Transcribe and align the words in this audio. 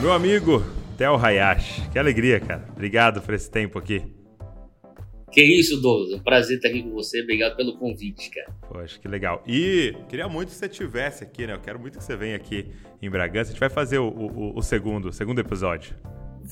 Meu 0.00 0.12
amigo 0.12 0.64
Theo 0.96 1.14
Hayashi, 1.14 1.82
que 1.90 1.98
alegria, 1.98 2.40
cara. 2.40 2.64
Obrigado 2.72 3.20
por 3.20 3.34
esse 3.34 3.50
tempo 3.50 3.78
aqui. 3.78 4.02
Que 5.30 5.42
isso, 5.42 5.80
Douglas. 5.80 6.12
É 6.12 6.16
um 6.16 6.22
prazer 6.22 6.56
estar 6.56 6.68
aqui 6.68 6.82
com 6.82 6.92
você. 6.92 7.20
Obrigado 7.20 7.54
pelo 7.54 7.76
convite, 7.76 8.30
cara. 8.30 8.50
Poxa, 8.66 8.98
que 8.98 9.06
legal. 9.06 9.44
E 9.46 9.94
queria 10.08 10.26
muito 10.26 10.48
que 10.48 10.54
você 10.54 10.66
estivesse 10.66 11.22
aqui, 11.22 11.46
né? 11.46 11.52
Eu 11.52 11.60
quero 11.60 11.78
muito 11.78 11.98
que 11.98 12.04
você 12.04 12.16
venha 12.16 12.34
aqui 12.34 12.70
em 13.00 13.10
Bragança. 13.10 13.50
A 13.50 13.52
gente 13.52 13.60
vai 13.60 13.68
fazer 13.68 13.98
o, 13.98 14.08
o, 14.08 14.58
o 14.58 14.62
segundo, 14.62 15.10
o 15.10 15.12
segundo 15.12 15.38
episódio. 15.38 15.94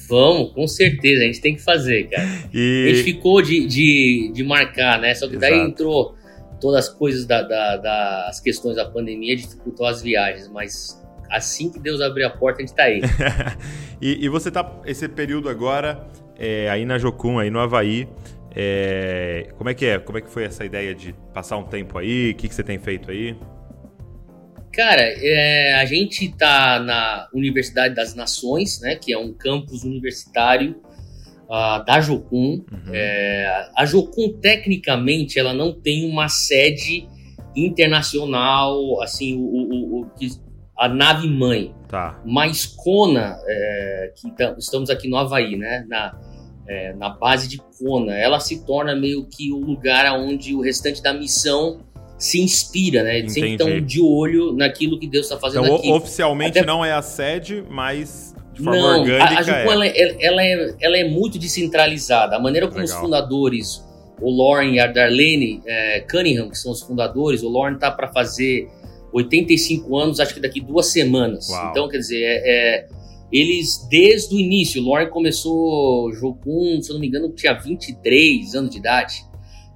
Vamos, 0.08 0.52
com 0.52 0.68
certeza. 0.68 1.22
A 1.22 1.26
gente 1.26 1.40
tem 1.40 1.56
que 1.56 1.62
fazer, 1.62 2.04
cara. 2.10 2.28
E... 2.52 2.90
A 2.90 2.94
gente 2.94 3.04
ficou 3.04 3.40
de, 3.40 3.66
de, 3.66 4.30
de 4.34 4.44
marcar, 4.44 5.00
né? 5.00 5.14
Só 5.14 5.26
que 5.26 5.38
daí 5.38 5.54
Exato. 5.54 5.70
entrou 5.70 6.14
todas 6.60 6.86
as 6.86 6.94
coisas 6.94 7.24
da, 7.24 7.40
da, 7.40 7.76
das 7.78 8.40
questões 8.40 8.76
da 8.76 8.84
pandemia, 8.84 9.34
dificultou 9.34 9.86
as 9.86 10.02
viagens, 10.02 10.48
mas 10.48 10.97
assim 11.30 11.70
que 11.70 11.78
Deus 11.78 12.00
abrir 12.00 12.24
a 12.24 12.30
porta, 12.30 12.62
a 12.62 12.66
gente 12.66 12.74
tá 12.74 12.84
aí. 12.84 13.00
e, 14.00 14.24
e, 14.24 14.28
você 14.28 14.50
tá 14.50 14.80
esse 14.84 15.08
período 15.08 15.48
agora 15.48 16.06
é, 16.38 16.68
aí 16.70 16.84
na 16.84 16.98
Jocum, 16.98 17.38
aí 17.38 17.50
no 17.50 17.58
Havaí. 17.58 18.08
É, 18.54 19.48
como 19.56 19.70
é 19.70 19.74
que 19.74 19.86
é? 19.86 19.98
Como 19.98 20.18
é 20.18 20.20
que 20.20 20.30
foi 20.30 20.44
essa 20.44 20.64
ideia 20.64 20.94
de 20.94 21.14
passar 21.32 21.56
um 21.56 21.64
tempo 21.64 21.98
aí? 21.98 22.30
O 22.30 22.34
que, 22.34 22.48
que 22.48 22.54
você 22.54 22.62
tem 22.62 22.78
feito 22.78 23.10
aí? 23.10 23.36
Cara, 24.72 25.02
é, 25.02 25.74
a 25.74 25.84
gente 25.84 26.28
tá 26.36 26.78
na 26.78 27.28
Universidade 27.34 27.94
das 27.94 28.14
Nações, 28.14 28.80
né? 28.80 28.96
Que 28.96 29.12
é 29.12 29.18
um 29.18 29.32
campus 29.32 29.82
universitário 29.84 30.80
uh, 31.48 31.84
da 31.84 32.00
Jocum. 32.00 32.64
Uhum. 32.70 32.92
É, 32.92 33.70
a 33.76 33.84
Jocum, 33.84 34.32
tecnicamente, 34.40 35.38
ela 35.38 35.52
não 35.52 35.72
tem 35.72 36.08
uma 36.08 36.28
sede 36.28 37.08
internacional, 37.56 39.02
assim, 39.02 39.36
o, 39.36 39.40
o, 39.40 40.00
o 40.00 40.10
que 40.10 40.28
a 40.78 40.88
nave 40.88 41.28
mãe. 41.28 41.74
Tá. 41.88 42.20
Mas 42.24 42.64
Kona, 42.64 43.36
é, 43.46 44.12
que 44.14 44.30
tá, 44.30 44.54
estamos 44.56 44.88
aqui 44.88 45.08
no 45.08 45.16
Havaí, 45.16 45.56
né? 45.56 45.84
Na, 45.88 46.16
é, 46.68 46.92
na 46.94 47.08
base 47.08 47.48
de 47.48 47.58
Kona, 47.58 48.14
ela 48.14 48.38
se 48.38 48.64
torna 48.64 48.94
meio 48.94 49.26
que 49.26 49.50
o 49.52 49.58
lugar 49.58 50.12
onde 50.18 50.54
o 50.54 50.60
restante 50.60 51.02
da 51.02 51.12
missão 51.12 51.80
se 52.16 52.40
inspira, 52.40 53.02
né? 53.02 53.18
Eles 53.18 53.32
sempre 53.32 53.52
estão 53.52 53.80
de 53.80 54.00
olho 54.00 54.52
naquilo 54.52 54.98
que 54.98 55.06
Deus 55.06 55.26
está 55.26 55.38
fazendo 55.38 55.64
então, 55.64 55.76
aqui. 55.76 55.90
Oficialmente 55.90 56.58
Até... 56.58 56.66
não 56.66 56.84
é 56.84 56.92
a 56.92 57.02
sede, 57.02 57.64
mas 57.68 58.34
de 58.52 58.62
forma 58.62 58.78
não, 58.80 59.00
orgânica. 59.00 59.34
A, 59.34 59.38
a 59.38 59.42
Jucum, 59.42 59.58
é. 59.58 59.72
Ela, 59.72 59.86
ela, 59.86 60.42
é, 60.42 60.74
ela 60.80 60.96
é 60.98 61.04
muito 61.04 61.38
descentralizada. 61.38 62.36
A 62.36 62.38
maneira 62.40 62.68
como 62.68 62.80
Legal. 62.80 62.96
os 62.96 63.00
fundadores, 63.00 63.84
o 64.20 64.30
Lauren 64.30 64.72
e 64.74 64.80
a 64.80 64.86
Darlene 64.86 65.62
é, 65.64 66.00
Cunningham, 66.00 66.50
que 66.50 66.58
são 66.58 66.72
os 66.72 66.82
fundadores, 66.82 67.42
o 67.42 67.48
Lauren 67.48 67.78
tá 67.78 67.90
para 67.90 68.08
fazer 68.08 68.68
85 69.12 69.96
anos, 69.96 70.20
acho 70.20 70.34
que 70.34 70.40
daqui 70.40 70.60
duas 70.60 70.86
semanas. 70.86 71.48
Uau. 71.48 71.70
Então, 71.70 71.88
quer 71.88 71.98
dizer, 71.98 72.22
é, 72.22 72.42
é, 72.44 72.88
eles, 73.32 73.86
desde 73.90 74.34
o 74.34 74.38
início, 74.38 74.82
o 74.82 74.88
Lauren 74.88 75.10
começou 75.10 76.12
Jocum, 76.12 76.80
se 76.80 76.90
eu 76.90 76.94
não 76.94 77.00
me 77.00 77.08
engano, 77.08 77.30
tinha 77.30 77.54
23 77.54 78.54
anos 78.54 78.70
de 78.70 78.78
idade. 78.78 79.24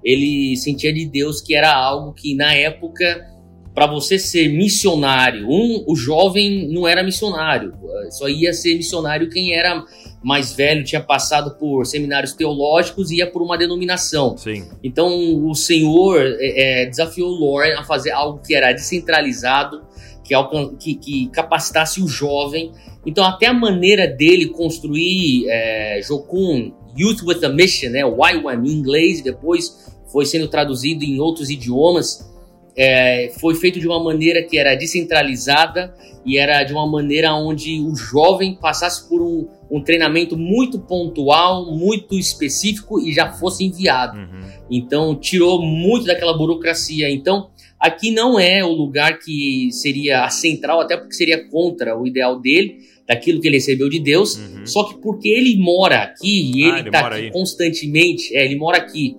Ele 0.03 0.57
sentia 0.57 0.93
de 0.93 1.07
Deus 1.07 1.41
que 1.41 1.55
era 1.55 1.73
algo 1.73 2.13
que, 2.13 2.35
na 2.35 2.55
época, 2.55 3.32
para 3.75 3.87
você 3.87 4.19
ser 4.19 4.49
missionário, 4.49 5.49
um, 5.49 5.85
o 5.87 5.97
jovem 5.97 6.69
não 6.69 6.87
era 6.87 7.03
missionário, 7.03 7.73
só 8.11 8.29
ia 8.29 8.53
ser 8.53 8.77
missionário 8.77 9.31
quem 9.31 9.55
era 9.55 9.85
mais 10.23 10.53
velho, 10.53 10.85
tinha 10.85 11.01
passado 11.01 11.57
por 11.59 11.85
seminários 11.85 12.33
teológicos 12.33 13.11
e 13.11 13.17
ia 13.17 13.27
por 13.27 13.43
uma 13.43 13.59
denominação. 13.59 14.37
Sim. 14.37 14.65
Então 14.83 15.09
o 15.49 15.55
Senhor 15.55 16.21
é, 16.39 16.87
desafiou 16.87 17.31
o 17.31 17.35
Lord 17.35 17.73
a 17.73 17.83
fazer 17.83 18.11
algo 18.11 18.41
que 18.41 18.55
era 18.55 18.73
descentralizado, 18.73 19.83
que, 20.23 20.35
que, 20.79 20.95
que, 20.95 21.29
capacitasse 21.29 22.01
o 22.01 22.07
jovem. 22.07 22.73
Então 23.05 23.25
até 23.25 23.47
a 23.47 23.55
maneira 23.55 24.07
dele 24.07 24.49
construir 24.49 25.47
é, 25.49 26.01
Jocum, 26.03 26.73
Youth 26.97 27.23
with 27.23 27.45
a 27.45 27.49
Mission, 27.49 27.91
né, 27.91 28.01
YWAM 28.01 28.65
em 28.65 28.71
inglês, 28.71 29.23
depois 29.23 29.91
foi 30.13 30.27
sendo 30.27 30.47
traduzido 30.47 31.05
em 31.05 31.19
outros 31.19 31.49
idiomas, 31.49 32.32
é, 32.77 33.33
foi 33.39 33.55
feito 33.55 33.79
de 33.79 33.87
uma 33.87 34.03
maneira 34.03 34.43
que 34.43 34.59
era 34.59 34.75
descentralizada 34.75 35.95
e 36.25 36.39
era 36.39 36.63
de 36.63 36.73
uma 36.73 36.87
maneira 36.87 37.35
onde 37.35 37.81
o 37.81 37.95
jovem 37.95 38.55
passasse 38.55 39.09
por 39.09 39.21
um, 39.21 39.49
um 39.71 39.83
treinamento 39.83 40.37
muito 40.37 40.79
pontual, 40.79 41.75
muito 41.77 42.19
específico 42.19 43.01
e 43.01 43.13
já 43.13 43.33
fosse 43.33 43.65
enviado. 43.65 44.19
Uhum. 44.19 44.41
Então, 44.71 45.17
tirou 45.17 45.61
muito 45.61 46.07
daquela 46.07 46.37
burocracia. 46.37 47.11
Então, 47.11 47.51
aqui 47.79 48.11
não 48.11 48.39
é 48.39 48.65
o 48.65 48.73
lugar 48.73 49.19
que 49.19 49.69
seria 49.73 50.25
a 50.25 50.31
central, 50.31 50.81
até 50.81 50.97
porque 50.97 51.15
seria 51.15 51.49
contra 51.49 51.99
o 51.99 52.07
ideal 52.07 52.41
dele, 52.41 52.79
daquilo 53.07 53.41
que 53.41 53.49
ele 53.49 53.57
recebeu 53.57 53.89
de 53.89 53.99
Deus. 53.99 54.37
Uhum. 54.37 54.67
Só 54.67 54.85
que 54.85 54.99
porque 54.99 55.29
ele 55.29 55.57
mora 55.59 56.03
aqui 56.03 56.53
e 56.55 56.65
ah, 56.65 56.79
ele 56.79 56.89
está 56.89 57.09
aqui 57.09 57.17
aí. 57.17 57.31
constantemente, 57.33 58.35
é, 58.37 58.45
ele 58.45 58.57
mora 58.57 58.79
aqui 58.79 59.17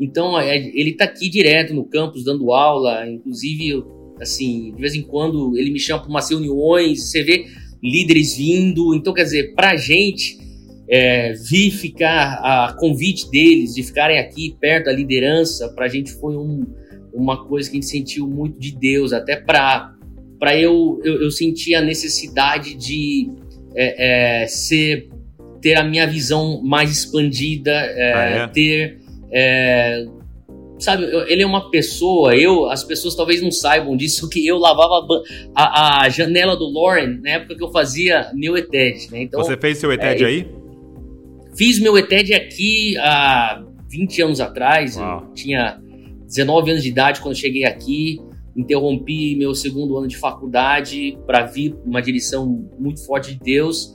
então, 0.00 0.38
é, 0.38 0.56
ele 0.56 0.90
está 0.90 1.04
aqui 1.04 1.28
direto 1.28 1.72
no 1.72 1.84
campus 1.84 2.24
dando 2.24 2.52
aula, 2.52 3.08
inclusive, 3.08 3.84
assim, 4.20 4.72
de 4.72 4.80
vez 4.80 4.94
em 4.94 5.02
quando 5.02 5.56
ele 5.56 5.70
me 5.70 5.78
chama 5.78 6.00
para 6.00 6.10
umas 6.10 6.28
reuniões, 6.28 7.10
você 7.10 7.22
vê 7.22 7.46
líderes 7.82 8.36
vindo. 8.36 8.94
Então, 8.94 9.12
quer 9.12 9.24
dizer, 9.24 9.54
para 9.54 9.70
a 9.70 9.76
gente 9.76 10.38
é, 10.88 11.32
vir 11.32 11.70
ficar 11.70 12.40
a 12.42 12.76
convite 12.78 13.30
deles, 13.30 13.74
de 13.74 13.82
ficarem 13.82 14.18
aqui 14.18 14.56
perto 14.60 14.86
da 14.86 14.92
liderança, 14.92 15.68
para 15.68 15.86
a 15.86 15.88
gente 15.88 16.12
foi 16.12 16.36
um, 16.36 16.64
uma 17.12 17.46
coisa 17.46 17.70
que 17.70 17.76
a 17.76 17.80
gente 17.80 17.90
sentiu 17.90 18.26
muito 18.26 18.58
de 18.58 18.72
Deus, 18.72 19.12
até 19.12 19.36
para 19.36 19.92
para 20.36 20.58
eu, 20.58 21.00
eu, 21.02 21.22
eu 21.22 21.30
sentir 21.30 21.74
a 21.74 21.80
necessidade 21.80 22.74
de 22.74 23.30
é, 23.74 24.42
é, 24.42 24.46
ser 24.46 25.08
ter 25.62 25.76
a 25.76 25.84
minha 25.84 26.06
visão 26.06 26.60
mais 26.62 26.90
expandida, 26.90 27.70
é, 27.70 28.12
ah, 28.12 28.24
é? 28.24 28.48
ter 28.48 28.98
é, 29.32 30.06
sabe, 30.78 31.04
ele 31.28 31.42
é 31.42 31.46
uma 31.46 31.70
pessoa, 31.70 32.36
eu, 32.36 32.66
as 32.66 32.84
pessoas 32.84 33.14
talvez 33.14 33.40
não 33.40 33.50
saibam 33.50 33.96
disso, 33.96 34.28
que 34.30 34.46
eu 34.46 34.58
lavava 34.58 35.06
a, 35.54 36.02
a 36.02 36.08
janela 36.08 36.56
do 36.56 36.68
Lauren 36.70 37.20
na 37.22 37.30
época 37.30 37.56
que 37.56 37.62
eu 37.62 37.70
fazia 37.70 38.30
meu 38.34 38.56
ETED, 38.56 39.10
né? 39.10 39.22
Então, 39.22 39.42
Você 39.42 39.56
fez 39.56 39.78
seu 39.78 39.92
ETED 39.92 40.24
é, 40.24 40.26
aí? 40.26 40.48
Fiz 41.56 41.78
meu 41.78 41.96
ETED 41.96 42.34
aqui 42.34 42.96
há 42.98 43.64
20 43.88 44.22
anos 44.22 44.40
atrás, 44.40 44.96
Uau. 44.96 45.26
eu 45.28 45.34
tinha 45.34 45.80
19 46.26 46.70
anos 46.72 46.82
de 46.82 46.88
idade 46.88 47.20
quando 47.20 47.36
cheguei 47.36 47.64
aqui, 47.64 48.20
interrompi 48.56 49.36
meu 49.36 49.54
segundo 49.54 49.96
ano 49.96 50.08
de 50.08 50.16
faculdade 50.16 51.18
para 51.26 51.44
vir 51.46 51.74
uma 51.84 52.00
direção 52.00 52.68
muito 52.78 53.04
forte 53.04 53.34
de 53.34 53.40
Deus. 53.40 53.94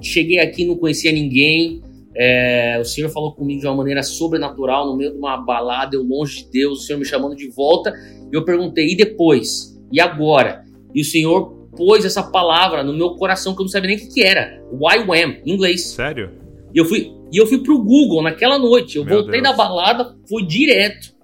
Cheguei 0.00 0.38
aqui, 0.38 0.64
não 0.64 0.76
conhecia 0.76 1.10
ninguém, 1.10 1.82
é, 2.18 2.76
o 2.80 2.84
Senhor 2.84 3.08
falou 3.10 3.32
comigo 3.32 3.60
de 3.60 3.66
uma 3.68 3.76
maneira 3.76 4.02
sobrenatural, 4.02 4.86
no 4.86 4.96
meio 4.96 5.12
de 5.12 5.18
uma 5.18 5.36
balada, 5.36 5.94
eu 5.94 6.02
longe 6.02 6.44
de 6.44 6.50
Deus, 6.50 6.80
o 6.80 6.82
Senhor 6.82 6.98
me 6.98 7.04
chamando 7.04 7.36
de 7.36 7.48
volta. 7.48 7.94
E 8.32 8.36
eu 8.36 8.44
perguntei, 8.44 8.88
e 8.88 8.96
depois? 8.96 9.78
E 9.92 10.00
agora? 10.00 10.64
E 10.92 11.00
o 11.00 11.04
Senhor 11.04 11.68
pôs 11.76 12.04
essa 12.04 12.24
palavra 12.24 12.82
no 12.82 12.92
meu 12.92 13.10
coração 13.10 13.54
que 13.54 13.60
eu 13.60 13.64
não 13.64 13.70
sabia 13.70 13.90
nem 13.90 13.98
o 13.98 14.00
que, 14.00 14.14
que 14.14 14.22
era. 14.24 14.60
YWAM, 14.72 15.42
em 15.46 15.52
inglês. 15.52 15.86
Sério? 15.90 16.32
E 16.74 16.78
eu 16.78 16.84
fui, 16.84 17.12
e 17.32 17.36
eu 17.36 17.46
fui 17.46 17.62
pro 17.62 17.78
Google 17.78 18.20
naquela 18.20 18.58
noite. 18.58 18.96
Eu 18.96 19.04
meu 19.04 19.18
voltei 19.18 19.40
Deus. 19.40 19.44
da 19.44 19.52
balada, 19.52 20.16
fui 20.28 20.44
direto. 20.44 21.16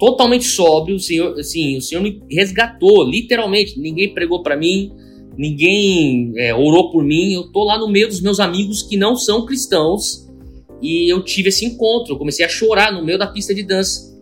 Totalmente 0.00 0.44
sóbrio, 0.44 0.96
o 0.96 1.00
Senhor, 1.00 1.38
assim, 1.38 1.76
o 1.76 1.80
Senhor 1.80 2.02
me 2.02 2.20
resgatou, 2.28 3.08
literalmente. 3.08 3.78
Ninguém 3.78 4.12
pregou 4.12 4.42
para 4.42 4.56
mim, 4.56 4.90
ninguém 5.38 6.32
é, 6.36 6.52
orou 6.52 6.90
por 6.90 7.04
mim. 7.04 7.34
Eu 7.34 7.52
tô 7.52 7.62
lá 7.62 7.78
no 7.78 7.88
meio 7.88 8.08
dos 8.08 8.20
meus 8.20 8.40
amigos 8.40 8.82
que 8.82 8.96
não 8.96 9.14
são 9.14 9.46
cristãos 9.46 10.23
e 10.84 11.10
eu 11.10 11.24
tive 11.24 11.48
esse 11.48 11.64
encontro, 11.64 12.12
eu 12.12 12.18
comecei 12.18 12.44
a 12.44 12.48
chorar 12.48 12.92
no 12.92 13.02
meio 13.02 13.16
da 13.18 13.26
pista 13.26 13.54
de 13.54 13.62
dança. 13.62 14.14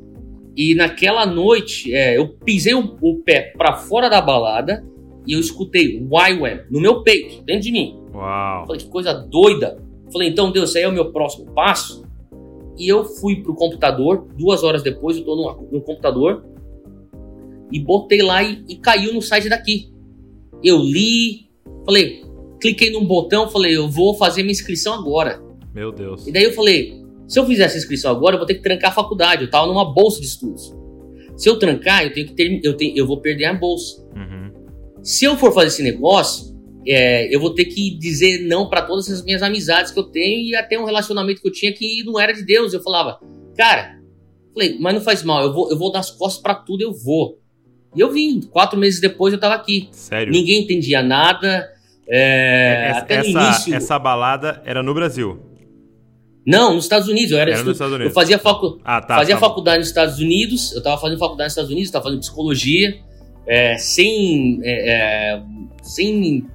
E 0.56 0.76
naquela 0.76 1.26
noite, 1.26 1.92
é, 1.92 2.16
eu 2.16 2.28
pisei 2.28 2.72
o, 2.72 2.96
o 3.02 3.16
pé 3.16 3.52
para 3.58 3.72
fora 3.74 4.08
da 4.08 4.20
balada 4.20 4.86
e 5.26 5.32
eu 5.32 5.40
escutei 5.40 5.98
YWAM 5.98 6.60
no 6.70 6.80
meu 6.80 7.02
peito, 7.02 7.42
dentro 7.42 7.62
de 7.62 7.72
mim. 7.72 7.98
Uau! 8.14 8.64
Falei, 8.64 8.80
que 8.80 8.86
coisa 8.86 9.12
doida. 9.12 9.82
Falei, 10.12 10.28
então, 10.28 10.52
Deus, 10.52 10.70
esse 10.70 10.78
aí 10.78 10.84
é 10.84 10.88
o 10.88 10.92
meu 10.92 11.10
próximo 11.10 11.46
passo. 11.52 12.04
E 12.78 12.86
eu 12.88 13.04
fui 13.04 13.42
pro 13.42 13.56
computador, 13.56 14.28
duas 14.38 14.62
horas 14.62 14.84
depois 14.84 15.16
eu 15.16 15.24
tô 15.24 15.34
no, 15.34 15.68
no 15.68 15.80
computador, 15.80 16.44
e 17.72 17.80
botei 17.80 18.22
lá 18.22 18.40
e, 18.40 18.62
e 18.68 18.76
caiu 18.76 19.12
no 19.12 19.20
site 19.20 19.48
daqui. 19.48 19.92
Eu 20.62 20.78
li, 20.78 21.48
falei, 21.84 22.22
cliquei 22.60 22.92
num 22.92 23.04
botão, 23.04 23.50
falei, 23.50 23.76
eu 23.76 23.88
vou 23.88 24.14
fazer 24.14 24.42
minha 24.42 24.52
inscrição 24.52 24.94
agora. 24.94 25.42
Meu 25.74 25.92
Deus. 25.92 26.26
E 26.26 26.32
daí 26.32 26.44
eu 26.44 26.52
falei, 26.52 27.00
se 27.26 27.38
eu 27.38 27.46
fizer 27.46 27.64
essa 27.64 27.78
inscrição 27.78 28.10
agora, 28.10 28.34
eu 28.34 28.38
vou 28.38 28.46
ter 28.46 28.54
que 28.54 28.62
trancar 28.62 28.90
a 28.90 28.94
faculdade. 28.94 29.44
Eu 29.44 29.50
tava 29.50 29.66
numa 29.66 29.92
bolsa 29.92 30.20
de 30.20 30.26
estudos. 30.26 30.74
Se 31.36 31.48
eu 31.48 31.58
trancar, 31.58 32.04
eu 32.04 32.12
tenho 32.12 32.26
que 32.26 32.34
ter, 32.34 32.60
eu, 32.62 32.76
tenho, 32.76 32.96
eu 32.96 33.06
vou 33.06 33.20
perder 33.20 33.46
a 33.46 33.54
bolsa. 33.54 34.02
Uhum. 34.14 34.52
Se 35.02 35.24
eu 35.24 35.36
for 35.36 35.52
fazer 35.52 35.68
esse 35.68 35.82
negócio, 35.82 36.52
é, 36.86 37.34
eu 37.34 37.40
vou 37.40 37.54
ter 37.54 37.64
que 37.64 37.96
dizer 37.96 38.46
não 38.46 38.68
para 38.68 38.82
todas 38.82 39.10
as 39.10 39.24
minhas 39.24 39.42
amizades 39.42 39.92
que 39.92 39.98
eu 39.98 40.04
tenho 40.04 40.48
e 40.48 40.54
até 40.54 40.78
um 40.78 40.84
relacionamento 40.84 41.40
que 41.40 41.48
eu 41.48 41.52
tinha 41.52 41.72
que 41.72 42.04
não 42.04 42.20
era 42.20 42.32
de 42.32 42.44
Deus. 42.44 42.74
Eu 42.74 42.82
falava, 42.82 43.18
cara, 43.56 43.98
falei, 44.52 44.76
mas 44.78 44.94
não 44.94 45.00
faz 45.00 45.22
mal, 45.22 45.42
eu 45.42 45.52
vou, 45.52 45.70
eu 45.70 45.78
vou 45.78 45.90
dar 45.90 46.00
as 46.00 46.10
costas 46.10 46.42
para 46.42 46.54
tudo, 46.54 46.82
eu 46.82 46.92
vou. 46.92 47.38
E 47.94 48.00
eu 48.00 48.10
vim. 48.10 48.40
Quatro 48.40 48.78
meses 48.78 49.00
depois 49.00 49.32
eu 49.32 49.40
tava 49.40 49.54
aqui. 49.54 49.88
Sério? 49.92 50.32
Ninguém 50.32 50.62
entendia 50.62 51.02
nada 51.02 51.70
É, 52.08 52.88
essa, 52.90 52.98
até 53.00 53.22
no 53.22 53.28
início. 53.28 53.74
Essa 53.74 53.98
balada 53.98 54.62
era 54.64 54.82
no 54.82 54.94
Brasil? 54.94 55.51
Não, 56.46 56.74
nos 56.74 56.84
Estados 56.84 57.08
Unidos. 57.08 57.30
Eu, 57.30 57.38
era, 57.38 57.50
era 57.52 57.62
nos 57.62 57.72
Estados 57.72 57.94
Unidos. 57.94 58.10
eu 58.10 58.14
fazia, 58.14 58.38
facu... 58.38 58.80
ah, 58.84 59.00
tá, 59.00 59.16
fazia 59.16 59.34
tá 59.34 59.40
faculdade 59.40 59.78
nos 59.78 59.88
Estados 59.88 60.18
Unidos, 60.18 60.72
eu 60.72 60.78
estava 60.78 61.00
fazendo 61.00 61.18
faculdade 61.18 61.46
nos 61.46 61.52
Estados 61.52 61.70
Unidos, 61.70 61.88
estava 61.88 62.04
fazendo 62.04 62.20
psicologia, 62.20 62.98
é, 63.46 63.76
sem, 63.78 64.60
é, 64.62 64.90
é, 64.90 65.42
sem 65.82 66.46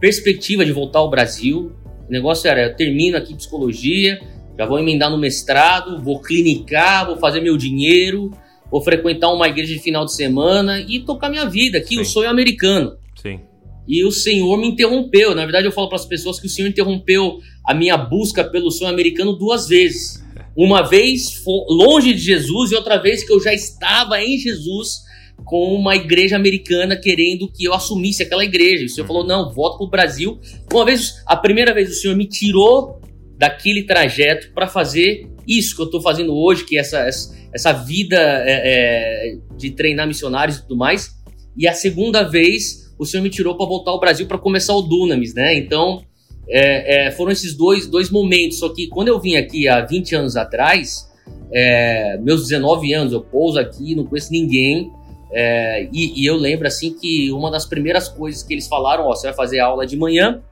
perspectiva 0.00 0.64
de 0.64 0.72
voltar 0.72 1.00
ao 1.00 1.10
Brasil. 1.10 1.72
O 2.08 2.12
negócio 2.12 2.48
era, 2.48 2.62
eu 2.62 2.76
termino 2.76 3.16
aqui 3.16 3.34
psicologia, 3.34 4.20
já 4.56 4.66
vou 4.66 4.78
emendar 4.78 5.10
no 5.10 5.18
mestrado, 5.18 6.02
vou 6.02 6.20
clinicar, 6.20 7.06
vou 7.06 7.16
fazer 7.16 7.40
meu 7.40 7.56
dinheiro, 7.56 8.30
vou 8.70 8.80
frequentar 8.80 9.32
uma 9.32 9.48
igreja 9.48 9.74
de 9.74 9.80
final 9.80 10.04
de 10.04 10.14
semana 10.14 10.80
e 10.80 11.00
tocar 11.00 11.28
minha 11.28 11.46
vida 11.46 11.78
aqui, 11.78 11.96
Sim. 11.96 12.00
o 12.00 12.04
sonho 12.04 12.30
americano. 12.30 12.96
Sim. 13.20 13.40
E 13.88 14.04
o 14.04 14.12
Senhor 14.12 14.56
me 14.58 14.68
interrompeu. 14.68 15.34
Na 15.34 15.44
verdade, 15.44 15.66
eu 15.66 15.72
falo 15.72 15.88
para 15.88 15.96
as 15.96 16.04
pessoas 16.04 16.38
que 16.38 16.46
o 16.46 16.50
Senhor 16.50 16.68
interrompeu 16.68 17.38
a 17.64 17.72
minha 17.72 17.96
busca 17.96 18.44
pelo 18.44 18.70
sonho 18.70 18.90
americano 18.90 19.32
duas 19.32 19.66
vezes. 19.66 20.22
Uma 20.54 20.82
vez 20.82 21.42
longe 21.68 22.12
de 22.12 22.20
Jesus 22.20 22.70
e 22.70 22.74
outra 22.74 22.98
vez 22.98 23.24
que 23.24 23.32
eu 23.32 23.40
já 23.40 23.54
estava 23.54 24.22
em 24.22 24.36
Jesus 24.36 25.08
com 25.44 25.74
uma 25.74 25.96
igreja 25.96 26.36
americana 26.36 26.96
querendo 26.96 27.50
que 27.50 27.64
eu 27.64 27.72
assumisse 27.72 28.22
aquela 28.22 28.44
igreja. 28.44 28.82
E 28.82 28.86
o 28.86 28.88
Senhor 28.88 29.06
falou: 29.06 29.26
não, 29.26 29.52
volta 29.52 29.78
para 29.78 29.86
o 29.86 29.90
Brasil. 29.90 30.38
Uma 30.70 30.84
vez, 30.84 31.22
a 31.26 31.36
primeira 31.36 31.72
vez, 31.72 31.90
o 31.90 31.94
Senhor 31.94 32.16
me 32.16 32.26
tirou 32.26 33.00
daquele 33.38 33.84
trajeto 33.84 34.52
para 34.52 34.66
fazer 34.66 35.28
isso 35.46 35.74
que 35.74 35.80
eu 35.80 35.86
estou 35.86 36.02
fazendo 36.02 36.34
hoje, 36.34 36.64
que 36.64 36.76
é 36.76 36.80
essa, 36.80 37.08
essa 37.54 37.72
vida 37.72 38.16
é, 38.18 39.32
é, 39.32 39.38
de 39.56 39.70
treinar 39.70 40.06
missionários 40.06 40.58
e 40.58 40.62
tudo 40.62 40.76
mais. 40.76 41.16
E 41.56 41.66
a 41.66 41.72
segunda 41.72 42.22
vez, 42.24 42.87
o 42.98 43.06
Senhor 43.06 43.22
me 43.22 43.30
tirou 43.30 43.56
para 43.56 43.66
voltar 43.66 43.92
ao 43.92 44.00
Brasil 44.00 44.26
para 44.26 44.38
começar 44.38 44.74
o 44.74 44.82
Dunamis, 44.82 45.34
né? 45.34 45.56
Então, 45.56 46.02
é, 46.48 47.06
é, 47.06 47.10
foram 47.12 47.30
esses 47.30 47.54
dois, 47.54 47.86
dois 47.86 48.10
momentos. 48.10 48.58
Só 48.58 48.70
que 48.70 48.88
quando 48.88 49.08
eu 49.08 49.20
vim 49.20 49.36
aqui 49.36 49.68
há 49.68 49.80
20 49.80 50.14
anos 50.16 50.36
atrás, 50.36 51.08
é, 51.52 52.18
meus 52.18 52.48
19 52.48 52.92
anos, 52.92 53.12
eu 53.12 53.20
pouso 53.20 53.58
aqui, 53.58 53.94
não 53.94 54.04
conheço 54.04 54.32
ninguém. 54.32 54.90
É, 55.30 55.88
e, 55.92 56.22
e, 56.22 56.26
eu 56.26 56.36
lembro 56.36 56.66
assim 56.66 56.94
que 56.98 57.30
uma 57.32 57.50
das 57.50 57.66
primeiras 57.66 58.08
coisas 58.08 58.42
que 58.42 58.54
eles 58.54 58.66
falaram, 58.66 59.04
ó, 59.04 59.14
você 59.14 59.26
vai 59.26 59.36
fazer 59.36 59.60
aula 59.60 59.86
de 59.86 59.94
manhã 59.94 60.42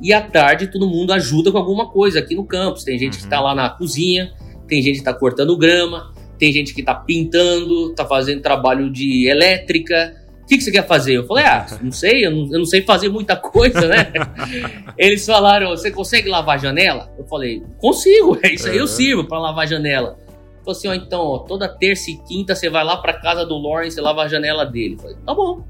e 0.00 0.12
à 0.12 0.20
tarde 0.20 0.68
todo 0.68 0.88
mundo 0.88 1.12
ajuda 1.12 1.50
com 1.50 1.58
alguma 1.58 1.90
coisa 1.90 2.20
aqui 2.20 2.34
no 2.34 2.44
campus. 2.44 2.84
Tem 2.84 2.98
gente 2.98 3.14
uhum. 3.14 3.18
que 3.18 3.24
está 3.24 3.40
lá 3.40 3.54
na 3.54 3.68
cozinha, 3.68 4.32
tem 4.68 4.80
gente 4.80 4.94
que 4.94 5.00
está 5.00 5.12
cortando 5.12 5.56
grama, 5.56 6.14
tem 6.38 6.52
gente 6.52 6.72
que 6.72 6.80
está 6.80 6.94
pintando, 6.94 7.90
está 7.90 8.06
fazendo 8.06 8.40
trabalho 8.40 8.90
de 8.90 9.28
elétrica, 9.28 10.14
que, 10.50 10.58
que 10.58 10.64
você 10.64 10.72
quer 10.72 10.86
fazer? 10.86 11.16
Eu 11.16 11.26
falei, 11.26 11.44
ah, 11.44 11.64
não 11.80 11.92
sei, 11.92 12.26
eu 12.26 12.30
não, 12.32 12.42
eu 12.46 12.58
não 12.58 12.64
sei 12.64 12.82
fazer 12.82 13.08
muita 13.08 13.36
coisa, 13.36 13.86
né? 13.86 14.12
Eles 14.98 15.24
falaram, 15.24 15.70
você 15.70 15.92
consegue 15.92 16.28
lavar 16.28 16.56
a 16.56 16.58
janela? 16.58 17.08
Eu 17.16 17.24
falei, 17.24 17.62
consigo, 17.78 18.36
é 18.42 18.54
isso 18.54 18.68
aí 18.68 18.76
eu 18.76 18.88
sirvo 18.88 19.22
para 19.22 19.38
lavar 19.38 19.62
a 19.62 19.68
janela. 19.68 20.18
Falei 20.64 20.72
assim, 20.72 20.88
ó, 20.88 20.94
então, 20.94 21.20
ó, 21.20 21.38
toda 21.38 21.68
terça 21.68 22.10
e 22.10 22.16
quinta 22.16 22.56
você 22.56 22.68
vai 22.68 22.82
lá 22.82 22.96
para 22.96 23.14
casa 23.14 23.46
do 23.46 23.56
Lawrence 23.56 23.96
e 23.96 24.02
lava 24.02 24.22
a 24.22 24.28
janela 24.28 24.66
dele. 24.66 24.94
Eu 24.94 24.98
falei, 24.98 25.16
tá 25.24 25.32
bom. 25.32 25.64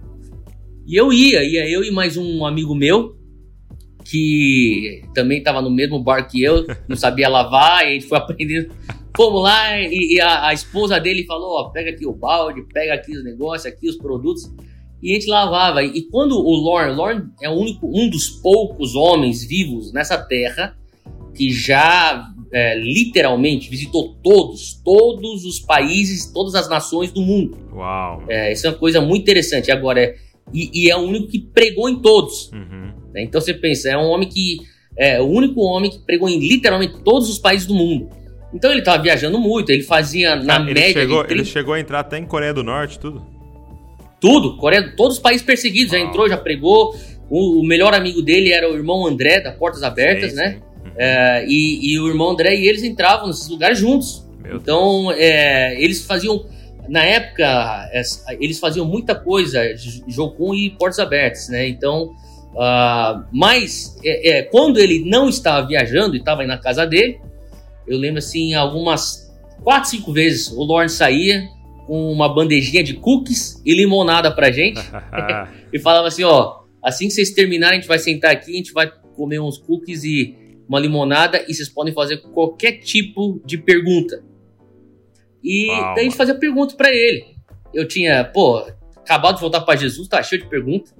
E 0.86 0.96
eu 0.96 1.12
ia, 1.12 1.44
ia 1.44 1.68
eu 1.68 1.84
e 1.84 1.90
mais 1.90 2.16
um 2.16 2.46
amigo 2.46 2.74
meu, 2.74 3.14
que 4.02 5.04
também 5.14 5.38
estava 5.38 5.60
no 5.60 5.70
mesmo 5.70 6.02
bar 6.02 6.26
que 6.26 6.42
eu, 6.42 6.66
não 6.88 6.96
sabia 6.96 7.28
lavar, 7.28 7.84
e 7.84 7.88
a 7.88 7.92
gente 7.92 8.06
foi 8.06 8.16
aprendendo. 8.16 8.74
Fomos 9.14 9.42
lá 9.42 9.78
e, 9.78 10.14
e 10.14 10.20
a, 10.22 10.46
a, 10.46 10.54
esposa 10.54 10.98
dele 10.98 11.26
falou: 11.26 11.60
ó, 11.60 11.68
pega 11.68 11.90
aqui 11.90 12.06
o 12.06 12.12
balde, 12.12 12.62
pega 12.72 12.94
aqui 12.94 13.14
os 13.14 13.22
negócios, 13.22 13.66
aqui 13.66 13.88
os 13.88 13.96
produtos 13.96 14.50
e 15.02 15.12
a 15.12 15.14
gente 15.14 15.28
lavava. 15.28 15.82
E 15.82 16.02
quando 16.02 16.38
o 16.38 16.52
Lorne, 16.52 16.94
Lorne 16.94 17.24
é 17.42 17.48
o 17.48 17.52
único, 17.52 17.86
um 17.86 18.08
dos 18.08 18.28
poucos 18.28 18.94
homens 18.94 19.44
vivos 19.44 19.92
nessa 19.92 20.18
terra 20.18 20.76
que 21.34 21.50
já 21.50 22.28
é, 22.52 22.78
literalmente 22.78 23.70
visitou 23.70 24.16
todos, 24.22 24.74
todos 24.84 25.44
os 25.44 25.60
países, 25.60 26.26
todas 26.32 26.54
as 26.54 26.68
nações 26.68 27.12
do 27.12 27.20
mundo. 27.20 27.56
Uau! 27.72 28.24
É, 28.28 28.52
isso 28.52 28.66
é 28.66 28.70
uma 28.70 28.78
coisa 28.78 29.00
muito 29.00 29.22
interessante. 29.22 29.70
Agora, 29.70 30.00
é, 30.00 30.16
e, 30.52 30.86
e 30.86 30.90
é 30.90 30.96
o 30.96 31.00
único 31.00 31.28
que 31.28 31.38
pregou 31.38 31.88
em 31.88 32.00
todos. 32.00 32.50
Uhum. 32.52 32.92
Né? 33.12 33.22
Então 33.22 33.40
você 33.40 33.54
pensa, 33.54 33.88
é 33.88 33.96
um 33.96 34.08
homem 34.08 34.28
que 34.28 34.58
é 34.98 35.20
o 35.20 35.26
único 35.26 35.60
homem 35.62 35.90
que 35.90 35.98
pregou 36.00 36.28
em 36.28 36.38
literalmente 36.38 37.02
todos 37.02 37.30
os 37.30 37.38
países 37.38 37.66
do 37.66 37.74
mundo. 37.74 38.10
Então 38.52 38.70
ele 38.70 38.80
estava 38.80 39.00
viajando 39.00 39.38
muito, 39.38 39.70
ele 39.70 39.82
fazia 39.82 40.34
na 40.36 40.56
ele 40.56 40.74
média. 40.74 40.92
Chegou, 40.92 41.24
30... 41.24 41.32
Ele 41.32 41.44
chegou 41.44 41.74
a 41.74 41.80
entrar 41.80 42.00
até 42.00 42.18
em 42.18 42.26
Coreia 42.26 42.52
do 42.52 42.64
Norte, 42.64 42.98
tudo? 42.98 43.24
Tudo, 44.20 44.56
Coreia, 44.58 44.92
todos 44.96 45.16
os 45.16 45.22
países 45.22 45.42
perseguidos, 45.42 45.92
já 45.92 45.98
entrou, 45.98 46.28
já 46.28 46.36
pregou. 46.36 46.94
O, 47.30 47.60
o, 47.60 47.64
melhor 47.64 47.94
amigo 47.94 48.20
dele 48.20 48.52
era 48.52 48.70
o 48.70 48.74
irmão 48.74 49.06
André, 49.06 49.40
da 49.40 49.52
Portas 49.52 49.82
Abertas, 49.82 50.34
né? 50.34 50.58
Sim. 50.58 50.90
É, 50.96 51.44
e, 51.48 51.92
e, 51.92 52.00
o 52.00 52.08
irmão 52.08 52.30
André 52.30 52.54
e 52.56 52.68
eles 52.68 52.82
entravam 52.82 53.28
nesses 53.28 53.48
lugares 53.48 53.78
juntos. 53.78 54.28
Meu 54.42 54.56
então, 54.56 55.10
é, 55.12 55.80
eles 55.82 56.04
faziam, 56.04 56.44
na 56.88 57.04
época, 57.04 57.88
eles 58.40 58.58
faziam 58.58 58.84
muita 58.84 59.14
coisa, 59.14 59.62
Jocum 60.08 60.54
e 60.54 60.70
Portas 60.70 60.98
Abertas, 60.98 61.48
né? 61.48 61.68
Então, 61.68 62.12
uh, 62.52 63.24
mas 63.32 63.96
é, 64.04 64.38
é, 64.38 64.42
quando 64.42 64.78
ele 64.78 65.04
não 65.08 65.28
estava 65.28 65.66
viajando 65.66 66.16
e 66.16 66.18
estava 66.18 66.44
na 66.44 66.58
casa 66.58 66.84
dele, 66.84 67.20
eu 67.86 67.96
lembro 67.96 68.18
assim, 68.18 68.54
algumas 68.54 69.30
quatro, 69.62 69.90
cinco 69.90 70.12
vezes 70.12 70.50
o 70.50 70.64
Lawrence 70.64 70.96
saía, 70.96 71.48
uma 71.90 72.32
bandejinha 72.32 72.84
de 72.84 72.94
cookies 72.94 73.60
e 73.66 73.74
limonada 73.74 74.32
pra 74.32 74.52
gente. 74.52 74.80
e 75.72 75.78
falava 75.78 76.06
assim: 76.06 76.22
ó, 76.22 76.60
assim 76.82 77.08
que 77.08 77.14
vocês 77.14 77.30
terminarem, 77.30 77.78
a 77.78 77.80
gente 77.80 77.88
vai 77.88 77.98
sentar 77.98 78.30
aqui, 78.30 78.52
a 78.52 78.56
gente 78.56 78.72
vai 78.72 78.90
comer 79.16 79.40
uns 79.40 79.58
cookies 79.58 80.04
e 80.04 80.36
uma 80.68 80.78
limonada 80.78 81.44
e 81.48 81.52
vocês 81.52 81.68
podem 81.68 81.92
fazer 81.92 82.18
qualquer 82.18 82.78
tipo 82.78 83.40
de 83.44 83.58
pergunta. 83.58 84.22
E 85.42 85.68
Uau, 85.68 85.94
daí 85.94 86.00
a 86.00 86.08
gente 86.08 86.16
fazia 86.16 86.34
pergunta 86.34 86.76
para 86.76 86.90
ele. 86.90 87.24
Eu 87.74 87.88
tinha, 87.88 88.24
pô, 88.24 88.58
acabado 88.96 89.36
de 89.36 89.40
voltar 89.40 89.62
para 89.62 89.78
Jesus, 89.78 90.06
tá 90.06 90.22
cheio 90.22 90.42
de 90.42 90.48
perguntas. 90.48 90.94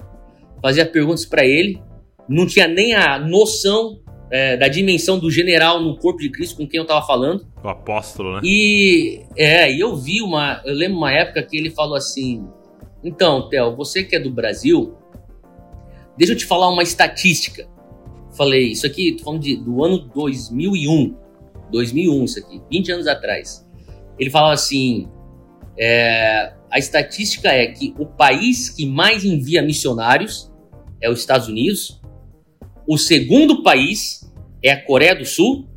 Fazia 0.60 0.84
perguntas 0.84 1.24
para 1.24 1.44
ele. 1.44 1.80
Não 2.28 2.46
tinha 2.46 2.66
nem 2.66 2.94
a 2.94 3.18
noção 3.18 4.00
é, 4.30 4.56
da 4.56 4.68
dimensão 4.68 5.18
do 5.18 5.30
general 5.30 5.82
no 5.82 5.96
corpo 5.96 6.20
de 6.20 6.30
Cristo 6.30 6.56
com 6.56 6.66
quem 6.66 6.78
eu 6.78 6.82
estava 6.82 7.04
falando. 7.04 7.46
O 7.62 7.68
apóstolo, 7.68 8.34
né? 8.34 8.40
E 8.44 9.22
é, 9.36 9.70
eu 9.72 9.96
vi 9.96 10.22
uma. 10.22 10.62
Eu 10.64 10.74
lembro 10.74 10.98
uma 10.98 11.12
época 11.12 11.42
que 11.42 11.56
ele 11.56 11.70
falou 11.70 11.96
assim: 11.96 12.46
Então, 13.02 13.48
Theo, 13.48 13.74
você 13.74 14.04
que 14.04 14.14
é 14.14 14.20
do 14.20 14.30
Brasil, 14.30 14.94
deixa 16.16 16.32
eu 16.32 16.36
te 16.36 16.46
falar 16.46 16.68
uma 16.68 16.82
estatística. 16.82 17.68
Falei, 18.36 18.68
isso 18.68 18.86
aqui, 18.86 19.12
tô 19.12 19.24
falando 19.24 19.42
de, 19.42 19.56
do 19.56 19.84
ano 19.84 19.98
2001. 20.14 21.16
2001, 21.72 22.24
isso 22.24 22.38
aqui, 22.38 22.62
20 22.70 22.92
anos 22.92 23.06
atrás. 23.08 23.66
Ele 24.18 24.30
falava 24.30 24.54
assim: 24.54 25.08
é, 25.76 26.52
a 26.70 26.78
estatística 26.78 27.48
é 27.48 27.66
que 27.66 27.92
o 27.98 28.06
país 28.06 28.70
que 28.70 28.86
mais 28.86 29.24
envia 29.24 29.60
missionários 29.60 30.52
é 31.00 31.10
os 31.10 31.18
Estados 31.18 31.48
Unidos 31.48 32.00
o 32.90 32.98
segundo 32.98 33.62
país 33.62 34.19
é 34.62 34.72
a 34.72 34.84
Coreia 34.84 35.14
do 35.14 35.24
Sul 35.24 35.68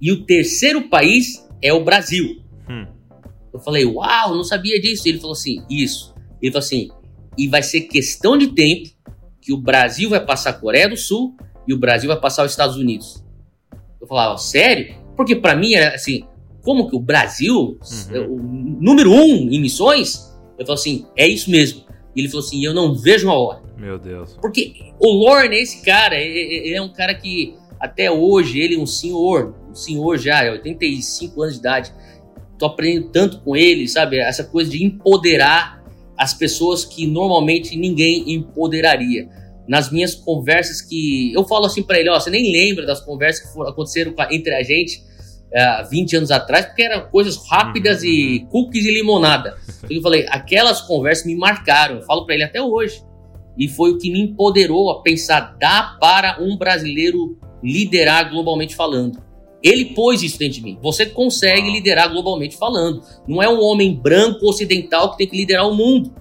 e 0.00 0.12
o 0.12 0.24
terceiro 0.24 0.88
país 0.88 1.46
é 1.62 1.72
o 1.72 1.84
Brasil. 1.84 2.42
Hum. 2.68 2.86
Eu 3.52 3.60
falei, 3.60 3.84
uau, 3.84 4.34
não 4.34 4.44
sabia 4.44 4.80
disso. 4.80 5.08
Ele 5.08 5.18
falou 5.18 5.32
assim, 5.32 5.62
isso. 5.70 6.14
Ele 6.42 6.52
falou 6.52 6.64
assim, 6.64 6.90
e 7.38 7.48
vai 7.48 7.62
ser 7.62 7.82
questão 7.82 8.36
de 8.36 8.48
tempo 8.48 8.90
que 9.40 9.52
o 9.52 9.56
Brasil 9.56 10.10
vai 10.10 10.24
passar 10.24 10.50
a 10.50 10.54
Coreia 10.54 10.88
do 10.88 10.96
Sul 10.96 11.36
e 11.66 11.72
o 11.72 11.78
Brasil 11.78 12.08
vai 12.08 12.20
passar 12.20 12.44
os 12.44 12.50
Estados 12.50 12.76
Unidos. 12.76 13.22
Eu 14.00 14.06
falava, 14.06 14.36
sério? 14.38 14.94
Porque 15.16 15.36
para 15.36 15.56
mim 15.56 15.74
era 15.74 15.94
assim, 15.94 16.24
como 16.62 16.88
que 16.88 16.96
o 16.96 17.00
Brasil, 17.00 17.78
uhum. 17.80 18.16
É 18.16 18.20
o 18.20 18.36
número 18.36 19.12
um 19.12 19.50
em 19.50 19.60
missões? 19.60 20.34
Eu 20.58 20.66
falei 20.66 20.80
assim, 20.80 21.06
é 21.16 21.26
isso 21.26 21.50
mesmo. 21.50 21.84
E 22.14 22.20
ele 22.20 22.28
falou 22.28 22.44
assim, 22.44 22.64
eu 22.64 22.74
não 22.74 22.94
vejo 22.94 23.30
a 23.30 23.34
hora. 23.34 23.62
Meu 23.76 23.98
Deus. 23.98 24.36
Porque 24.40 24.92
o 24.98 25.10
Lorne, 25.10 25.56
esse 25.56 25.82
cara, 25.82 26.16
ele 26.16 26.74
é 26.74 26.80
um 26.80 26.92
cara 26.92 27.14
que 27.14 27.54
até 27.78 28.10
hoje, 28.10 28.60
ele 28.60 28.76
é 28.76 28.78
um 28.78 28.86
senhor, 28.86 29.54
um 29.70 29.74
senhor 29.74 30.18
já, 30.18 30.50
85 30.50 31.42
anos 31.42 31.54
de 31.54 31.60
idade. 31.60 31.92
Tô 32.58 32.66
aprendendo 32.66 33.08
tanto 33.10 33.40
com 33.40 33.56
ele, 33.56 33.88
sabe? 33.88 34.18
Essa 34.18 34.44
coisa 34.44 34.70
de 34.70 34.84
empoderar 34.84 35.82
as 36.16 36.32
pessoas 36.32 36.84
que 36.84 37.06
normalmente 37.06 37.76
ninguém 37.76 38.32
empoderaria. 38.32 39.28
Nas 39.66 39.90
minhas 39.90 40.14
conversas 40.14 40.80
que 40.80 41.32
eu 41.32 41.44
falo 41.44 41.66
assim 41.66 41.82
para 41.82 41.98
ele, 41.98 42.10
ó, 42.10 42.18
você 42.18 42.30
nem 42.30 42.52
lembra 42.52 42.86
das 42.86 43.00
conversas 43.00 43.50
que 43.50 43.60
aconteceram 43.62 44.14
entre 44.30 44.54
a 44.54 44.62
gente 44.62 45.02
uh, 45.54 45.88
20 45.88 46.16
anos 46.16 46.30
atrás, 46.30 46.66
porque 46.66 46.82
eram 46.82 47.08
coisas 47.08 47.36
rápidas 47.48 48.02
uhum. 48.02 48.08
e 48.08 48.46
cookies 48.50 48.84
e 48.84 48.90
limonada. 48.90 49.56
eu 49.88 50.02
falei, 50.02 50.26
aquelas 50.28 50.80
conversas 50.80 51.26
me 51.26 51.34
marcaram. 51.34 51.96
Eu 51.96 52.02
falo 52.02 52.26
para 52.26 52.34
ele 52.34 52.44
até 52.44 52.60
hoje 52.60 53.02
e 53.56 53.68
foi 53.68 53.92
o 53.92 53.98
que 53.98 54.10
me 54.10 54.20
empoderou 54.20 54.90
a 54.90 55.02
pensar: 55.02 55.56
dá 55.58 55.96
para 56.00 56.42
um 56.42 56.56
brasileiro 56.56 57.38
liderar 57.64 58.30
globalmente 58.30 58.76
falando. 58.76 59.22
Ele 59.62 59.86
pôs 59.86 60.22
isso 60.22 60.38
dentro 60.38 60.56
de 60.56 60.62
mim. 60.62 60.78
Você 60.82 61.06
consegue 61.06 61.70
liderar 61.70 62.12
globalmente 62.12 62.56
falando. 62.56 63.02
Não 63.26 63.42
é 63.42 63.48
um 63.48 63.62
homem 63.62 63.94
branco 63.94 64.46
ocidental 64.46 65.12
que 65.12 65.18
tem 65.18 65.26
que 65.26 65.36
liderar 65.36 65.66
o 65.66 65.74
mundo. 65.74 66.12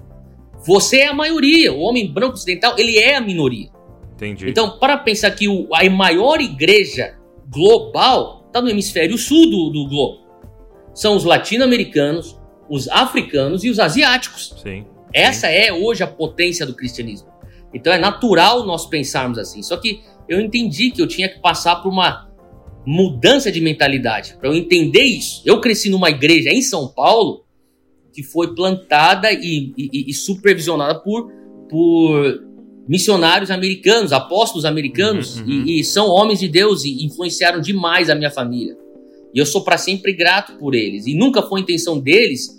Você 0.66 1.00
é 1.00 1.08
a 1.08 1.14
maioria. 1.14 1.74
O 1.74 1.80
homem 1.80 2.10
branco 2.10 2.36
ocidental, 2.36 2.76
ele 2.78 2.98
é 2.98 3.18
a 3.18 3.22
minoria. 3.22 3.68
Entendi. 4.16 4.50
Então, 4.50 4.78
para 4.80 4.98
pensar 4.98 5.32
que 5.32 5.46
a 5.74 5.90
maior 5.90 6.40
igreja 6.40 7.18
global 7.50 8.46
está 8.48 8.62
no 8.62 8.70
hemisfério 8.70 9.18
sul 9.18 9.50
do, 9.50 9.70
do 9.72 9.90
globo. 9.90 10.24
São 10.94 11.16
os 11.16 11.24
latino-americanos, 11.24 12.40
os 12.70 12.88
africanos 12.88 13.64
e 13.64 13.70
os 13.70 13.80
asiáticos. 13.80 14.56
Sim. 14.62 14.86
Essa 15.14 15.48
é 15.48 15.74
hoje 15.74 16.04
a 16.04 16.08
potência 16.08 16.66
do 16.66 16.74
cristianismo. 16.74 17.28
Então 17.74 17.92
é 17.92 17.98
natural 17.98 18.66
nós 18.66 18.86
pensarmos 18.86 19.38
assim. 19.38 19.64
Só 19.64 19.78
que 19.78 20.02
eu 20.28 20.40
entendi 20.40 20.92
que 20.92 21.02
eu 21.02 21.08
tinha 21.08 21.30
que 21.30 21.40
passar 21.40 21.78
por 21.78 21.92
uma 21.92 22.30
mudança 22.86 23.52
de 23.52 23.62
mentalidade 23.62 24.36
para 24.40 24.50
eu 24.50 24.56
entender 24.56 25.04
isso. 25.04 25.42
Eu 25.46 25.62
cresci 25.62 25.90
numa 25.90 26.10
igreja 26.10 26.50
em 26.50 26.62
São 26.62 26.88
Paulo 26.88 27.44
que 28.14 28.22
foi 28.22 28.54
plantada 28.54 29.32
e, 29.32 29.74
e, 29.78 30.10
e 30.10 30.14
supervisionada 30.14 31.00
por, 31.00 31.32
por 31.70 32.44
missionários 32.88 33.50
americanos, 33.50 34.12
apóstolos 34.12 34.66
americanos, 34.66 35.38
uhum, 35.38 35.46
uhum. 35.46 35.64
E, 35.66 35.80
e, 35.80 35.84
são 35.84 36.08
homens 36.08 36.40
de 36.40 36.48
Deus 36.48 36.84
e 36.84 37.06
influenciaram 37.06 37.60
demais 37.60 38.10
a 38.10 38.16
minha 38.16 38.30
família. 38.30 38.78
E 39.34 39.40
eu 39.40 39.46
sou 39.46 39.64
para 39.64 39.78
sempre 39.78 40.14
grato 40.14 40.58
por 40.58 40.76
eles. 40.76 41.08
E 41.08 41.16
nunca 41.16 41.42
foi 41.42 41.60
a 41.60 41.64
intenção 41.64 42.00
deles 42.00 42.50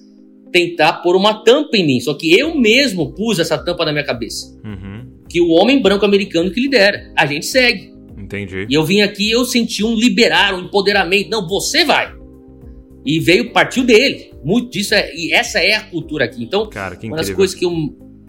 tentar 0.51 0.95
pôr 0.95 1.15
uma 1.15 1.45
tampa 1.45 1.77
em 1.77 1.87
mim. 1.87 2.01
Só 2.01 2.15
que 2.15 2.39
eu 2.39 2.59
mesmo 2.59 3.13
pus 3.13 3.39
essa 3.39 3.57
tampa 3.57 3.85
na 3.85 3.93
minha 3.93 4.05
cabeça. 4.05 4.57
Uhum. 4.65 4.94
Que 5.35 5.41
o 5.41 5.49
homem 5.49 5.83
branco 5.83 6.05
americano 6.05 6.49
que 6.53 6.61
lidera. 6.61 7.11
A 7.17 7.27
gente 7.27 7.45
segue. 7.45 7.93
Entendi. 8.17 8.69
E 8.71 8.73
eu 8.73 8.85
vim 8.85 9.01
aqui 9.01 9.29
eu 9.33 9.45
senti 9.45 9.83
um 9.83 9.97
liberar, 9.97 10.55
um 10.55 10.61
empoderamento. 10.61 11.29
Não, 11.29 11.49
você 11.49 11.85
vai. 11.85 12.15
E 13.05 13.19
veio, 13.19 13.51
partiu 13.51 13.83
dele. 13.83 14.31
Muito 14.45 14.71
disso 14.71 14.95
é. 14.95 15.13
E 15.13 15.33
essa 15.33 15.59
é 15.59 15.75
a 15.75 15.83
cultura 15.83 16.27
aqui. 16.27 16.41
Então, 16.41 16.69
Cara, 16.69 16.97
uma 17.03 17.17
das 17.17 17.31
coisas 17.31 17.53
que 17.53 17.65
eu 17.65 17.73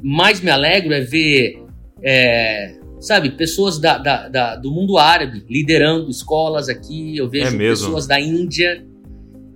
mais 0.01 0.41
me 0.41 0.49
alegro 0.49 0.95
é 0.95 1.01
ver. 1.01 1.61
É, 2.01 2.75
sabe, 2.99 3.29
pessoas 3.29 3.77
da, 3.77 3.99
da, 3.99 4.27
da, 4.27 4.55
do 4.55 4.71
mundo 4.71 4.97
árabe 4.97 5.45
liderando 5.47 6.09
escolas 6.09 6.69
aqui. 6.69 7.15
Eu 7.15 7.29
vejo 7.29 7.55
é 7.55 7.69
pessoas 7.69 8.07
da 8.07 8.19
Índia. 8.19 8.83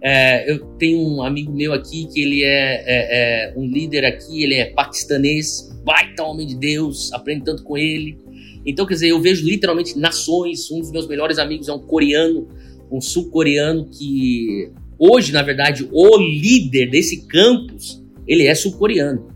É, 0.02 0.50
eu 0.50 0.60
tenho 0.78 1.00
um 1.00 1.22
amigo 1.22 1.52
meu 1.52 1.74
aqui 1.74 2.08
que 2.08 2.22
ele 2.22 2.44
é, 2.44 2.84
é, 2.86 3.52
é, 3.52 3.54
um 3.58 3.66
líder 3.66 4.06
aqui, 4.06 4.44
ele 4.44 4.56
é 4.56 4.66
paquistanês, 4.66 5.70
baita 5.84 6.24
homem 6.24 6.48
de 6.48 6.56
Deus, 6.56 7.12
aprendo 7.12 7.44
tanto 7.44 7.64
com 7.64 7.78
ele. 7.78 8.18
Então, 8.66 8.86
quer 8.86 8.94
dizer, 8.94 9.10
eu 9.10 9.20
vejo 9.20 9.46
literalmente 9.46 9.98
nações. 9.98 10.70
Um 10.72 10.80
dos 10.80 10.92
meus 10.92 11.08
melhores 11.08 11.38
amigos 11.38 11.68
é 11.68 11.74
um 11.74 11.80
coreano, 11.80 12.48
um 12.92 13.02
sul-coreano 13.02 13.90
que 13.90 14.72
hoje, 14.98 15.32
na 15.32 15.42
verdade, 15.42 15.88
o 15.92 16.18
líder 16.18 16.90
desse 16.90 17.28
campus, 17.28 18.04
ele 18.28 18.46
é 18.46 18.56
sul-coreano. 18.56 19.28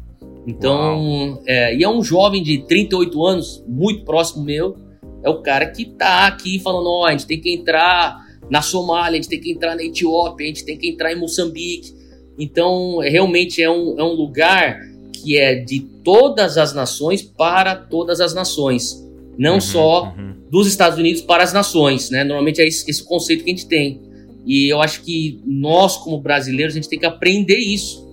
Então, 0.45 1.41
é, 1.45 1.75
e 1.75 1.83
é 1.83 1.89
um 1.89 2.03
jovem 2.03 2.43
de 2.43 2.65
38 2.67 3.25
anos, 3.25 3.63
muito 3.67 4.03
próximo 4.03 4.43
meu, 4.43 4.75
é 5.23 5.29
o 5.29 5.41
cara 5.41 5.65
que 5.67 5.85
tá 5.85 6.27
aqui 6.27 6.59
falando, 6.59 6.87
ó, 6.87 7.01
oh, 7.01 7.05
a 7.05 7.11
gente 7.11 7.25
tem 7.25 7.39
que 7.39 7.53
entrar 7.53 8.21
na 8.53 8.61
Somália, 8.61 9.17
a 9.17 9.21
gente 9.21 9.29
tem 9.29 9.39
que 9.39 9.51
entrar 9.51 9.75
na 9.75 9.83
Etiópia, 9.83 10.45
a 10.45 10.47
gente 10.47 10.63
tem 10.63 10.77
que 10.77 10.87
entrar 10.87 11.11
em 11.11 11.15
Moçambique. 11.15 11.91
Então, 12.37 12.99
realmente 12.99 13.63
é 13.63 13.67
um, 13.67 13.99
é 13.99 14.03
um 14.03 14.13
lugar 14.13 14.79
que 15.11 15.39
é 15.39 15.55
de 15.55 15.79
todas 16.03 16.55
as 16.55 16.71
nações 16.71 17.23
para 17.23 17.75
todas 17.75 18.21
as 18.21 18.35
nações. 18.35 19.03
Não 19.39 19.55
uhum, 19.55 19.59
só 19.59 20.13
uhum. 20.15 20.35
dos 20.51 20.67
Estados 20.67 20.99
Unidos 20.99 21.23
para 21.23 21.41
as 21.41 21.51
nações, 21.51 22.11
né? 22.11 22.23
Normalmente 22.23 22.61
é 22.61 22.67
esse, 22.67 22.87
esse 22.87 23.03
conceito 23.03 23.43
que 23.43 23.49
a 23.49 23.55
gente 23.55 23.67
tem. 23.67 23.99
E 24.45 24.71
eu 24.71 24.83
acho 24.83 25.01
que 25.01 25.41
nós, 25.43 25.97
como 25.97 26.21
brasileiros, 26.21 26.75
a 26.75 26.77
gente 26.77 26.89
tem 26.89 26.99
que 26.99 27.07
aprender 27.07 27.57
isso. 27.57 28.07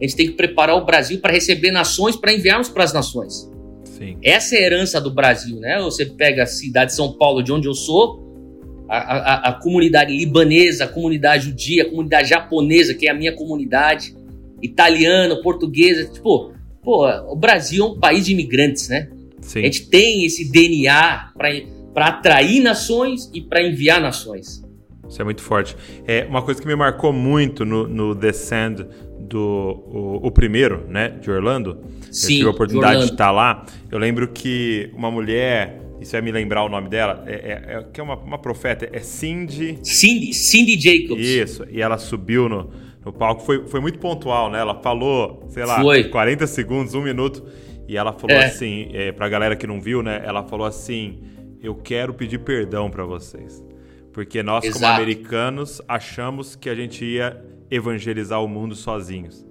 A 0.00 0.04
gente 0.04 0.16
tem 0.16 0.26
que 0.26 0.32
preparar 0.32 0.76
o 0.76 0.84
Brasil 0.84 1.20
para 1.20 1.32
receber 1.32 1.70
nações, 1.70 2.16
para 2.16 2.34
enviarmos 2.34 2.68
para 2.68 2.82
as 2.82 2.92
nações. 2.92 3.48
Sim. 3.84 4.18
Essa 4.20 4.56
é 4.56 4.58
a 4.58 4.62
herança 4.62 5.00
do 5.00 5.14
Brasil, 5.14 5.60
né? 5.60 5.80
Você 5.82 6.04
pega 6.04 6.42
a 6.42 6.46
cidade 6.46 6.90
de 6.90 6.96
São 6.96 7.12
Paulo, 7.12 7.40
de 7.40 7.52
onde 7.52 7.68
eu 7.68 7.74
sou, 7.74 8.25
a, 8.88 8.96
a, 8.96 9.48
a, 9.50 9.52
comunidade 9.52 10.16
libanesa, 10.16 10.84
a 10.84 10.88
comunidade 10.88 11.46
judia, 11.46 11.84
a 11.84 11.90
comunidade 11.90 12.28
japonesa, 12.28 12.94
que 12.94 13.08
é 13.08 13.10
a 13.10 13.14
minha 13.14 13.34
comunidade, 13.34 14.14
italiana, 14.62 15.40
portuguesa. 15.42 16.04
Tipo, 16.12 16.52
pô, 16.82 17.08
o 17.30 17.36
Brasil 17.36 17.84
é 17.84 17.88
um 17.88 17.98
país 17.98 18.26
de 18.26 18.32
imigrantes, 18.32 18.88
né? 18.88 19.08
Sim. 19.40 19.60
A 19.60 19.62
gente 19.62 19.88
tem 19.88 20.24
esse 20.24 20.50
DNA 20.50 21.32
para 21.94 22.06
atrair 22.06 22.60
nações 22.60 23.30
e 23.32 23.40
para 23.40 23.62
enviar 23.62 24.00
nações. 24.00 24.64
Isso 25.08 25.20
é 25.20 25.24
muito 25.24 25.40
forte. 25.40 25.76
É 26.06 26.24
uma 26.24 26.42
coisa 26.42 26.60
que 26.60 26.66
me 26.66 26.74
marcou 26.74 27.12
muito 27.12 27.64
no, 27.64 27.86
no 27.86 28.14
Descend 28.14 28.86
do 29.18 29.82
o, 29.86 30.26
o, 30.26 30.30
primeiro, 30.30 30.86
né, 30.88 31.08
de 31.08 31.30
Orlando. 31.30 31.78
Sim, 32.10 32.24
eu 32.24 32.38
tive 32.38 32.48
a 32.48 32.50
oportunidade 32.50 33.00
de, 33.00 33.06
de 33.06 33.12
estar 33.12 33.30
lá. 33.30 33.64
Eu 33.90 33.98
lembro 33.98 34.28
que 34.28 34.90
uma 34.94 35.10
mulher, 35.10 35.80
isso 36.00 36.12
vai 36.12 36.20
me 36.20 36.30
lembrar 36.30 36.64
o 36.64 36.68
nome 36.68 36.88
dela, 36.88 37.24
é, 37.26 37.32
é, 37.32 37.74
é 37.74 37.82
que 37.92 38.00
é 38.00 38.02
uma, 38.02 38.16
uma 38.16 38.38
profeta, 38.38 38.88
é 38.92 39.00
Cindy. 39.00 39.78
Cindy, 39.82 40.34
Cindy 40.34 40.78
Jacobs. 40.78 41.26
Isso. 41.26 41.66
E 41.70 41.80
ela 41.80 41.98
subiu 41.98 42.48
no, 42.48 42.70
no 43.04 43.12
palco, 43.12 43.42
foi, 43.42 43.66
foi 43.66 43.80
muito 43.80 43.98
pontual, 43.98 44.50
né? 44.50 44.60
Ela 44.60 44.80
falou, 44.82 45.44
sei 45.48 45.64
lá, 45.64 45.80
foi. 45.80 46.04
40 46.04 46.46
segundos, 46.46 46.94
um 46.94 47.02
minuto. 47.02 47.44
E 47.88 47.96
ela 47.96 48.12
falou 48.12 48.36
é. 48.36 48.46
assim, 48.46 48.90
é, 48.92 49.12
pra 49.12 49.28
galera 49.28 49.54
que 49.54 49.66
não 49.66 49.80
viu, 49.80 50.02
né? 50.02 50.20
Ela 50.24 50.42
falou 50.42 50.66
assim: 50.66 51.20
Eu 51.62 51.74
quero 51.74 52.12
pedir 52.12 52.38
perdão 52.38 52.90
para 52.90 53.04
vocês. 53.04 53.64
Porque 54.12 54.42
nós, 54.42 54.64
Exato. 54.64 54.80
como 54.80 54.92
americanos, 54.92 55.80
achamos 55.86 56.56
que 56.56 56.68
a 56.68 56.74
gente 56.74 57.04
ia 57.04 57.40
evangelizar 57.70 58.42
o 58.42 58.48
mundo 58.48 58.74
sozinhos. 58.74 59.46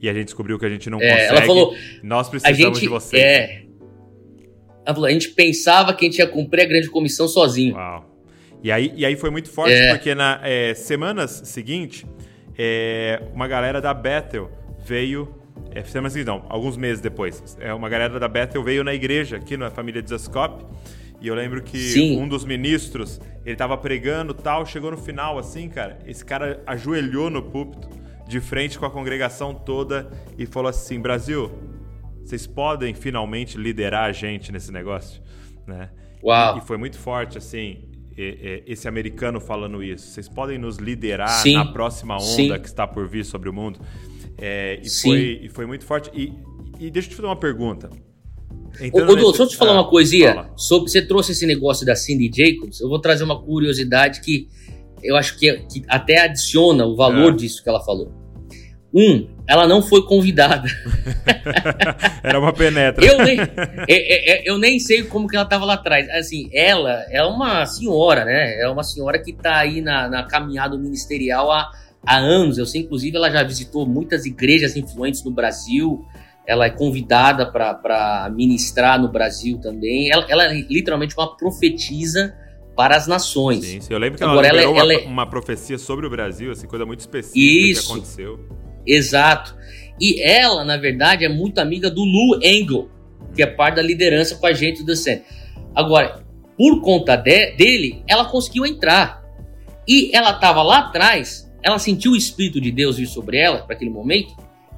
E 0.00 0.08
a 0.08 0.12
gente 0.12 0.26
descobriu 0.26 0.58
que 0.58 0.66
a 0.66 0.68
gente 0.68 0.90
não 0.90 1.00
é, 1.00 1.10
consegue. 1.10 1.28
Ela 1.30 1.42
falou, 1.42 1.74
nós 2.02 2.28
precisamos 2.28 2.78
gente, 2.78 2.80
de 2.80 2.88
vocês. 2.88 3.22
É, 3.22 3.62
a 4.86 5.10
gente 5.10 5.30
pensava 5.30 5.94
que 5.94 6.04
a 6.04 6.08
gente 6.10 6.18
ia 6.18 6.26
cumprir 6.26 6.62
a 6.62 6.66
grande 6.66 6.88
comissão 6.88 7.28
sozinho. 7.28 7.74
Uau. 7.74 8.12
E 8.62 8.70
aí, 8.70 8.92
e 8.94 9.04
aí 9.04 9.16
foi 9.16 9.30
muito 9.30 9.50
forte, 9.50 9.74
é. 9.74 9.90
porque 9.92 10.14
na 10.14 10.40
é, 10.42 10.72
semanas 10.74 11.42
seguintes, 11.44 12.06
é, 12.56 13.20
uma 13.34 13.48
galera 13.48 13.80
da 13.80 13.92
Bethel 13.92 14.50
veio 14.84 15.34
é, 15.74 15.82
semanas 15.82 16.12
seguintes, 16.12 16.32
não, 16.32 16.44
alguns 16.48 16.76
meses 16.76 17.00
depois. 17.00 17.56
É, 17.60 17.74
uma 17.74 17.88
galera 17.88 18.20
da 18.20 18.28
Bethel 18.28 18.62
veio 18.62 18.84
na 18.84 18.94
igreja, 18.94 19.36
aqui 19.36 19.56
na 19.56 19.70
família 19.70 20.00
de 20.00 20.10
Zascope, 20.10 20.64
e 21.20 21.28
eu 21.28 21.34
lembro 21.34 21.62
que 21.62 21.78
Sim. 21.78 22.20
um 22.20 22.28
dos 22.28 22.44
ministros, 22.44 23.20
ele 23.44 23.56
tava 23.56 23.76
pregando 23.76 24.32
tal, 24.34 24.64
chegou 24.66 24.90
no 24.90 24.96
final 24.96 25.38
assim, 25.38 25.68
cara, 25.68 25.98
esse 26.06 26.24
cara 26.24 26.62
ajoelhou 26.66 27.30
no 27.30 27.42
púlpito, 27.42 27.88
de 28.28 28.40
frente 28.40 28.78
com 28.78 28.86
a 28.86 28.90
congregação 28.90 29.54
toda, 29.54 30.10
e 30.38 30.46
falou 30.46 30.68
assim: 30.68 31.00
Brasil, 31.00 31.50
vocês 32.24 32.46
podem 32.46 32.94
finalmente 32.94 33.58
liderar 33.58 34.04
a 34.04 34.12
gente 34.12 34.52
nesse 34.52 34.72
negócio, 34.72 35.22
né? 35.66 35.90
Uau. 36.22 36.58
E, 36.58 36.60
foi 36.60 36.76
muito 36.76 36.96
forte, 36.96 37.36
assim, 37.36 37.78
esse 38.16 38.86
americano 38.86 39.40
falando 39.40 39.82
isso. 39.82 40.08
Vocês 40.08 40.28
podem 40.28 40.58
nos 40.58 40.76
liderar 40.76 41.42
Sim. 41.42 41.54
na 41.54 41.64
próxima 41.64 42.16
onda 42.16 42.24
Sim. 42.24 42.58
que 42.60 42.66
está 42.66 42.86
por 42.86 43.08
vir 43.08 43.24
sobre 43.24 43.48
o 43.48 43.52
mundo. 43.52 43.80
É, 44.38 44.80
e, 44.82 44.88
foi, 44.88 45.40
e 45.42 45.48
foi 45.48 45.66
muito 45.66 45.84
forte. 45.84 46.10
E, 46.14 46.32
e 46.78 46.90
deixa 46.90 47.08
eu 47.08 47.10
te 47.10 47.16
fazer 47.16 47.28
uma 47.28 47.36
pergunta. 47.36 47.90
Ô, 48.92 48.98
Ô, 48.98 49.16
nesse... 49.16 49.36
só 49.36 49.46
te 49.46 49.56
falar 49.56 49.72
ah, 49.72 49.82
uma 49.82 49.88
coisinha. 49.88 50.50
Sobre, 50.56 50.90
você 50.90 51.02
trouxe 51.02 51.32
esse 51.32 51.46
negócio 51.46 51.84
da 51.84 51.94
Cindy 51.94 52.30
Jacobs. 52.34 52.80
Eu 52.80 52.88
vou 52.88 53.00
trazer 53.00 53.24
uma 53.24 53.40
curiosidade 53.40 54.20
que 54.20 54.48
eu 55.02 55.16
acho 55.16 55.38
que, 55.38 55.52
que 55.52 55.82
até 55.88 56.20
adiciona 56.20 56.86
o 56.86 56.96
valor 56.96 57.32
é. 57.32 57.36
disso 57.36 57.62
que 57.62 57.68
ela 57.68 57.82
falou. 57.84 58.21
Um, 58.94 59.26
ela 59.46 59.66
não 59.66 59.82
foi 59.82 60.02
convidada. 60.04 60.68
Era 62.22 62.38
uma 62.38 62.52
penetra. 62.52 63.04
eu, 63.04 63.18
nem, 63.24 63.38
eu, 63.38 63.46
é, 63.88 64.30
é, 64.30 64.42
eu 64.44 64.58
nem 64.58 64.78
sei 64.78 65.02
como 65.02 65.26
que 65.26 65.34
ela 65.34 65.44
estava 65.44 65.64
lá 65.64 65.74
atrás. 65.74 66.08
Assim, 66.10 66.50
ela 66.52 67.04
é 67.10 67.22
uma 67.22 67.64
senhora, 67.66 68.24
né? 68.24 68.60
É 68.60 68.68
uma 68.68 68.82
senhora 68.82 69.18
que 69.18 69.30
está 69.30 69.56
aí 69.58 69.80
na, 69.80 70.08
na 70.08 70.22
caminhada 70.24 70.76
ministerial 70.76 71.50
há, 71.50 71.70
há 72.06 72.16
anos. 72.16 72.58
Eu 72.58 72.66
sei, 72.66 72.82
inclusive, 72.82 73.16
ela 73.16 73.30
já 73.30 73.42
visitou 73.42 73.86
muitas 73.86 74.26
igrejas 74.26 74.76
influentes 74.76 75.24
no 75.24 75.30
Brasil. 75.30 76.04
Ela 76.46 76.66
é 76.66 76.70
convidada 76.70 77.50
para 77.50 78.30
ministrar 78.34 79.00
no 79.00 79.08
Brasil 79.08 79.58
também. 79.58 80.10
Ela, 80.12 80.26
ela 80.28 80.44
é 80.44 80.52
literalmente 80.52 81.14
uma 81.16 81.36
profetisa 81.36 82.34
para 82.76 82.96
as 82.96 83.06
nações. 83.06 83.64
Sim, 83.64 83.80
sim. 83.80 83.92
eu 83.92 83.98
lembro 83.98 84.18
que 84.18 84.24
Agora, 84.24 84.46
ela, 84.46 84.60
ela, 84.60 84.70
uma, 84.70 84.80
ela 84.80 84.94
é... 84.94 84.98
uma 85.04 85.26
profecia 85.26 85.78
sobre 85.78 86.06
o 86.06 86.10
Brasil, 86.10 86.50
assim, 86.50 86.66
coisa 86.66 86.86
muito 86.86 87.00
específica 87.00 87.38
Isso. 87.38 87.86
que 87.86 87.92
aconteceu. 87.92 88.61
Exato. 88.86 89.54
E 90.00 90.20
ela, 90.20 90.64
na 90.64 90.76
verdade, 90.76 91.24
é 91.24 91.28
muito 91.28 91.58
amiga 91.58 91.90
do 91.90 92.02
Lou 92.02 92.40
Engel, 92.42 92.88
que 93.34 93.42
é 93.42 93.46
parte 93.46 93.76
da 93.76 93.82
liderança 93.82 94.36
com 94.36 94.46
a 94.46 94.52
gente 94.52 94.82
do 94.82 94.96
Centro. 94.96 95.24
Agora, 95.74 96.24
por 96.56 96.80
conta 96.80 97.16
de, 97.16 97.52
dele, 97.52 98.02
ela 98.06 98.24
conseguiu 98.24 98.66
entrar. 98.66 99.22
E 99.86 100.10
ela 100.14 100.32
estava 100.32 100.62
lá 100.62 100.78
atrás, 100.78 101.50
ela 101.62 101.78
sentiu 101.78 102.12
o 102.12 102.16
Espírito 102.16 102.60
de 102.60 102.70
Deus 102.70 102.96
vir 102.96 103.06
sobre 103.06 103.38
ela, 103.38 103.62
para 103.62 103.74
aquele 103.74 103.90
momento. 103.90 104.34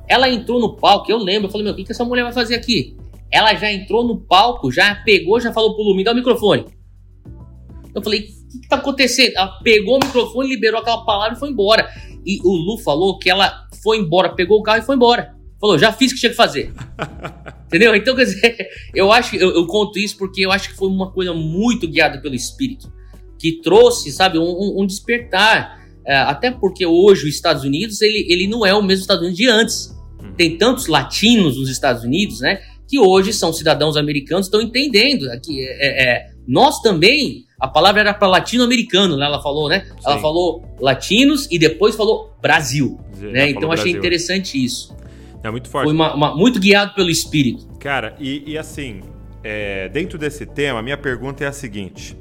Ela 0.06 0.28
entrou 0.28 0.60
no 0.60 0.76
palco, 0.76 1.10
eu 1.10 1.18
lembro, 1.18 1.48
eu 1.48 1.50
falei, 1.50 1.64
meu, 1.64 1.72
o 1.72 1.76
que, 1.76 1.84
que 1.84 1.92
essa 1.92 2.04
mulher 2.04 2.24
vai 2.24 2.32
fazer 2.32 2.54
aqui? 2.54 2.96
Ela 3.30 3.54
já 3.54 3.72
entrou 3.72 4.04
no 4.04 4.20
palco, 4.20 4.70
já 4.70 4.94
pegou, 4.96 5.40
já 5.40 5.52
falou 5.52 5.74
pro 5.74 5.82
Lu, 5.82 5.96
me 5.96 6.04
dá 6.04 6.12
o 6.12 6.14
microfone. 6.14 6.66
Eu 7.94 8.02
falei, 8.02 8.20
o 8.20 8.48
que, 8.48 8.60
que 8.60 8.68
tá 8.68 8.76
acontecendo? 8.76 9.32
Ela 9.36 9.58
pegou 9.62 9.96
o 9.96 10.04
microfone, 10.04 10.48
liberou 10.48 10.80
aquela 10.80 11.04
palavra 11.04 11.36
e 11.36 11.40
foi 11.40 11.50
embora. 11.50 11.88
E 12.26 12.40
o 12.42 12.52
Lu 12.52 12.78
falou 12.78 13.18
que 13.18 13.28
ela 13.28 13.63
foi 13.84 13.98
embora, 13.98 14.34
pegou 14.34 14.58
o 14.58 14.62
carro 14.62 14.78
e 14.78 14.86
foi 14.86 14.96
embora. 14.96 15.34
Falou, 15.60 15.78
já 15.78 15.92
fiz 15.92 16.10
o 16.10 16.14
que 16.14 16.20
tinha 16.20 16.30
que 16.30 16.36
fazer. 16.36 16.72
Entendeu? 17.68 17.94
Então, 17.94 18.16
quer 18.16 18.24
dizer, 18.24 18.68
eu 18.94 19.12
acho, 19.12 19.36
eu, 19.36 19.54
eu, 19.54 19.66
conto 19.66 19.98
isso 19.98 20.16
porque 20.16 20.40
eu 20.40 20.50
acho 20.50 20.70
que 20.70 20.76
foi 20.76 20.88
uma 20.88 21.12
coisa 21.12 21.32
muito 21.32 21.86
guiada 21.86 22.20
pelo 22.20 22.34
Espírito, 22.34 22.92
que 23.38 23.60
trouxe, 23.60 24.10
sabe, 24.10 24.38
um, 24.38 24.80
um 24.80 24.86
despertar. 24.86 25.84
É, 26.06 26.16
até 26.16 26.50
porque 26.50 26.84
hoje 26.84 27.28
os 27.28 27.34
Estados 27.34 27.64
Unidos, 27.64 28.00
ele, 28.00 28.26
ele 28.28 28.46
não 28.46 28.64
é 28.64 28.74
o 28.74 28.82
mesmo 28.82 29.02
Estados 29.02 29.22
Unidos 29.22 29.38
de 29.38 29.48
antes. 29.48 29.94
Hum. 30.20 30.32
Tem 30.36 30.56
tantos 30.56 30.86
latinos 30.86 31.58
nos 31.58 31.68
Estados 31.68 32.04
Unidos, 32.04 32.40
né? 32.40 32.60
Que 32.88 32.98
hoje 32.98 33.32
são 33.32 33.52
cidadãos 33.52 33.96
americanos, 33.96 34.46
estão 34.46 34.60
entendendo. 34.60 35.30
Aqui, 35.30 35.60
é, 35.60 36.04
é, 36.04 36.26
nós 36.46 36.80
também, 36.80 37.43
a 37.58 37.68
palavra 37.68 38.00
era 38.00 38.14
para 38.14 38.28
latino-americano, 38.28 39.16
né? 39.16 39.26
Ela 39.26 39.40
falou, 39.40 39.68
né? 39.68 39.86
Sim. 39.86 39.94
Ela 40.04 40.18
falou 40.18 40.64
latinos 40.80 41.48
e 41.50 41.58
depois 41.58 41.94
falou 41.94 42.34
Brasil. 42.42 42.98
né? 43.18 43.50
Então 43.50 43.70
achei 43.70 43.92
Brasil. 43.92 43.98
interessante 43.98 44.62
isso. 44.62 44.94
É 45.42 45.50
muito 45.50 45.68
forte. 45.68 45.84
Foi 45.84 45.94
uma, 45.94 46.14
uma, 46.14 46.34
muito 46.34 46.58
guiado 46.58 46.94
pelo 46.94 47.10
espírito. 47.10 47.66
Cara, 47.78 48.16
e, 48.18 48.42
e 48.52 48.58
assim, 48.58 49.02
é, 49.42 49.88
dentro 49.90 50.18
desse 50.18 50.46
tema, 50.46 50.78
a 50.78 50.82
minha 50.82 50.96
pergunta 50.96 51.44
é 51.44 51.46
a 51.46 51.52
seguinte: 51.52 52.16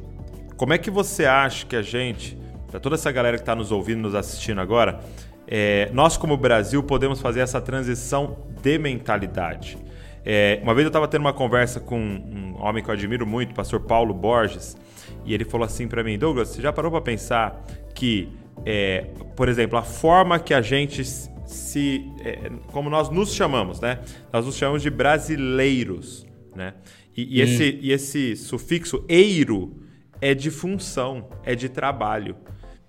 como 0.57 0.73
é 0.73 0.77
que 0.77 0.91
você 0.91 1.25
acha 1.25 1.65
que 1.65 1.75
a 1.75 1.81
gente, 1.81 2.37
para 2.69 2.79
toda 2.79 2.95
essa 2.95 3.11
galera 3.11 3.37
que 3.37 3.41
está 3.41 3.55
nos 3.55 3.71
ouvindo, 3.71 4.01
nos 4.01 4.13
assistindo 4.13 4.59
agora, 4.59 4.99
é, 5.47 5.89
nós 5.93 6.17
como 6.17 6.35
Brasil 6.35 6.83
podemos 6.83 7.19
fazer 7.19 7.39
essa 7.39 7.61
transição 7.61 8.37
de 8.61 8.77
mentalidade? 8.77 9.77
É, 10.25 10.59
uma 10.61 10.73
vez 10.73 10.85
eu 10.85 10.89
estava 10.89 11.07
tendo 11.07 11.21
uma 11.21 11.33
conversa 11.33 11.79
com 11.79 11.97
um 11.99 12.55
homem 12.59 12.83
que 12.83 12.89
eu 12.89 12.93
admiro 12.93 13.25
muito, 13.25 13.51
o 13.51 13.55
pastor 13.55 13.81
Paulo 13.81 14.13
Borges, 14.13 14.77
e 15.25 15.33
ele 15.33 15.45
falou 15.45 15.65
assim 15.65 15.87
para 15.87 16.03
mim: 16.03 16.17
Douglas, 16.17 16.49
você 16.49 16.61
já 16.61 16.71
parou 16.71 16.91
para 16.91 17.01
pensar 17.01 17.63
que, 17.93 18.29
é, 18.65 19.07
por 19.35 19.47
exemplo, 19.47 19.77
a 19.77 19.83
forma 19.83 20.39
que 20.39 20.53
a 20.53 20.61
gente 20.61 21.03
se. 21.45 22.11
É, 22.23 22.51
como 22.71 22.89
nós 22.89 23.09
nos 23.09 23.33
chamamos, 23.33 23.79
né? 23.79 23.99
Nós 24.31 24.45
nos 24.45 24.55
chamamos 24.55 24.81
de 24.81 24.89
brasileiros, 24.89 26.25
né? 26.55 26.73
E, 27.15 27.39
e 27.39 27.41
hum. 27.41 27.43
esse, 27.43 27.79
e 27.81 27.91
esse 27.91 28.35
sufixo 28.35 29.05
eiro 29.07 29.81
é 30.19 30.33
de 30.33 30.49
função, 30.49 31.29
é 31.43 31.55
de 31.55 31.69
trabalho. 31.69 32.35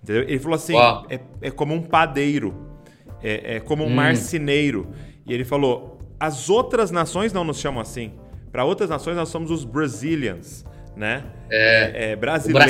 Entendeu? 0.02 0.22
Ele 0.22 0.38
falou 0.38 0.56
assim: 0.56 0.76
é, 1.08 1.20
é, 1.40 1.50
como 1.50 1.74
um 1.74 1.82
padeiro, 1.82 2.54
é, 3.22 3.56
é 3.56 3.60
como 3.60 3.84
um 3.84 3.88
hum. 3.88 3.94
marceneiro. 3.94 4.88
E 5.26 5.32
ele 5.32 5.44
falou: 5.44 5.98
as 6.18 6.48
outras 6.50 6.90
nações 6.90 7.32
não 7.32 7.44
nos 7.44 7.58
chamam 7.58 7.80
assim. 7.80 8.12
Para 8.50 8.64
outras 8.64 8.88
nações, 8.88 9.16
nós 9.16 9.28
somos 9.28 9.50
os 9.50 9.64
Brazilians 9.64 10.64
né? 10.96 11.24
É, 11.50 12.12
é 12.12 12.16
brasileiro. 12.16 12.64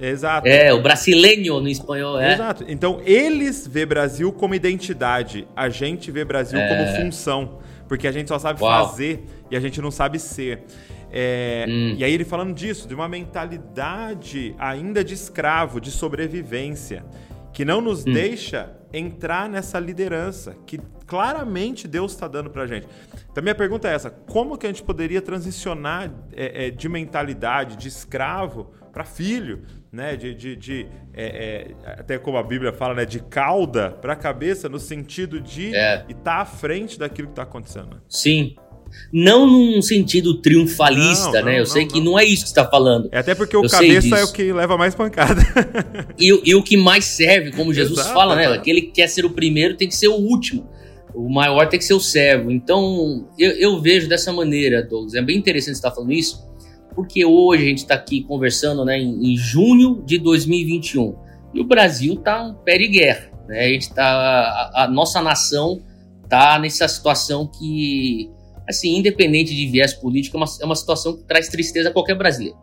Exato. 0.00 0.48
É, 0.48 0.72
o 0.72 0.82
brasileiro 0.82 1.60
no 1.60 1.68
espanhol, 1.68 2.18
é. 2.20 2.34
Exato. 2.34 2.64
Então, 2.68 3.00
eles 3.04 3.66
vê 3.66 3.84
Brasil 3.84 4.32
como 4.32 4.54
identidade, 4.54 5.46
a 5.54 5.68
gente 5.68 6.10
vê 6.10 6.24
Brasil 6.24 6.58
é. 6.58 6.68
como 6.68 6.96
função, 6.96 7.58
porque 7.88 8.06
a 8.06 8.12
gente 8.12 8.28
só 8.28 8.38
sabe 8.38 8.62
Uau. 8.62 8.88
fazer 8.88 9.24
e 9.50 9.56
a 9.56 9.60
gente 9.60 9.80
não 9.80 9.90
sabe 9.90 10.18
ser. 10.18 10.64
É, 11.12 11.66
hum. 11.68 11.94
E 11.98 12.04
aí 12.04 12.12
ele 12.12 12.24
falando 12.24 12.54
disso, 12.54 12.86
de 12.86 12.94
uma 12.94 13.08
mentalidade 13.08 14.54
ainda 14.58 15.02
de 15.02 15.14
escravo, 15.14 15.80
de 15.80 15.90
sobrevivência, 15.90 17.04
que 17.52 17.64
não 17.64 17.80
nos 17.80 18.06
hum. 18.06 18.12
deixa 18.12 18.70
entrar 18.92 19.48
nessa 19.48 19.78
liderança 19.78 20.56
que 20.66 20.80
claramente 21.10 21.88
Deus 21.88 22.12
está 22.12 22.28
dando 22.28 22.48
para 22.50 22.62
a 22.62 22.66
gente. 22.68 22.86
Então, 23.28 23.42
minha 23.42 23.54
pergunta 23.54 23.88
é 23.88 23.94
essa: 23.94 24.10
como 24.10 24.56
que 24.56 24.64
a 24.64 24.68
gente 24.68 24.84
poderia 24.84 25.20
transicionar 25.20 26.08
é, 26.32 26.66
é, 26.66 26.70
de 26.70 26.88
mentalidade 26.88 27.76
de 27.76 27.88
escravo 27.88 28.70
para 28.92 29.04
filho, 29.04 29.62
né? 29.90 30.14
De, 30.14 30.32
de, 30.32 30.54
de 30.54 30.86
é, 31.12 31.74
é, 31.84 31.90
até 31.98 32.16
como 32.16 32.38
a 32.38 32.42
Bíblia 32.44 32.72
fala, 32.72 32.94
né? 32.94 33.04
De 33.04 33.18
cauda 33.18 33.90
para 33.90 34.14
cabeça, 34.14 34.68
no 34.68 34.78
sentido 34.78 35.40
de 35.40 35.66
estar 35.70 36.06
é. 36.08 36.14
tá 36.22 36.34
à 36.36 36.44
frente 36.44 36.96
daquilo 36.96 37.26
que 37.26 37.32
está 37.32 37.42
acontecendo. 37.42 38.00
Sim, 38.08 38.54
não 39.12 39.48
num 39.48 39.82
sentido 39.82 40.40
triunfalista, 40.40 41.40
não, 41.40 41.44
né? 41.46 41.54
eu 41.56 41.58
não, 41.60 41.66
sei 41.66 41.86
que 41.86 42.00
não 42.00 42.16
é 42.16 42.24
isso 42.24 42.44
que 42.44 42.50
está 42.50 42.64
falando. 42.64 43.08
É 43.10 43.18
até 43.18 43.34
porque 43.34 43.56
o 43.56 43.64
eu 43.64 43.68
cabeça 43.68 44.16
é 44.16 44.22
o 44.22 44.32
que 44.32 44.52
leva 44.52 44.78
mais 44.78 44.94
pancada. 44.94 45.42
e, 46.16 46.50
e, 46.50 46.54
o 46.54 46.62
que 46.62 46.76
mais 46.76 47.04
serve, 47.04 47.50
como 47.50 47.74
Jesus 47.74 47.98
Exato, 47.98 48.14
fala, 48.14 48.36
né? 48.36 48.46
Aquele 48.46 48.82
que 48.82 48.92
quer 48.92 49.08
ser 49.08 49.24
o 49.24 49.30
primeiro 49.30 49.76
tem 49.76 49.88
que 49.88 49.96
ser 49.96 50.06
o 50.06 50.14
último. 50.14 50.70
O 51.14 51.28
maior 51.28 51.68
tem 51.68 51.78
que 51.78 51.84
ser 51.84 51.94
o 51.94 52.00
servo. 52.00 52.50
Então, 52.50 53.28
eu, 53.38 53.50
eu 53.52 53.80
vejo 53.80 54.08
dessa 54.08 54.32
maneira, 54.32 54.82
Douglas. 54.82 55.14
É 55.14 55.22
bem 55.22 55.36
interessante 55.36 55.74
você 55.74 55.78
estar 55.78 55.90
falando 55.90 56.12
isso, 56.12 56.48
porque 56.94 57.24
hoje 57.24 57.64
a 57.64 57.68
gente 57.68 57.78
está 57.78 57.94
aqui 57.94 58.22
conversando 58.22 58.84
né, 58.84 58.98
em, 58.98 59.32
em, 59.32 59.36
junho 59.36 60.02
de 60.04 60.18
2021 60.18 61.14
e 61.54 61.60
o 61.60 61.64
Brasil 61.64 62.14
está 62.14 62.42
um 62.42 62.54
pé 62.54 62.78
de 62.78 62.88
guerra. 62.88 63.30
Né? 63.48 63.60
A, 63.60 63.68
gente 63.68 63.92
tá, 63.92 64.04
a, 64.04 64.84
a 64.84 64.88
nossa 64.88 65.20
nação 65.20 65.82
está 66.24 66.58
nessa 66.58 66.86
situação 66.86 67.46
que 67.46 68.30
assim, 68.70 68.96
independente 68.96 69.54
de 69.54 69.66
viés 69.66 69.92
político, 69.92 70.36
é 70.36 70.40
uma, 70.40 70.46
é 70.60 70.64
uma 70.64 70.76
situação 70.76 71.16
que 71.16 71.24
traz 71.24 71.48
tristeza 71.48 71.90
a 71.90 71.92
qualquer 71.92 72.16
brasileiro. 72.16 72.56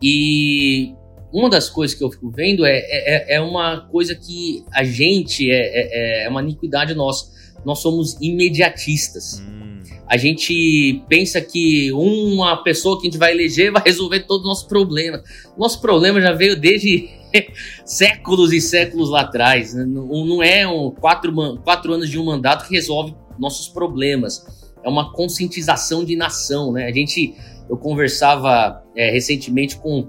E 0.00 0.94
uma 1.32 1.50
das 1.50 1.68
coisas 1.68 1.96
que 1.96 2.04
eu 2.04 2.10
fico 2.10 2.30
vendo 2.30 2.64
é, 2.64 2.78
é, 2.78 3.34
é 3.36 3.40
uma 3.40 3.88
coisa 3.90 4.14
que 4.14 4.64
a 4.72 4.84
gente, 4.84 5.50
é, 5.50 6.22
é, 6.22 6.24
é 6.24 6.28
uma 6.28 6.42
iniquidade 6.42 6.94
nossa. 6.94 7.37
Nós 7.68 7.80
somos 7.80 8.16
imediatistas. 8.18 9.42
Hum. 9.46 9.82
A 10.06 10.16
gente 10.16 11.04
pensa 11.06 11.38
que 11.38 11.92
uma 11.92 12.56
pessoa 12.62 12.98
que 12.98 13.06
a 13.06 13.10
gente 13.10 13.18
vai 13.18 13.32
eleger 13.32 13.70
vai 13.70 13.82
resolver 13.84 14.20
todos 14.20 14.42
os 14.42 14.48
nossos 14.48 14.66
problemas. 14.66 15.20
Nosso 15.58 15.78
problema 15.82 16.18
já 16.18 16.32
veio 16.32 16.58
desde 16.58 17.10
séculos 17.84 18.54
e 18.54 18.60
séculos 18.62 19.10
lá 19.10 19.20
atrás. 19.20 19.74
Não, 19.74 20.24
não 20.24 20.42
é 20.42 20.66
um 20.66 20.90
quatro, 20.90 21.30
quatro 21.62 21.92
anos 21.92 22.08
de 22.08 22.18
um 22.18 22.24
mandato 22.24 22.66
que 22.66 22.74
resolve 22.74 23.14
nossos 23.38 23.68
problemas 23.68 24.46
é 24.82 24.88
uma 24.88 25.12
conscientização 25.12 26.04
de 26.04 26.16
nação, 26.16 26.72
né? 26.72 26.86
A 26.86 26.92
gente, 26.92 27.34
eu 27.68 27.76
conversava 27.76 28.82
é, 28.96 29.10
recentemente 29.10 29.76
com 29.76 30.08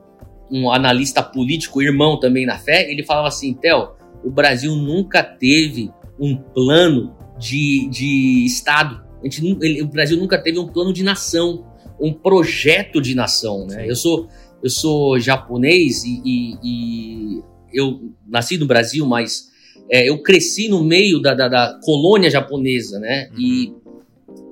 um 0.49 0.71
analista 0.71 1.21
político, 1.21 1.81
irmão 1.81 2.17
também 2.17 2.45
na 2.45 2.57
fé, 2.57 2.89
ele 2.89 3.03
falava 3.03 3.27
assim, 3.27 3.53
Theo, 3.53 3.89
o 4.23 4.31
Brasil 4.31 4.73
nunca 4.75 5.21
teve 5.21 5.91
um 6.19 6.35
plano 6.37 7.18
de, 7.39 7.87
de 7.89 8.45
Estado. 8.45 9.01
Ele, 9.23 9.81
o 9.81 9.87
Brasil 9.87 10.17
nunca 10.17 10.37
teve 10.37 10.59
um 10.59 10.67
plano 10.67 10.93
de 10.93 11.03
nação, 11.03 11.65
um 11.99 12.13
projeto 12.13 13.01
de 13.01 13.15
nação, 13.15 13.65
né? 13.65 13.89
Eu 13.89 13.95
sou, 13.95 14.27
eu 14.61 14.69
sou 14.69 15.19
japonês 15.19 16.03
e, 16.03 16.21
e, 16.23 16.57
e 16.63 17.43
eu 17.73 18.13
nasci 18.27 18.57
no 18.57 18.65
Brasil, 18.65 19.05
mas 19.05 19.49
é, 19.89 20.07
eu 20.07 20.21
cresci 20.21 20.69
no 20.69 20.83
meio 20.83 21.19
da, 21.21 21.33
da, 21.33 21.47
da 21.47 21.79
colônia 21.83 22.29
japonesa, 22.29 22.99
né? 22.99 23.29
Uhum. 23.33 23.39
E 23.39 23.73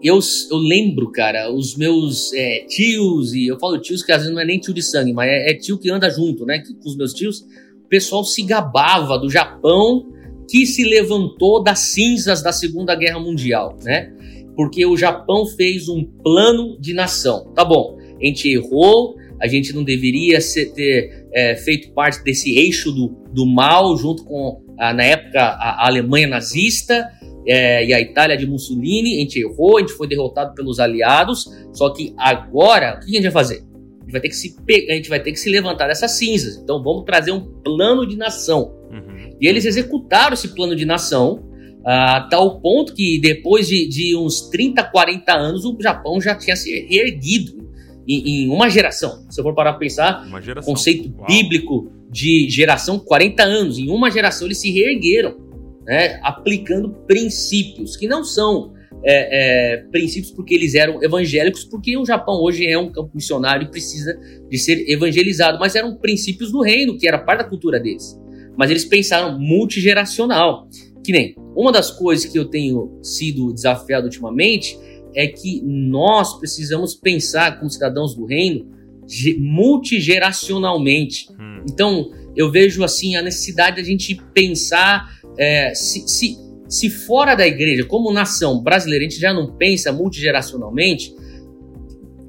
eu, 0.03 0.19
eu 0.51 0.57
lembro, 0.57 1.11
cara, 1.11 1.51
os 1.51 1.75
meus 1.75 2.33
é, 2.33 2.65
tios, 2.67 3.33
e 3.33 3.47
eu 3.47 3.59
falo 3.59 3.79
tios 3.79 4.03
que 4.03 4.11
às 4.11 4.19
vezes 4.19 4.33
não 4.33 4.41
é 4.41 4.45
nem 4.45 4.59
tio 4.59 4.73
de 4.73 4.81
sangue, 4.81 5.13
mas 5.13 5.29
é, 5.29 5.51
é 5.51 5.53
tio 5.53 5.77
que 5.77 5.89
anda 5.89 6.09
junto, 6.09 6.45
né? 6.45 6.59
Que, 6.59 6.73
com 6.73 6.89
os 6.89 6.95
meus 6.95 7.13
tios, 7.13 7.41
o 7.85 7.87
pessoal 7.87 8.23
se 8.23 8.43
gabava 8.43 9.17
do 9.17 9.29
Japão 9.29 10.07
que 10.49 10.65
se 10.65 10.83
levantou 10.83 11.61
das 11.61 11.79
cinzas 11.79 12.41
da 12.41 12.51
Segunda 12.51 12.95
Guerra 12.95 13.19
Mundial, 13.19 13.77
né? 13.83 14.13
Porque 14.55 14.85
o 14.85 14.97
Japão 14.97 15.45
fez 15.45 15.87
um 15.87 16.03
plano 16.03 16.79
de 16.79 16.93
nação. 16.93 17.51
Tá 17.53 17.63
bom, 17.63 17.97
a 18.19 18.25
gente 18.25 18.49
errou, 18.49 19.15
a 19.39 19.47
gente 19.47 19.73
não 19.73 19.83
deveria 19.83 20.41
ser, 20.41 20.73
ter 20.73 21.27
é, 21.33 21.55
feito 21.55 21.91
parte 21.91 22.23
desse 22.23 22.57
eixo 22.57 22.91
do, 22.91 23.09
do 23.31 23.45
mal 23.45 23.95
junto 23.97 24.23
com, 24.23 24.61
a, 24.79 24.93
na 24.93 25.03
época, 25.03 25.39
a, 25.39 25.83
a 25.83 25.87
Alemanha 25.87 26.27
nazista 26.27 27.07
é, 27.47 27.85
e 27.85 27.93
a 27.93 28.01
Itália 28.01 28.35
de 28.35 28.45
Mussolini, 28.45 29.15
a 29.15 29.19
gente 29.19 29.39
errou, 29.39 29.77
a 29.77 29.81
gente 29.81 29.93
foi 29.93 30.07
derrotado 30.07 30.53
pelos 30.53 30.79
aliados, 30.79 31.45
só 31.73 31.89
que 31.91 32.13
agora, 32.17 32.97
o 32.97 33.05
que 33.05 33.11
a 33.11 33.13
gente 33.15 33.23
vai 33.23 33.31
fazer? 33.31 33.63
A 34.01 34.03
gente 34.03 34.11
vai 34.11 34.21
ter 34.21 34.29
que 34.29 34.35
se, 34.35 34.55
a 34.89 34.93
gente 34.93 35.09
vai 35.09 35.19
ter 35.19 35.31
que 35.31 35.39
se 35.39 35.49
levantar 35.49 35.87
dessas 35.87 36.11
cinzas. 36.11 36.57
Então 36.57 36.81
vamos 36.83 37.05
trazer 37.05 37.31
um 37.31 37.41
plano 37.61 38.05
de 38.05 38.17
nação. 38.17 38.76
Uhum. 38.91 39.37
E 39.39 39.47
eles 39.47 39.65
executaram 39.65 40.33
esse 40.33 40.49
plano 40.49 40.75
de 40.75 40.85
nação 40.85 41.43
a 41.85 42.27
tal 42.29 42.59
ponto 42.59 42.93
que 42.93 43.19
depois 43.21 43.67
de, 43.67 43.87
de, 43.87 44.15
uns 44.15 44.49
30, 44.49 44.83
40 44.83 45.33
anos 45.33 45.63
o 45.63 45.75
Japão 45.79 46.19
já 46.19 46.35
tinha 46.35 46.55
se 46.55 46.69
reerguido 46.85 47.65
em, 48.05 48.45
em 48.45 48.49
uma 48.49 48.69
geração. 48.69 49.25
Se 49.29 49.39
eu 49.39 49.43
for 49.43 49.55
parar 49.55 49.71
para 49.71 49.79
pensar, 49.79 50.27
conceito 50.65 51.13
Uau. 51.17 51.25
bíblico 51.25 51.89
de 52.11 52.49
geração, 52.49 52.99
40 52.99 53.41
anos. 53.43 53.77
Em 53.77 53.89
uma 53.89 54.11
geração 54.11 54.47
eles 54.47 54.57
se 54.57 54.69
reergueram 54.69 55.37
né, 55.85 56.19
aplicando 56.23 56.89
princípios 57.07 57.95
que 57.95 58.05
não 58.05 58.23
são 58.23 58.73
é, 59.03 59.75
é, 59.75 59.77
princípios 59.89 60.31
porque 60.31 60.53
eles 60.53 60.75
eram 60.75 61.01
evangélicos, 61.01 61.63
porque 61.63 61.95
o 61.97 62.05
Japão 62.05 62.35
hoje 62.41 62.67
é 62.67 62.77
um 62.77 62.91
campo 62.91 63.11
missionário 63.13 63.65
e 63.65 63.71
precisa 63.71 64.19
de 64.49 64.57
ser 64.57 64.89
evangelizado, 64.89 65.57
mas 65.57 65.75
eram 65.75 65.95
princípios 65.95 66.51
do 66.51 66.61
reino, 66.61 66.97
que 66.97 67.07
era 67.07 67.17
parte 67.17 67.43
da 67.43 67.49
cultura 67.49 67.79
deles. 67.79 68.19
Mas 68.57 68.71
eles 68.71 68.85
pensaram 68.85 69.39
multigeracional. 69.39 70.67
Que 71.03 71.11
nem 71.11 71.35
uma 71.55 71.71
das 71.71 71.91
coisas 71.91 72.29
que 72.29 72.37
eu 72.37 72.45
tenho 72.45 72.99
sido 73.01 73.53
desafiado 73.53 74.05
ultimamente 74.05 74.77
é 75.15 75.27
que 75.27 75.61
nós 75.63 76.37
precisamos 76.37 76.93
pensar 76.93 77.57
como 77.57 77.69
cidadãos 77.69 78.15
do 78.15 78.25
reino 78.25 78.67
multigeracionalmente. 79.39 81.27
Hum. 81.31 81.63
Então, 81.69 82.11
eu 82.35 82.51
vejo 82.51 82.83
assim 82.83 83.15
a 83.15 83.21
necessidade 83.21 83.77
da 83.77 83.83
gente 83.83 84.15
pensar 84.33 85.17
é, 85.37 85.73
se, 85.73 86.07
se, 86.07 86.37
se 86.67 86.89
fora 86.89 87.35
da 87.35 87.47
igreja, 87.47 87.85
como 87.85 88.11
nação 88.11 88.61
brasileira, 88.61 89.05
a 89.05 89.09
gente 89.09 89.19
já 89.19 89.33
não 89.33 89.55
pensa 89.55 89.91
multigeracionalmente, 89.91 91.15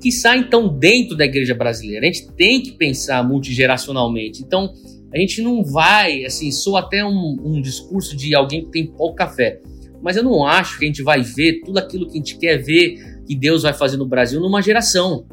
que 0.00 0.12
sai 0.12 0.38
então 0.38 0.68
dentro 0.68 1.16
da 1.16 1.24
igreja 1.24 1.54
brasileira. 1.54 2.06
A 2.06 2.12
gente 2.12 2.30
tem 2.32 2.62
que 2.62 2.72
pensar 2.72 3.26
multigeracionalmente. 3.26 4.42
Então, 4.42 4.72
a 5.12 5.18
gente 5.18 5.40
não 5.42 5.64
vai, 5.64 6.24
assim, 6.24 6.50
sou 6.50 6.76
até 6.76 7.04
um, 7.04 7.36
um 7.42 7.60
discurso 7.60 8.16
de 8.16 8.34
alguém 8.34 8.64
que 8.64 8.70
tem 8.70 8.86
pouco 8.86 9.16
café, 9.16 9.60
mas 10.02 10.16
eu 10.16 10.22
não 10.22 10.46
acho 10.46 10.78
que 10.78 10.84
a 10.84 10.88
gente 10.88 11.02
vai 11.02 11.22
ver 11.22 11.60
tudo 11.64 11.78
aquilo 11.78 12.06
que 12.06 12.12
a 12.12 12.16
gente 12.16 12.38
quer 12.38 12.58
ver 12.58 13.22
que 13.26 13.34
Deus 13.34 13.62
vai 13.62 13.72
fazer 13.72 13.96
no 13.96 14.06
Brasil 14.06 14.40
numa 14.40 14.62
geração. 14.62 15.26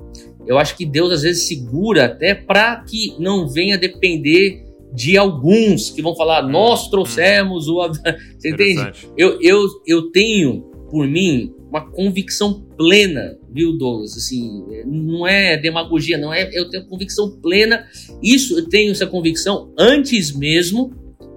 Eu 0.45 0.57
acho 0.57 0.75
que 0.75 0.85
Deus 0.85 1.11
às 1.11 1.21
vezes 1.23 1.47
segura 1.47 2.05
até 2.05 2.33
para 2.35 2.83
que 2.83 3.15
não 3.19 3.47
venha 3.47 3.77
depender 3.77 4.63
de 4.93 5.17
alguns 5.17 5.89
que 5.89 6.01
vão 6.01 6.15
falar, 6.15 6.45
hum, 6.45 6.51
nós 6.51 6.87
hum. 6.87 6.89
trouxemos 6.91 7.67
o. 7.67 7.87
Você 8.37 8.49
entende? 8.49 8.91
Eu, 9.17 9.39
eu, 9.41 9.67
eu 9.85 10.11
tenho, 10.11 10.61
por 10.89 11.07
mim, 11.07 11.53
uma 11.75 11.91
convicção 11.91 12.61
plena, 12.77 13.37
viu, 13.51 13.77
Douglas? 13.77 14.15
Assim, 14.15 14.63
não 14.85 15.27
é 15.27 15.57
demagogia, 15.57 16.17
não 16.17 16.33
é. 16.33 16.49
Eu 16.53 16.69
tenho 16.69 16.87
convicção 16.87 17.29
plena. 17.41 17.85
Isso 18.23 18.57
eu 18.57 18.69
tenho 18.69 18.91
essa 18.91 19.05
convicção 19.05 19.73
antes 19.77 20.31
mesmo 20.31 20.93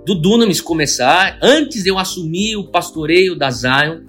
do 0.07 0.15
Dunamis 0.15 0.61
começar, 0.61 1.39
antes 1.43 1.83
de 1.83 1.91
eu 1.91 1.99
assumir 1.99 2.57
o 2.57 2.71
pastoreio 2.71 3.35
da 3.35 3.51
Zion. 3.51 4.07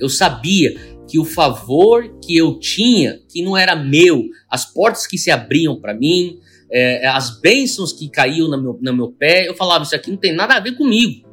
Eu 0.00 0.08
sabia 0.08 0.74
que 1.06 1.18
o 1.18 1.24
favor 1.24 2.18
que 2.24 2.36
eu 2.36 2.58
tinha, 2.58 3.20
que 3.28 3.42
não 3.42 3.56
era 3.56 3.76
meu, 3.76 4.24
as 4.50 4.64
portas 4.64 5.06
que 5.06 5.18
se 5.18 5.30
abriam 5.30 5.78
para 5.78 5.94
mim, 5.94 6.40
é, 6.72 7.06
as 7.06 7.40
bênçãos 7.40 7.92
que 7.92 8.08
caíam 8.08 8.48
no 8.48 8.60
meu, 8.60 8.78
no 8.80 8.96
meu 8.96 9.12
pé, 9.12 9.46
eu 9.46 9.54
falava: 9.54 9.84
Isso 9.84 9.94
aqui 9.94 10.10
não 10.10 10.16
tem 10.16 10.34
nada 10.34 10.54
a 10.54 10.60
ver 10.60 10.72
comigo. 10.72 11.28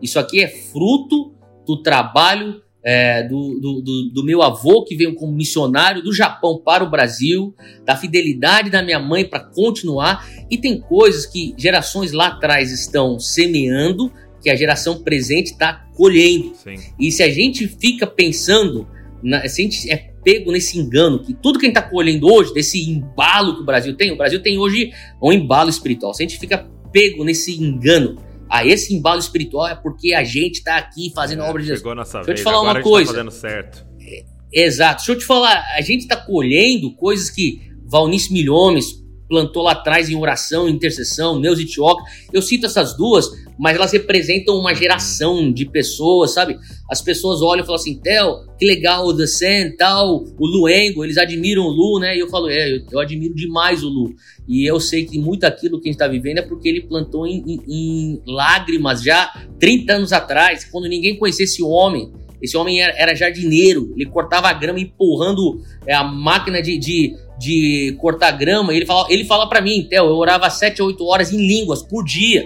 Isso 0.00 0.20
aqui 0.20 0.40
é 0.40 0.48
fruto 0.48 1.34
do 1.66 1.82
trabalho 1.82 2.62
é, 2.82 3.22
do, 3.22 3.60
do, 3.60 4.10
do, 4.12 4.24
meu 4.24 4.42
avô, 4.42 4.84
que 4.84 4.96
veio 4.96 5.14
como 5.14 5.32
missionário 5.32 6.02
do 6.02 6.14
Japão 6.14 6.60
para 6.64 6.82
o 6.82 6.90
Brasil, 6.90 7.54
da 7.84 7.94
fidelidade 7.94 8.70
da 8.70 8.82
minha 8.82 8.98
mãe 8.98 9.24
para 9.24 9.40
continuar. 9.40 10.26
E 10.50 10.56
tem 10.56 10.80
coisas 10.80 11.26
que 11.26 11.54
gerações 11.58 12.12
lá 12.12 12.28
atrás 12.28 12.72
estão 12.72 13.18
semeando, 13.18 14.10
que 14.42 14.48
a 14.48 14.56
geração 14.56 15.02
presente 15.02 15.52
está 15.52 15.86
colhendo. 15.94 16.54
Sim. 16.54 16.76
E 16.98 17.12
se 17.12 17.22
a 17.22 17.30
gente 17.30 17.68
fica 17.68 18.06
pensando, 18.06 18.88
na, 19.22 19.46
se 19.46 19.60
a 19.60 19.64
gente 19.64 19.90
é 19.90 20.10
pego 20.24 20.52
nesse 20.52 20.78
engano, 20.78 21.18
que 21.22 21.34
tudo 21.34 21.58
que 21.58 21.66
a 21.66 21.68
gente 21.68 21.76
está 21.76 21.88
colhendo 21.88 22.26
hoje, 22.30 22.52
desse 22.52 22.90
embalo 22.90 23.56
que 23.56 23.62
o 23.62 23.66
Brasil 23.66 23.94
tem, 23.94 24.10
o 24.10 24.16
Brasil 24.16 24.40
tem 24.40 24.58
hoje 24.58 24.90
um 25.22 25.32
embalo 25.32 25.68
espiritual. 25.68 26.14
Se 26.14 26.22
a 26.22 26.26
gente 26.26 26.38
fica 26.38 26.66
pego 26.92 27.24
nesse 27.24 27.62
engano, 27.62 28.16
ah, 28.50 28.66
esse 28.66 28.92
embalo 28.92 29.20
espiritual 29.20 29.68
é 29.68 29.76
porque 29.76 30.12
a 30.12 30.24
gente 30.24 30.56
está 30.56 30.76
aqui 30.76 31.12
fazendo 31.14 31.42
é, 31.42 31.46
a 31.46 31.50
obra 31.50 31.62
de 31.62 31.68
Deus. 31.68 31.78
Chegou 31.78 31.94
nossa 31.94 32.18
Deixa 32.18 32.32
eu 32.32 32.34
te 32.34 32.42
falar 32.42 32.60
uma 32.62 32.74
tá 32.74 32.82
coisa. 32.82 33.12
Tá 33.12 33.18
fazendo 33.18 33.30
certo. 33.30 33.86
É, 34.00 34.24
exato. 34.52 34.96
Deixa 34.96 35.12
eu 35.12 35.18
te 35.18 35.24
falar, 35.24 35.64
a 35.76 35.80
gente 35.80 36.00
está 36.00 36.16
colhendo 36.16 36.92
coisas 36.96 37.30
que 37.30 37.62
Valnice 37.86 38.32
Milhomes 38.32 39.00
plantou 39.30 39.62
lá 39.62 39.72
atrás 39.72 40.10
em 40.10 40.16
oração, 40.16 40.68
intercessão, 40.68 41.38
Neus 41.38 41.60
e 41.60 41.64
Tioca. 41.64 42.02
Eu 42.32 42.42
cito 42.42 42.66
essas 42.66 42.96
duas, 42.96 43.30
mas 43.56 43.76
elas 43.76 43.92
representam 43.92 44.56
uma 44.56 44.74
geração 44.74 45.52
de 45.52 45.64
pessoas, 45.64 46.34
sabe? 46.34 46.58
As 46.90 47.00
pessoas 47.00 47.40
olham 47.40 47.62
e 47.62 47.66
falam 47.66 47.80
assim, 47.80 47.94
Theo, 48.00 48.48
que 48.58 48.66
legal 48.66 49.06
o 49.06 49.16
The 49.16 49.28
Sen, 49.28 49.76
tal, 49.76 50.24
o 50.36 50.46
Luengo, 50.46 51.04
eles 51.04 51.16
admiram 51.16 51.62
o 51.62 51.70
Lu, 51.70 52.00
né? 52.00 52.16
E 52.16 52.18
eu 52.18 52.28
falo, 52.28 52.50
é, 52.50 52.72
eu, 52.72 52.82
eu 52.90 52.98
admiro 52.98 53.32
demais 53.32 53.84
o 53.84 53.88
Lu. 53.88 54.12
E 54.48 54.68
eu 54.68 54.80
sei 54.80 55.04
que 55.04 55.16
muito 55.16 55.44
aquilo 55.44 55.80
que 55.80 55.88
a 55.88 55.92
gente 55.92 56.00
está 56.00 56.08
vivendo 56.08 56.38
é 56.38 56.42
porque 56.42 56.68
ele 56.68 56.80
plantou 56.80 57.24
em, 57.24 57.44
em, 57.46 57.60
em, 57.68 58.22
lágrimas 58.26 59.00
já 59.00 59.32
30 59.60 59.92
anos 59.92 60.12
atrás, 60.12 60.64
quando 60.64 60.88
ninguém 60.88 61.16
conhecia 61.16 61.44
esse 61.44 61.62
homem. 61.62 62.12
Esse 62.42 62.56
homem 62.56 62.82
era, 62.82 62.92
era 62.96 63.14
jardineiro, 63.14 63.92
ele 63.94 64.06
cortava 64.06 64.48
a 64.48 64.52
grama 64.52 64.80
empurrando 64.80 65.60
é, 65.86 65.94
a 65.94 66.02
máquina 66.02 66.60
de, 66.60 66.78
de, 66.78 67.14
de 67.40 67.96
cortar 67.98 68.32
grama. 68.32 68.74
Ele 68.74 68.84
fala, 68.84 69.06
ele 69.10 69.24
fala 69.24 69.48
para 69.48 69.62
mim, 69.62 69.86
Theo, 69.88 70.04
eu 70.04 70.16
orava 70.16 70.48
7 70.50 70.82
ou 70.82 70.88
8 70.88 71.04
horas 71.06 71.32
em 71.32 71.38
línguas 71.38 71.82
por 71.82 72.04
dia. 72.04 72.44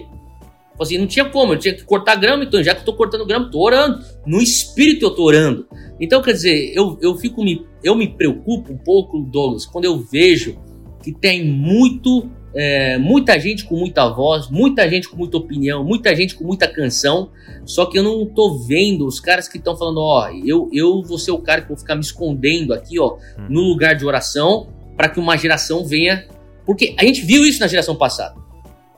Assim, 0.81 0.99
não 0.99 1.07
tinha 1.07 1.25
como, 1.25 1.53
eu 1.53 1.59
tinha 1.59 1.75
que 1.75 1.85
cortar 1.85 2.17
grama, 2.17 2.45
então 2.45 2.63
já 2.63 2.75
que 2.75 2.81
eu 2.81 2.85
tô 2.85 2.95
cortando 2.95 3.27
grama, 3.27 3.51
tô 3.51 3.61
orando. 3.61 4.05
No 4.25 4.41
espírito 4.41 5.05
eu 5.05 5.11
tô 5.11 5.25
orando. 5.25 5.67
Então, 6.01 6.23
quer 6.23 6.33
dizer, 6.33 6.73
eu, 6.75 6.99
eu 7.01 7.17
fico 7.17 7.45
me. 7.45 7.65
Eu 7.83 7.95
me 7.95 8.09
preocupo 8.09 8.73
um 8.73 8.79
pouco, 8.79 9.21
Douglas, 9.21 9.67
quando 9.67 9.85
eu 9.85 9.99
vejo 9.99 10.59
que 11.03 11.13
tem 11.13 11.45
muito, 11.45 12.29
é, 12.55 12.97
muita 12.99 13.39
gente 13.39 13.65
com 13.65 13.77
muita 13.77 14.09
voz, 14.09 14.49
muita 14.49 14.89
gente 14.89 15.09
com 15.09 15.17
muita 15.17 15.37
opinião, 15.37 15.85
muita 15.85 16.15
gente 16.17 16.35
com 16.35 16.45
muita 16.45 16.67
canção, 16.67 17.31
só 17.65 17.85
que 17.87 17.99
eu 17.99 18.03
não 18.03 18.25
tô 18.27 18.59
vendo 18.59 19.07
os 19.07 19.21
caras 19.21 19.47
que 19.47 19.59
estão 19.59 19.77
falando, 19.77 19.99
ó, 20.01 20.31
eu, 20.45 20.71
eu 20.73 21.03
vou 21.03 21.19
ser 21.19 21.31
o 21.31 21.39
cara 21.39 21.61
que 21.61 21.69
vou 21.69 21.77
ficar 21.77 21.95
me 21.95 22.01
escondendo 22.01 22.73
aqui, 22.73 22.99
ó, 22.99 23.17
hum. 23.39 23.47
no 23.51 23.61
lugar 23.61 23.95
de 23.95 24.07
oração, 24.07 24.69
para 24.97 25.09
que 25.09 25.19
uma 25.19 25.37
geração 25.37 25.85
venha. 25.85 26.27
Porque 26.65 26.95
a 26.99 27.05
gente 27.05 27.23
viu 27.23 27.45
isso 27.45 27.61
na 27.61 27.67
geração 27.67 27.97
passada. 27.97 28.35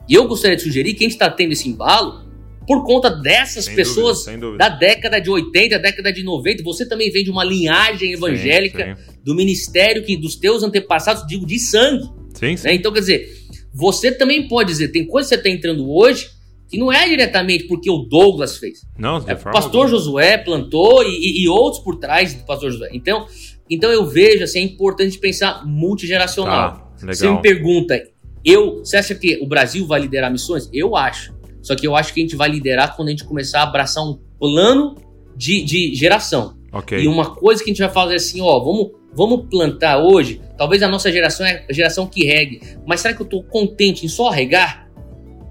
E 0.09 0.15
eu 0.15 0.27
gostaria 0.29 0.57
de 0.57 0.63
sugerir 0.63 0.95
que 0.95 1.05
a 1.05 1.09
gente 1.09 1.15
está 1.15 1.29
tendo 1.29 1.53
esse 1.53 1.69
embalo 1.69 2.25
por 2.67 2.85
conta 2.85 3.11
dessas 3.11 3.67
sem 3.67 3.77
pessoas 3.77 4.25
dúvida, 4.25 4.41
dúvida. 4.41 4.59
da 4.59 4.69
década 4.69 5.21
de 5.21 5.31
80, 5.31 5.79
década 5.79 6.13
de 6.13 6.23
90. 6.23 6.63
Você 6.63 6.89
também 6.89 7.11
vem 7.11 7.25
de 7.25 7.31
uma 7.31 7.45
linhagem 7.45 8.13
evangélica 8.13 8.97
sim, 8.97 9.03
sim. 9.03 9.19
do 9.25 9.35
ministério 9.35 10.05
que 10.05 10.17
dos 10.17 10.37
teus 10.37 10.63
antepassados, 10.63 11.27
digo, 11.27 11.47
de 11.47 11.59
sangue. 11.59 12.05
Sim, 12.35 12.57
sim. 12.57 12.69
Né? 12.69 12.75
Então, 12.75 12.93
quer 12.93 13.01
dizer, 13.01 13.37
você 13.73 14.11
também 14.11 14.49
pode 14.49 14.71
dizer, 14.71 14.89
tem 14.89 15.07
coisa 15.07 15.29
que 15.29 15.35
você 15.35 15.41
está 15.41 15.51
entrando 15.51 15.89
hoje 15.89 16.37
que 16.69 16.77
não 16.77 16.93
é 16.93 17.09
diretamente 17.09 17.65
porque 17.65 17.89
o 17.89 17.99
Douglas 17.99 18.57
fez. 18.59 18.81
Não, 18.99 19.19
é, 19.19 19.35
o 19.35 19.39
pastor. 19.39 19.89
Josué 19.89 20.37
plantou 20.37 21.05
e, 21.05 21.43
e, 21.43 21.49
outros 21.49 21.83
por 21.83 21.97
trás 21.97 22.35
do 22.35 22.45
pastor 22.45 22.73
Josué. 22.73 22.91
Então, 22.93 23.27
então 23.69 23.91
eu 23.91 24.07
vejo 24.07 24.45
assim, 24.45 24.61
é 24.61 24.63
importante 24.63 25.19
pensar 25.19 25.67
multigeracional. 25.67 26.93
Tá, 26.99 27.07
você 27.07 27.29
me 27.29 27.41
pergunta, 27.43 28.01
eu, 28.45 28.79
você 28.79 28.97
acha 28.97 29.15
que 29.15 29.39
o 29.43 29.47
Brasil 29.47 29.87
vai 29.87 30.01
liderar 30.01 30.31
missões? 30.31 30.69
Eu 30.73 30.97
acho. 30.97 31.35
Só 31.61 31.75
que 31.75 31.87
eu 31.87 31.97
acho 31.97 32.15
que 32.15 32.21
a 32.21 32.23
gente 32.23 32.37
vai 32.37 32.49
liderar 32.49 32.95
quando 32.95 33.09
a 33.09 33.11
gente 33.11 33.25
começar 33.25 33.61
a 33.61 33.63
abraçar 33.65 34.05
um 34.05 34.19
plano 34.39 34.95
de, 35.37 35.65
de 35.65 35.95
geração. 35.95 36.57
Okay. 36.73 37.01
E 37.01 37.09
uma 37.09 37.35
coisa 37.35 37.63
que 37.63 37.71
a 37.71 37.73
gente 37.73 37.83
vai 37.83 37.91
fazer 37.91 38.15
assim, 38.15 38.41
ó, 38.41 38.61
vamos, 38.61 38.93
vamos 39.13 39.47
plantar 39.51 39.99
hoje. 39.99 40.41
Talvez 40.57 40.83
a 40.83 40.89
nossa 40.89 41.11
geração 41.11 41.45
é 41.45 41.67
a 41.69 41.73
geração 41.73 42.07
que 42.07 42.25
regue. 42.25 42.61
Mas 42.87 43.01
será 43.01 43.15
que 43.15 43.21
eu 43.21 43.25
estou 43.25 43.43
contente 43.43 44.07
em 44.07 44.09
só 44.09 44.31
regar? 44.31 44.89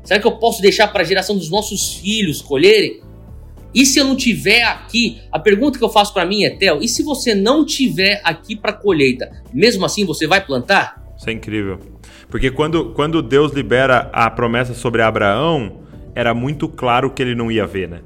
Será 0.06 0.20
que 0.20 0.28
eu 0.28 0.38
posso 0.38 0.62
deixar 0.62 0.88
para 0.88 1.02
a 1.02 1.06
geração 1.06 1.36
dos 1.36 1.50
nossos 1.50 1.96
filhos 1.96 2.42
colherem? 2.42 3.02
E 3.76 3.86
se 3.86 4.00
eu 4.00 4.06
não 4.06 4.16
tiver 4.16 4.64
aqui, 4.64 5.20
a 5.30 5.38
pergunta 5.38 5.78
que 5.78 5.84
eu 5.84 5.90
faço 5.90 6.14
para 6.14 6.26
mim 6.26 6.46
é, 6.46 6.50
Theo, 6.50 6.82
e 6.82 6.88
se 6.88 7.04
você 7.04 7.36
não 7.36 7.66
tiver 7.66 8.22
aqui 8.24 8.56
para 8.56 8.72
colheita, 8.72 9.30
mesmo 9.54 9.86
assim 9.86 10.06
você 10.06 10.26
vai 10.26 10.40
plantar? 10.40 11.04
Isso 11.18 11.30
é 11.30 11.34
incrível. 11.34 11.78
Porque 12.30 12.50
quando, 12.50 12.94
quando 12.94 13.22
Deus 13.22 13.52
libera 13.52 14.10
a 14.14 14.30
promessa 14.30 14.74
sobre 14.74 15.02
Abraão, 15.02 15.82
era 16.16 16.34
muito 16.34 16.70
claro 16.70 17.10
que 17.12 17.22
ele 17.22 17.36
não 17.36 17.52
ia 17.52 17.68
ver, 17.68 17.90
né? 17.90 18.00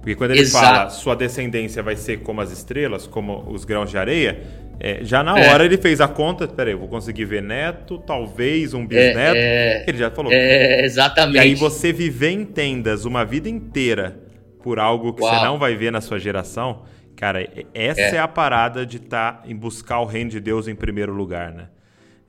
Porque 0.00 0.16
quando 0.16 0.32
ele 0.32 0.40
Exato. 0.40 0.66
fala 0.66 0.90
sua 0.90 1.14
descendência 1.14 1.84
vai 1.84 1.94
ser 1.94 2.18
como 2.18 2.40
as 2.40 2.50
estrelas, 2.50 3.06
como 3.06 3.48
os 3.48 3.64
grãos 3.64 3.90
de 3.90 3.98
areia, 3.98 4.40
é, 4.80 5.00
já 5.02 5.22
na 5.22 5.38
é. 5.38 5.52
hora 5.52 5.64
ele 5.64 5.78
fez 5.78 6.00
a 6.00 6.08
conta, 6.08 6.48
peraí, 6.48 6.74
eu 6.74 6.78
vou 6.80 6.88
conseguir 6.88 7.24
ver 7.26 7.42
neto, 7.42 7.98
talvez 7.98 8.74
um 8.74 8.84
bisneto. 8.84 9.36
É, 9.36 9.82
é. 9.82 9.84
ele 9.86 9.98
já 9.98 10.10
falou. 10.10 10.32
É, 10.32 10.84
exatamente. 10.84 11.36
E 11.36 11.38
aí 11.38 11.54
você 11.54 11.92
viver 11.92 12.30
em 12.30 12.44
tendas 12.44 13.04
uma 13.04 13.24
vida 13.24 13.48
inteira 13.48 14.25
por 14.66 14.80
algo 14.80 15.12
que 15.12 15.22
Uau. 15.22 15.32
você 15.32 15.44
não 15.44 15.60
vai 15.60 15.76
ver 15.76 15.92
na 15.92 16.00
sua 16.00 16.18
geração, 16.18 16.82
cara, 17.14 17.48
essa 17.72 18.00
é, 18.00 18.16
é 18.16 18.18
a 18.18 18.26
parada 18.26 18.84
de 18.84 18.96
estar 18.96 19.42
tá 19.42 19.48
em 19.48 19.54
buscar 19.54 20.00
o 20.00 20.04
reino 20.04 20.28
de 20.28 20.40
Deus 20.40 20.66
em 20.66 20.74
primeiro 20.74 21.12
lugar, 21.12 21.52
né? 21.52 21.68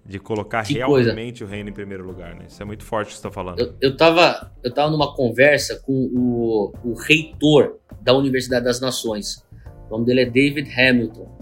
De 0.05 0.19
colocar 0.19 0.63
que 0.63 0.75
realmente 0.75 1.39
coisa. 1.39 1.45
o 1.45 1.47
reino 1.47 1.71
em 1.71 1.73
primeiro 1.73 2.05
lugar, 2.05 2.35
né? 2.35 2.45
Isso 2.47 2.61
é 2.61 2.65
muito 2.65 2.83
forte 2.83 3.07
o 3.07 3.09
que 3.09 3.13
você 3.13 3.17
está 3.21 3.31
falando. 3.31 3.59
Eu, 3.59 3.73
eu, 3.81 3.97
tava, 3.97 4.51
eu 4.63 4.71
tava 4.71 4.91
numa 4.91 5.15
conversa 5.15 5.81
com 5.83 5.91
o, 5.91 6.73
o 6.83 6.93
reitor 6.93 7.79
da 8.03 8.13
Universidade 8.13 8.65
das 8.65 8.79
Nações. 8.79 9.43
O 9.89 9.93
nome 9.93 10.05
dele 10.05 10.21
é 10.21 10.25
David 10.25 10.69
Hamilton. 10.79 11.35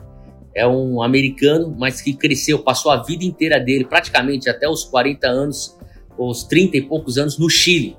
É 0.55 0.65
um 0.65 1.03
americano, 1.03 1.75
mas 1.77 1.99
que 1.99 2.13
cresceu, 2.13 2.59
passou 2.59 2.89
a 2.89 3.03
vida 3.03 3.25
inteira 3.25 3.59
dele, 3.59 3.83
praticamente 3.83 4.49
até 4.49 4.65
os 4.65 4.85
40 4.85 5.27
anos, 5.27 5.77
os 6.17 6.45
30 6.45 6.77
e 6.77 6.81
poucos 6.83 7.17
anos, 7.17 7.37
no 7.37 7.49
Chile. 7.49 7.97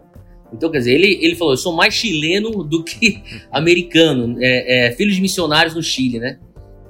Então, 0.52 0.70
quer 0.70 0.78
dizer, 0.78 0.94
ele, 0.94 1.18
ele 1.22 1.34
falou: 1.34 1.52
eu 1.52 1.58
sou 1.58 1.72
mais 1.72 1.94
chileno 1.94 2.64
do 2.64 2.84
que 2.84 3.22
americano, 3.50 4.36
é, 4.40 4.86
é, 4.86 4.92
filho 4.92 5.12
de 5.12 5.20
missionários 5.20 5.74
no 5.74 5.82
Chile, 5.82 6.18
né? 6.18 6.38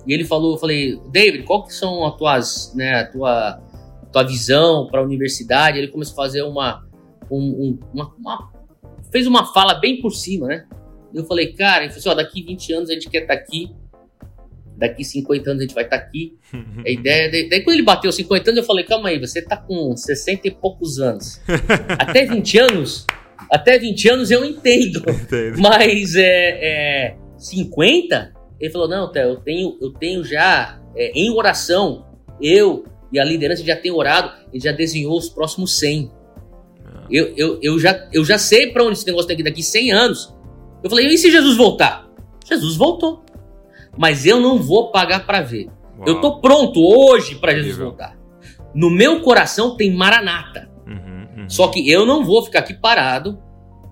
E 0.07 0.13
ele 0.13 0.25
falou, 0.25 0.53
eu 0.53 0.59
falei, 0.59 1.01
David, 1.11 1.43
qual 1.43 1.65
que 1.65 1.75
são 1.75 2.07
as 2.07 2.17
tuas, 2.17 2.73
né, 2.77 3.01
a 3.01 3.07
tua 3.11 3.61
tua 4.17 4.23
visão 4.23 4.87
para 4.87 5.01
a 5.01 5.05
universidade. 5.05 5.79
Ele 5.79 5.89
começou 5.89 6.15
a 6.15 6.27
fazer 6.27 6.43
uma, 6.43 6.87
um, 7.31 7.39
um, 7.39 7.79
uma, 7.93 8.15
uma, 8.19 8.53
fez 9.13 9.27
uma 9.27 9.53
fala 9.53 9.75
bem 9.75 10.01
por 10.01 10.13
cima, 10.13 10.47
né? 10.47 10.67
Eu 11.15 11.25
falei, 11.25 11.53
cara, 11.53 11.85
ele 11.85 11.93
falou 11.93 11.99
assim, 12.01 12.09
ó, 12.09 12.15
daqui 12.15 12.43
20 12.43 12.73
anos 12.73 12.91
a 12.91 12.95
gente 12.95 13.11
quer 13.11 13.23
estar 13.23 13.37
tá 13.37 13.41
aqui, 13.41 13.71
daqui 14.77 15.05
50 15.05 15.51
anos 15.51 15.61
a 15.61 15.67
gente 15.67 15.75
vai 15.75 15.85
estar 15.85 15.99
tá 15.99 16.05
aqui. 16.05 16.39
A 16.85 16.91
ideia, 16.91 17.31
daí, 17.31 17.49
daí, 17.49 17.63
quando 17.63 17.77
ele 17.77 17.85
bateu 17.85 18.11
50 18.11 18.51
anos, 18.51 18.61
eu 18.61 18.67
falei, 18.67 18.85
calma 18.85 19.11
aí, 19.11 19.19
você 19.19 19.43
tá 19.43 19.57
com 19.57 19.95
60 19.95 20.49
e 20.49 20.51
poucos 20.51 20.99
anos. 20.99 21.41
Até 21.99 22.25
20 22.25 22.59
anos, 22.59 23.07
até 23.51 23.79
20 23.79 24.09
anos 24.09 24.31
eu 24.31 24.45
entendo. 24.45 25.03
entendo. 25.09 25.61
Mas 25.61 26.15
é, 26.15 27.11
é 27.11 27.17
50? 27.39 28.33
Ele 28.61 28.73
falou: 28.73 28.89
não, 28.89 29.11
Theo, 29.11 29.31
eu 29.31 29.37
tenho, 29.37 29.79
eu 29.81 29.93
tenho 29.93 30.25
já 30.25 30.81
é, 30.95 31.13
em 31.15 31.31
oração, 31.31 32.07
eu 32.41 32.85
e 33.13 33.19
a 33.19 33.25
liderança 33.25 33.65
já 33.65 33.77
tem 33.77 33.91
orado 33.91 34.33
e 34.53 34.59
já 34.59 34.73
desenhou 34.73 35.17
os 35.17 35.29
próximos 35.29 35.79
100. 35.79 36.11
Ah. 36.85 37.05
Eu, 37.11 37.35
eu, 37.37 37.59
eu, 37.63 37.79
já, 37.79 38.09
eu 38.13 38.25
já 38.25 38.39
sei 38.39 38.73
para 38.73 38.85
onde 38.85 38.95
esse 38.95 39.07
negócio 39.07 39.29
tem 39.29 39.37
que 39.37 39.43
ir 39.43 39.45
daqui 39.45 39.63
100 39.63 39.93
anos. 39.93 40.35
Eu 40.83 40.91
falei: 40.91 41.07
e 41.07 41.19
se 41.19 41.31
Jesus 41.31 41.57
voltar? 41.57 42.09
Jesus 42.47 42.77
voltou. 42.77 43.25
Mas 43.97 44.27
eu 44.27 44.41
não 44.41 44.63
vou 44.63 44.91
pagar 44.91 45.27
para 45.27 45.41
ver. 45.41 45.69
Uau. 45.99 46.07
Eu 46.07 46.21
tô 46.21 46.41
pronto 46.41 46.81
hoje 46.81 47.37
para 47.37 47.55
Jesus 47.55 47.77
voltar. 47.77 48.17
No 48.75 48.91
meu 48.91 49.21
coração 49.23 49.77
tem 49.77 49.91
maranata. 49.91 50.71
Uhum, 50.87 51.26
uhum. 51.47 51.51
Só 51.51 51.69
que 51.69 51.89
eu 51.89 52.05
não 52.05 52.25
vou 52.25 52.45
ficar 52.45 52.61
aqui 52.61 52.75
parado 52.75 53.39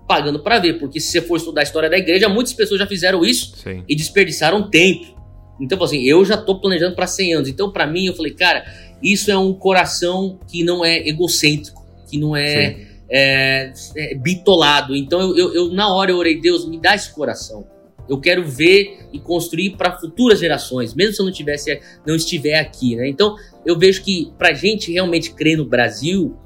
pagando 0.07 0.39
para 0.39 0.59
ver, 0.59 0.79
porque 0.79 0.99
se 0.99 1.11
você 1.11 1.21
for 1.21 1.37
estudar 1.37 1.61
a 1.61 1.63
história 1.63 1.89
da 1.89 1.97
igreja, 1.97 2.29
muitas 2.29 2.53
pessoas 2.53 2.79
já 2.79 2.87
fizeram 2.87 3.25
isso 3.25 3.55
Sim. 3.57 3.83
e 3.87 3.95
desperdiçaram 3.95 4.69
tempo. 4.69 5.15
Então, 5.59 5.81
assim, 5.83 6.01
eu 6.03 6.23
já 6.25 6.37
tô 6.37 6.59
planejando 6.59 6.95
para 6.95 7.07
100 7.07 7.33
anos. 7.33 7.49
Então, 7.49 7.71
para 7.71 7.87
mim, 7.87 8.05
eu 8.05 8.13
falei, 8.13 8.33
cara, 8.33 8.65
isso 9.01 9.31
é 9.31 9.37
um 9.37 9.53
coração 9.53 10.39
que 10.47 10.63
não 10.63 10.83
é 10.83 11.07
egocêntrico, 11.07 11.83
que 12.09 12.17
não 12.17 12.35
é, 12.35 12.77
é, 13.09 13.71
é 13.95 14.15
bitolado. 14.15 14.95
Então, 14.95 15.21
eu, 15.21 15.37
eu, 15.37 15.53
eu, 15.53 15.71
na 15.71 15.93
hora 15.93 16.11
eu 16.11 16.17
orei, 16.17 16.39
Deus, 16.39 16.67
me 16.67 16.79
dá 16.79 16.93
esse 16.93 17.13
coração. 17.13 17.65
Eu 18.07 18.19
quero 18.19 18.45
ver 18.45 19.07
e 19.11 19.19
construir 19.19 19.71
para 19.71 19.97
futuras 19.97 20.39
gerações, 20.39 20.93
mesmo 20.93 21.15
se 21.15 21.21
eu 21.21 21.25
não 21.25 21.33
tivesse, 21.33 21.79
não 22.05 22.15
estiver 22.15 22.59
aqui, 22.59 22.95
né? 22.95 23.07
Então, 23.07 23.35
eu 23.65 23.79
vejo 23.79 24.03
que 24.03 24.31
para 24.37 24.53
gente 24.53 24.91
realmente 24.91 25.31
crer 25.31 25.57
no 25.57 25.65
Brasil 25.65 26.37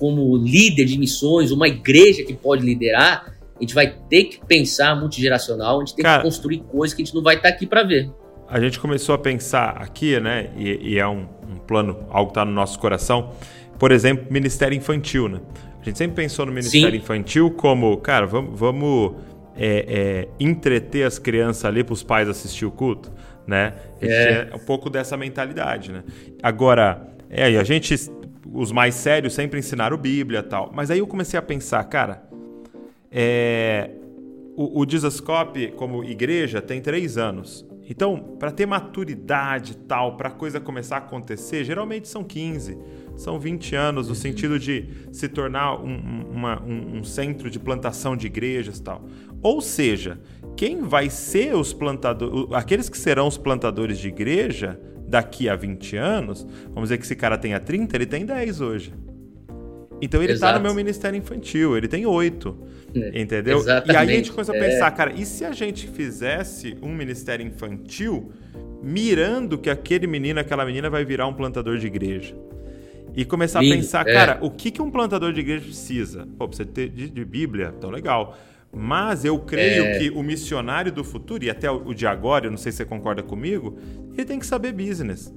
como 0.00 0.34
líder 0.38 0.86
de 0.86 0.98
missões, 0.98 1.50
uma 1.50 1.68
igreja 1.68 2.24
que 2.24 2.32
pode 2.32 2.64
liderar, 2.64 3.34
a 3.54 3.60
gente 3.60 3.74
vai 3.74 3.94
ter 4.08 4.24
que 4.24 4.40
pensar 4.46 4.98
multigeracional, 4.98 5.76
a 5.76 5.84
gente 5.84 5.94
tem 5.94 6.02
Cara, 6.02 6.22
que 6.22 6.24
construir 6.24 6.60
coisas 6.60 6.96
que 6.96 7.02
a 7.02 7.04
gente 7.04 7.14
não 7.14 7.22
vai 7.22 7.36
estar 7.36 7.50
tá 7.50 7.54
aqui 7.54 7.66
para 7.66 7.82
ver. 7.82 8.10
A 8.48 8.58
gente 8.58 8.80
começou 8.80 9.14
a 9.14 9.18
pensar 9.18 9.76
aqui, 9.76 10.18
né? 10.18 10.50
E, 10.56 10.94
e 10.94 10.98
é 10.98 11.06
um, 11.06 11.26
um, 11.48 11.58
plano, 11.66 11.98
algo 12.08 12.30
que 12.30 12.32
está 12.32 12.46
no 12.46 12.50
nosso 12.50 12.78
coração. 12.78 13.32
Por 13.78 13.92
exemplo, 13.92 14.26
Ministério 14.30 14.74
Infantil, 14.74 15.28
né? 15.28 15.40
A 15.80 15.84
gente 15.84 15.98
sempre 15.98 16.16
pensou 16.16 16.46
no 16.46 16.52
Ministério 16.52 16.90
Sim. 16.90 16.96
Infantil 16.96 17.50
como, 17.50 17.96
cara, 17.98 18.26
vamos, 18.26 18.58
vamos 18.58 19.16
é, 19.54 19.84
é, 19.86 20.28
entreter 20.40 21.06
as 21.06 21.18
crianças 21.18 21.66
ali 21.66 21.84
para 21.84 21.92
os 21.92 22.02
pais 22.02 22.26
assistir 22.26 22.64
o 22.64 22.70
culto, 22.70 23.12
né? 23.46 23.74
É. 24.00 24.48
é 24.50 24.56
um 24.56 24.58
pouco 24.58 24.88
dessa 24.88 25.16
mentalidade, 25.16 25.92
né? 25.92 26.02
Agora, 26.42 27.06
é, 27.28 27.44
a 27.44 27.64
gente, 27.64 27.94
os 28.52 28.72
mais 28.72 28.94
sérios 28.94 29.34
sempre 29.34 29.58
ensinaram 29.58 29.96
Bíblia 29.96 30.42
tal. 30.42 30.70
Mas 30.74 30.90
aí 30.90 30.98
eu 30.98 31.06
comecei 31.06 31.38
a 31.38 31.42
pensar, 31.42 31.82
cara, 31.84 32.22
é, 33.10 33.90
o, 34.56 34.80
o 34.80 34.86
Dizascope 34.86 35.72
como 35.76 36.04
igreja 36.04 36.60
tem 36.60 36.80
três 36.80 37.18
anos. 37.18 37.66
Então, 37.88 38.36
para 38.38 38.52
ter 38.52 38.66
maturidade 38.66 39.76
tal, 39.76 40.16
para 40.16 40.28
a 40.28 40.32
coisa 40.32 40.60
começar 40.60 40.96
a 40.96 40.98
acontecer, 40.98 41.64
geralmente 41.64 42.06
são 42.06 42.22
15 42.22 42.78
são 43.20 43.38
20 43.38 43.76
anos, 43.76 44.08
no 44.08 44.14
sentido 44.14 44.58
de 44.58 44.88
se 45.12 45.28
tornar 45.28 45.78
um, 45.78 46.24
uma, 46.30 46.62
um, 46.62 46.98
um 46.98 47.04
centro 47.04 47.50
de 47.50 47.58
plantação 47.58 48.16
de 48.16 48.26
igrejas 48.26 48.78
e 48.78 48.82
tal. 48.82 49.04
Ou 49.42 49.60
seja, 49.60 50.18
quem 50.56 50.82
vai 50.82 51.10
ser 51.10 51.54
os 51.54 51.72
plantadores, 51.72 52.52
aqueles 52.52 52.88
que 52.88 52.96
serão 52.96 53.28
os 53.28 53.36
plantadores 53.36 53.98
de 53.98 54.08
igreja 54.08 54.80
daqui 55.10 55.48
a 55.48 55.56
20 55.56 55.96
anos, 55.96 56.46
vamos 56.66 56.84
dizer 56.84 56.98
que 56.98 57.04
esse 57.04 57.16
cara 57.16 57.36
tenha 57.36 57.58
30, 57.58 57.96
ele 57.96 58.06
tem 58.06 58.24
10 58.24 58.60
hoje. 58.60 58.94
Então 60.00 60.22
ele 60.22 60.32
está 60.32 60.54
no 60.54 60.60
meu 60.60 60.72
ministério 60.72 61.18
infantil, 61.18 61.76
ele 61.76 61.88
tem 61.88 62.06
8. 62.06 62.56
É, 62.94 63.20
entendeu? 63.20 63.58
Exatamente. 63.58 63.92
E 63.92 63.96
aí 63.96 64.08
a 64.08 64.16
gente 64.16 64.32
começa 64.32 64.52
a 64.52 64.58
pensar, 64.58 64.86
é. 64.86 64.90
cara, 64.90 65.12
e 65.14 65.26
se 65.26 65.44
a 65.44 65.52
gente 65.52 65.86
fizesse 65.88 66.76
um 66.80 66.94
ministério 66.94 67.46
infantil 67.46 68.32
mirando 68.82 69.58
que 69.58 69.68
aquele 69.68 70.06
menino, 70.06 70.40
aquela 70.40 70.64
menina 70.64 70.88
vai 70.88 71.04
virar 71.04 71.26
um 71.26 71.34
plantador 71.34 71.76
de 71.76 71.86
igreja? 71.86 72.34
E 73.14 73.24
começar 73.24 73.60
Lindo, 73.60 73.74
a 73.74 73.76
pensar, 73.76 74.08
é. 74.08 74.12
cara, 74.12 74.38
o 74.40 74.50
que, 74.50 74.70
que 74.70 74.80
um 74.80 74.90
plantador 74.90 75.32
de 75.32 75.40
igreja 75.40 75.64
precisa? 75.64 76.26
Pô, 76.38 76.46
precisa 76.46 76.68
ter 76.68 76.88
de, 76.88 77.10
de 77.10 77.24
Bíblia, 77.24 77.74
tão 77.80 77.90
legal. 77.90 78.38
Mas 78.72 79.24
eu 79.24 79.38
creio 79.38 79.84
é. 79.84 79.98
que 79.98 80.10
o 80.10 80.22
missionário 80.22 80.92
do 80.92 81.02
futuro, 81.02 81.44
e 81.44 81.50
até 81.50 81.70
o 81.70 81.92
de 81.92 82.06
agora, 82.06 82.46
eu 82.46 82.50
não 82.50 82.58
sei 82.58 82.70
se 82.70 82.78
você 82.78 82.84
concorda 82.84 83.22
comigo, 83.22 83.76
ele 84.12 84.24
tem 84.24 84.38
que 84.38 84.46
saber 84.46 84.72
business. 84.72 85.34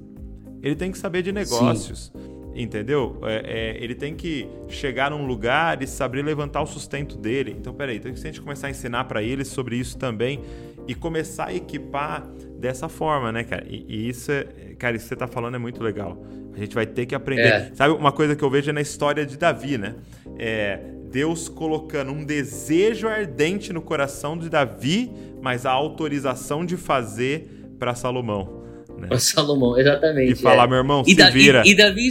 Ele 0.62 0.76
tem 0.76 0.90
que 0.90 0.98
saber 0.98 1.22
de 1.22 1.32
negócios. 1.32 2.12
Sim. 2.14 2.34
Entendeu? 2.54 3.18
É, 3.24 3.74
é, 3.78 3.84
ele 3.84 3.96
tem 3.96 4.14
que 4.14 4.48
chegar 4.68 5.10
num 5.10 5.26
lugar 5.26 5.82
e 5.82 5.86
saber 5.88 6.22
levantar 6.22 6.62
o 6.62 6.66
sustento 6.66 7.18
dele. 7.18 7.56
Então, 7.58 7.74
peraí, 7.74 7.96
então 7.96 8.14
se 8.14 8.22
a 8.22 8.26
gente 8.26 8.40
começar 8.40 8.68
a 8.68 8.70
ensinar 8.70 9.04
para 9.04 9.20
eles 9.22 9.48
sobre 9.48 9.76
isso 9.76 9.98
também 9.98 10.40
e 10.86 10.94
começar 10.94 11.48
a 11.48 11.54
equipar 11.54 12.24
dessa 12.56 12.88
forma, 12.88 13.32
né, 13.32 13.42
cara? 13.42 13.66
E, 13.68 13.84
e 13.88 14.08
isso, 14.08 14.30
é, 14.30 14.44
cara, 14.78 14.94
isso 14.94 15.06
que 15.06 15.08
você 15.08 15.16
tá 15.16 15.26
falando 15.26 15.56
é 15.56 15.58
muito 15.58 15.82
legal. 15.82 16.24
A 16.54 16.58
gente 16.58 16.76
vai 16.76 16.86
ter 16.86 17.06
que 17.06 17.14
aprender. 17.16 17.42
É. 17.42 17.70
Sabe, 17.74 17.92
uma 17.92 18.12
coisa 18.12 18.36
que 18.36 18.44
eu 18.44 18.48
vejo 18.48 18.70
é 18.70 18.72
na 18.72 18.80
história 18.80 19.26
de 19.26 19.36
Davi, 19.36 19.76
né? 19.76 19.96
É 20.38 20.93
Deus 21.14 21.48
colocando 21.48 22.10
um 22.10 22.24
desejo 22.24 23.06
ardente 23.06 23.72
no 23.72 23.80
coração 23.80 24.36
de 24.36 24.50
Davi, 24.50 25.12
mas 25.40 25.64
a 25.64 25.70
autorização 25.70 26.66
de 26.66 26.76
fazer 26.76 27.48
para 27.78 27.94
Salomão. 27.94 28.64
Né? 28.98 29.06
Para 29.06 29.20
Salomão, 29.20 29.78
exatamente. 29.78 30.32
E 30.32 30.34
falar, 30.34 30.64
é. 30.64 30.66
meu 30.66 30.78
irmão, 30.78 31.04
e 31.06 31.14
se 31.14 31.30
vira. 31.30 31.62
E, 31.64 31.70
e, 31.70 31.74
Davi, 31.76 32.08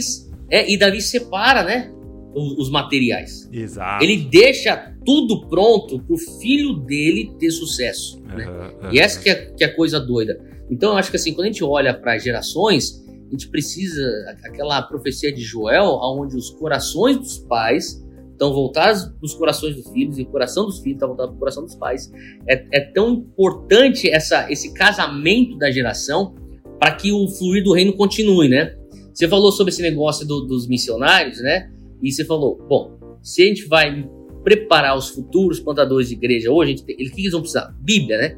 é, 0.48 0.72
e 0.72 0.78
Davi 0.78 1.02
separa, 1.02 1.62
né? 1.62 1.92
Os, 2.34 2.58
os 2.60 2.70
materiais. 2.70 3.46
Exato. 3.52 4.02
Ele 4.02 4.24
deixa 4.24 4.94
tudo 5.04 5.46
pronto 5.48 6.00
para 6.00 6.14
o 6.14 6.18
filho 6.40 6.72
dele 6.72 7.30
ter 7.38 7.50
sucesso. 7.50 8.16
Uhum, 8.20 8.36
né? 8.36 8.48
Uhum. 8.48 8.90
E 8.90 8.98
essa 8.98 9.20
que 9.20 9.28
é, 9.28 9.34
que 9.54 9.64
é 9.64 9.66
a 9.66 9.76
coisa 9.76 10.00
doida. 10.00 10.40
Então 10.70 10.92
eu 10.92 10.96
acho 10.96 11.10
que 11.10 11.16
assim, 11.16 11.34
quando 11.34 11.44
a 11.44 11.50
gente 11.52 11.62
olha 11.62 11.92
para 11.92 12.16
gerações, 12.16 13.04
a 13.28 13.30
gente 13.30 13.48
precisa 13.48 14.02
aquela 14.44 14.80
profecia 14.80 15.30
de 15.30 15.42
Joel, 15.42 15.98
onde 16.02 16.36
os 16.36 16.48
corações 16.48 17.18
dos 17.18 17.38
pais 17.38 18.02
estão 18.34 18.52
voltados 18.52 19.10
nos 19.22 19.34
corações 19.34 19.76
dos 19.76 19.88
filhos 19.90 20.18
e 20.18 20.22
o 20.22 20.26
coração 20.26 20.66
dos 20.66 20.80
filhos 20.80 20.96
está 20.96 21.06
voltado 21.06 21.30
para 21.30 21.36
o 21.36 21.38
coração 21.38 21.64
dos 21.64 21.74
pais. 21.74 22.12
É, 22.46 22.66
é, 22.72 22.80
tão 22.80 23.10
importante 23.14 24.10
essa, 24.10 24.50
esse 24.50 24.74
casamento 24.74 25.56
da 25.56 25.70
geração 25.70 26.34
para 26.78 26.92
que 26.92 27.12
o 27.12 27.26
fluir 27.28 27.64
do 27.64 27.72
reino 27.72 27.92
continue, 27.94 28.48
né? 28.48 28.76
Você 29.12 29.28
falou 29.28 29.52
sobre 29.52 29.72
esse 29.72 29.80
negócio 29.80 30.26
do, 30.26 30.40
dos 30.42 30.66
missionários, 30.66 31.40
né? 31.40 31.70
E 32.02 32.12
você 32.12 32.24
falou, 32.24 32.58
bom, 32.68 32.98
se 33.22 33.42
a 33.42 33.46
gente 33.46 33.66
vai 33.66 34.08
preparar 34.42 34.96
os 34.96 35.08
futuros 35.08 35.60
plantadores 35.60 36.08
de 36.08 36.14
igreja 36.14 36.50
hoje, 36.50 36.72
a 36.72 36.76
gente 36.76 36.84
tem, 36.84 36.94
o 36.96 37.10
que 37.10 37.20
eles 37.20 37.32
vão 37.32 37.40
precisar? 37.40 37.74
Bíblia, 37.80 38.18
né? 38.18 38.36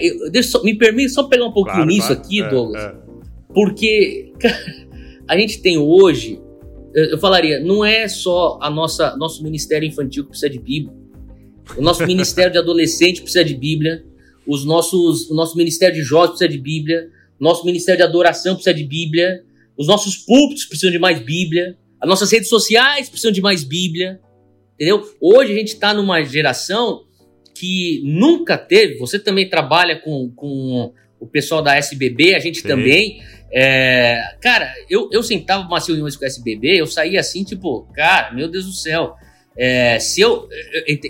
Eu, 0.00 0.30
deixa 0.30 0.50
só, 0.50 0.62
me 0.62 0.74
permite 0.74 1.10
só 1.10 1.24
pegar 1.24 1.44
um 1.44 1.52
pouquinho 1.52 1.76
claro, 1.76 1.90
nisso 1.90 2.06
claro. 2.06 2.20
aqui, 2.22 2.42
é, 2.42 2.48
Douglas. 2.48 2.82
É. 2.82 2.94
Porque 3.52 4.32
a 5.28 5.36
gente 5.36 5.60
tem 5.60 5.76
hoje, 5.76 6.40
eu 6.94 7.18
falaria, 7.18 7.58
não 7.60 7.84
é 7.84 8.06
só 8.06 8.58
a 8.62 8.70
nossa 8.70 9.16
nosso 9.16 9.42
ministério 9.42 9.86
infantil 9.86 10.24
que 10.24 10.30
precisa 10.30 10.48
de 10.48 10.58
Bíblia. 10.58 10.94
O 11.76 11.82
nosso 11.82 12.04
ministério 12.06 12.52
de 12.52 12.58
adolescente 12.58 13.20
precisa 13.20 13.44
de 13.44 13.54
Bíblia. 13.54 14.04
Os 14.46 14.64
nossos, 14.64 15.28
o 15.30 15.34
nosso 15.34 15.56
ministério 15.56 15.94
de 15.96 16.02
jovens 16.02 16.30
precisa 16.30 16.48
de 16.48 16.58
Bíblia. 16.58 17.10
O 17.40 17.44
nosso 17.44 17.64
ministério 17.64 17.98
de 17.98 18.04
adoração 18.04 18.54
precisa 18.54 18.74
de 18.74 18.84
Bíblia. 18.84 19.42
Os 19.76 19.88
nossos 19.88 20.16
púlpitos 20.16 20.66
precisam 20.66 20.92
de 20.92 20.98
mais 20.98 21.18
Bíblia. 21.20 21.76
As 22.00 22.08
nossas 22.08 22.30
redes 22.30 22.48
sociais 22.48 23.08
precisam 23.08 23.32
de 23.32 23.40
mais 23.40 23.64
Bíblia. 23.64 24.20
Entendeu? 24.74 25.02
Hoje 25.20 25.52
a 25.52 25.56
gente 25.56 25.68
está 25.68 25.92
numa 25.92 26.22
geração 26.22 27.04
que 27.54 28.02
nunca 28.04 28.56
teve. 28.58 28.98
Você 28.98 29.18
também 29.18 29.48
trabalha 29.48 29.98
com, 30.00 30.30
com 30.34 30.92
o 31.18 31.26
pessoal 31.26 31.62
da 31.62 31.76
SBB, 31.76 32.34
a 32.34 32.38
gente 32.38 32.60
Sim. 32.60 32.68
também. 32.68 33.22
É, 33.56 34.36
cara, 34.40 34.72
eu, 34.90 35.08
eu 35.12 35.22
sentava 35.22 35.64
umas 35.64 35.86
reuniões 35.86 36.16
com 36.16 36.24
o 36.24 36.26
SBB, 36.26 36.80
eu 36.80 36.86
saía 36.88 37.20
assim, 37.20 37.44
tipo, 37.44 37.86
cara, 37.94 38.32
meu 38.34 38.48
Deus 38.48 38.66
do 38.66 38.72
céu. 38.72 39.14
É, 39.56 40.00
se 40.00 40.20
eu, 40.20 40.48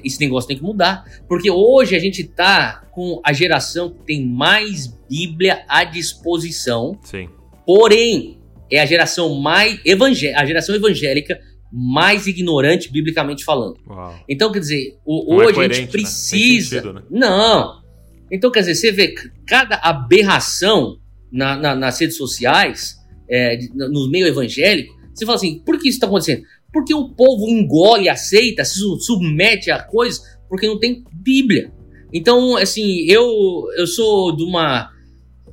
esse 0.04 0.20
negócio 0.20 0.46
tem 0.46 0.58
que 0.58 0.62
mudar, 0.62 1.04
porque 1.26 1.50
hoje 1.50 1.96
a 1.96 1.98
gente 1.98 2.22
tá 2.22 2.86
com 2.92 3.18
a 3.24 3.32
geração 3.32 3.90
que 3.90 4.04
tem 4.04 4.26
mais 4.26 4.86
Bíblia 5.08 5.64
à 5.66 5.84
disposição. 5.84 6.98
Sim. 7.02 7.30
Porém, 7.64 8.38
é 8.70 8.80
a 8.80 8.86
geração 8.86 9.34
mais 9.40 9.80
evangé 9.84 10.34
a 10.34 10.44
geração 10.44 10.74
evangélica 10.74 11.40
mais 11.72 12.26
ignorante 12.26 12.92
biblicamente 12.92 13.42
falando. 13.42 13.78
Uau. 13.88 14.14
Então, 14.28 14.52
quer 14.52 14.60
dizer, 14.60 14.98
o, 15.04 15.34
hoje 15.34 15.58
é 15.58 15.64
a 15.64 15.68
gente 15.68 15.86
né? 15.86 15.86
precisa. 15.86 16.76
Né? 16.76 16.82
Sentido, 16.82 16.92
né? 16.92 17.02
Não. 17.10 17.82
Então, 18.30 18.50
quer 18.50 18.60
dizer, 18.60 18.74
você 18.74 18.92
vê 18.92 19.14
cada 19.46 19.76
aberração 19.76 20.98
na, 21.34 21.56
na, 21.56 21.74
nas 21.74 22.00
redes 22.00 22.16
sociais, 22.16 22.96
é, 23.28 23.58
no 23.74 24.08
meio 24.08 24.26
evangélico, 24.28 24.94
você 25.12 25.26
fala 25.26 25.36
assim, 25.36 25.58
por 25.58 25.78
que 25.78 25.88
isso 25.88 25.96
está 25.96 26.06
acontecendo? 26.06 26.44
Porque 26.72 26.94
o 26.94 27.08
povo 27.08 27.48
engole, 27.48 28.08
aceita, 28.08 28.64
se 28.64 28.78
submete 29.00 29.70
a 29.70 29.82
coisas, 29.82 30.22
porque 30.48 30.66
não 30.66 30.78
tem 30.78 31.04
Bíblia. 31.12 31.72
Então, 32.12 32.56
assim, 32.56 33.04
eu, 33.08 33.66
eu 33.76 33.86
sou 33.86 34.34
de 34.34 34.44
uma. 34.44 34.90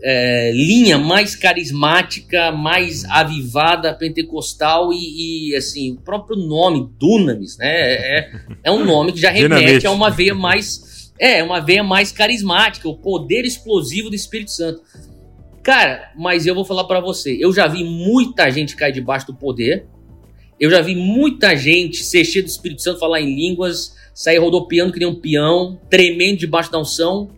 é, 0.04 0.52
linha 0.52 0.98
mais 0.98 1.36
carismática, 1.36 2.52
mais 2.52 3.06
avivada, 3.06 3.94
pentecostal 3.94 4.92
e, 4.92 5.52
e, 5.52 5.56
assim, 5.56 5.94
o 5.94 6.02
próprio 6.02 6.38
nome, 6.38 6.90
Dunamis, 7.00 7.58
né? 7.58 7.68
É, 7.70 8.32
é 8.64 8.72
um 8.72 8.84
nome 8.84 9.12
que 9.12 9.22
já 9.22 9.30
remete 9.30 9.86
a 9.86 9.92
uma 9.92 10.10
veia 10.10 10.36
mais. 10.36 11.12
É, 11.20 11.44
uma 11.44 11.60
veia 11.60 11.84
mais 11.84 12.12
carismática, 12.12 12.90
o 12.90 12.98
poder 12.98 13.46
explosivo 13.46 14.10
do 14.10 14.16
Espírito 14.16 14.50
Santo. 14.50 14.82
Cara, 15.64 16.12
mas 16.18 16.46
eu 16.46 16.56
vou 16.56 16.66
falar 16.66 16.86
para 16.86 17.00
você, 17.00 17.38
eu 17.40 17.54
já 17.54 17.68
vi 17.68 17.84
muita 17.84 18.50
gente 18.50 18.76
cair 18.76 18.92
debaixo 18.92 19.28
do 19.28 19.36
poder. 19.36 19.86
Eu 20.60 20.70
já 20.70 20.82
vi 20.82 20.96
muita 20.96 21.56
gente 21.56 22.04
ser 22.04 22.24
cheio 22.24 22.46
do 22.46 22.48
Espírito 22.48 22.82
Santo, 22.84 23.00
falar 23.00 23.20
em 23.20 23.36
línguas, 23.36 23.96
sair 24.14 24.38
rodopiando 24.38 24.94
que 24.94 25.00
nem 25.00 25.08
um 25.08 25.16
peão, 25.16 25.80
tremendo 25.90 26.38
debaixo 26.38 26.72
da 26.72 26.80
unção, 26.80 27.32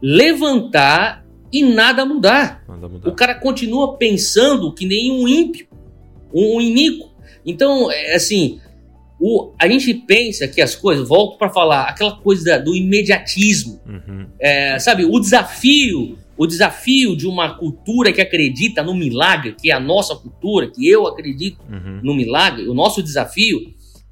levantar 0.00 1.24
e 1.52 1.62
nada 1.62 2.04
mudar. 2.04 2.64
Nada 2.68 2.88
mudar. 2.88 3.08
O 3.08 3.12
cara 3.14 3.34
continua 3.34 3.96
pensando 3.96 4.72
que 4.72 4.86
nem 4.86 5.10
um 5.10 5.28
ímpio, 5.28 5.66
um, 6.32 6.56
um 6.56 6.60
iníquo. 6.60 7.10
Então, 7.44 7.90
é 7.90 8.14
assim, 8.14 8.58
o, 9.20 9.52
a 9.58 9.68
gente 9.68 9.92
pensa 9.94 10.46
que 10.46 10.60
as 10.60 10.74
coisas, 10.74 11.08
volto 11.08 11.38
para 11.38 11.50
falar, 11.50 11.84
aquela 11.84 12.16
coisa 12.16 12.58
do 12.58 12.74
imediatismo, 12.74 13.80
uhum. 13.86 14.26
é, 14.38 14.78
sabe? 14.78 15.04
O 15.04 15.18
desafio, 15.18 16.18
o 16.36 16.46
desafio 16.46 17.16
de 17.16 17.26
uma 17.26 17.56
cultura 17.56 18.12
que 18.12 18.20
acredita 18.20 18.82
no 18.82 18.94
milagre, 18.94 19.54
que 19.60 19.70
é 19.70 19.74
a 19.74 19.80
nossa 19.80 20.14
cultura, 20.14 20.70
que 20.70 20.88
eu 20.88 21.06
acredito 21.06 21.58
uhum. 21.68 22.00
no 22.02 22.14
milagre, 22.14 22.68
o 22.68 22.74
nosso 22.74 23.02
desafio 23.02 23.60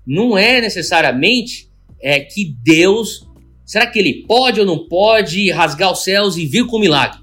não 0.06 0.36
é 0.36 0.60
necessariamente 0.60 1.68
é, 2.00 2.20
que 2.20 2.54
Deus, 2.62 3.26
será 3.64 3.86
que 3.86 3.98
ele 3.98 4.24
pode 4.26 4.60
ou 4.60 4.66
não 4.66 4.86
pode 4.86 5.50
rasgar 5.50 5.92
os 5.92 6.02
céus 6.02 6.36
e 6.36 6.46
vir 6.46 6.66
com 6.66 6.78
milagre? 6.78 7.18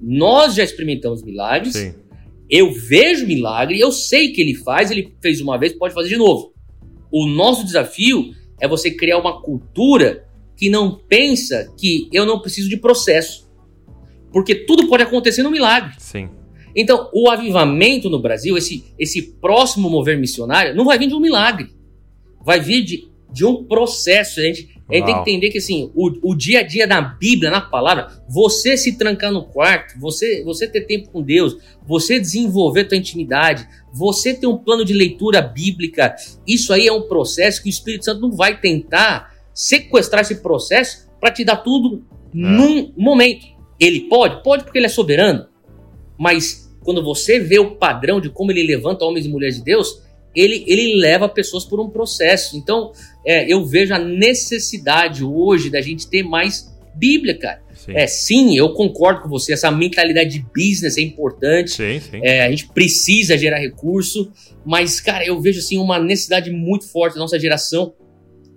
Nós 0.00 0.54
já 0.54 0.64
experimentamos 0.64 1.22
milagres. 1.22 1.74
Sim. 1.74 1.94
Eu 2.50 2.72
vejo 2.72 3.26
milagre, 3.26 3.78
eu 3.78 3.90
sei 3.90 4.30
que 4.32 4.42
ele 4.42 4.54
faz, 4.54 4.90
ele 4.90 5.14
fez 5.22 5.40
uma 5.40 5.58
vez, 5.58 5.72
pode 5.72 5.94
fazer 5.94 6.10
de 6.10 6.16
novo. 6.16 6.52
O 7.10 7.26
nosso 7.26 7.64
desafio 7.64 8.34
é 8.60 8.68
você 8.68 8.90
criar 8.90 9.18
uma 9.18 9.40
cultura 9.40 10.26
que 10.56 10.68
não 10.68 10.98
pensa 11.08 11.72
que 11.78 12.08
eu 12.12 12.26
não 12.26 12.40
preciso 12.40 12.68
de 12.68 12.76
processo. 12.76 13.50
Porque 14.32 14.54
tudo 14.54 14.88
pode 14.88 15.02
acontecer 15.02 15.42
no 15.42 15.50
milagre. 15.50 15.92
Sim. 15.98 16.28
Então, 16.74 17.10
o 17.12 17.30
avivamento 17.30 18.08
no 18.08 18.18
Brasil, 18.18 18.56
esse, 18.56 18.84
esse 18.98 19.22
próximo 19.22 19.90
mover 19.90 20.18
missionário, 20.18 20.74
não 20.74 20.84
vai 20.84 20.98
vir 20.98 21.08
de 21.08 21.14
um 21.14 21.20
milagre. 21.20 21.68
Vai 22.44 22.60
vir 22.60 22.82
de, 22.82 23.08
de 23.30 23.44
um 23.44 23.64
processo. 23.64 24.40
A 24.40 24.42
gente, 24.42 24.68
a 24.88 24.94
gente 24.94 25.04
tem 25.04 25.14
que 25.14 25.20
entender 25.20 25.50
que 25.50 25.58
assim, 25.58 25.90
o, 25.94 26.30
o 26.30 26.34
dia 26.34 26.60
a 26.60 26.62
dia 26.62 26.86
da 26.86 27.00
Bíblia, 27.00 27.50
na 27.50 27.60
palavra, 27.60 28.08
você 28.28 28.76
se 28.76 28.96
trancar 28.96 29.30
no 29.30 29.44
quarto, 29.44 29.98
você, 30.00 30.42
você 30.44 30.66
ter 30.66 30.82
tempo 30.82 31.10
com 31.10 31.22
Deus, 31.22 31.58
você 31.86 32.18
desenvolver 32.18 32.84
tua 32.84 32.96
intimidade, 32.96 33.68
você 33.92 34.32
ter 34.32 34.46
um 34.46 34.56
plano 34.56 34.84
de 34.84 34.94
leitura 34.94 35.42
bíblica, 35.42 36.14
isso 36.46 36.72
aí 36.72 36.86
é 36.86 36.92
um 36.92 37.02
processo 37.02 37.62
que 37.62 37.68
o 37.68 37.70
Espírito 37.70 38.06
Santo 38.06 38.22
não 38.22 38.32
vai 38.32 38.58
tentar 38.58 39.32
sequestrar 39.54 40.22
esse 40.22 40.36
processo 40.36 41.08
para 41.20 41.30
te 41.30 41.44
dar 41.44 41.56
tudo 41.58 42.02
é. 42.12 42.28
num 42.32 42.92
momento. 42.96 43.51
Ele 43.82 44.02
pode? 44.02 44.42
Pode 44.42 44.62
porque 44.62 44.78
ele 44.78 44.86
é 44.86 44.88
soberano. 44.88 45.46
Mas 46.16 46.72
quando 46.84 47.02
você 47.02 47.40
vê 47.40 47.58
o 47.58 47.76
padrão 47.76 48.20
de 48.20 48.30
como 48.30 48.52
ele 48.52 48.62
levanta 48.62 49.04
homens 49.04 49.26
e 49.26 49.28
mulheres 49.28 49.56
de 49.56 49.64
Deus, 49.64 50.00
ele, 50.34 50.64
ele 50.68 51.00
leva 51.00 51.28
pessoas 51.28 51.64
por 51.64 51.80
um 51.80 51.90
processo. 51.90 52.56
Então, 52.56 52.92
é, 53.26 53.52
eu 53.52 53.66
vejo 53.66 53.92
a 53.92 53.98
necessidade 53.98 55.24
hoje 55.24 55.68
da 55.68 55.80
gente 55.80 56.08
ter 56.08 56.22
mais 56.22 56.70
Bíblia, 56.94 57.38
cara. 57.38 57.62
Sim. 57.74 57.92
É, 57.96 58.06
sim, 58.06 58.56
eu 58.56 58.72
concordo 58.74 59.22
com 59.22 59.28
você. 59.28 59.54
Essa 59.54 59.70
mentalidade 59.70 60.30
de 60.30 60.46
business 60.54 60.96
é 60.96 61.00
importante. 61.00 61.72
Sim, 61.72 62.00
sim. 62.00 62.20
É, 62.22 62.44
a 62.44 62.50
gente 62.50 62.68
precisa 62.68 63.36
gerar 63.36 63.58
recurso, 63.58 64.30
mas, 64.64 65.00
cara, 65.00 65.24
eu 65.24 65.40
vejo 65.40 65.58
assim 65.58 65.78
uma 65.78 65.98
necessidade 65.98 66.50
muito 66.50 66.86
forte 66.86 67.14
da 67.14 67.20
nossa 67.20 67.38
geração 67.38 67.94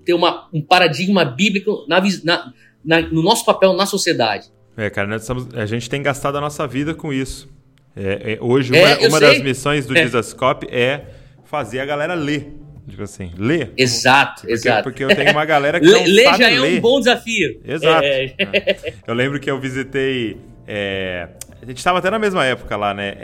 ter 0.06 0.14
uma, 0.14 0.48
um 0.54 0.62
paradigma 0.62 1.26
bíblico 1.26 1.86
na, 1.88 2.00
na, 2.24 2.54
na, 2.84 3.02
no 3.02 3.24
nosso 3.24 3.44
papel 3.44 3.74
na 3.74 3.86
sociedade. 3.86 4.48
É, 4.78 4.90
cara, 4.90 5.08
nós 5.08 5.22
estamos, 5.22 5.48
a 5.54 5.66
gente 5.66 5.90
tem 5.90 6.02
gastado 6.02 6.38
a 6.38 6.42
nossa 6.42 6.68
vida 6.68 6.94
com 6.94 7.14
isso. 7.14 7.50
É, 7.96 8.34
é, 8.34 8.38
hoje, 8.42 8.74
uma, 8.74 8.78
é, 8.78 9.08
uma 9.08 9.20
das 9.20 9.42
missões 9.42 9.86
do 9.86 9.98
é. 9.98 10.04
Disascope 10.04 10.68
é 10.70 11.06
fazer 11.46 11.80
a 11.80 11.86
galera 11.86 12.14
ler. 12.14 12.54
Tipo 12.88 13.04
assim, 13.04 13.32
ler. 13.38 13.72
Exato, 13.78 14.42
porque, 14.42 14.54
exato. 14.54 14.84
Porque 14.84 15.04
eu 15.04 15.16
tenho 15.16 15.32
uma 15.32 15.46
galera 15.46 15.80
que 15.80 15.86
não 15.86 16.04
ler 16.04 16.26
já 16.36 16.50
ler. 16.50 16.76
é 16.76 16.78
um 16.78 16.82
bom 16.82 17.00
desafio. 17.00 17.60
Exato. 17.66 18.06
É. 18.06 18.26
é. 18.38 18.94
Eu 19.08 19.14
lembro 19.14 19.40
que 19.40 19.50
eu 19.50 19.60
visitei... 19.60 20.38
É, 20.68 21.30
a 21.62 21.66
gente 21.66 21.78
estava 21.78 22.00
até 22.00 22.12
na 22.12 22.20
mesma 22.20 22.46
época 22.46 22.76
lá, 22.76 22.94
né? 22.94 23.16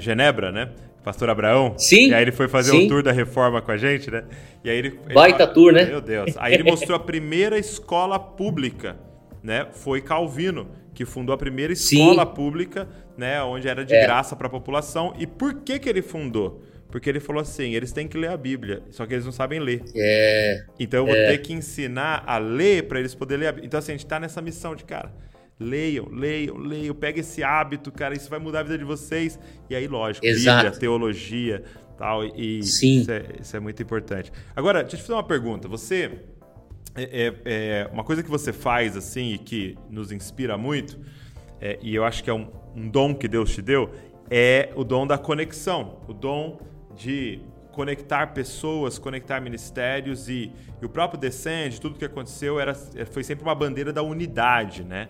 Genebra, 0.00 0.50
né? 0.50 0.70
Pastor 1.04 1.30
Abraão. 1.30 1.74
Sim. 1.78 2.08
E 2.08 2.14
aí 2.14 2.22
ele 2.22 2.32
foi 2.32 2.48
fazer 2.48 2.72
sim. 2.72 2.86
um 2.86 2.88
tour 2.88 3.00
da 3.00 3.12
reforma 3.12 3.62
com 3.62 3.70
a 3.70 3.76
gente, 3.76 4.10
né? 4.10 4.24
E 4.64 4.68
aí 4.68 4.76
ele. 4.76 4.98
Baita 5.14 5.44
ele, 5.44 5.52
tour, 5.52 5.72
né? 5.72 5.84
Meu 5.84 6.00
Deus. 6.00 6.34
Aí 6.36 6.54
ele 6.54 6.64
mostrou 6.64 6.96
a 6.96 6.98
primeira 6.98 7.56
escola 7.56 8.18
pública, 8.18 8.96
né? 9.46 9.68
Foi 9.70 10.00
Calvino, 10.00 10.68
que 10.92 11.04
fundou 11.04 11.32
a 11.32 11.38
primeira 11.38 11.72
escola 11.72 12.26
sim. 12.26 12.34
pública, 12.34 12.88
né? 13.16 13.40
Onde 13.44 13.68
era 13.68 13.84
de 13.84 13.94
é. 13.94 14.02
graça 14.02 14.34
para 14.34 14.48
a 14.48 14.50
população. 14.50 15.14
E 15.16 15.24
por 15.24 15.62
que, 15.62 15.78
que 15.78 15.88
ele 15.88 16.02
fundou? 16.02 16.64
Porque 16.90 17.08
ele 17.08 17.20
falou 17.20 17.40
assim: 17.40 17.72
eles 17.74 17.92
têm 17.92 18.08
que 18.08 18.18
ler 18.18 18.30
a 18.30 18.36
Bíblia, 18.36 18.82
só 18.90 19.06
que 19.06 19.14
eles 19.14 19.24
não 19.24 19.30
sabem 19.30 19.60
ler. 19.60 19.84
É. 19.94 20.64
Então 20.80 21.00
eu 21.00 21.06
vou 21.06 21.14
é. 21.14 21.28
ter 21.28 21.38
que 21.38 21.52
ensinar 21.52 22.24
a 22.26 22.38
ler 22.38 22.88
para 22.88 22.98
eles 22.98 23.14
poderem 23.14 23.42
ler 23.42 23.46
a 23.46 23.52
Bíblia. 23.52 23.66
Então, 23.68 23.78
assim, 23.78 23.92
a 23.92 23.96
gente 23.96 24.06
tá 24.06 24.18
nessa 24.18 24.42
missão 24.42 24.74
de, 24.74 24.82
cara, 24.82 25.14
leiam, 25.60 26.08
leiam, 26.10 26.56
leiam, 26.56 26.94
pega 26.94 27.20
esse 27.20 27.44
hábito, 27.44 27.92
cara, 27.92 28.16
isso 28.16 28.28
vai 28.28 28.40
mudar 28.40 28.60
a 28.60 28.62
vida 28.64 28.76
de 28.76 28.84
vocês. 28.84 29.38
E 29.70 29.76
aí, 29.76 29.86
lógico, 29.86 30.26
Exato. 30.26 30.64
Bíblia, 30.64 30.80
teologia 30.80 31.62
tal. 31.96 32.24
E 32.24 32.62
Sim. 32.64 33.00
Isso, 33.00 33.10
é, 33.12 33.24
isso 33.40 33.56
é 33.56 33.60
muito 33.60 33.80
importante. 33.80 34.32
Agora, 34.56 34.82
deixa 34.82 34.96
eu 34.96 35.00
te 35.00 35.02
fazer 35.02 35.14
uma 35.14 35.24
pergunta. 35.24 35.68
Você. 35.68 36.10
É, 36.96 37.02
é, 37.02 37.34
é, 37.44 37.90
uma 37.92 38.02
coisa 38.02 38.22
que 38.22 38.30
você 38.30 38.52
faz 38.52 38.96
assim 38.96 39.34
e 39.34 39.38
que 39.38 39.76
nos 39.90 40.10
inspira 40.10 40.56
muito, 40.56 40.98
é, 41.60 41.78
e 41.82 41.94
eu 41.94 42.04
acho 42.04 42.24
que 42.24 42.30
é 42.30 42.34
um, 42.34 42.48
um 42.74 42.88
dom 42.88 43.14
que 43.14 43.28
Deus 43.28 43.54
te 43.54 43.60
deu, 43.60 43.90
é 44.30 44.70
o 44.74 44.82
dom 44.82 45.06
da 45.06 45.18
conexão, 45.18 45.98
o 46.08 46.12
dom 46.12 46.58
de 46.96 47.40
conectar 47.76 48.28
pessoas, 48.28 48.98
conectar 48.98 49.38
ministérios 49.38 50.30
e, 50.30 50.50
e 50.80 50.86
o 50.86 50.88
próprio 50.88 51.20
Descende, 51.20 51.78
tudo 51.78 51.98
que 51.98 52.04
aconteceu 52.06 52.58
era, 52.58 52.74
foi 52.74 53.22
sempre 53.22 53.44
uma 53.44 53.54
bandeira 53.54 53.92
da 53.92 54.02
unidade, 54.02 54.82
né? 54.82 55.08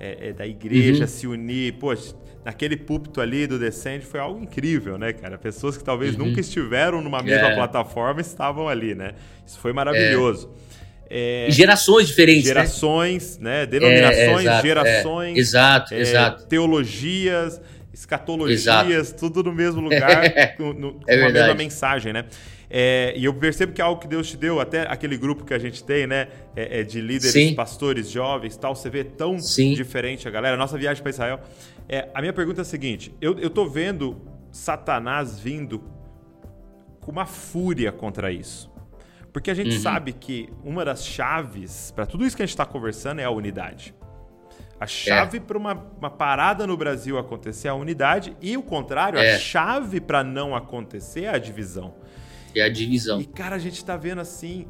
É, 0.00 0.28
é 0.28 0.32
da 0.32 0.46
igreja 0.46 1.02
uhum. 1.02 1.08
se 1.08 1.26
unir. 1.26 1.74
Pô, 1.74 1.94
naquele 2.42 2.76
púlpito 2.76 3.20
ali 3.20 3.46
do 3.46 3.58
Descende 3.58 4.06
foi 4.06 4.18
algo 4.18 4.40
incrível, 4.40 4.96
né, 4.96 5.12
cara? 5.12 5.36
Pessoas 5.36 5.76
que 5.76 5.84
talvez 5.84 6.16
uhum. 6.16 6.26
nunca 6.26 6.40
estiveram 6.40 7.02
numa 7.02 7.22
mesma 7.22 7.48
é. 7.48 7.54
plataforma 7.54 8.20
estavam 8.22 8.66
ali, 8.66 8.94
né? 8.94 9.12
Isso 9.46 9.58
foi 9.58 9.74
maravilhoso. 9.74 10.50
É, 10.72 10.75
gerações 11.50 12.08
diferentes. 12.08 12.44
Né? 12.44 12.48
Gerações, 12.48 13.38
né? 13.38 13.60
né? 13.60 13.66
Denominações, 13.66 14.18
é, 14.18 14.40
exato, 14.40 14.66
gerações. 14.66 15.38
Exato, 15.38 15.94
exato. 15.94 16.46
Teologias 16.46 17.60
escatologias, 17.96 19.08
Exato. 19.08 19.18
tudo 19.18 19.42
no 19.42 19.52
mesmo 19.54 19.80
lugar, 19.88 20.22
no, 20.58 21.00
é 21.06 21.18
com 21.18 21.26
a 21.26 21.30
mesma 21.30 21.54
mensagem, 21.54 22.12
né? 22.12 22.26
É, 22.68 23.14
e 23.16 23.24
eu 23.24 23.32
percebo 23.32 23.72
que 23.72 23.80
é 23.80 23.84
algo 23.84 24.00
que 24.00 24.08
Deus 24.08 24.28
te 24.28 24.36
deu, 24.36 24.60
até 24.60 24.82
aquele 24.82 25.16
grupo 25.16 25.44
que 25.44 25.54
a 25.54 25.58
gente 25.58 25.82
tem, 25.82 26.06
né? 26.06 26.28
É, 26.54 26.80
é 26.80 26.82
de 26.82 27.00
líderes, 27.00 27.32
Sim. 27.32 27.54
pastores, 27.54 28.10
jovens 28.10 28.56
tal, 28.56 28.74
você 28.74 28.90
vê 28.90 29.02
tão 29.02 29.38
Sim. 29.38 29.72
diferente 29.72 30.28
a 30.28 30.30
galera. 30.30 30.56
Nossa 30.56 30.76
viagem 30.76 31.02
para 31.02 31.10
Israel. 31.10 31.40
É, 31.88 32.08
a 32.12 32.20
minha 32.20 32.32
pergunta 32.32 32.60
é 32.60 32.62
a 32.62 32.66
seguinte: 32.66 33.14
eu, 33.20 33.38
eu 33.38 33.48
tô 33.48 33.66
vendo 33.66 34.20
Satanás 34.50 35.38
vindo 35.38 35.82
com 37.00 37.12
uma 37.12 37.24
fúria 37.24 37.92
contra 37.92 38.30
isso. 38.30 38.70
Porque 39.36 39.50
a 39.50 39.54
gente 39.54 39.76
uhum. 39.76 39.82
sabe 39.82 40.14
que 40.14 40.48
uma 40.64 40.82
das 40.82 41.04
chaves 41.04 41.92
para 41.94 42.06
tudo 42.06 42.24
isso 42.24 42.34
que 42.34 42.42
a 42.42 42.46
gente 42.46 42.54
está 42.54 42.64
conversando 42.64 43.20
é 43.20 43.24
a 43.24 43.30
unidade. 43.30 43.94
A 44.80 44.86
chave 44.86 45.36
é. 45.36 45.40
para 45.40 45.58
uma, 45.58 45.74
uma, 45.74 46.08
parada 46.08 46.66
no 46.66 46.74
Brasil 46.74 47.18
acontecer 47.18 47.68
é 47.68 47.70
a 47.70 47.74
unidade 47.74 48.34
e 48.40 48.56
o 48.56 48.62
contrário, 48.62 49.18
é. 49.18 49.34
a 49.34 49.38
chave 49.38 50.00
para 50.00 50.24
não 50.24 50.56
acontecer 50.56 51.24
é 51.24 51.28
a 51.28 51.36
divisão. 51.36 51.96
É 52.54 52.62
a 52.62 52.68
divisão. 52.70 53.20
E, 53.20 53.26
cara, 53.26 53.56
a 53.56 53.58
gente 53.58 53.84
tá 53.84 53.94
vendo 53.94 54.22
assim, 54.22 54.66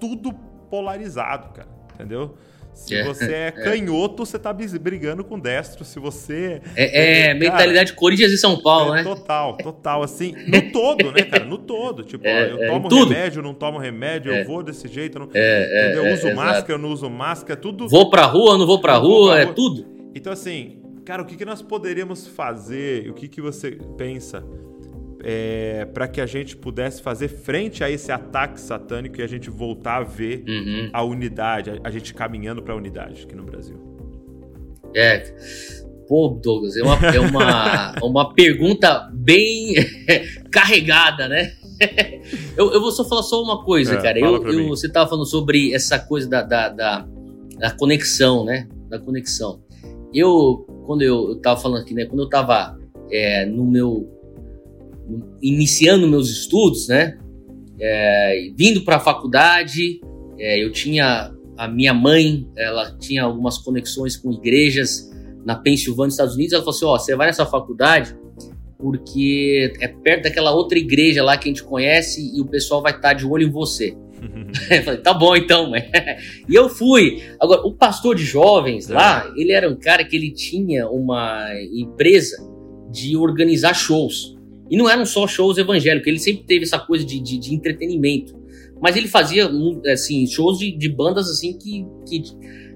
tudo 0.00 0.32
polarizado, 0.70 1.48
cara. 1.48 1.68
Entendeu? 1.92 2.38
Se 2.78 2.94
é. 2.94 3.04
você 3.04 3.34
é, 3.34 3.46
é 3.48 3.50
canhoto, 3.50 4.24
você 4.24 4.38
tá 4.38 4.52
brigando 4.52 5.24
com 5.24 5.38
destro. 5.38 5.84
Se 5.84 5.98
você. 5.98 6.62
É, 6.76 7.24
é 7.24 7.26
cara, 7.26 7.38
mentalidade 7.38 7.92
Corinthians 7.92 8.32
e 8.32 8.38
São 8.38 8.62
Paulo, 8.62 8.94
é, 8.94 8.98
né? 8.98 9.02
Total, 9.02 9.56
total. 9.56 10.02
Assim, 10.04 10.32
no 10.46 10.70
todo, 10.70 11.10
né, 11.10 11.22
cara? 11.24 11.44
No 11.44 11.58
todo. 11.58 12.04
Tipo, 12.04 12.24
é, 12.24 12.52
eu 12.52 12.68
tomo 12.68 12.88
remédio, 12.88 13.42
não 13.42 13.52
tomo 13.52 13.78
remédio, 13.78 14.32
eu 14.32 14.46
vou 14.46 14.62
desse 14.62 14.86
jeito. 14.86 15.18
Não, 15.18 15.26
entendeu? 15.26 16.06
Eu 16.06 16.14
uso 16.14 16.32
máscara, 16.34 16.72
eu 16.74 16.78
não 16.78 16.90
uso 16.90 17.10
máscara, 17.10 17.60
tudo. 17.60 17.88
Vou 17.88 18.08
pra 18.10 18.24
rua, 18.26 18.56
não 18.56 18.66
vou 18.66 18.80
pra 18.80 18.94
rua, 18.94 19.08
vou 19.08 19.26
pra 19.26 19.34
rua, 19.34 19.50
é 19.50 19.52
tudo. 19.52 19.84
Então, 20.14 20.32
assim, 20.32 20.80
cara, 21.04 21.20
o 21.20 21.26
que, 21.26 21.36
que 21.36 21.44
nós 21.44 21.60
poderíamos 21.60 22.28
fazer? 22.28 23.10
O 23.10 23.14
que, 23.14 23.26
que 23.26 23.40
você 23.40 23.72
pensa? 23.96 24.44
É, 25.22 25.84
para 25.86 26.06
que 26.06 26.20
a 26.20 26.26
gente 26.26 26.56
pudesse 26.56 27.02
fazer 27.02 27.28
frente 27.28 27.82
a 27.82 27.90
esse 27.90 28.12
ataque 28.12 28.60
satânico 28.60 29.20
e 29.20 29.22
a 29.22 29.26
gente 29.26 29.50
voltar 29.50 29.96
a 29.96 30.02
ver 30.04 30.44
uhum. 30.46 30.90
a 30.92 31.02
unidade, 31.02 31.80
a, 31.82 31.90
gente 31.90 32.14
caminhando 32.14 32.62
para 32.62 32.74
a 32.74 32.76
unidade 32.76 33.24
aqui 33.24 33.34
no 33.34 33.44
Brasil? 33.44 33.76
É. 34.94 35.18
Pô, 36.06 36.28
Douglas, 36.42 36.76
é 36.76 36.82
uma, 36.82 36.94
é 37.06 37.20
uma, 37.20 37.94
uma 38.02 38.34
pergunta 38.34 39.10
bem 39.12 39.74
carregada, 40.50 41.28
né? 41.28 41.52
eu, 42.56 42.72
eu 42.72 42.80
vou 42.80 42.90
só 42.90 43.04
falar 43.04 43.22
só 43.22 43.42
uma 43.42 43.62
coisa, 43.64 43.94
é, 43.94 44.02
cara. 44.02 44.18
Eu, 44.18 44.42
eu, 44.46 44.68
você 44.68 44.88
tava 44.88 45.08
falando 45.08 45.26
sobre 45.26 45.72
essa 45.72 45.98
coisa 45.98 46.28
da, 46.28 46.42
da, 46.42 46.68
da, 46.68 47.08
da, 47.58 47.70
conexão, 47.72 48.44
né? 48.44 48.68
Da 48.88 48.98
conexão. 48.98 49.60
Eu, 50.12 50.66
quando 50.86 51.02
eu, 51.02 51.30
eu 51.30 51.40
tava 51.40 51.60
falando 51.60 51.82
aqui, 51.82 51.94
né? 51.94 52.06
Quando 52.06 52.22
eu 52.22 52.28
tava 52.28 52.76
é, 53.10 53.46
no 53.46 53.64
meu. 53.64 54.17
Iniciando 55.42 56.08
meus 56.08 56.30
estudos, 56.30 56.88
né? 56.88 57.18
É, 57.80 58.50
vindo 58.56 58.84
para 58.84 58.96
a 58.96 59.00
faculdade, 59.00 60.00
é, 60.38 60.62
eu 60.62 60.72
tinha. 60.72 61.34
A 61.56 61.66
minha 61.66 61.92
mãe, 61.92 62.46
ela 62.56 62.96
tinha 62.98 63.24
algumas 63.24 63.58
conexões 63.58 64.16
com 64.16 64.32
igrejas 64.32 65.10
na 65.44 65.56
Pensilvânia, 65.56 66.10
Estados 66.10 66.36
Unidos. 66.36 66.52
Ela 66.52 66.62
falou 66.62 66.76
assim: 66.76 66.84
Ó, 66.84 66.94
oh, 66.94 66.98
você 66.98 67.16
vai 67.16 67.26
nessa 67.26 67.44
faculdade 67.44 68.16
porque 68.78 69.72
é 69.80 69.88
perto 69.88 70.22
daquela 70.22 70.52
outra 70.52 70.78
igreja 70.78 71.22
lá 71.22 71.36
que 71.36 71.48
a 71.48 71.52
gente 71.52 71.64
conhece 71.64 72.32
e 72.34 72.40
o 72.40 72.46
pessoal 72.46 72.80
vai 72.80 72.92
estar 72.92 73.08
tá 73.08 73.14
de 73.14 73.26
olho 73.26 73.46
em 73.46 73.50
você. 73.50 73.96
eu 74.70 74.82
falei, 74.82 75.00
tá 75.00 75.12
bom 75.12 75.34
então. 75.36 75.72
e 76.48 76.54
eu 76.54 76.68
fui. 76.68 77.22
Agora, 77.40 77.62
o 77.66 77.74
pastor 77.74 78.14
de 78.14 78.24
jovens 78.24 78.88
lá, 78.88 79.26
é. 79.26 79.40
ele 79.40 79.52
era 79.52 79.68
um 79.68 79.76
cara 79.76 80.04
que 80.04 80.14
ele 80.14 80.30
tinha 80.30 80.88
uma 80.88 81.48
empresa 81.72 82.36
de 82.90 83.16
organizar 83.16 83.74
shows. 83.74 84.37
E 84.70 84.76
não 84.76 84.88
eram 84.88 85.06
só 85.06 85.26
shows 85.26 85.58
evangélicos, 85.58 86.06
ele 86.06 86.18
sempre 86.18 86.44
teve 86.44 86.64
essa 86.64 86.78
coisa 86.78 87.04
de, 87.04 87.20
de, 87.20 87.38
de 87.38 87.54
entretenimento. 87.54 88.38
Mas 88.80 88.96
ele 88.96 89.08
fazia, 89.08 89.50
assim, 89.92 90.26
shows 90.26 90.58
de, 90.58 90.76
de 90.76 90.88
bandas, 90.88 91.28
assim, 91.28 91.58
que, 91.58 91.84
que 92.06 92.22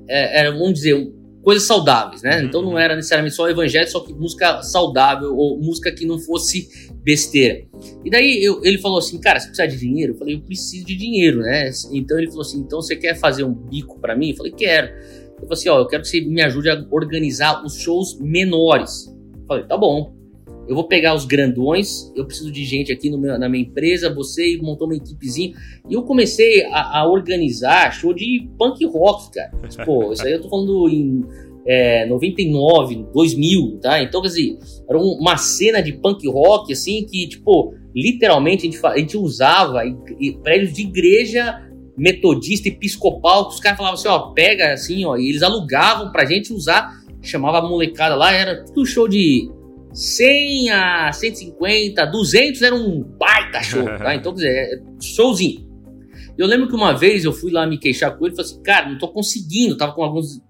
é, 0.09 0.51
vamos 0.51 0.75
dizer, 0.75 1.13
coisas 1.43 1.67
saudáveis, 1.67 2.23
né? 2.23 2.39
Uhum. 2.39 2.47
Então 2.47 2.63
não 2.63 2.79
era 2.79 2.95
necessariamente 2.95 3.35
só 3.35 3.49
evangelho, 3.49 3.89
só 3.89 4.01
que 4.01 4.13
música 4.13 4.63
saudável 4.63 5.37
ou 5.37 5.59
música 5.59 5.93
que 5.93 6.07
não 6.07 6.19
fosse 6.19 6.69
besteira. 7.03 7.65
E 8.05 8.11
daí 8.11 8.43
eu, 8.43 8.65
ele 8.65 8.79
falou 8.79 8.99
assim, 8.99 9.21
cara, 9.21 9.41
você 9.41 9.49
precisa 9.49 9.69
de 9.69 9.77
dinheiro? 9.77 10.13
Eu 10.15 10.19
falei, 10.19 10.35
eu 10.37 10.41
preciso 10.41 10.87
de 10.87 10.97
dinheiro, 10.97 11.41
né? 11.41 11.71
Então 11.93 12.19
ele 12.19 12.29
falou 12.29 12.43
assim, 12.43 12.61
então 12.61 12.81
você 12.81 12.97
quer 12.97 13.19
fazer 13.19 13.45
um 13.45 13.53
bico 13.53 13.99
para 14.01 14.17
mim? 14.17 14.31
Eu 14.31 14.37
falei, 14.37 14.53
quero. 14.53 14.89
Eu 14.89 15.49
falei 15.49 15.53
assim, 15.53 15.69
ó, 15.69 15.81
eu 15.81 15.87
quero 15.87 16.03
que 16.03 16.09
você 16.09 16.21
me 16.21 16.41
ajude 16.43 16.71
a 16.71 16.87
organizar 16.91 17.65
os 17.65 17.77
shows 17.77 18.19
menores. 18.21 19.09
Eu 19.41 19.47
falei, 19.47 19.65
tá 19.65 19.77
bom. 19.77 20.15
Eu 20.69 20.75
vou 20.75 20.85
pegar 20.85 21.15
os 21.15 21.25
grandões, 21.25 22.13
eu 22.15 22.25
preciso 22.25 22.51
de 22.51 22.65
gente 22.65 22.93
aqui 22.93 23.11
meu, 23.11 23.39
na 23.39 23.49
minha 23.49 23.65
empresa, 23.65 24.15
você 24.15 24.57
montou 24.63 24.87
uma 24.87 24.97
equipezinha. 24.97 25.55
E 25.89 25.95
eu 25.95 26.03
comecei 26.03 26.65
a, 26.67 27.01
a 27.01 27.07
organizar 27.11 27.93
show 27.93 28.15
de 28.15 28.49
punk 28.59 28.85
rock, 28.87 29.33
cara. 29.33 29.51
Pô, 29.85 30.13
isso 30.13 30.25
aí 30.25 30.33
eu 30.33 30.41
tô 30.41 30.49
falando 30.49 30.89
em 30.89 31.25
é, 31.67 32.07
99, 32.07 33.07
2000, 33.13 33.79
tá? 33.81 34.03
Então, 34.03 34.23
quer 34.23 34.29
dizer, 34.29 34.59
era 34.89 34.99
uma 34.99 35.37
cena 35.37 35.83
de 35.83 35.93
punk 35.93 36.27
rock, 36.29 36.73
assim, 36.73 37.05
que, 37.05 37.29
tipo, 37.29 37.75
literalmente 37.95 38.67
a 38.67 38.71
gente, 38.71 38.87
a 38.87 38.99
gente 38.99 39.17
usava 39.17 39.83
prédios 40.43 40.73
de 40.73 40.83
igreja 40.83 41.61
metodista 41.97 42.69
episcopal, 42.69 43.49
que 43.49 43.55
os 43.55 43.61
caras 43.61 43.77
falavam 43.77 43.99
assim, 43.99 44.09
ó, 44.09 44.33
pega 44.33 44.73
assim, 44.73 45.05
ó, 45.05 45.17
e 45.17 45.29
eles 45.29 45.43
alugavam 45.43 46.11
pra 46.11 46.25
gente 46.25 46.53
usar, 46.53 47.03
chamava 47.21 47.59
a 47.59 47.63
molecada 47.63 48.15
lá, 48.15 48.33
era 48.33 48.65
tudo 48.65 48.87
show 48.87 49.07
de 49.07 49.51
100 49.93 50.71
a 50.71 51.13
150, 51.13 52.07
200 52.07 52.63
era 52.63 52.75
um 52.75 53.03
baita 53.03 53.63
show, 53.63 53.85
tá? 53.85 54.15
Então, 54.17 54.33
quer 54.33 54.41
dizer, 54.41 54.51
é 54.51 55.03
showzinho. 55.03 55.71
Eu 56.37 56.47
lembro 56.47 56.67
que 56.69 56.75
uma 56.75 56.93
vez 56.93 57.25
eu 57.25 57.33
fui 57.33 57.53
lá 57.53 57.67
me 57.67 57.79
queixar 57.79 58.17
com 58.17 58.25
ele 58.25 58.33
e 58.33 58.37
falei 58.37 58.51
assim, 58.51 58.63
cara, 58.63 58.89
não 58.89 58.99
tô 58.99 59.09
conseguindo, 59.09 59.77
tava 59.77 59.93
com 59.93 60.03
alguns. 60.03 60.41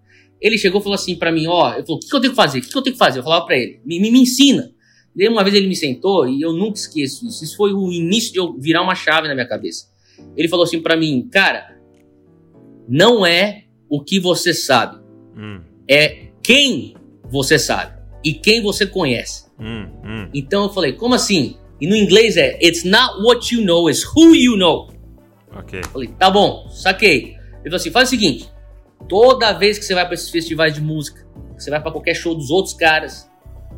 Ele 0.40 0.56
chegou 0.56 0.80
e 0.80 0.82
falou 0.82 0.94
assim 0.94 1.16
para 1.16 1.32
mim, 1.32 1.46
ó, 1.46 1.74
ele 1.74 1.82
falou, 1.82 1.96
o 1.96 2.00
que, 2.00 2.08
que, 2.08 2.16
eu 2.16 2.20
tenho 2.20 2.32
que 2.32 2.36
fazer? 2.36 2.58
O 2.58 2.62
que, 2.62 2.68
que, 2.68 2.78
eu 2.78 2.82
tenho 2.82 2.94
que 2.94 2.98
fazer? 2.98 3.18
Eu 3.18 3.24
falava 3.24 3.44
para 3.44 3.56
ele, 3.56 3.80
me, 3.84 4.00
me, 4.00 4.10
me 4.10 4.20
ensina. 4.20 4.70
E 5.14 5.28
uma 5.28 5.42
vez 5.42 5.54
ele 5.54 5.66
me 5.66 5.76
sentou 5.76 6.26
e 6.28 6.40
eu 6.40 6.52
nunca 6.52 6.78
esqueço 6.78 7.26
isso. 7.26 7.44
Isso 7.44 7.56
foi 7.56 7.72
o 7.72 7.92
início 7.92 8.32
de 8.32 8.38
eu 8.38 8.56
virar 8.58 8.82
uma 8.82 8.94
chave 8.94 9.28
na 9.28 9.34
minha 9.34 9.46
cabeça. 9.46 9.86
Ele 10.36 10.48
falou 10.48 10.64
assim 10.64 10.80
para 10.80 10.96
mim, 10.96 11.28
cara, 11.30 11.76
não 12.88 13.26
é 13.26 13.64
o 13.88 14.02
que 14.02 14.18
você 14.18 14.54
sabe, 14.54 14.98
hum. 15.36 15.60
é 15.88 16.28
quem 16.42 16.94
você 17.30 17.58
sabe 17.58 18.01
e 18.24 18.34
quem 18.34 18.62
você 18.62 18.86
conhece. 18.86 19.46
Hum, 19.58 19.88
hum. 20.04 20.28
Então 20.32 20.64
eu 20.64 20.70
falei, 20.70 20.92
como 20.92 21.14
assim? 21.14 21.56
E 21.80 21.86
no 21.86 21.96
inglês 21.96 22.36
é 22.36 22.58
It's 22.62 22.84
not 22.84 23.20
what 23.22 23.54
you 23.54 23.64
know, 23.64 23.88
it's 23.88 24.04
who 24.04 24.34
you 24.34 24.56
know. 24.56 24.88
Ok. 25.54 25.80
Eu 25.80 25.88
falei, 25.88 26.08
tá 26.08 26.30
bom, 26.30 26.68
saquei. 26.70 27.36
Ele 27.62 27.64
falou 27.64 27.76
assim: 27.76 27.90
faz 27.90 28.08
o 28.08 28.10
seguinte: 28.10 28.48
toda 29.08 29.52
vez 29.52 29.78
que 29.78 29.84
você 29.84 29.94
vai 29.94 30.04
para 30.04 30.14
esses 30.14 30.30
festivais 30.30 30.74
de 30.74 30.80
música, 30.80 31.26
você 31.56 31.70
vai 31.70 31.80
para 31.80 31.92
qualquer 31.92 32.14
show 32.14 32.34
dos 32.34 32.50
outros 32.50 32.74
caras, 32.74 33.30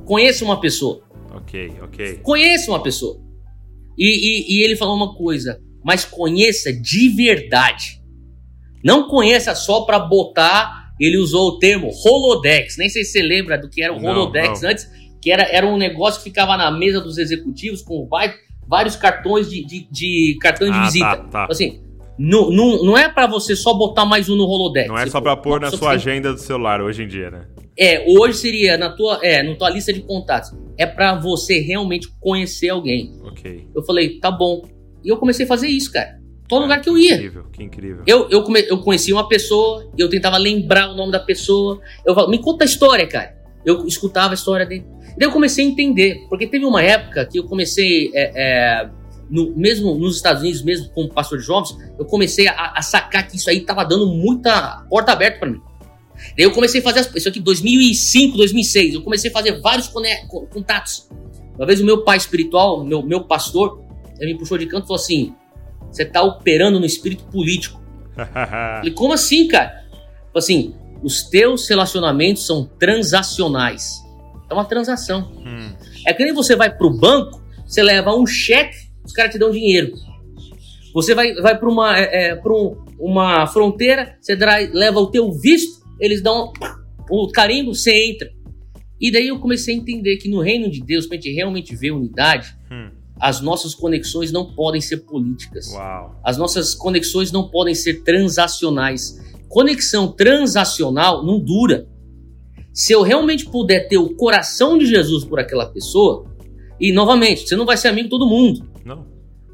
conheça 0.05 0.45
uma 0.45 0.61
pessoa. 0.61 1.03
Ok, 1.32 1.72
ok. 1.82 2.18
Conheça 2.22 2.70
uma 2.70 2.82
pessoa. 2.82 3.20
E, 3.99 4.07
e, 4.07 4.59
e 4.59 4.62
ele 4.64 4.76
falou 4.76 4.97
uma 4.97 5.14
coisa, 5.14 5.61
mas 5.84 6.05
conheça 6.05 6.72
de 6.72 7.09
verdade. 7.09 8.03
Não 8.82 9.09
conheça 9.09 9.55
só 9.55 9.82
para 9.82 9.99
botar 9.99 10.84
ele 10.99 11.16
usou 11.16 11.51
o 11.51 11.59
termo 11.59 11.90
Holodex. 12.05 12.76
Nem 12.76 12.88
sei 12.88 13.05
se 13.05 13.12
você 13.12 13.22
lembra 13.22 13.59
do 13.59 13.68
que 13.68 13.82
era 13.82 13.92
o 13.92 14.01
não, 14.01 14.11
Holodex 14.11 14.62
não. 14.62 14.70
antes, 14.70 14.88
que 15.20 15.30
era, 15.30 15.42
era 15.45 15.66
um 15.66 15.76
negócio 15.76 16.22
que 16.22 16.28
ficava 16.30 16.57
na 16.57 16.70
mesa 16.70 17.01
dos 17.01 17.18
executivos 17.18 17.82
com 17.82 18.09
vários 18.66 18.97
cartões 18.97 19.51
de, 19.51 19.64
de, 19.64 19.88
de 19.90 20.38
cartões 20.40 20.70
ah, 20.72 20.78
de 20.78 20.86
visita. 20.86 21.16
Tá, 21.16 21.24
tá. 21.24 21.47
Assim, 21.51 21.80
não, 22.18 22.51
não, 22.51 22.84
não 22.84 22.99
é 22.99 23.09
para 23.09 23.26
você 23.26 23.57
só 23.57 23.74
botar 23.74 24.05
mais 24.05 24.28
um 24.28 24.36
no 24.36 24.45
Holodex. 24.45 24.88
Não 24.88 24.99
é 24.99 25.07
só 25.07 25.20
para 25.20 25.36
pôr 25.36 25.61
na 25.61 25.70
sua 25.70 25.92
agenda 25.92 26.32
do 26.32 26.38
celular 26.38 26.80
hoje 26.80 27.03
em 27.03 27.09
dia, 27.09 27.30
né? 27.30 27.47
É, 27.76 28.05
hoje 28.07 28.38
seria 28.38 28.78
na 28.78 28.90
tua, 28.90 29.18
é, 29.22 29.42
na 29.42 29.57
tua 29.57 29.68
lista 29.68 29.92
de 29.92 30.01
contatos. 30.01 30.53
É 30.78 30.86
para 30.86 31.16
você 31.16 31.59
realmente 31.59 32.09
conhecer 32.20 32.68
alguém. 32.68 33.12
Ok. 33.24 33.66
Eu 33.74 33.82
falei, 33.82 34.20
tá 34.20 34.30
bom. 34.30 34.62
E 35.05 35.09
eu 35.09 35.16
comecei 35.16 35.45
a 35.45 35.49
fazer 35.49 35.66
isso, 35.66 35.92
cara. 35.92 36.20
Todo 36.55 36.62
lugar 36.62 36.80
que 36.80 36.88
eu 36.88 36.96
ia. 36.96 37.09
Que 37.09 37.14
incrível, 37.14 37.44
que 37.52 37.62
incrível. 37.64 38.02
Eu, 38.07 38.28
eu, 38.30 38.44
come, 38.44 38.64
eu 38.68 38.78
conhecia 38.78 39.12
uma 39.12 39.26
pessoa, 39.26 39.90
eu 39.98 40.09
tentava 40.09 40.38
lembrar 40.38 40.88
o 40.88 40.94
nome 40.94 41.11
da 41.11 41.18
pessoa. 41.18 41.80
Eu 42.07 42.14
falava, 42.14 42.30
me 42.30 42.38
conta 42.38 42.62
a 42.62 42.64
história, 42.64 43.05
cara. 43.09 43.36
Eu 43.64 43.84
escutava 43.88 44.32
a 44.32 44.34
história 44.34 44.64
dele. 44.64 44.86
Daí 45.18 45.26
eu 45.26 45.32
comecei 45.32 45.66
a 45.66 45.68
entender, 45.68 46.24
porque 46.28 46.46
teve 46.46 46.64
uma 46.64 46.80
época 46.80 47.26
que 47.26 47.40
eu 47.40 47.44
comecei, 47.44 48.12
é, 48.14 48.30
é, 48.36 48.90
no, 49.28 49.52
mesmo 49.57 49.96
nos 49.96 50.14
Estados 50.14 50.42
Unidos, 50.42 50.62
mesmo 50.62 50.90
como 50.90 51.09
pastor 51.09 51.38
de 51.38 51.44
jovens, 51.44 51.76
eu 51.98 52.05
comecei 52.05 52.46
a, 52.46 52.74
a 52.76 52.82
sacar 52.82 53.26
que 53.26 53.36
isso 53.36 53.50
aí 53.50 53.61
tava 53.61 53.84
dando 53.84 54.07
muita 54.07 54.86
porta 54.88 55.11
aberta 55.11 55.40
para 55.40 55.50
mim. 55.50 55.61
Daí 56.36 56.44
eu 56.44 56.52
comecei 56.52 56.80
a 56.80 56.84
fazer 56.84 57.11
isso 57.16 57.28
aqui 57.28 57.40
2005, 57.40 58.36
2006. 58.36 58.94
Eu 58.94 59.02
comecei 59.02 59.28
a 59.28 59.32
fazer 59.32 59.61
vários 59.61 59.90
contatos. 60.52 61.09
Uma 61.57 61.66
vez 61.66 61.80
o 61.80 61.84
meu 61.84 62.05
pai 62.05 62.16
espiritual, 62.16 62.84
meu, 62.84 63.02
meu 63.02 63.24
pastor, 63.24 63.82
ele 64.20 64.34
me 64.34 64.38
puxou 64.38 64.57
de 64.57 64.66
canto 64.66 64.84
e 64.84 64.86
falou 64.86 65.02
assim: 65.02 65.34
você 65.95 66.03
está 66.03 66.22
operando 66.22 66.80
no 66.80 66.86
espírito 66.86 67.24
político. 67.24 67.80
Falei, 68.16 68.90
como 68.92 69.12
assim, 69.12 69.47
cara? 69.47 69.84
Assim, 70.34 70.74
os 71.03 71.22
teus 71.22 71.68
relacionamentos 71.68 72.45
são 72.47 72.66
transacionais. 72.78 74.03
É 74.51 74.55
uma 74.55 74.64
transação. 74.64 75.32
Hum. 75.47 75.72
É 76.05 76.12
que 76.12 76.24
nem 76.24 76.34
você 76.34 76.57
vai 76.57 76.76
pro 76.76 76.90
banco, 76.90 77.42
você 77.64 77.82
leva 77.82 78.14
um 78.14 78.26
cheque, 78.26 78.76
os 79.05 79.12
caras 79.12 79.32
te 79.32 79.38
dão 79.38 79.51
dinheiro. 79.51 79.92
Você 80.92 81.14
vai, 81.14 81.32
vai 81.34 81.59
para 81.59 81.68
uma, 81.68 81.99
é, 81.99 82.30
é 82.30 82.42
um, 82.45 82.84
uma 82.99 83.47
fronteira, 83.47 84.16
você 84.20 84.34
leva 84.34 84.99
o 84.99 85.11
teu 85.11 85.32
visto, 85.32 85.84
eles 86.01 86.22
dão 86.22 86.53
o 87.11 87.28
carimbo, 87.30 87.74
você 87.74 88.11
entra. 88.11 88.30
E 89.01 89.12
daí 89.12 89.28
eu 89.28 89.38
comecei 89.38 89.74
a 89.74 89.78
entender 89.78 90.16
que 90.16 90.28
no 90.28 90.40
reino 90.40 90.70
de 90.70 90.80
Deus, 90.80 91.07
pra 91.07 91.16
gente 91.16 91.32
realmente 91.32 91.74
ver 91.76 91.92
unidade, 91.92 92.57
hum 92.70 93.03
as 93.25 93.41
nossas 93.41 93.75
conexões 93.75 94.31
não 94.31 94.53
podem 94.53 94.83
ser 94.83 94.99
políticas. 94.99 95.72
Uau. 95.72 96.20
As 96.22 96.37
nossas 96.37 96.75
conexões 96.75 97.33
não 97.33 97.49
podem 97.49 97.75
ser 97.75 98.03
transacionais. 98.03 99.18
Conexão 99.49 100.12
transacional 100.12 101.25
não 101.25 101.41
dura. 101.41 101.89
Se 102.70 102.93
eu 102.93 103.01
realmente 103.01 103.47
puder 103.47 103.89
ter 103.89 103.97
o 103.97 104.14
coração 104.14 104.77
de 104.77 104.85
Jesus 104.85 105.25
por 105.25 105.41
aquela 105.41 105.64
pessoa, 105.64 106.27
e 106.79 106.93
novamente, 106.93 107.49
você 107.49 107.57
não 107.57 107.64
vai 107.64 107.79
ser 107.79 107.89
amigo 107.89 108.09
de 108.09 108.11
todo 108.11 108.29
mundo. 108.29 108.68
Não. 108.85 109.07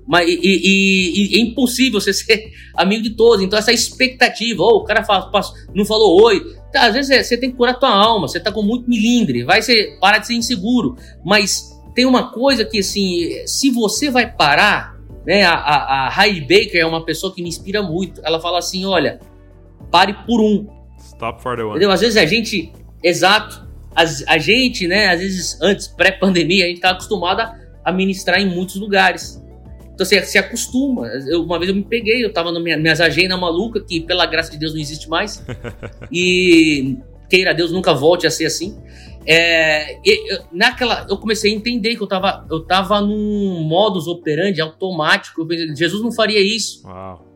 Mas, 0.05 0.29
e, 0.29 0.41
e, 0.43 1.37
e, 1.37 1.39
é 1.39 1.41
impossível 1.41 2.01
você 2.01 2.11
ser 2.12 2.51
amigo 2.75 3.05
de 3.05 3.11
todos. 3.11 3.45
Então, 3.45 3.57
essa 3.57 3.73
expectativa, 3.73 4.64
oh, 4.64 4.79
o 4.79 4.85
cara 4.85 5.05
fala, 5.05 5.31
não 5.73 5.85
falou 5.85 6.21
oi. 6.25 6.57
Tá, 6.73 6.87
às 6.87 6.95
vezes 6.95 7.11
é, 7.12 7.23
você 7.23 7.37
tem 7.37 7.53
que 7.53 7.57
curar 7.57 7.79
tua 7.79 7.95
alma, 7.95 8.27
você 8.27 8.41
tá 8.41 8.51
com 8.51 8.62
muito 8.62 8.91
milindre, 8.91 9.45
vai 9.45 9.62
ser, 9.62 9.97
parar 10.01 10.18
de 10.18 10.27
ser 10.27 10.35
inseguro. 10.35 10.97
Mas 11.25 11.70
tem 11.95 12.07
uma 12.07 12.30
coisa 12.32 12.64
que, 12.64 12.78
assim, 12.78 13.47
se 13.47 13.70
você 13.70 14.11
vai 14.11 14.30
parar, 14.30 15.01
né? 15.26 15.45
A, 15.45 15.55
a, 15.55 16.09
a 16.09 16.26
Heidi 16.26 16.41
Baker 16.41 16.80
é 16.80 16.86
uma 16.86 17.05
pessoa 17.05 17.34
que 17.34 17.43
me 17.43 17.49
inspira 17.49 17.82
muito. 17.82 18.20
Ela 18.24 18.41
fala 18.41 18.59
assim: 18.59 18.84
olha, 18.84 19.20
pare 19.91 20.14
por 20.26 20.41
um. 20.41 20.66
Stop 20.99 21.43
for 21.43 21.57
the 21.57 21.62
one. 21.62 21.72
Entendeu? 21.72 21.91
Às 21.91 22.01
vezes 22.01 22.16
a 22.16 22.24
gente, 22.24 22.72
exato, 23.03 23.66
a, 23.95 24.03
a 24.32 24.38
gente, 24.38 24.86
né? 24.86 25.09
Às 25.09 25.20
vezes 25.20 25.59
antes, 25.61 25.88
pré-pandemia, 25.88 26.64
a 26.64 26.68
gente 26.68 26.80
tá 26.80 26.91
acostumado 26.91 27.41
a, 27.84 27.93
ministrar 27.93 28.41
em 28.41 28.47
muitos 28.47 28.76
lugares. 28.76 29.43
Então 29.93 30.07
você 30.07 30.22
se 30.22 30.38
acostuma. 30.38 31.07
Eu, 31.28 31.43
uma 31.43 31.59
vez 31.59 31.68
eu 31.68 31.74
me 31.74 31.84
peguei, 31.84 32.24
eu 32.24 32.32
tava 32.32 32.51
nas 32.51 32.62
minha, 32.62 32.76
minhas 32.76 33.01
agendas 33.01 33.38
malucas, 33.38 33.82
que 33.86 34.01
pela 34.01 34.24
graça 34.24 34.51
de 34.51 34.59
Deus 34.59 34.72
não 34.72 34.80
existe 34.80 35.09
mais. 35.09 35.45
e 36.11 36.97
queira 37.28 37.53
Deus 37.53 37.70
nunca 37.70 37.93
volte 37.93 38.26
a 38.26 38.30
ser 38.30 38.47
assim. 38.47 38.78
É, 39.27 40.01
eu, 40.05 40.45
naquela, 40.51 41.07
eu 41.09 41.16
comecei 41.18 41.53
a 41.53 41.57
entender 41.57 41.97
que 41.97 42.03
eu 42.03 42.07
tava, 42.07 42.47
eu 42.51 42.64
tava 42.64 43.01
num 43.01 43.62
modus 43.62 44.07
operandi 44.07 44.61
automático. 44.61 45.47
Pensei, 45.47 45.75
Jesus 45.77 46.03
não 46.03 46.12
faria 46.12 46.41
isso. 46.41 46.87
Uau. 46.87 47.27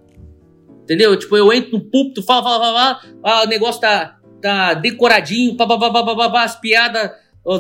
Entendeu? 0.83 1.17
Tipo, 1.19 1.37
eu 1.37 1.53
entro 1.53 1.79
no 1.79 1.81
púlpito, 1.81 2.23
falo, 2.23 2.43
falo, 2.43 2.63
falo, 2.63 2.77
falo, 2.77 2.99
ah, 3.23 3.43
o 3.45 3.47
negócio 3.47 3.81
tá, 3.81 4.19
tá 4.41 4.75
decoradinho, 4.75 5.57
pá, 5.57 5.67
pá, 5.67 5.79
pá, 5.79 5.91
pá, 5.91 6.15
pá, 6.15 6.31
pá, 6.31 6.45
as 6.45 6.61
piadas 6.61 7.11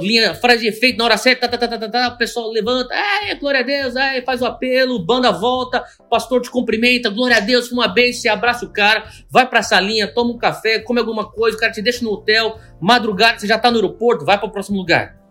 linha, 0.01 0.35
frase 0.35 0.63
de 0.63 0.69
efeito 0.69 0.97
na 0.97 1.05
hora 1.05 1.17
certa, 1.17 1.47
tá, 1.47 1.59
tá, 1.59 1.69
tá, 1.69 1.79
tá, 1.79 1.89
tá, 1.89 2.09
o 2.09 2.17
pessoal 2.17 2.51
levanta, 2.51 2.95
é, 2.95 3.35
glória 3.35 3.61
a 3.61 3.63
Deus, 3.63 3.95
é, 3.95 4.23
faz 4.23 4.41
o 4.41 4.47
apelo, 4.47 4.99
banda 4.99 5.31
volta, 5.31 5.85
pastor 6.09 6.41
te 6.41 6.51
cumprimenta, 6.51 7.11
glória 7.11 7.37
a 7.37 7.41
Deus, 7.41 7.71
uma 7.71 7.87
bênção, 7.87 8.23
você 8.23 8.29
abraça 8.29 8.65
o 8.65 8.73
cara, 8.73 9.05
vai 9.31 9.47
pra 9.47 9.63
salinha, 9.63 10.09
toma 10.09 10.33
um 10.33 10.39
café, 10.39 10.79
come 10.79 11.01
alguma 11.01 11.31
coisa, 11.31 11.57
o 11.57 11.61
cara 11.61 11.71
te 11.71 11.83
deixa 11.83 12.03
no 12.03 12.13
hotel, 12.13 12.59
madrugada, 12.81 13.39
você 13.39 13.47
já 13.47 13.59
tá 13.59 13.71
no 13.71 13.77
aeroporto, 13.77 14.25
vai 14.25 14.39
para 14.39 14.49
o 14.49 14.51
próximo 14.51 14.79
lugar. 14.79 15.23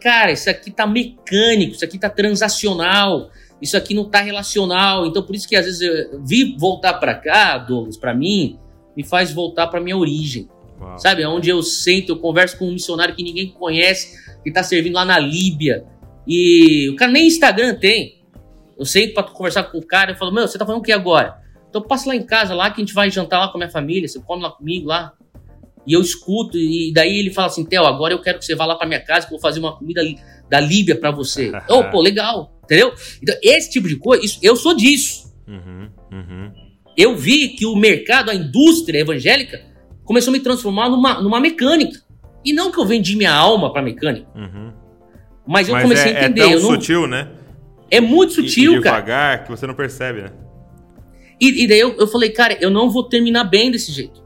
Cara, 0.00 0.32
isso 0.32 0.50
aqui 0.50 0.70
tá 0.70 0.86
mecânico, 0.86 1.74
isso 1.74 1.84
aqui 1.84 1.98
tá 1.98 2.10
transacional, 2.10 3.30
isso 3.62 3.76
aqui 3.76 3.94
não 3.94 4.04
tá 4.04 4.20
relacional, 4.20 5.06
então 5.06 5.22
por 5.22 5.34
isso 5.34 5.48
que 5.48 5.54
às 5.54 5.64
vezes 5.64 5.80
eu 5.80 6.20
vi 6.22 6.56
voltar 6.58 6.94
para 6.94 7.14
cá, 7.14 7.58
Douglas, 7.58 7.96
para 7.96 8.12
mim, 8.12 8.58
me 8.96 9.04
faz 9.04 9.32
voltar 9.32 9.68
para 9.68 9.80
minha 9.80 9.96
origem. 9.96 10.48
Uau. 10.80 10.98
Sabe? 10.98 11.24
Onde 11.26 11.50
eu 11.50 11.62
sento, 11.62 12.12
eu 12.12 12.16
converso 12.16 12.58
com 12.58 12.66
um 12.66 12.72
missionário 12.72 13.14
que 13.14 13.22
ninguém 13.22 13.50
conhece, 13.50 14.18
que 14.42 14.50
tá 14.50 14.62
servindo 14.62 14.94
lá 14.94 15.04
na 15.04 15.18
Líbia. 15.18 15.84
E 16.26 16.88
o 16.90 16.96
cara 16.96 17.12
nem 17.12 17.26
Instagram 17.26 17.74
tem. 17.74 18.20
Eu 18.78 18.86
sento 18.86 19.14
pra 19.14 19.22
conversar 19.22 19.64
com 19.64 19.78
o 19.78 19.86
cara 19.86 20.12
e 20.12 20.14
falo, 20.16 20.32
meu, 20.32 20.48
você 20.48 20.56
tá 20.56 20.64
falando 20.64 20.80
o 20.80 20.84
que 20.84 20.92
agora? 20.92 21.38
Então 21.68 21.82
passa 21.82 22.08
lá 22.08 22.16
em 22.16 22.22
casa, 22.22 22.54
lá 22.54 22.70
que 22.70 22.80
a 22.80 22.84
gente 22.84 22.94
vai 22.94 23.10
jantar 23.10 23.38
lá 23.38 23.48
com 23.48 23.58
a 23.58 23.60
minha 23.60 23.70
família, 23.70 24.08
você 24.08 24.18
come 24.20 24.42
lá 24.42 24.50
comigo 24.50 24.88
lá. 24.88 25.12
E 25.86 25.92
eu 25.92 26.00
escuto, 26.00 26.58
e 26.58 26.92
daí 26.92 27.18
ele 27.18 27.30
fala 27.30 27.46
assim, 27.46 27.64
Theo, 27.64 27.84
agora 27.84 28.12
eu 28.12 28.20
quero 28.20 28.38
que 28.38 28.44
você 28.44 28.54
vá 28.54 28.66
lá 28.66 28.76
pra 28.76 28.86
minha 28.86 29.00
casa, 29.00 29.26
que 29.26 29.32
eu 29.32 29.38
vou 29.38 29.40
fazer 29.40 29.60
uma 29.60 29.76
comida 29.76 30.02
da 30.48 30.60
Líbia 30.60 30.96
para 30.96 31.10
você. 31.10 31.52
oh, 31.68 31.84
pô, 31.84 32.00
legal, 32.00 32.58
entendeu? 32.64 32.92
Então, 33.22 33.34
esse 33.42 33.70
tipo 33.70 33.88
de 33.88 33.96
coisa, 33.96 34.24
isso, 34.24 34.38
eu 34.42 34.56
sou 34.56 34.74
disso. 34.74 35.32
Uhum, 35.48 35.90
uhum. 36.12 36.52
Eu 36.96 37.16
vi 37.16 37.48
que 37.50 37.64
o 37.64 37.74
mercado, 37.76 38.30
a 38.30 38.34
indústria 38.34 39.00
evangélica, 39.00 39.62
começou 40.10 40.32
a 40.32 40.36
me 40.36 40.40
transformar 40.40 40.88
numa, 40.88 41.22
numa 41.22 41.38
mecânica. 41.38 42.00
E 42.44 42.52
não 42.52 42.72
que 42.72 42.80
eu 42.80 42.84
vendi 42.84 43.14
minha 43.14 43.32
alma 43.32 43.72
pra 43.72 43.80
mecânica. 43.80 44.26
Uhum. 44.34 44.72
Mas 45.46 45.68
eu 45.68 45.74
mas 45.74 45.84
comecei 45.84 46.10
é, 46.10 46.16
a 46.16 46.24
entender. 46.24 46.40
É 46.40 46.50
tão 46.50 46.62
não... 46.62 46.70
sutil, 46.72 47.06
né? 47.06 47.28
É 47.88 48.00
muito 48.00 48.32
sutil, 48.32 48.74
e, 48.74 48.78
e 48.78 48.80
cara. 48.80 48.96
devagar 48.96 49.44
que 49.44 49.50
você 49.52 49.68
não 49.68 49.74
percebe, 49.74 50.22
né? 50.22 50.30
E, 51.40 51.62
e 51.62 51.68
daí 51.68 51.78
eu, 51.78 51.94
eu, 51.96 52.08
falei, 52.08 52.30
cara, 52.30 52.58
eu 52.60 52.70
não 52.70 52.90
vou 52.90 53.04
terminar 53.04 53.44
bem 53.44 53.70
desse 53.70 53.92
jeito. 53.92 54.20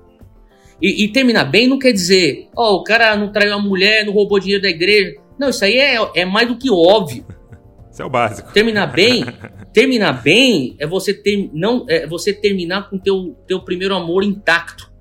E, 0.80 1.04
e 1.04 1.08
terminar 1.08 1.44
bem 1.44 1.68
não 1.68 1.78
quer 1.78 1.92
dizer, 1.92 2.48
ó, 2.56 2.72
oh, 2.72 2.76
o 2.76 2.82
cara 2.82 3.14
não 3.14 3.30
traiu 3.30 3.52
a 3.52 3.58
mulher, 3.58 4.06
não 4.06 4.14
roubou 4.14 4.40
dinheiro 4.40 4.62
da 4.62 4.70
igreja. 4.70 5.16
Não, 5.38 5.50
isso 5.50 5.66
aí 5.66 5.76
é, 5.76 5.98
é 6.14 6.24
mais 6.24 6.48
do 6.48 6.56
que 6.56 6.70
óbvio. 6.70 7.26
Isso 7.92 8.00
é 8.02 8.06
o 8.06 8.10
básico. 8.10 8.52
Terminar 8.54 8.86
bem, 8.86 9.22
terminar 9.72 10.22
bem 10.22 10.76
é 10.80 10.86
você 10.86 11.12
ter, 11.12 11.50
não, 11.52 11.84
é 11.90 12.06
você 12.06 12.32
terminar 12.32 12.88
com 12.88 12.98
teu 12.98 13.36
teu 13.46 13.60
primeiro 13.60 13.94
amor 13.94 14.24
intacto 14.24 14.93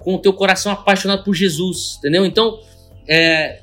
com 0.00 0.14
o 0.14 0.18
teu 0.18 0.32
coração 0.32 0.72
apaixonado 0.72 1.22
por 1.22 1.34
Jesus, 1.34 1.96
entendeu? 1.98 2.24
Então, 2.24 2.58
é, 3.08 3.62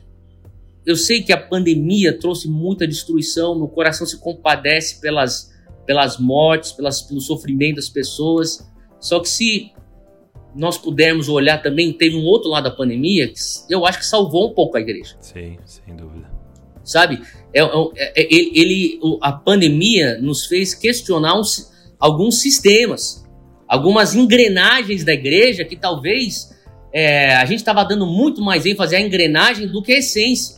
eu 0.86 0.96
sei 0.96 1.22
que 1.22 1.34
a 1.34 1.38
pandemia 1.38 2.18
trouxe 2.18 2.48
muita 2.48 2.88
destruição, 2.88 3.58
meu 3.58 3.68
coração 3.68 4.08
se 4.08 4.18
compadece 4.20 5.02
pelas, 5.02 5.52
pelas 5.86 6.18
mortes, 6.18 6.72
pelas, 6.72 7.02
pelo 7.02 7.20
sofrimento 7.20 7.76
das 7.76 7.90
pessoas. 7.90 8.66
Só 9.00 9.20
que 9.20 9.28
se 9.28 9.74
nós 10.56 10.78
pudermos 10.78 11.28
olhar 11.28 11.62
também, 11.62 11.92
teve 11.92 12.16
um 12.16 12.24
outro 12.24 12.50
lado 12.50 12.66
da 12.66 12.72
pandemia 12.72 13.28
que 13.28 13.34
eu 13.70 13.86
acho 13.86 14.00
que 14.00 14.06
salvou 14.06 14.52
um 14.52 14.54
pouco 14.54 14.78
a 14.78 14.80
igreja. 14.80 15.16
Sim, 15.20 15.58
sem 15.66 15.96
dúvida. 15.96 16.32
Sabe? 16.84 17.22
É, 17.54 17.62
é, 17.62 18.22
é 18.22 18.34
ele, 18.34 18.52
ele, 18.56 19.00
a 19.22 19.34
pandemia 19.34 20.18
nos 20.22 20.46
fez 20.46 20.74
questionar 20.74 21.38
uns, 21.38 21.70
alguns 22.00 22.42
sistemas 22.42 23.27
algumas 23.68 24.16
engrenagens 24.16 25.04
da 25.04 25.14
igreja 25.14 25.66
que 25.66 25.76
talvez 25.76 26.56
é, 26.94 27.36
a 27.36 27.46
gente 27.46 27.60
estava 27.60 27.84
dando 27.84 28.06
muito 28.06 28.42
mais 28.42 28.66
ênfase 28.66 28.96
à 28.96 29.02
engrenagem 29.02 29.68
do 29.68 29.82
que 29.82 29.94
à 29.94 29.98
essência. 29.98 30.58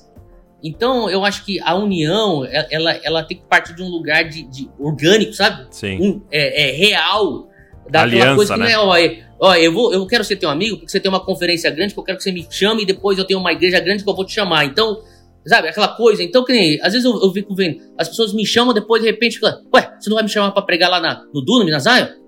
Então, 0.64 1.10
eu 1.10 1.24
acho 1.24 1.46
que 1.46 1.60
a 1.62 1.74
união, 1.76 2.46
ela, 2.70 2.92
ela 3.04 3.24
tem 3.24 3.38
que 3.38 3.44
partir 3.46 3.74
de 3.74 3.82
um 3.82 3.88
lugar 3.88 4.26
de, 4.26 4.44
de 4.44 4.70
orgânico, 4.78 5.34
sabe? 5.34 5.68
Sim. 5.72 5.98
Um, 6.02 6.22
é, 6.30 6.70
é, 6.70 6.72
real. 6.72 7.50
Daquela 7.90 8.04
Aliança, 8.04 8.36
coisa 8.36 8.54
que 8.54 8.60
né? 8.60 8.74
não 8.74 8.96
é, 8.96 9.24
ó, 9.40 9.48
ó, 9.48 9.56
eu, 9.56 9.74
vou, 9.74 9.94
eu 9.94 10.06
quero 10.06 10.24
ser 10.24 10.36
teu 10.36 10.50
amigo, 10.50 10.78
porque 10.78 10.92
você 10.92 11.00
tem 11.00 11.10
uma 11.10 11.20
conferência 11.20 11.72
grande, 11.72 11.94
que 11.94 12.00
eu 12.00 12.04
quero 12.04 12.18
que 12.18 12.24
você 12.24 12.32
me 12.32 12.46
chame, 12.50 12.84
e 12.84 12.86
depois 12.86 13.18
eu 13.18 13.26
tenho 13.26 13.40
uma 13.40 13.52
igreja 13.52 13.80
grande 13.80 14.04
que 14.04 14.10
eu 14.10 14.16
vou 14.16 14.26
te 14.26 14.34
chamar. 14.34 14.66
Então, 14.66 15.02
sabe, 15.48 15.70
aquela 15.70 15.88
coisa. 15.88 16.22
Então, 16.22 16.44
que 16.44 16.52
nem, 16.52 16.80
às 16.82 16.94
vezes 16.94 17.06
eu, 17.06 17.20
eu 17.20 17.32
fico 17.32 17.56
vendo, 17.56 17.82
as 17.98 18.08
pessoas 18.08 18.34
me 18.34 18.46
chamam, 18.46 18.74
depois 18.74 19.02
de 19.02 19.10
repente, 19.10 19.40
ué, 19.44 19.92
você 20.00 20.10
não 20.10 20.16
vai 20.16 20.24
me 20.24 20.30
chamar 20.30 20.52
para 20.52 20.62
pregar 20.62 20.90
lá 20.90 21.00
na, 21.00 21.24
no 21.34 21.42
Dunam, 21.42 21.68
na 21.68 21.80
Zion? 21.80 22.19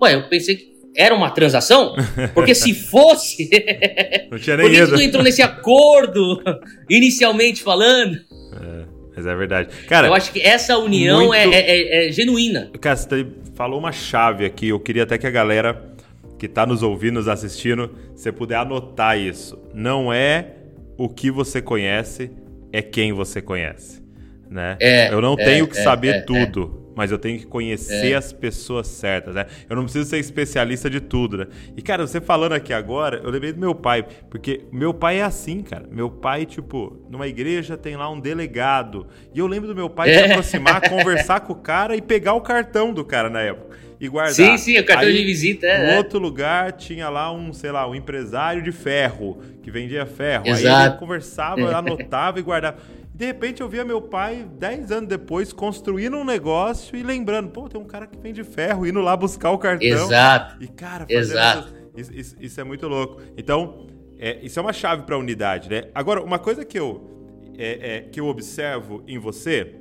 Ué, 0.00 0.14
eu 0.14 0.28
pensei 0.28 0.56
que 0.56 0.76
era 0.96 1.14
uma 1.14 1.30
transação? 1.30 1.94
Porque 2.34 2.54
se 2.54 2.72
fosse. 2.90 3.48
não 4.30 4.38
tinha 4.38 4.56
nem 4.56 4.70
Por 4.70 4.96
que 4.96 5.04
entrou 5.04 5.22
nesse 5.22 5.42
acordo, 5.42 6.42
inicialmente 6.88 7.62
falando? 7.62 8.16
É, 8.16 8.84
mas 9.14 9.26
é 9.26 9.34
verdade. 9.36 9.68
Cara, 9.86 10.06
eu 10.06 10.14
acho 10.14 10.32
que 10.32 10.40
essa 10.40 10.78
união 10.78 11.32
é, 11.32 11.46
muito... 11.46 11.54
é, 11.56 11.60
é, 11.60 12.08
é, 12.08 12.12
genuína. 12.12 12.70
Cara, 12.80 12.96
você 12.96 13.26
falou 13.54 13.78
uma 13.78 13.92
chave 13.92 14.44
aqui. 14.44 14.68
Eu 14.68 14.80
queria 14.80 15.02
até 15.02 15.18
que 15.18 15.26
a 15.26 15.30
galera 15.30 15.94
que 16.38 16.46
está 16.46 16.66
nos 16.66 16.82
ouvindo, 16.82 17.14
nos 17.14 17.28
assistindo, 17.28 17.90
você 18.14 18.30
puder 18.30 18.56
anotar 18.56 19.18
isso. 19.18 19.58
Não 19.74 20.12
é 20.12 20.52
o 20.98 21.08
que 21.08 21.30
você 21.30 21.62
conhece, 21.62 22.30
é 22.72 22.82
quem 22.82 23.12
você 23.12 23.40
conhece. 23.40 24.02
Né? 24.50 24.76
É, 24.80 25.12
eu 25.12 25.20
não 25.20 25.34
tenho 25.34 25.66
que 25.66 25.76
saber 25.76 26.24
tudo 26.24 26.85
mas 26.96 27.12
eu 27.12 27.18
tenho 27.18 27.38
que 27.38 27.46
conhecer 27.46 28.12
é. 28.12 28.14
as 28.14 28.32
pessoas 28.32 28.86
certas, 28.86 29.34
né? 29.34 29.44
Eu 29.68 29.76
não 29.76 29.82
preciso 29.82 30.08
ser 30.08 30.18
especialista 30.18 30.88
de 30.88 30.98
tudo, 30.98 31.36
né? 31.36 31.46
E, 31.76 31.82
cara, 31.82 32.06
você 32.06 32.22
falando 32.22 32.54
aqui 32.54 32.72
agora, 32.72 33.20
eu 33.22 33.28
lembrei 33.28 33.52
do 33.52 33.60
meu 33.60 33.74
pai, 33.74 34.06
porque 34.30 34.62
meu 34.72 34.94
pai 34.94 35.18
é 35.18 35.22
assim, 35.22 35.60
cara. 35.60 35.86
Meu 35.92 36.08
pai, 36.08 36.46
tipo, 36.46 36.98
numa 37.10 37.28
igreja 37.28 37.76
tem 37.76 37.96
lá 37.96 38.10
um 38.10 38.18
delegado. 38.18 39.06
E 39.34 39.38
eu 39.38 39.46
lembro 39.46 39.68
do 39.68 39.74
meu 39.74 39.90
pai 39.90 40.10
é. 40.10 40.14
se 40.14 40.32
aproximar, 40.32 40.80
conversar 40.88 41.40
com 41.40 41.52
o 41.52 41.56
cara 41.56 41.94
e 41.94 42.00
pegar 42.00 42.32
o 42.32 42.40
cartão 42.40 42.94
do 42.94 43.04
cara 43.04 43.28
na 43.28 43.42
época. 43.42 43.76
E 44.00 44.08
guardar. 44.08 44.34
Sim, 44.34 44.56
sim, 44.56 44.78
o 44.78 44.84
cartão 44.84 45.08
Aí, 45.08 45.14
de 45.14 45.24
visita. 45.24 45.66
É, 45.66 45.92
no 45.92 45.98
outro 45.98 46.18
lugar 46.18 46.72
tinha 46.72 47.10
lá 47.10 47.30
um, 47.30 47.52
sei 47.52 47.72
lá, 47.72 47.86
um 47.88 47.94
empresário 47.94 48.62
de 48.62 48.72
ferro, 48.72 49.42
que 49.62 49.70
vendia 49.70 50.06
ferro. 50.06 50.46
Exato. 50.46 50.76
Aí 50.76 50.88
ele 50.88 50.98
conversava, 50.98 51.72
anotava 51.76 52.38
e 52.38 52.42
guardava. 52.42 52.78
De 53.16 53.24
repente 53.24 53.62
eu 53.62 53.68
via 53.68 53.82
meu 53.82 54.02
pai, 54.02 54.46
10 54.58 54.92
anos 54.92 55.08
depois, 55.08 55.50
construindo 55.50 56.18
um 56.18 56.24
negócio 56.24 56.94
e 56.94 57.02
lembrando, 57.02 57.48
pô, 57.48 57.66
tem 57.66 57.80
um 57.80 57.86
cara 57.86 58.06
que 58.06 58.18
vende 58.18 58.44
ferro, 58.44 58.86
indo 58.86 59.00
lá 59.00 59.16
buscar 59.16 59.52
o 59.52 59.58
cartão. 59.58 59.88
Exato. 59.88 60.62
E, 60.62 60.68
cara, 60.68 61.06
Exato. 61.08 61.72
Isso, 61.96 62.12
isso, 62.12 62.36
isso, 62.38 62.60
é 62.60 62.64
muito 62.64 62.86
louco. 62.86 63.22
Então, 63.34 63.86
é, 64.18 64.38
isso 64.42 64.58
é 64.58 64.62
uma 64.62 64.72
chave 64.74 65.04
para 65.04 65.14
a 65.14 65.18
unidade, 65.18 65.70
né? 65.70 65.84
Agora, 65.94 66.22
uma 66.22 66.38
coisa 66.38 66.62
que 66.62 66.78
eu, 66.78 67.08
é, 67.56 67.96
é, 67.96 68.00
que 68.02 68.20
eu 68.20 68.26
observo 68.26 69.02
em 69.06 69.18
você 69.18 69.76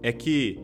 é 0.00 0.12
que 0.12 0.62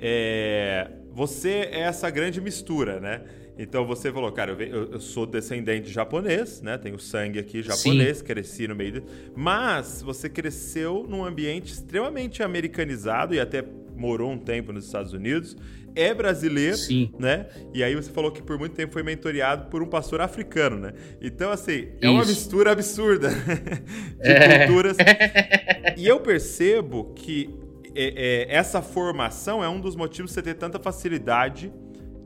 é, 0.00 0.88
você 1.12 1.68
é 1.72 1.80
essa 1.80 2.08
grande 2.10 2.40
mistura, 2.40 3.00
né? 3.00 3.22
Então 3.58 3.84
você 3.84 4.12
falou, 4.12 4.30
cara, 4.30 4.52
eu, 4.52 4.92
eu, 4.92 5.00
sou 5.00 5.26
descendente 5.26 5.90
japonês, 5.90 6.62
né? 6.62 6.78
Tenho 6.78 6.98
sangue 6.98 7.40
aqui 7.40 7.60
japonês, 7.60 8.18
Sim. 8.18 8.24
cresci 8.24 8.68
no 8.68 8.76
meio. 8.76 8.92
De... 8.92 9.02
Mas 9.34 10.00
você 10.00 10.28
cresceu 10.28 11.04
num 11.08 11.24
ambiente 11.24 11.72
extremamente 11.72 12.40
americanizado 12.40 13.34
e 13.34 13.40
até 13.40 13.64
morou 13.96 14.30
um 14.30 14.38
tempo 14.38 14.72
nos 14.72 14.86
Estados 14.86 15.12
Unidos. 15.12 15.56
É 15.96 16.14
brasileiro, 16.14 16.76
Sim. 16.76 17.10
né? 17.18 17.46
E 17.74 17.82
aí 17.82 17.96
você 17.96 18.12
falou 18.12 18.30
que 18.30 18.40
por 18.40 18.56
muito 18.56 18.76
tempo 18.76 18.92
foi 18.92 19.02
mentoreado 19.02 19.68
por 19.68 19.82
um 19.82 19.86
pastor 19.86 20.20
africano, 20.20 20.76
né? 20.76 20.92
Então, 21.20 21.50
assim, 21.50 21.88
é 22.00 22.06
Isso. 22.06 22.10
uma 22.10 22.24
mistura 22.24 22.70
absurda 22.70 23.30
de 24.22 24.30
é. 24.30 24.66
culturas. 24.66 24.96
e 25.98 26.06
eu 26.06 26.20
percebo 26.20 27.12
que 27.14 27.50
é, 27.92 28.46
é, 28.52 28.54
essa 28.54 28.80
formação 28.80 29.64
é 29.64 29.68
um 29.68 29.80
dos 29.80 29.96
motivos 29.96 30.30
de 30.30 30.34
você 30.34 30.42
ter 30.42 30.54
tanta 30.54 30.78
facilidade 30.78 31.72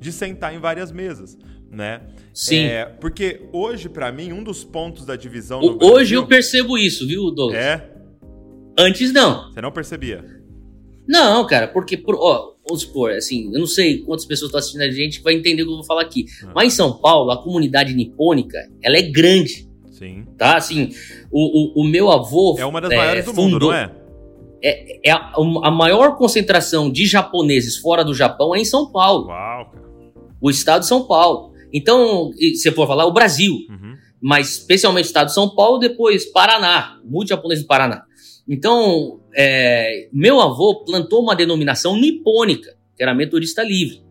de 0.02 0.12
sentar 0.12 0.54
em 0.54 0.58
várias 0.58 0.90
mesas, 0.90 1.38
né? 1.70 2.02
Sim. 2.34 2.64
É, 2.64 2.84
porque 2.84 3.42
hoje, 3.52 3.88
para 3.88 4.10
mim, 4.10 4.32
um 4.32 4.42
dos 4.42 4.64
pontos 4.64 5.06
da 5.06 5.14
divisão 5.14 5.60
o, 5.60 5.76
Brasil, 5.76 5.94
Hoje 5.94 6.14
eu 6.14 6.26
percebo 6.26 6.76
isso, 6.76 7.06
viu, 7.06 7.30
Douglas? 7.30 7.62
É? 7.62 7.88
Antes 8.76 9.12
não. 9.12 9.50
Você 9.50 9.60
não 9.60 9.70
percebia? 9.70 10.24
Não, 11.06 11.46
cara, 11.46 11.68
porque, 11.68 11.96
por, 11.96 12.16
ó, 12.16 12.54
vamos 12.66 12.82
supor, 12.82 13.12
assim, 13.12 13.52
eu 13.52 13.60
não 13.60 13.66
sei 13.66 13.98
quantas 13.98 14.24
pessoas 14.24 14.48
estão 14.48 14.58
assistindo 14.58 14.82
a 14.82 14.90
gente 14.90 15.18
que 15.18 15.24
vai 15.24 15.34
entender 15.34 15.62
o 15.62 15.66
que 15.66 15.72
eu 15.72 15.76
vou 15.76 15.84
falar 15.84 16.02
aqui. 16.02 16.26
Ah. 16.44 16.52
Mas 16.54 16.72
em 16.72 16.76
São 16.76 16.92
Paulo, 16.92 17.30
a 17.30 17.42
comunidade 17.42 17.94
nipônica, 17.94 18.58
ela 18.82 18.96
é 18.96 19.02
grande. 19.02 19.68
Sim. 19.90 20.26
Tá, 20.36 20.56
assim, 20.56 20.90
o, 21.30 21.80
o, 21.80 21.82
o 21.82 21.84
meu 21.84 22.10
avô... 22.10 22.56
É 22.58 22.66
uma 22.66 22.80
das 22.80 22.90
é, 22.90 22.96
maiores 22.96 23.24
do 23.24 23.34
fundou, 23.34 23.50
mundo, 23.50 23.66
não 23.66 23.74
é? 23.74 24.02
É, 24.64 25.08
é 25.08 25.10
a, 25.10 25.32
a, 25.64 25.70
maior 25.72 26.16
concentração 26.16 26.90
de 26.90 27.04
japoneses 27.04 27.76
fora 27.76 28.04
do 28.04 28.14
Japão 28.14 28.54
é 28.54 28.60
em 28.60 28.64
São 28.64 28.90
Paulo. 28.92 29.26
Uau, 29.26 29.51
o 30.42 30.50
estado 30.50 30.80
de 30.80 30.88
São 30.88 31.06
Paulo. 31.06 31.52
Então, 31.72 32.30
se 32.54 32.70
for 32.72 32.86
falar, 32.86 33.06
o 33.06 33.12
Brasil. 33.12 33.54
Uhum. 33.70 33.96
mas 34.20 34.58
especialmente 34.58 35.06
o 35.06 35.06
estado 35.06 35.28
de 35.28 35.34
São 35.34 35.52
Paulo, 35.54 35.78
depois 35.78 36.26
Paraná, 36.26 37.00
muito 37.04 37.28
japonês 37.28 37.60
do 37.60 37.66
Paraná. 37.66 38.04
Então, 38.48 39.20
é, 39.34 40.08
meu 40.12 40.40
avô 40.40 40.84
plantou 40.84 41.22
uma 41.22 41.34
denominação 41.34 41.96
nipônica, 41.96 42.76
que 42.96 43.02
era 43.02 43.14
metodista 43.14 43.62
livre. 43.62 44.02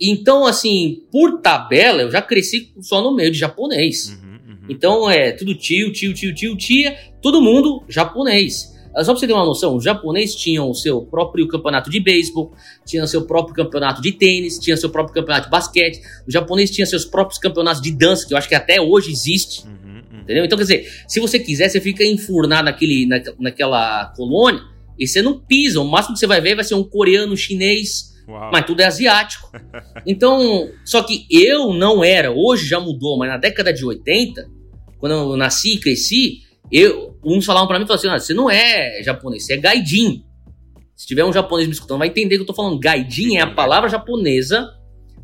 Então, 0.00 0.46
assim, 0.46 1.02
por 1.10 1.40
tabela, 1.40 2.02
eu 2.02 2.10
já 2.10 2.22
cresci 2.22 2.72
só 2.80 3.02
no 3.02 3.14
meio 3.14 3.30
de 3.30 3.38
japonês. 3.38 4.18
Uhum, 4.22 4.30
uhum. 4.32 4.66
Então, 4.68 5.10
é 5.10 5.32
tudo 5.32 5.54
tio, 5.54 5.92
tio, 5.92 6.14
tio, 6.14 6.34
tio, 6.34 6.56
tia, 6.56 6.96
todo 7.20 7.42
mundo 7.42 7.84
japonês. 7.88 8.69
Só 8.96 9.12
pra 9.12 9.20
você 9.20 9.26
ter 9.26 9.32
uma 9.32 9.44
noção, 9.44 9.76
os 9.76 9.84
japoneses 9.84 10.34
tinham 10.34 10.68
o 10.68 10.74
seu 10.74 11.02
próprio 11.02 11.46
campeonato 11.46 11.88
de 11.88 12.00
beisebol, 12.00 12.52
tinham 12.84 13.06
seu 13.06 13.22
próprio 13.22 13.54
campeonato 13.54 14.02
de 14.02 14.12
tênis, 14.12 14.58
tinham 14.58 14.76
seu 14.76 14.90
próprio 14.90 15.14
campeonato 15.14 15.46
de 15.46 15.50
basquete, 15.50 16.00
os 16.26 16.32
japoneses 16.32 16.74
tinham 16.74 16.86
seus 16.86 17.04
próprios 17.04 17.38
campeonatos 17.38 17.80
de 17.80 17.92
dança, 17.92 18.26
que 18.26 18.34
eu 18.34 18.38
acho 18.38 18.48
que 18.48 18.54
até 18.54 18.80
hoje 18.80 19.12
existe. 19.12 19.64
Uhum, 19.64 20.02
uhum. 20.12 20.20
Entendeu? 20.22 20.44
Então, 20.44 20.58
quer 20.58 20.64
dizer, 20.64 20.92
se 21.06 21.20
você 21.20 21.38
quiser, 21.38 21.68
você 21.68 21.80
fica 21.80 22.04
enfurnado 22.04 22.64
naquele, 22.64 23.06
na, 23.06 23.22
naquela 23.38 24.06
colônia 24.16 24.60
e 24.98 25.06
você 25.06 25.22
não 25.22 25.38
pisa. 25.38 25.80
O 25.80 25.84
máximo 25.84 26.14
que 26.14 26.20
você 26.20 26.26
vai 26.26 26.40
ver 26.40 26.56
vai 26.56 26.64
ser 26.64 26.74
um 26.74 26.84
coreano, 26.84 27.36
chinês, 27.36 28.12
Uau. 28.28 28.50
mas 28.52 28.66
tudo 28.66 28.80
é 28.80 28.86
asiático. 28.86 29.50
Então, 30.06 30.70
só 30.82 31.02
que 31.02 31.26
eu 31.30 31.74
não 31.74 32.02
era, 32.02 32.32
hoje 32.32 32.66
já 32.66 32.80
mudou, 32.80 33.18
mas 33.18 33.28
na 33.28 33.36
década 33.36 33.70
de 33.70 33.84
80, 33.84 34.48
quando 34.98 35.12
eu 35.12 35.36
nasci 35.36 35.74
e 35.74 35.78
cresci, 35.78 36.38
eu, 36.72 37.09
uns 37.24 37.44
falavam 37.44 37.68
para 37.68 37.78
mim, 37.78 37.86
falavam 37.86 38.14
assim, 38.14 38.16
ah, 38.16 38.18
você 38.18 38.34
não 38.34 38.50
é 38.50 39.02
japonês, 39.02 39.46
você 39.46 39.54
é 39.54 39.56
gaidin. 39.56 40.24
Se 40.94 41.06
tiver 41.06 41.24
um 41.24 41.32
japonês 41.32 41.66
me 41.66 41.72
escutando, 41.72 41.98
vai 41.98 42.08
entender 42.08 42.36
que 42.36 42.42
eu 42.42 42.46
tô 42.46 42.54
falando. 42.54 42.78
Gaidin 42.78 43.36
é 43.36 43.40
a 43.40 43.46
palavra 43.46 43.88
japonesa 43.88 44.68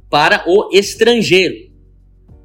para 0.08 0.44
o 0.46 0.70
estrangeiro. 0.72 1.54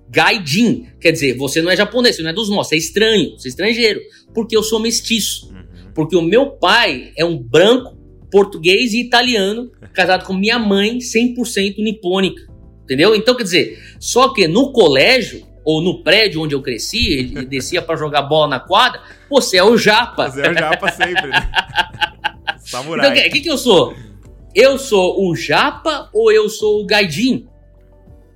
Gaidin, 0.10 0.88
quer 0.99 1.14
dizer, 1.14 1.38
você 1.38 1.62
não 1.62 1.72
é 1.72 1.78
japonês, 1.78 2.18
você 2.18 2.22
não 2.22 2.32
é 2.32 2.34
dos 2.34 2.49
nossos, 2.49 2.68
você 2.68 2.76
é 2.76 2.78
estranho, 2.78 3.32
você 3.38 3.47
é 3.47 3.49
estrangeiro. 3.49 4.02
Porque 4.34 4.56
eu 4.56 4.62
sou 4.62 4.80
mestiço. 4.80 5.49
Uhum. 5.49 5.93
Porque 5.95 6.16
o 6.16 6.22
meu 6.22 6.52
pai 6.52 7.14
é 7.16 7.24
um 7.24 7.38
branco, 7.38 7.97
português 8.30 8.93
e 8.93 8.99
italiano, 8.99 9.72
casado 9.93 10.26
com 10.26 10.34
minha 10.34 10.60
mãe, 10.60 10.97
100% 10.97 11.78
nipônica. 11.78 12.52
Entendeu? 12.84 13.16
Então, 13.16 13.36
quer 13.36 13.43
dizer, 13.43 13.82
só 13.99 14.34
que 14.34 14.47
no 14.47 14.74
colégio, 14.74 15.47
ou 15.64 15.82
no 15.82 16.04
prédio 16.04 16.41
onde 16.41 16.54
eu 16.54 16.62
cresci, 16.62 17.14
ele 17.14 17.45
descia 17.45 17.82
para 17.82 17.95
jogar 17.95 18.24
bola 18.24 18.49
na 18.49 18.60
quadra, 18.60 19.02
você 19.32 19.57
é 19.57 19.63
o 19.63 19.77
japa. 19.77 20.29
Você 20.29 20.41
é 20.41 20.51
o 20.51 20.53
japa 20.53 20.91
sempre, 20.91 21.27
né? 21.27 21.49
Samurai. 22.59 23.11
Então, 23.11 23.27
o 23.27 23.32
que, 23.32 23.41
que 23.41 23.49
eu 23.49 23.57
sou? 23.57 23.95
Eu 24.53 24.77
sou 24.77 25.27
o 25.27 25.36
japa 25.36 26.09
ou 26.13 26.32
eu 26.32 26.49
sou 26.49 26.82
o 26.82 26.86
gaidin? 26.86 27.47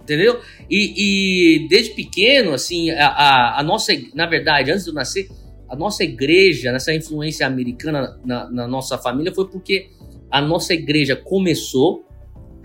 Entendeu? 0.01 0.39
E, 0.69 1.59
e 1.65 1.67
desde 1.67 1.93
pequeno, 1.93 2.53
assim, 2.53 2.89
a, 2.91 3.07
a, 3.07 3.59
a, 3.59 3.63
nossa, 3.63 3.91
na 4.13 4.25
verdade, 4.25 4.71
antes 4.71 4.85
de 4.85 4.89
eu 4.89 4.93
nascer, 4.93 5.27
a 5.67 5.75
nossa 5.75 6.03
igreja, 6.03 6.71
nessa 6.71 6.93
influência 6.93 7.45
americana 7.45 8.19
na, 8.23 8.49
na 8.49 8.67
nossa 8.67 8.97
família, 8.97 9.33
foi 9.33 9.47
porque 9.47 9.89
a 10.31 10.41
nossa 10.41 10.73
igreja 10.73 11.15
começou 11.15 12.05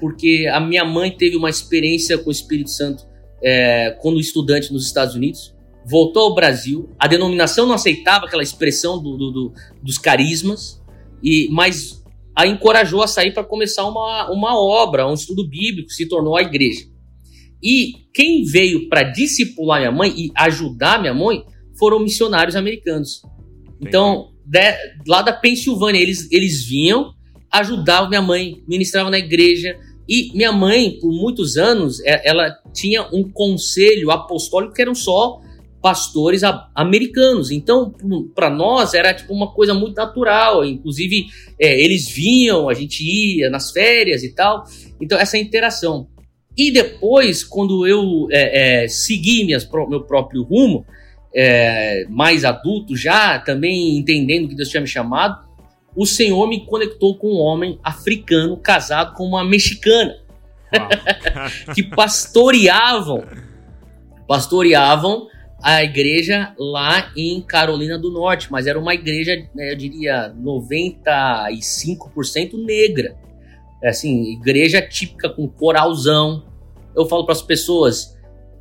porque 0.01 0.49
a 0.51 0.59
minha 0.59 0.85
mãe 0.85 1.11
teve 1.11 1.37
uma 1.37 1.51
experiência 1.51 2.16
com 2.16 2.31
o 2.31 2.33
Espírito 2.33 2.70
Santo 2.70 3.07
é, 3.43 3.91
quando 4.01 4.18
estudante 4.18 4.72
nos 4.72 4.87
Estados 4.87 5.14
Unidos, 5.14 5.55
voltou 5.87 6.24
ao 6.24 6.35
Brasil. 6.35 6.91
A 6.99 7.07
denominação 7.07 7.66
não 7.66 7.74
aceitava 7.74 8.26
aquela 8.26 8.43
expressão 8.43 9.03
do, 9.03 9.16
do, 9.16 9.31
do, 9.31 9.53
dos 9.83 9.99
carismas, 9.99 10.81
e 11.22 11.49
mas 11.51 12.03
a 12.35 12.47
encorajou 12.47 13.03
a 13.03 13.07
sair 13.07 13.33
para 13.33 13.45
começar 13.45 13.85
uma, 13.87 14.31
uma 14.31 14.59
obra, 14.59 15.07
um 15.07 15.14
estudo 15.14 15.47
bíblico, 15.47 15.91
se 15.91 16.07
tornou 16.07 16.37
a 16.37 16.43
igreja. 16.43 16.87
E 17.62 17.93
quem 18.14 18.45
veio 18.45 18.89
para 18.89 19.03
discipular 19.03 19.81
minha 19.81 19.93
mãe 19.93 20.14
e 20.16 20.33
ajudar 20.35 21.01
minha 21.01 21.12
mãe 21.12 21.45
foram 21.78 21.99
missionários 21.99 22.57
americanos. 22.57 23.22
Então, 23.81 24.31
de, 24.45 24.74
lá 25.07 25.22
da 25.22 25.33
Pensilvânia, 25.33 26.01
eles, 26.01 26.31
eles 26.31 26.64
vinham, 26.64 27.12
ajudavam 27.51 28.09
minha 28.09 28.22
mãe, 28.22 28.62
ministravam 28.66 29.11
na 29.11 29.18
igreja, 29.18 29.78
e 30.09 30.33
minha 30.35 30.51
mãe, 30.51 30.99
por 30.99 31.12
muitos 31.12 31.57
anos, 31.57 32.01
é, 32.01 32.28
ela 32.28 32.51
tinha 32.72 33.09
um 33.12 33.31
conselho 33.31 34.11
apostólico 34.11 34.74
que 34.74 34.83
eram 34.83 34.95
só 34.95 35.41
pastores 35.81 36.43
americanos. 36.74 37.51
Então, 37.51 37.93
para 38.35 38.51
nós 38.51 38.95
era 38.95 39.14
tipo 39.14 39.33
uma 39.33 39.53
coisa 39.53 39.74
muito 39.74 39.97
natural. 39.97 40.64
Inclusive, 40.64 41.26
é, 41.59 41.81
eles 41.81 42.09
vinham, 42.09 42.68
a 42.68 42.74
gente 42.74 43.03
ia 43.03 43.49
nas 43.51 43.70
férias 43.70 44.22
e 44.22 44.35
tal. 44.35 44.64
Então, 45.01 45.18
essa 45.18 45.39
interação. 45.39 46.09
E 46.57 46.70
depois, 46.70 47.43
quando 47.43 47.87
eu 47.87 48.28
é, 48.31 48.85
é, 48.85 48.89
segui 48.89 49.45
minhas, 49.45 49.68
meu 49.89 50.03
próprio 50.03 50.43
rumo, 50.43 50.85
é, 51.35 52.05
mais 52.09 52.45
adulto 52.45 52.97
já, 52.97 53.39
também 53.39 53.97
entendendo 53.97 54.49
que 54.49 54.55
Deus 54.55 54.68
tinha 54.68 54.81
me 54.81 54.87
chamado, 54.87 55.49
o 55.97 56.05
Senhor 56.05 56.47
me 56.49 56.64
conectou 56.66 57.16
com 57.16 57.28
um 57.28 57.39
homem 57.39 57.78
africano 57.83 58.57
casado 58.57 59.14
com 59.14 59.24
uma 59.24 59.45
mexicana. 59.45 60.16
que 61.74 61.83
pastoreavam 61.83 63.24
pastoreavam 64.31 65.26
a 65.63 65.83
igreja 65.83 66.55
lá 66.59 67.11
em 67.17 67.41
Carolina 67.43 67.99
do 67.99 68.11
Norte, 68.11 68.51
mas 68.51 68.67
era 68.67 68.79
uma 68.79 68.95
igreja, 68.95 69.37
né, 69.55 69.73
eu 69.73 69.77
diria, 69.77 70.35
95% 70.43 72.55
negra. 72.55 73.15
É 73.83 73.91
assim, 73.91 74.33
igreja 74.33 74.81
típica 74.83 75.29
com 75.29 75.47
coralzão. 75.49 76.45
Eu 76.95 77.07
falo 77.07 77.25
para 77.25 77.33
as 77.33 77.43
pessoas, 77.43 78.17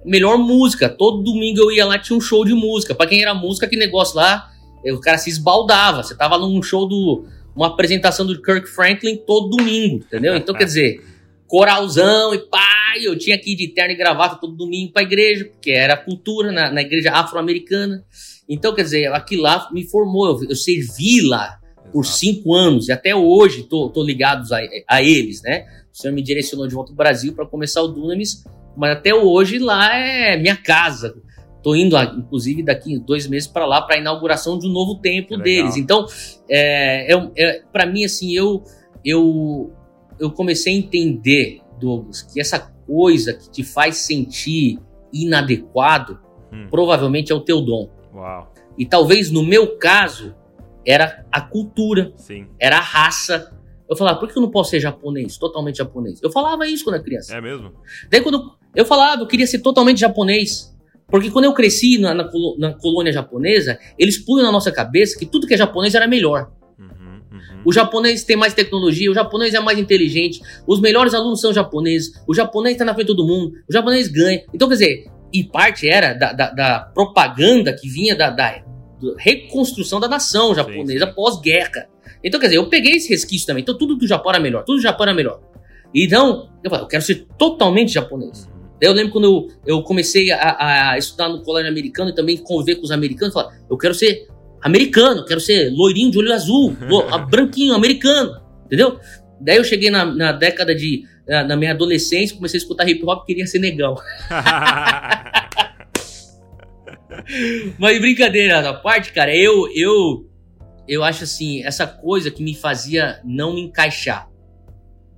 melhor 0.05 0.37
música. 0.37 0.89
Todo 0.89 1.23
domingo 1.23 1.59
eu 1.59 1.71
ia 1.71 1.85
lá 1.85 1.99
tinha 1.99 2.17
um 2.17 2.21
show 2.21 2.45
de 2.45 2.53
música. 2.53 2.95
Para 2.95 3.07
quem 3.07 3.21
era 3.21 3.33
música, 3.33 3.67
que 3.67 3.75
negócio 3.75 4.15
lá 4.15 4.49
o 4.85 4.99
cara 4.99 5.17
se 5.17 5.29
esbaldava. 5.29 6.03
Você 6.03 6.15
tava 6.15 6.37
num 6.37 6.61
show 6.61 6.87
do. 6.87 7.25
uma 7.55 7.67
apresentação 7.67 8.25
do 8.25 8.41
Kirk 8.41 8.67
Franklin 8.67 9.17
todo 9.17 9.49
domingo, 9.49 9.97
entendeu? 9.97 10.35
Então, 10.37 10.55
quer 10.55 10.65
dizer, 10.65 11.01
coralzão 11.49 12.33
e 12.33 12.37
pai, 12.37 12.99
eu 13.03 13.17
tinha 13.17 13.37
que 13.37 13.51
ir 13.51 13.55
de 13.55 13.67
terno 13.69 13.91
e 13.91 13.97
gravata 13.97 14.39
todo 14.39 14.55
domingo 14.55 14.93
pra 14.93 15.01
igreja, 15.01 15.45
porque 15.45 15.71
era 15.71 15.97
cultura 15.97 16.51
na, 16.51 16.71
na 16.71 16.81
igreja 16.81 17.11
afro-americana. 17.11 18.05
Então, 18.47 18.73
quer 18.73 18.83
dizer, 18.83 19.11
aquilo 19.11 19.41
lá 19.41 19.67
me 19.73 19.83
formou, 19.83 20.27
eu, 20.27 20.49
eu 20.49 20.55
servi 20.55 21.21
lá 21.21 21.59
por 21.91 22.05
cinco 22.05 22.53
anos 22.53 22.87
e 22.87 22.91
até 22.91 23.15
hoje 23.15 23.63
tô, 23.63 23.89
tô 23.89 24.03
ligado 24.03 24.47
a, 24.53 24.59
a 24.87 25.01
eles, 25.01 25.41
né? 25.41 25.65
O 25.91 25.97
senhor 25.97 26.13
me 26.13 26.21
direcionou 26.21 26.67
de 26.67 26.75
volta 26.75 26.91
ao 26.91 26.95
Brasil 26.95 27.33
para 27.33 27.47
começar 27.47 27.81
o 27.81 27.87
Dunamis, 27.87 28.43
mas 28.77 28.91
até 28.91 29.13
hoje 29.13 29.57
lá 29.57 29.93
é 29.95 30.37
minha 30.37 30.55
casa. 30.55 31.15
Tô 31.63 31.75
indo, 31.75 31.97
inclusive, 31.97 32.63
daqui 32.63 32.97
dois 32.99 33.27
meses 33.27 33.47
para 33.47 33.65
lá 33.65 33.81
para 33.81 33.95
a 33.95 33.99
inauguração 33.99 34.57
de 34.57 34.67
um 34.67 34.71
novo 34.71 35.01
templo 35.01 35.37
deles. 35.37 35.75
Então, 35.75 36.05
é, 36.47 37.11
é, 37.11 37.31
é 37.35 37.61
para 37.73 37.85
mim, 37.85 38.05
assim, 38.05 38.33
eu, 38.33 38.63
eu, 39.03 39.73
eu 40.19 40.31
comecei 40.31 40.73
a 40.73 40.77
entender, 40.77 41.61
Douglas, 41.79 42.21
que 42.21 42.39
essa 42.39 42.59
coisa 42.59 43.33
que 43.33 43.49
te 43.49 43.63
faz 43.63 43.97
sentir 43.97 44.79
inadequado, 45.13 46.19
hum. 46.51 46.67
provavelmente 46.69 47.31
é 47.31 47.35
o 47.35 47.41
teu 47.41 47.61
dom. 47.61 47.89
Uau. 48.13 48.53
E 48.77 48.85
talvez 48.85 49.29
no 49.29 49.43
meu 49.43 49.77
caso, 49.77 50.35
era 50.85 51.25
a 51.31 51.41
cultura, 51.41 52.13
Sim. 52.15 52.47
era 52.59 52.77
a 52.77 52.81
raça. 52.81 53.55
Eu 53.89 53.95
falava, 53.95 54.19
por 54.19 54.31
que 54.31 54.37
eu 54.37 54.41
não 54.41 54.51
posso 54.51 54.71
ser 54.71 54.79
japonês, 54.79 55.37
totalmente 55.37 55.77
japonês? 55.77 56.21
Eu 56.21 56.31
falava 56.31 56.67
isso 56.67 56.83
quando 56.83 56.95
era 56.95 57.03
criança. 57.03 57.35
É 57.35 57.41
mesmo? 57.41 57.73
Daí 58.09 58.21
quando 58.21 58.55
eu 58.75 58.85
falava, 58.85 59.21
eu 59.21 59.27
queria 59.27 59.47
ser 59.47 59.59
totalmente 59.59 59.99
japonês. 59.99 60.75
Porque 61.07 61.31
quando 61.31 61.45
eu 61.45 61.53
cresci 61.53 61.97
na, 61.97 62.13
na, 62.13 62.29
na, 62.57 62.73
colônia 62.73 63.11
japonesa, 63.11 63.79
eles 63.97 64.17
punham 64.17 64.45
na 64.45 64.51
nossa 64.51 64.71
cabeça 64.71 65.17
que 65.17 65.25
tudo 65.25 65.47
que 65.47 65.55
é 65.55 65.57
japonês 65.57 65.95
era 65.95 66.07
melhor. 66.07 66.51
Uhum. 67.39 67.61
O 67.65 67.73
japonês 67.73 68.23
tem 68.23 68.35
mais 68.35 68.53
tecnologia, 68.53 69.09
o 69.09 69.13
japonês 69.13 69.53
é 69.53 69.59
mais 69.59 69.79
inteligente, 69.79 70.41
os 70.67 70.79
melhores 70.79 71.13
alunos 71.13 71.41
são 71.41 71.53
japoneses, 71.53 72.11
o 72.27 72.33
japonês 72.33 72.73
está 72.73 72.85
na 72.85 72.93
frente 72.93 73.07
de 73.07 73.15
todo 73.15 73.25
mundo, 73.25 73.53
o 73.69 73.73
japonês 73.73 74.07
ganha. 74.07 74.43
Então, 74.53 74.67
quer 74.67 74.75
dizer, 74.75 75.05
e 75.31 75.43
parte 75.43 75.87
era 75.87 76.13
da, 76.13 76.33
da, 76.33 76.49
da 76.51 76.79
propaganda 76.93 77.73
que 77.73 77.87
vinha 77.87 78.15
da, 78.15 78.29
da, 78.29 78.63
reconstrução 79.17 79.99
da 79.99 80.07
nação 80.07 80.53
japonesa 80.53 81.07
pós-guerra. 81.07 81.87
Então, 82.23 82.39
quer 82.39 82.47
dizer, 82.47 82.57
eu 82.57 82.67
peguei 82.67 82.93
esse 82.93 83.09
resquício 83.09 83.47
também. 83.47 83.61
Então, 83.61 83.77
tudo 83.77 83.95
do 83.95 84.07
Japão 84.07 84.31
era 84.31 84.39
melhor, 84.39 84.63
tudo 84.63 84.77
do 84.77 84.81
Japão 84.81 85.05
era 85.05 85.13
melhor. 85.13 85.39
Então, 85.93 86.49
eu 86.63 86.69
falei, 86.69 86.85
eu 86.85 86.87
quero 86.87 87.03
ser 87.03 87.27
totalmente 87.37 87.93
japonês. 87.93 88.45
Uhum. 88.45 88.59
Eu 88.81 88.93
lembro 88.93 89.11
quando 89.11 89.25
eu, 89.25 89.47
eu 89.65 89.83
comecei 89.83 90.31
a, 90.31 90.91
a, 90.91 90.97
estudar 90.97 91.29
no 91.29 91.41
colégio 91.41 91.71
americano 91.71 92.11
e 92.11 92.15
também 92.15 92.37
conviver 92.37 92.75
com 92.75 92.83
os 92.83 92.91
americanos, 92.91 93.33
falar, 93.33 93.57
eu 93.69 93.77
quero 93.77 93.93
ser 93.93 94.27
americano, 94.61 95.25
quero 95.25 95.39
ser 95.39 95.71
loirinho 95.71 96.11
de 96.11 96.17
olho 96.17 96.33
azul, 96.33 96.75
branquinho, 97.29 97.73
americano, 97.73 98.41
entendeu? 98.65 98.99
Daí 99.39 99.57
eu 99.57 99.63
cheguei 99.63 99.89
na, 99.89 100.05
na 100.05 100.31
década 100.31 100.75
de. 100.75 101.03
Na, 101.27 101.43
na, 101.43 101.55
minha 101.55 101.71
adolescência, 101.71 102.35
comecei 102.35 102.57
a 102.57 102.61
escutar 102.61 102.89
hip 102.89 103.03
hop 103.05 103.23
e 103.23 103.27
queria 103.27 103.45
ser 103.45 103.59
negão. 103.59 103.95
Mas 107.77 107.99
brincadeira 107.99 108.67
à 108.67 108.73
parte, 108.73 109.13
cara, 109.13 109.35
eu, 109.35 109.69
eu, 109.75 110.27
eu 110.87 111.03
acho 111.03 111.23
assim, 111.23 111.63
essa 111.63 111.85
coisa 111.85 112.31
que 112.31 112.43
me 112.43 112.55
fazia 112.55 113.19
não 113.23 113.53
me 113.53 113.61
encaixar. 113.61 114.27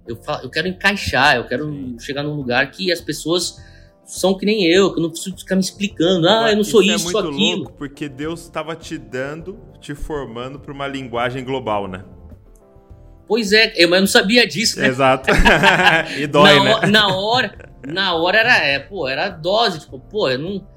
Eu, 0.07 0.17
falo, 0.17 0.43
eu 0.43 0.49
quero 0.49 0.67
encaixar, 0.67 1.37
eu 1.37 1.47
quero 1.47 1.95
chegar 1.99 2.23
num 2.23 2.33
lugar 2.33 2.69
que 2.71 2.91
as 2.91 2.99
pessoas 2.99 3.55
são 4.05 4.37
que 4.37 4.45
nem 4.45 4.65
eu, 4.65 4.93
que 4.93 4.99
eu 4.99 5.03
não 5.03 5.09
preciso 5.09 5.37
ficar 5.37 5.55
me 5.55 5.61
explicando. 5.61 6.27
Ah, 6.27 6.51
eu 6.51 6.57
não 6.57 6.63
sou 6.63 6.81
isso, 6.81 7.07
isso 7.07 7.17
é 7.17 7.21
muito 7.21 7.33
aquilo. 7.33 7.57
Louco 7.57 7.73
porque 7.73 8.09
Deus 8.09 8.41
estava 8.41 8.75
te 8.75 8.97
dando, 8.97 9.59
te 9.79 9.95
formando 9.95 10.59
para 10.59 10.73
uma 10.73 10.87
linguagem 10.87 11.43
global, 11.43 11.87
né? 11.87 12.03
Pois 13.27 13.53
é, 13.53 13.71
eu, 13.77 13.89
mas 13.89 13.97
eu 13.97 14.01
não 14.01 14.07
sabia 14.07 14.45
disso, 14.45 14.79
né? 14.79 14.87
Exato. 14.87 15.29
e 16.19 16.27
dói, 16.27 16.59
na, 16.59 16.81
né? 16.81 16.87
Na 16.87 17.15
hora, 17.15 17.71
na 17.87 18.13
hora 18.15 18.37
era, 18.39 18.57
é, 18.57 18.79
pô, 18.79 19.07
era 19.07 19.29
dose, 19.29 19.79
tipo, 19.79 19.99
pô, 19.99 20.29
eu 20.29 20.37
não. 20.37 20.67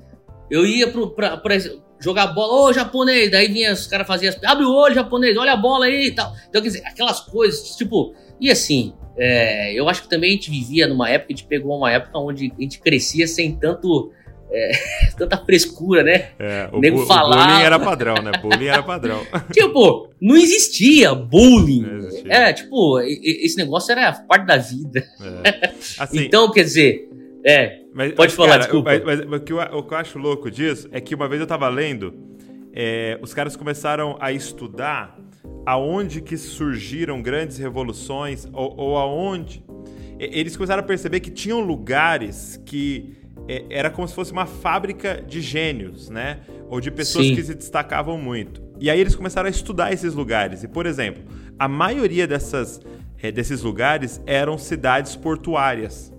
Eu 0.48 0.64
ia 0.64 0.86
pro, 0.86 1.10
pra, 1.10 1.36
pra 1.36 1.56
jogar 1.98 2.28
bola, 2.28 2.68
ô 2.68 2.72
japonês, 2.72 3.30
daí 3.30 3.48
vinha 3.48 3.72
os 3.72 3.86
caras 3.86 4.06
faziam, 4.06 4.32
abre 4.44 4.64
o 4.64 4.72
olho, 4.72 4.94
japonês, 4.94 5.36
olha 5.36 5.54
a 5.54 5.56
bola 5.56 5.86
aí 5.86 6.08
e 6.08 6.14
tal. 6.14 6.32
Então, 6.48 6.62
quer 6.62 6.68
dizer, 6.68 6.86
aquelas 6.86 7.20
coisas, 7.20 7.76
tipo, 7.76 8.14
e 8.40 8.50
assim, 8.50 8.94
é, 9.16 9.72
eu 9.78 9.88
acho 9.88 10.02
que 10.02 10.08
também 10.08 10.30
a 10.30 10.32
gente 10.34 10.50
vivia 10.50 10.86
numa 10.86 11.08
época, 11.08 11.32
a 11.32 11.36
gente 11.36 11.46
pegou 11.46 11.76
uma 11.76 11.90
época 11.90 12.18
onde 12.18 12.52
a 12.56 12.62
gente 12.62 12.80
crescia 12.80 13.26
sem 13.26 13.54
tanto. 13.56 14.12
É, 14.50 14.72
tanta 15.18 15.36
frescura, 15.38 16.02
né? 16.02 16.28
É, 16.38 16.68
o, 16.72 16.78
Nego 16.78 16.98
bu 16.98 17.06
falava. 17.06 17.42
o 17.42 17.46
bullying 17.46 17.64
era 17.64 17.78
padrão, 17.78 18.14
né? 18.22 18.32
Bullying 18.40 18.66
era 18.66 18.82
padrão. 18.82 19.26
tipo, 19.52 20.10
não 20.20 20.36
existia 20.36 21.14
bullying. 21.14 21.82
Não 21.82 21.98
existia. 21.98 22.32
É, 22.32 22.52
tipo, 22.52 23.00
esse 23.00 23.56
negócio 23.56 23.90
era 23.90 24.12
parte 24.12 24.46
da 24.46 24.56
vida. 24.56 25.04
É. 25.42 25.72
Assim, 25.98 26.20
então, 26.20 26.52
quer 26.52 26.62
dizer, 26.62 27.08
é. 27.44 27.80
Mas, 27.92 28.12
pode 28.12 28.34
falar, 28.34 28.50
cara, 28.50 28.60
desculpa. 28.60 28.90
Mas, 28.90 29.04
mas, 29.04 29.26
mas 29.26 29.40
o, 29.40 29.44
que 29.44 29.52
eu, 29.52 29.58
o, 29.58 29.82
que 29.82 29.94
eu, 29.94 29.98
acho 29.98 30.18
louco 30.18 30.50
disso 30.50 30.88
é 30.92 31.00
que 31.00 31.14
uma 31.14 31.28
vez 31.28 31.40
eu 31.40 31.46
tava 31.46 31.68
lendo, 31.68 32.14
é, 32.72 33.18
os 33.20 33.34
caras 33.34 33.54
começaram 33.54 34.16
a 34.18 34.32
estudar 34.32 35.16
aonde 35.66 36.20
que 36.20 36.36
surgiram 36.36 37.22
grandes 37.22 37.58
revoluções 37.58 38.46
ou, 38.52 38.74
ou 38.76 38.96
aonde 38.98 39.64
eles 40.18 40.56
começaram 40.56 40.80
a 40.82 40.86
perceber 40.86 41.20
que 41.20 41.30
tinham 41.30 41.60
lugares 41.60 42.60
que 42.64 43.16
é, 43.48 43.64
era 43.68 43.90
como 43.90 44.06
se 44.06 44.14
fosse 44.14 44.32
uma 44.32 44.46
fábrica 44.46 45.22
de 45.26 45.40
gênios, 45.40 46.08
né? 46.08 46.40
Ou 46.68 46.80
de 46.80 46.90
pessoas 46.90 47.26
Sim. 47.26 47.34
que 47.34 47.42
se 47.42 47.54
destacavam 47.54 48.16
muito. 48.16 48.62
E 48.80 48.88
aí 48.88 48.98
eles 48.98 49.14
começaram 49.14 49.48
a 49.48 49.50
estudar 49.50 49.92
esses 49.92 50.14
lugares. 50.14 50.62
E, 50.62 50.68
por 50.68 50.86
exemplo, 50.86 51.22
a 51.58 51.68
maioria 51.68 52.26
dessas, 52.26 52.80
é, 53.22 53.30
desses 53.30 53.62
lugares 53.62 54.20
eram 54.24 54.56
cidades 54.56 55.14
portuárias. 55.16 56.12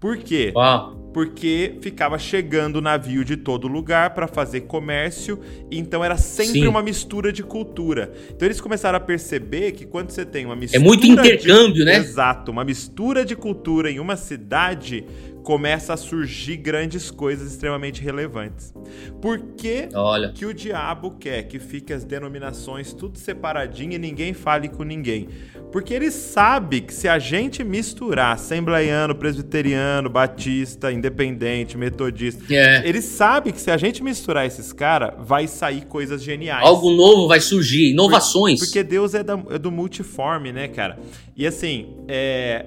Por 0.00 0.18
quê? 0.18 0.52
Uau 0.54 0.98
porque 1.18 1.74
ficava 1.80 2.16
chegando 2.16 2.80
navio 2.80 3.24
de 3.24 3.36
todo 3.36 3.66
lugar 3.66 4.10
para 4.10 4.28
fazer 4.28 4.60
comércio, 4.60 5.40
então 5.68 6.04
era 6.04 6.16
sempre 6.16 6.60
Sim. 6.60 6.68
uma 6.68 6.80
mistura 6.80 7.32
de 7.32 7.42
cultura. 7.42 8.12
Então 8.30 8.46
eles 8.46 8.60
começaram 8.60 8.98
a 8.98 9.00
perceber 9.00 9.72
que 9.72 9.84
quando 9.84 10.12
você 10.12 10.24
tem 10.24 10.46
uma 10.46 10.54
mistura. 10.54 10.80
É 10.80 10.86
muito 10.86 11.04
intercâmbio, 11.04 11.74
de... 11.74 11.84
né? 11.84 11.96
Exato, 11.96 12.52
uma 12.52 12.64
mistura 12.64 13.24
de 13.24 13.34
cultura 13.34 13.90
em 13.90 13.98
uma 13.98 14.14
cidade, 14.14 15.04
começa 15.48 15.94
a 15.94 15.96
surgir 15.96 16.58
grandes 16.58 17.10
coisas 17.10 17.50
extremamente 17.50 18.02
relevantes. 18.02 18.70
Por 19.18 19.38
que, 19.56 19.88
Olha. 19.94 20.30
que 20.30 20.44
o 20.44 20.52
diabo 20.52 21.12
quer 21.12 21.44
que 21.44 21.58
fique 21.58 21.90
as 21.90 22.04
denominações 22.04 22.92
tudo 22.92 23.16
separadinho 23.16 23.94
e 23.94 23.98
ninguém 23.98 24.34
fale 24.34 24.68
com 24.68 24.82
ninguém? 24.82 25.26
Porque 25.72 25.94
ele 25.94 26.10
sabe 26.10 26.82
que 26.82 26.92
se 26.92 27.08
a 27.08 27.18
gente 27.18 27.64
misturar 27.64 28.34
assembleiano, 28.34 29.14
presbiteriano, 29.14 30.10
batista, 30.10 30.92
independente, 30.92 31.78
metodista, 31.78 32.44
é. 32.52 32.86
ele 32.86 33.00
sabe 33.00 33.50
que 33.50 33.60
se 33.60 33.70
a 33.70 33.78
gente 33.78 34.02
misturar 34.02 34.44
esses 34.44 34.70
caras, 34.70 35.14
vai 35.18 35.46
sair 35.46 35.86
coisas 35.86 36.22
geniais. 36.22 36.62
Algo 36.62 36.90
novo 36.90 37.26
vai 37.26 37.40
surgir, 37.40 37.92
inovações. 37.92 38.60
Porque 38.60 38.82
Deus 38.82 39.14
é, 39.14 39.22
da, 39.22 39.42
é 39.48 39.58
do 39.58 39.72
multiforme, 39.72 40.52
né, 40.52 40.68
cara? 40.68 40.98
E 41.34 41.46
assim, 41.46 41.94
é, 42.06 42.66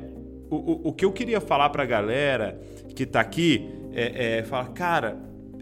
o, 0.51 0.55
o, 0.55 0.87
o 0.89 0.93
que 0.93 1.05
eu 1.05 1.13
queria 1.13 1.39
falar 1.39 1.69
pra 1.69 1.85
galera 1.85 2.59
que 2.93 3.03
está 3.03 3.21
aqui 3.21 3.69
é, 3.93 4.39
é, 4.39 4.43
fala, 4.43 4.65
cara, 4.65 5.17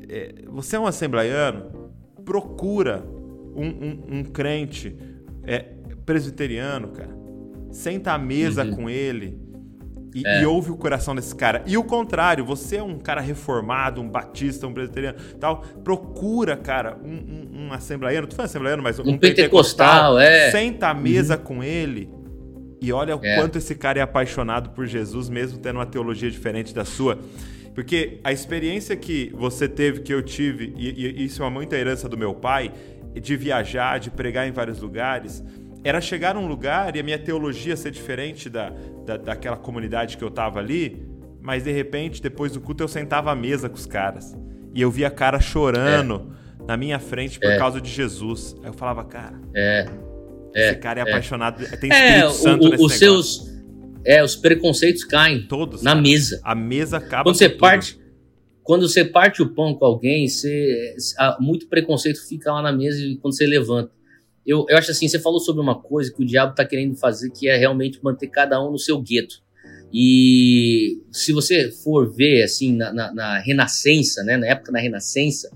é, 0.10 0.34
você 0.48 0.76
é 0.76 0.80
um 0.80 0.88
assembleiano, 0.88 1.92
procura 2.26 3.06
um, 3.56 3.68
um, 3.68 4.20
um 4.20 4.24
crente 4.24 4.98
é, 5.46 5.60
presbiteriano, 6.06 6.90
cara. 6.90 7.18
Senta 7.72 8.14
à 8.14 8.18
mesa 8.18 8.66
uhum. 8.66 8.76
com 8.76 8.90
ele 8.90 9.40
e, 10.16 10.26
é. 10.26 10.42
e, 10.42 10.46
ouve 10.48 10.72
o 10.72 10.76
coração 10.76 11.14
desse 11.14 11.36
cara. 11.36 11.64
E 11.68 11.78
o 11.78 11.84
contrário, 11.84 12.44
você 12.44 12.78
é 12.78 12.84
um 12.84 12.98
cara 12.98 13.22
reformado, 13.22 14.02
um 14.02 14.10
batista, 14.10 14.66
um 14.66 14.74
presbiteriano, 14.74 15.20
tal. 15.40 15.62
Procura, 15.84 16.58
cara, 16.58 16.98
um, 17.04 17.12
um, 17.12 17.68
um 17.68 17.74
assembleiano. 17.74 18.26
Tu 18.26 18.36
foi 18.36 18.46
assembleiano, 18.46 18.82
mas 18.82 18.98
um, 18.98 19.04
um 19.04 19.18
pentecostal, 19.20 20.16
pentecostal. 20.16 20.20
é. 20.20 20.50
Senta 20.50 20.88
à 20.88 20.94
mesa 20.96 21.38
uhum. 21.38 21.44
com 21.44 21.64
ele 21.64 22.19
e 22.82 22.94
olha 22.94 23.16
o 23.16 23.20
é. 23.24 23.36
quanto 23.36 23.58
esse 23.58 23.76
cara 23.76 24.00
é 24.00 24.02
apaixonado 24.02 24.70
por 24.70 24.86
Jesus, 24.86 25.30
mesmo 25.30 25.60
tendo 25.60 25.78
uma 25.78 25.86
teologia 25.86 26.30
diferente 26.32 26.74
da 26.74 26.86
sua. 26.86 27.20
Porque 27.76 28.20
a 28.24 28.32
experiência 28.32 28.96
que 28.96 29.32
você 29.36 29.68
teve, 29.68 30.02
que 30.02 30.14
eu 30.14 30.22
tive, 30.22 30.74
e, 30.78 30.90
e 30.90 31.26
isso 31.26 31.42
é 31.42 31.46
uma 31.46 31.52
muita 31.52 31.76
herança 31.76 32.08
do 32.08 32.18
meu 32.18 32.34
pai, 32.34 32.72
de 33.14 33.36
viajar, 33.36 34.00
de 34.00 34.10
pregar 34.10 34.48
em 34.48 34.52
vários 34.52 34.80
lugares, 34.80 35.44
era 35.84 36.02
chegar 36.02 36.36
num 36.36 36.48
lugar 36.48 36.96
e 36.96 37.00
a 37.00 37.04
minha 37.04 37.18
teologia 37.18 37.76
ser 37.76 37.92
diferente 37.92 38.50
da, 38.50 38.74
da 39.06 39.18
daquela 39.18 39.58
comunidade 39.58 40.18
que 40.18 40.24
eu 40.24 40.30
tava 40.30 40.60
ali, 40.60 41.08
mas 41.42 41.64
de 41.64 41.72
repente, 41.72 42.22
depois 42.22 42.52
do 42.52 42.62
culto, 42.62 42.84
eu 42.84 42.88
sentava 42.88 43.32
à 43.32 43.36
mesa 43.36 43.70
com 43.70 43.76
os 43.76 43.86
caras. 43.86 44.38
E 44.74 44.82
eu 44.82 44.92
via 44.92 45.10
cara 45.10 45.40
chorando 45.40 46.34
é. 46.62 46.66
na 46.68 46.78
minha 46.78 47.00
frente 47.00 47.40
por 47.40 47.50
é. 47.50 47.58
causa 47.58 47.80
de 47.82 47.90
Jesus. 47.90 48.56
Aí 48.62 48.70
eu 48.70 48.74
falava, 48.74 49.04
cara. 49.04 49.40
É 49.54 50.09
é, 50.54 50.72
Esse 50.72 50.80
cara 50.80 51.00
é, 51.00 51.04
é, 51.04 51.10
apaixonado, 51.10 51.80
tem 51.80 51.92
é, 51.92 52.18
Espírito 52.18 52.34
Santo 52.34 52.66
o, 52.66 52.70
nesse 52.70 52.84
os 52.84 52.94
seus 52.94 53.50
É, 54.06 54.24
os 54.24 54.36
preconceitos 54.36 55.04
caem. 55.04 55.46
Todos. 55.48 55.82
Na 55.82 55.92
cara. 55.92 56.02
mesa. 56.02 56.42
A 56.44 56.56
mesa 56.56 56.98
acaba 56.98 57.24
Quando 57.24 57.38
você 57.38 57.50
tudo. 57.50 57.60
parte 57.60 58.00
quando 58.70 58.88
você 58.88 59.04
parte 59.04 59.42
o 59.42 59.50
pão 59.50 59.74
com 59.74 59.84
alguém, 59.84 60.28
você, 60.28 60.96
muito 61.40 61.68
preconceito 61.68 62.20
fica 62.28 62.54
lá 62.54 62.62
na 62.62 62.72
mesa 62.72 63.00
quando 63.20 63.36
você 63.36 63.48
levanta. 63.48 63.92
Eu, 64.46 64.64
eu 64.70 64.78
acho 64.78 64.92
assim, 64.92 65.08
você 65.08 65.18
falou 65.18 65.40
sobre 65.40 65.60
uma 65.60 65.82
coisa 65.82 66.14
que 66.14 66.22
o 66.22 66.26
diabo 66.26 66.52
está 66.52 66.64
querendo 66.64 66.96
fazer, 66.96 67.32
que 67.32 67.50
é 67.50 67.58
realmente 67.58 68.00
manter 68.04 68.28
cada 68.28 68.64
um 68.64 68.70
no 68.70 68.78
seu 68.78 69.02
gueto. 69.02 69.42
E 69.92 71.02
se 71.12 71.34
você 71.34 71.72
for 71.72 72.14
ver, 72.14 72.44
assim, 72.44 72.76
na, 72.76 72.94
na, 72.94 73.12
na 73.12 73.40
Renascença, 73.40 74.24
né, 74.24 74.38
na 74.38 74.46
época 74.46 74.72
da 74.72 74.80
Renascença, 74.80 75.50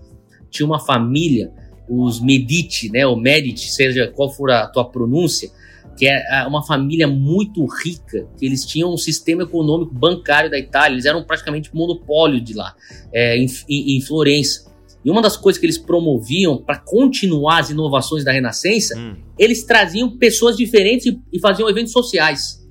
tinha 0.50 0.66
uma 0.66 0.80
família 0.80 1.52
os 1.88 2.22
Medici, 2.22 2.90
né, 2.90 3.06
o 3.06 3.16
Medici, 3.16 3.70
seja 3.70 4.08
qual 4.08 4.32
for 4.32 4.52
a 4.52 4.68
tua 4.68 4.86
pronúncia, 4.86 5.50
que 5.98 6.08
é 6.08 6.46
uma 6.48 6.66
família 6.66 7.08
muito 7.08 7.66
rica, 7.66 8.28
que 8.38 8.46
eles 8.46 8.66
tinham 8.66 8.94
um 8.94 8.98
sistema 8.98 9.44
econômico 9.44 9.94
bancário 9.94 10.50
da 10.50 10.58
Itália, 10.58 10.96
eles 10.96 11.06
eram 11.06 11.24
praticamente 11.24 11.70
monopólio 11.74 12.42
de 12.42 12.54
lá, 12.54 12.76
é, 13.14 13.38
em, 13.38 13.48
em, 13.70 14.02
Florença. 14.02 14.72
E 15.06 15.12
uma 15.12 15.22
das 15.22 15.38
coisas 15.38 15.60
que 15.60 15.66
eles 15.66 15.78
promoviam 15.78 16.58
para 16.58 16.80
continuar 16.80 17.60
as 17.60 17.70
inovações 17.70 18.24
da 18.24 18.32
Renascença, 18.32 18.98
hum. 18.98 19.16
eles 19.38 19.64
traziam 19.64 20.18
pessoas 20.18 20.58
diferentes 20.58 21.06
e, 21.06 21.20
e 21.32 21.40
faziam 21.40 21.70
eventos 21.70 21.92
sociais. 21.92 22.64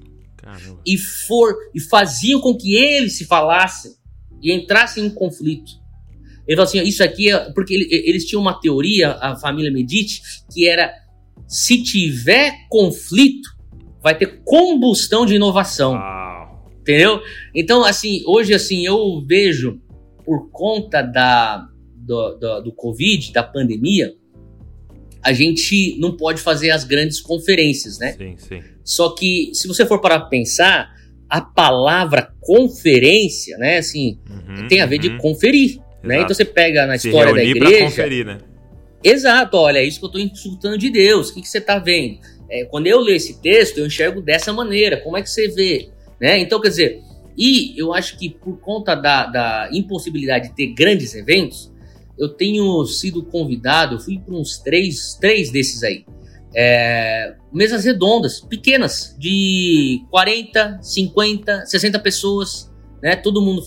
E, 0.85 0.99
for, 0.99 1.55
e 1.75 1.81
faziam 1.81 2.41
com 2.41 2.57
que 2.57 2.75
eles 2.75 3.17
se 3.17 3.25
falassem 3.25 3.93
e 4.43 4.53
entrassem 4.53 5.07
em 5.07 5.11
conflito. 5.11 5.82
Ele 6.53 6.57
falou 6.57 6.69
assim: 6.69 6.83
isso 6.83 7.03
aqui 7.03 7.31
é. 7.31 7.51
Porque 7.53 7.75
eles 7.75 8.27
tinham 8.27 8.43
uma 8.43 8.61
teoria, 8.61 9.13
a 9.13 9.37
família 9.37 9.73
Medici, 9.73 10.21
que 10.53 10.69
era: 10.69 10.93
se 11.49 11.83
tiver 11.83 12.53
conflito, 12.69 13.49
vai 14.03 14.17
ter 14.17 14.43
combustão 14.45 15.25
de 15.25 15.35
inovação. 15.35 15.99
Entendeu? 16.81 17.23
Então, 17.55 17.85
assim, 17.85 18.23
hoje, 18.27 18.53
assim, 18.53 18.85
eu 18.85 19.25
vejo, 19.27 19.81
por 20.25 20.51
conta 20.51 21.01
da, 21.01 21.67
do, 21.97 22.35
do, 22.35 22.61
do 22.65 22.73
Covid, 22.73 23.33
da 23.33 23.43
pandemia, 23.43 24.13
a 25.23 25.33
gente 25.33 25.97
não 25.99 26.17
pode 26.17 26.41
fazer 26.41 26.71
as 26.71 26.85
grandes 26.85 27.21
conferências, 27.21 27.99
né? 27.99 28.13
Sim, 28.13 28.35
sim. 28.37 28.63
Só 28.85 29.11
que, 29.15 29.53
se 29.55 29.69
você 29.69 29.87
for 29.87 30.01
para 30.01 30.19
pensar, 30.21 30.91
a 31.31 31.41
palavra 31.41 32.35
conferência, 32.41 33.57
né, 33.57 33.79
assim, 33.79 34.19
uhum, 34.29 34.69
tem 34.69 34.83
a 34.83 34.87
ver 34.87 34.97
uhum. 34.97 35.01
de 35.01 35.19
conferir. 35.19 35.81
Né? 36.03 36.17
Então 36.17 36.35
você 36.35 36.45
pega 36.45 36.87
na 36.87 36.97
história 36.97 37.33
da 37.33 37.45
igreja. 37.45 37.85
Conferir, 37.85 38.27
né? 38.27 38.39
Exato, 39.05 39.57
olha, 39.57 39.79
é 39.79 39.85
isso 39.85 39.99
que 39.99 40.05
eu 40.05 40.09
estou 40.09 40.21
insultando 40.21 40.79
de 40.79 40.91
Deus. 40.91 41.31
O 41.31 41.35
que, 41.35 41.43
que 41.43 41.49
você 41.49 41.59
está 41.59 41.79
vendo? 41.79 42.19
É, 42.49 42.65
quando 42.65 42.87
eu 42.87 43.01
leio 43.01 43.17
esse 43.17 43.41
texto, 43.41 43.79
eu 43.79 43.87
enxergo 43.87 44.21
dessa 44.21 44.53
maneira. 44.53 44.99
Como 44.99 45.17
é 45.17 45.23
que 45.23 45.31
você 45.31 45.49
vê? 45.49 45.89
Né? 46.21 46.39
Então, 46.39 46.61
quer 46.61 46.69
dizer, 46.69 47.03
e 47.37 47.75
eu 47.77 47.93
acho 47.93 48.17
que 48.17 48.31
por 48.31 48.59
conta 48.61 48.95
da, 48.95 49.27
da 49.27 49.71
impossibilidade 49.73 50.49
de 50.49 50.55
ter 50.55 50.69
grandes 50.69 51.15
eventos, 51.15 51.73
eu 52.19 52.29
tenho 52.29 52.85
sido 52.87 53.25
convidado, 53.25 53.97
eu 53.97 54.01
fui 54.01 54.19
para 54.19 54.35
uns 54.35 54.59
três, 54.59 55.17
três 55.21 55.51
desses 55.51 55.83
aí. 55.83 56.05
É, 56.55 57.35
mesas 57.53 57.85
redondas, 57.85 58.41
pequenas, 58.41 59.17
de 59.19 60.05
40, 60.11 60.79
50, 60.83 61.67
60 61.67 61.99
pessoas, 61.99 62.71
né? 63.03 63.17
Todo 63.17 63.41
mundo 63.41 63.63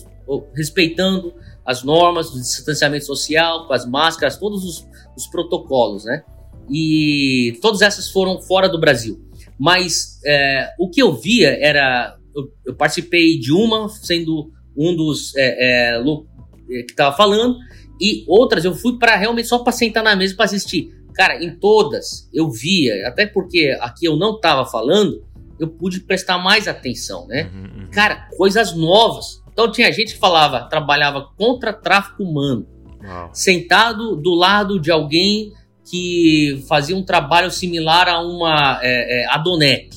respeitando 0.54 1.34
as 1.66 1.82
normas 1.82 2.30
do 2.30 2.38
distanciamento 2.38 3.04
social, 3.04 3.66
com 3.66 3.72
as 3.72 3.84
máscaras, 3.84 4.38
todos 4.38 4.64
os, 4.64 4.86
os 5.16 5.26
protocolos, 5.26 6.04
né? 6.04 6.22
E 6.70 7.58
todas 7.60 7.82
essas 7.82 8.08
foram 8.10 8.40
fora 8.40 8.68
do 8.68 8.78
Brasil. 8.78 9.20
Mas 9.58 10.20
é, 10.24 10.70
o 10.78 10.88
que 10.88 11.02
eu 11.02 11.14
via 11.14 11.50
era. 11.60 12.16
Eu, 12.34 12.52
eu, 12.66 12.74
participei 12.74 13.38
de 13.38 13.52
uma 13.52 13.88
sendo 13.88 14.52
um 14.76 14.94
dos 14.94 15.34
é, 15.36 15.94
é, 15.94 16.00
é 16.00 16.82
que 16.82 16.90
estava 16.90 17.16
falando, 17.16 17.56
e 18.00 18.24
outras 18.28 18.64
eu 18.64 18.74
fui 18.74 18.98
para 18.98 19.16
realmente 19.16 19.48
só 19.48 19.60
para 19.60 19.72
sentar 19.72 20.04
na 20.04 20.14
mesa 20.14 20.36
para 20.36 20.44
assistir. 20.44 20.94
Cara, 21.14 21.42
em 21.42 21.56
todas 21.58 22.28
eu 22.32 22.50
via, 22.50 23.08
até 23.08 23.26
porque 23.26 23.74
aqui 23.80 24.04
eu 24.04 24.16
não 24.16 24.36
estava 24.36 24.66
falando, 24.66 25.24
eu 25.58 25.66
pude 25.66 26.00
prestar 26.00 26.36
mais 26.36 26.68
atenção, 26.68 27.26
né? 27.26 27.50
Uhum, 27.54 27.80
uhum. 27.80 27.90
Cara, 27.90 28.28
coisas 28.36 28.76
novas. 28.76 29.42
Então 29.56 29.72
tinha 29.72 29.90
gente 29.90 30.12
que 30.12 30.18
falava, 30.18 30.68
trabalhava 30.68 31.30
contra 31.34 31.72
tráfico 31.72 32.22
humano, 32.22 32.66
Uau. 33.02 33.30
sentado 33.32 34.14
do 34.14 34.34
lado 34.34 34.78
de 34.78 34.90
alguém 34.90 35.50
que 35.90 36.62
fazia 36.68 36.94
um 36.94 37.02
trabalho 37.02 37.50
similar 37.50 38.06
a 38.06 38.20
uma 38.20 38.78
é, 38.82 39.22
é, 39.22 39.26
Adonec, 39.30 39.96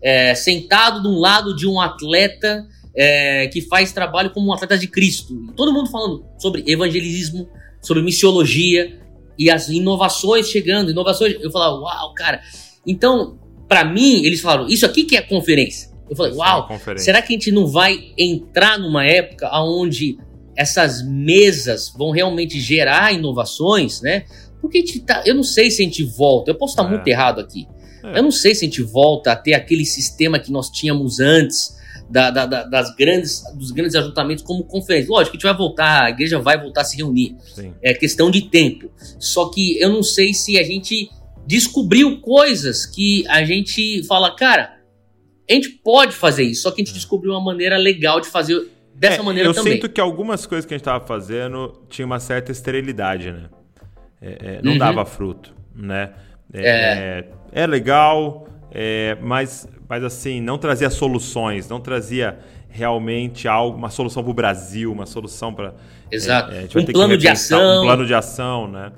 é, 0.00 0.32
sentado 0.36 1.02
de 1.02 1.08
um 1.08 1.18
lado 1.18 1.56
de 1.56 1.66
um 1.66 1.80
atleta 1.80 2.64
é, 2.94 3.48
que 3.48 3.60
faz 3.62 3.90
trabalho 3.90 4.30
como 4.30 4.46
um 4.46 4.52
atleta 4.52 4.78
de 4.78 4.86
Cristo. 4.86 5.34
Todo 5.56 5.72
mundo 5.72 5.90
falando 5.90 6.24
sobre 6.38 6.62
evangelismo, 6.68 7.48
sobre 7.82 8.04
missiologia 8.04 8.96
e 9.36 9.50
as 9.50 9.68
inovações 9.68 10.48
chegando, 10.48 10.92
inovações. 10.92 11.34
Eu 11.40 11.50
falava, 11.50 11.80
uau, 11.80 12.14
cara. 12.14 12.40
Então, 12.86 13.40
para 13.66 13.84
mim, 13.84 14.24
eles 14.24 14.40
falaram, 14.40 14.68
isso 14.68 14.86
aqui 14.86 15.02
que 15.02 15.16
é 15.16 15.20
conferência. 15.20 15.89
Eu 16.10 16.16
falei, 16.16 16.32
uau, 16.32 16.68
será 16.96 17.22
que 17.22 17.32
a 17.32 17.36
gente 17.36 17.52
não 17.52 17.68
vai 17.68 18.12
entrar 18.18 18.78
numa 18.78 19.06
época 19.06 19.48
onde 19.62 20.18
essas 20.56 21.06
mesas 21.06 21.88
vão 21.96 22.10
realmente 22.10 22.60
gerar 22.60 23.14
inovações, 23.14 24.02
né? 24.02 24.24
Porque 24.60 24.78
a 24.78 24.80
gente 24.80 25.00
tá, 25.00 25.22
eu 25.24 25.34
não 25.34 25.44
sei 25.44 25.70
se 25.70 25.82
a 25.82 25.84
gente 25.84 26.02
volta, 26.02 26.50
eu 26.50 26.54
posso 26.56 26.72
estar 26.72 26.84
é. 26.84 26.88
muito 26.88 27.06
errado 27.06 27.40
aqui. 27.40 27.66
É. 28.02 28.18
Eu 28.18 28.22
não 28.24 28.30
sei 28.30 28.54
se 28.54 28.64
a 28.64 28.68
gente 28.68 28.82
volta 28.82 29.32
a 29.32 29.36
ter 29.36 29.54
aquele 29.54 29.86
sistema 29.86 30.38
que 30.38 30.50
nós 30.50 30.68
tínhamos 30.68 31.20
antes, 31.20 31.78
da, 32.10 32.28
da, 32.30 32.44
da, 32.44 32.64
das 32.64 32.94
grandes, 32.96 33.44
dos 33.54 33.70
grandes 33.70 33.94
ajuntamentos 33.94 34.42
como 34.42 34.64
conferência. 34.64 35.08
Lógico 35.08 35.30
que 35.30 35.36
a 35.36 35.38
gente 35.38 35.56
vai 35.56 35.56
voltar, 35.56 36.04
a 36.06 36.10
igreja 36.10 36.40
vai 36.40 36.60
voltar 36.60 36.80
a 36.80 36.84
se 36.84 36.96
reunir. 36.96 37.36
Sim. 37.54 37.72
É 37.80 37.94
questão 37.94 38.30
de 38.30 38.42
tempo. 38.42 38.90
Só 39.18 39.48
que 39.48 39.80
eu 39.80 39.90
não 39.90 40.02
sei 40.02 40.34
se 40.34 40.58
a 40.58 40.64
gente 40.64 41.08
descobriu 41.46 42.20
coisas 42.20 42.84
que 42.84 43.24
a 43.28 43.44
gente 43.44 44.02
fala, 44.08 44.34
cara, 44.34 44.79
a 45.50 45.54
gente 45.54 45.70
pode 45.70 46.14
fazer 46.14 46.44
isso, 46.44 46.62
só 46.62 46.70
que 46.70 46.80
a 46.80 46.84
gente 46.84 46.92
é. 46.92 46.94
descobriu 46.94 47.32
uma 47.32 47.42
maneira 47.42 47.76
legal 47.76 48.20
de 48.20 48.28
fazer 48.28 48.68
dessa 48.94 49.20
é, 49.20 49.22
maneira 49.22 49.48
eu 49.48 49.54
também. 49.54 49.72
Eu 49.72 49.76
sinto 49.80 49.88
que 49.88 50.00
algumas 50.00 50.46
coisas 50.46 50.66
que 50.66 50.74
a 50.74 50.76
gente 50.76 50.82
estava 50.82 51.04
fazendo 51.04 51.82
tinha 51.88 52.06
uma 52.06 52.20
certa 52.20 52.52
esterilidade, 52.52 53.32
né? 53.32 53.44
É, 54.20 54.28
é, 54.28 54.60
não 54.62 54.72
uhum. 54.72 54.78
dava 54.78 55.04
fruto, 55.04 55.54
né? 55.74 56.10
É, 56.52 57.24
é, 57.54 57.62
é 57.62 57.66
legal, 57.66 58.46
é, 58.70 59.16
mas, 59.20 59.66
mas 59.88 60.04
assim, 60.04 60.40
não 60.40 60.58
trazia 60.58 60.90
soluções, 60.90 61.68
não 61.68 61.80
trazia 61.80 62.38
realmente 62.68 63.48
algo, 63.48 63.76
uma 63.76 63.90
solução 63.90 64.22
para 64.22 64.30
o 64.30 64.34
Brasil, 64.34 64.92
uma 64.92 65.06
solução 65.06 65.54
para. 65.54 65.74
Exato. 66.10 66.52
Um 66.78 66.84
plano 66.84 67.16
de 67.16 67.28
ação. 67.28 67.80
Um 67.80 67.86
plano 67.86 68.06
de 68.06 68.14
ação, 68.14 68.68
né? 68.68 68.92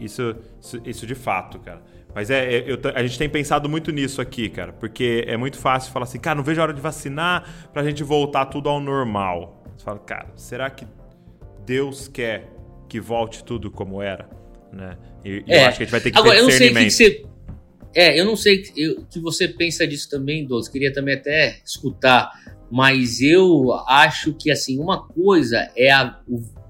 Isso, 0.00 0.34
isso, 0.60 0.82
isso, 0.84 1.06
de 1.06 1.14
fato, 1.14 1.58
cara. 1.60 1.80
Mas 2.14 2.30
é, 2.30 2.56
é 2.56 2.64
eu, 2.66 2.78
a 2.94 3.02
gente 3.02 3.18
tem 3.18 3.28
pensado 3.28 3.68
muito 3.68 3.90
nisso 3.90 4.20
aqui, 4.20 4.48
cara, 4.48 4.72
porque 4.72 5.24
é 5.26 5.36
muito 5.36 5.56
fácil 5.56 5.92
falar 5.92 6.04
assim, 6.04 6.18
cara, 6.18 6.36
não 6.36 6.44
vejo 6.44 6.60
a 6.60 6.64
hora 6.64 6.74
de 6.74 6.80
vacinar 6.80 7.68
para 7.72 7.82
a 7.82 7.84
gente 7.84 8.02
voltar 8.02 8.46
tudo 8.46 8.68
ao 8.68 8.80
normal. 8.80 9.62
Você 9.76 9.84
fala, 9.84 9.98
cara, 9.98 10.28
será 10.36 10.68
que 10.70 10.86
Deus 11.64 12.08
quer 12.08 12.50
que 12.88 13.00
volte 13.00 13.42
tudo 13.42 13.70
como 13.70 14.02
era? 14.02 14.28
Né? 14.72 14.96
E, 15.24 15.44
é. 15.48 15.64
eu 15.64 15.68
acho 15.68 15.76
que 15.78 15.82
a 15.82 15.86
gente 15.86 15.90
vai 15.92 16.00
ter 16.00 16.10
que 16.10 16.18
Agora, 16.18 16.34
ter 16.34 16.40
eu 16.40 16.44
não 16.44 16.50
sei 16.50 16.70
o 16.70 16.74
que, 16.74 16.84
que 16.84 16.90
você 16.90 17.24
é, 17.94 18.18
eu 18.18 18.24
não 18.24 18.36
sei 18.36 18.62
o 18.88 19.04
que 19.04 19.20
você 19.20 19.46
pensa 19.46 19.86
disso 19.86 20.08
também, 20.08 20.46
Douglas. 20.46 20.68
Queria 20.68 20.92
também 20.92 21.14
até 21.14 21.60
escutar, 21.64 22.30
mas 22.70 23.20
eu 23.20 23.72
acho 23.86 24.32
que 24.34 24.50
assim 24.50 24.78
uma 24.78 25.06
coisa 25.06 25.70
é 25.76 25.90
a, 25.90 26.18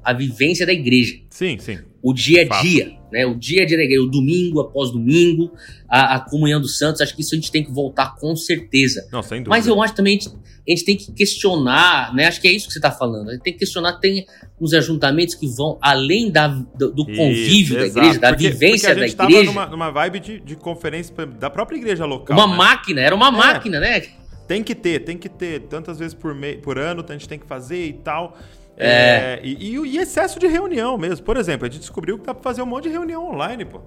a 0.02 0.12
vivência 0.12 0.66
da 0.66 0.72
igreja. 0.72 1.20
Sim, 1.30 1.58
sim. 1.58 1.78
O 2.02 2.12
dia 2.12 2.42
a 2.42 2.62
dia, 2.62 2.98
né? 3.12 3.24
O 3.24 3.34
dia 3.34 3.62
a 3.62 3.66
dia 3.66 3.76
da 3.76 3.84
igreja, 3.84 4.02
o 4.02 4.10
domingo 4.10 4.60
após 4.60 4.90
domingo, 4.90 5.52
a, 5.88 6.16
a, 6.16 6.20
comunhão 6.20 6.60
dos 6.60 6.76
santos. 6.76 7.00
Acho 7.00 7.14
que 7.14 7.22
isso 7.22 7.34
a 7.34 7.38
gente 7.38 7.52
tem 7.52 7.62
que 7.62 7.70
voltar 7.70 8.16
com 8.16 8.34
certeza. 8.34 9.06
Não, 9.12 9.22
sem 9.22 9.38
dúvida. 9.38 9.50
Mas 9.50 9.66
eu 9.66 9.80
acho 9.80 9.94
também 9.94 10.18
a 10.66 10.70
gente 10.70 10.84
tem 10.84 10.96
que 10.96 11.12
questionar, 11.12 12.14
né? 12.14 12.26
Acho 12.26 12.40
que 12.40 12.48
é 12.48 12.52
isso 12.52 12.66
que 12.66 12.72
você 12.72 12.78
está 12.78 12.90
falando. 12.90 13.28
A 13.28 13.32
gente 13.32 13.42
tem 13.42 13.52
que 13.52 13.60
questionar, 13.60 13.98
tem 13.98 14.26
uns 14.60 14.72
ajuntamentos 14.72 15.34
que 15.34 15.46
vão 15.46 15.78
além 15.80 16.30
da, 16.30 16.48
do, 16.48 16.92
do 16.92 17.04
convívio 17.04 17.60
isso, 17.60 17.74
da 17.74 17.86
igreja, 17.86 18.18
da 18.18 18.28
porque, 18.28 18.50
vivência 18.50 18.88
porque 18.88 19.04
a 19.04 19.06
gente 19.06 19.16
da 19.16 19.24
igreja. 19.24 19.44
Numa, 19.44 19.66
numa 19.66 19.90
vibe 19.90 20.20
de, 20.20 20.40
de 20.40 20.56
conferência 20.56 21.14
da 21.26 21.50
própria 21.50 21.76
igreja 21.76 22.04
local. 22.04 22.36
Uma 22.36 22.46
né? 22.46 22.56
máquina, 22.56 23.00
era 23.00 23.14
uma 23.14 23.28
é, 23.28 23.30
máquina, 23.30 23.80
né? 23.80 24.02
Tem 24.46 24.62
que 24.62 24.74
ter, 24.74 25.00
tem 25.00 25.16
que 25.16 25.28
ter. 25.28 25.62
Tantas 25.62 25.98
vezes 25.98 26.14
por, 26.14 26.34
me, 26.34 26.56
por 26.56 26.78
ano 26.78 27.04
a 27.08 27.12
gente 27.12 27.28
tem 27.28 27.38
que 27.38 27.46
fazer 27.46 27.86
e 27.86 27.92
tal. 27.92 28.36
É. 28.76 28.88
é 28.88 29.40
e, 29.42 29.76
e, 29.76 29.98
excesso 29.98 30.38
de 30.38 30.46
reunião 30.46 30.96
mesmo. 30.96 31.24
Por 31.24 31.36
exemplo, 31.36 31.66
a 31.66 31.70
gente 31.70 31.80
descobriu 31.80 32.18
que 32.18 32.26
dá 32.26 32.34
pra 32.34 32.42
fazer 32.42 32.62
um 32.62 32.66
monte 32.66 32.84
de 32.84 32.90
reunião 32.90 33.30
online, 33.30 33.64
pô. 33.64 33.80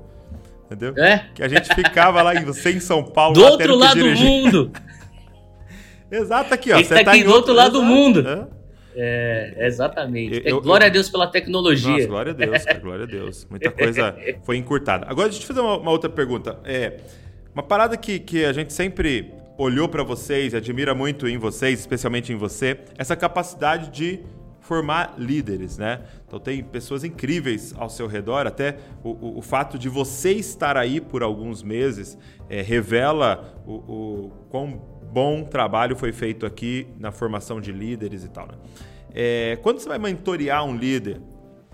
Entendeu? 0.66 0.94
É. 0.98 1.26
Que 1.34 1.44
a 1.44 1.48
gente 1.48 1.74
ficava 1.76 2.22
lá, 2.22 2.34
você 2.42 2.72
em 2.72 2.80
São 2.80 3.04
Paulo. 3.04 3.34
Do 3.34 3.44
outro 3.44 3.76
lado 3.76 4.00
do 4.00 4.16
mundo. 4.16 4.72
Exato, 6.10 6.54
aqui, 6.54 6.72
ó. 6.72 6.78
Você 6.78 6.96
tá, 6.96 7.04
tá 7.04 7.12
aqui 7.12 7.24
do 7.24 7.32
outro, 7.32 7.54
lado 7.54 7.74
do 7.74 7.84
mundo. 7.84 8.48
É, 8.96 9.56
exatamente. 9.60 10.38
Eu, 10.46 10.58
eu, 10.58 10.62
glória 10.62 10.86
eu, 10.86 10.90
a 10.90 10.92
Deus 10.92 11.10
pela 11.10 11.28
tecnologia. 11.28 11.92
Nossa, 11.92 12.08
glória 12.08 12.32
a 12.32 12.36
Deus, 12.36 12.64
cara, 12.64 12.80
glória 12.80 13.04
a 13.04 13.08
Deus. 13.08 13.46
Muita 13.50 13.70
coisa 13.72 14.16
foi 14.44 14.58
encurtada. 14.58 15.06
Agora, 15.10 15.28
deixa 15.28 15.40
eu 15.40 15.42
te 15.42 15.48
fazer 15.48 15.60
uma, 15.60 15.78
uma 15.78 15.92
outra 15.92 16.10
pergunta. 16.10 16.60
É, 16.64 16.98
uma 17.54 17.64
parada 17.64 17.98
que, 17.98 18.20
que 18.20 18.46
a 18.46 18.54
gente 18.54 18.72
sempre 18.72 19.34
olhou 19.58 19.90
para 19.90 20.04
vocês, 20.04 20.54
admira 20.54 20.94
muito 20.94 21.28
em 21.28 21.38
vocês, 21.38 21.80
especialmente 21.80 22.32
em 22.32 22.36
você, 22.36 22.80
essa 22.98 23.16
capacidade 23.16 23.90
de 23.90 24.20
formar 24.66 25.14
líderes, 25.18 25.78
né? 25.78 26.02
Então 26.28 26.40
tem 26.40 26.64
pessoas 26.64 27.04
incríveis 27.04 27.74
ao 27.78 27.88
seu 27.88 28.08
redor, 28.08 28.48
até 28.48 28.78
o, 29.04 29.10
o, 29.10 29.38
o 29.38 29.42
fato 29.42 29.78
de 29.78 29.88
você 29.88 30.32
estar 30.32 30.76
aí 30.76 31.00
por 31.00 31.22
alguns 31.22 31.62
meses 31.62 32.18
é, 32.50 32.64
revela 32.64 33.62
o, 33.66 33.74
o 33.74 34.32
quão 34.50 34.82
bom 35.14 35.44
trabalho 35.44 35.96
foi 35.96 36.12
feito 36.12 36.48
aqui 36.48 36.88
na 37.00 37.12
formação 37.12 37.62
de 37.62 37.72
líderes 37.72 38.24
e 38.24 38.28
tal. 38.28 38.48
Né? 38.48 38.54
É, 39.14 39.60
quando 39.62 39.80
você 39.80 39.88
vai 39.88 40.00
mentorear 40.00 40.66
um 40.66 40.76
líder, 40.76 41.22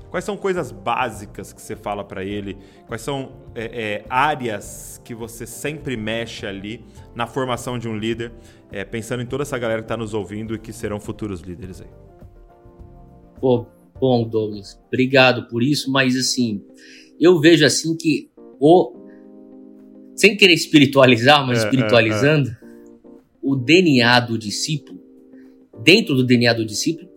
quais 0.10 0.26
são 0.26 0.36
coisas 0.36 0.70
básicas 0.70 1.54
que 1.54 1.62
você 1.62 1.78
fala 1.78 2.04
para 2.04 2.26
ele? 2.26 2.58
Quais 2.88 3.02
são 3.02 3.32
é, 3.56 3.64
é, 3.64 4.06
áreas 4.10 5.02
que 5.04 5.16
você 5.16 5.48
sempre 5.48 5.96
mexe 5.96 6.46
ali 6.46 6.86
na 7.16 7.26
formação 7.26 7.80
de 7.80 7.88
um 7.88 7.98
líder, 7.98 8.34
é, 8.70 8.84
pensando 8.84 9.24
em 9.24 9.26
toda 9.26 9.44
essa 9.44 9.58
galera 9.58 9.82
que 9.82 9.86
está 9.86 9.96
nos 9.96 10.14
ouvindo 10.14 10.54
e 10.54 10.60
que 10.60 10.74
serão 10.74 11.00
futuros 11.00 11.40
líderes 11.40 11.80
aí? 11.82 12.11
Pô, 13.42 13.66
bom, 14.00 14.28
Douglas, 14.28 14.80
obrigado 14.88 15.48
por 15.48 15.64
isso, 15.64 15.92
mas 15.92 16.16
assim, 16.16 16.64
eu 17.20 17.40
vejo 17.42 17.66
assim 17.66 17.98
que 17.98 18.30
o 18.60 19.02
sem 20.16 20.38
querer 20.38 20.54
espiritualizar, 20.54 21.46
mas 21.46 21.60
é, 21.60 21.62
é, 21.62 21.66
espiritualizando, 21.66 22.56
o 23.42 23.56
DNA 23.56 24.20
do 24.20 24.38
discípulo, 24.38 25.02
dentro 25.84 26.14
do 26.14 26.24
DNA 26.24 26.54
do 26.54 26.64
discípulo, 26.64 27.10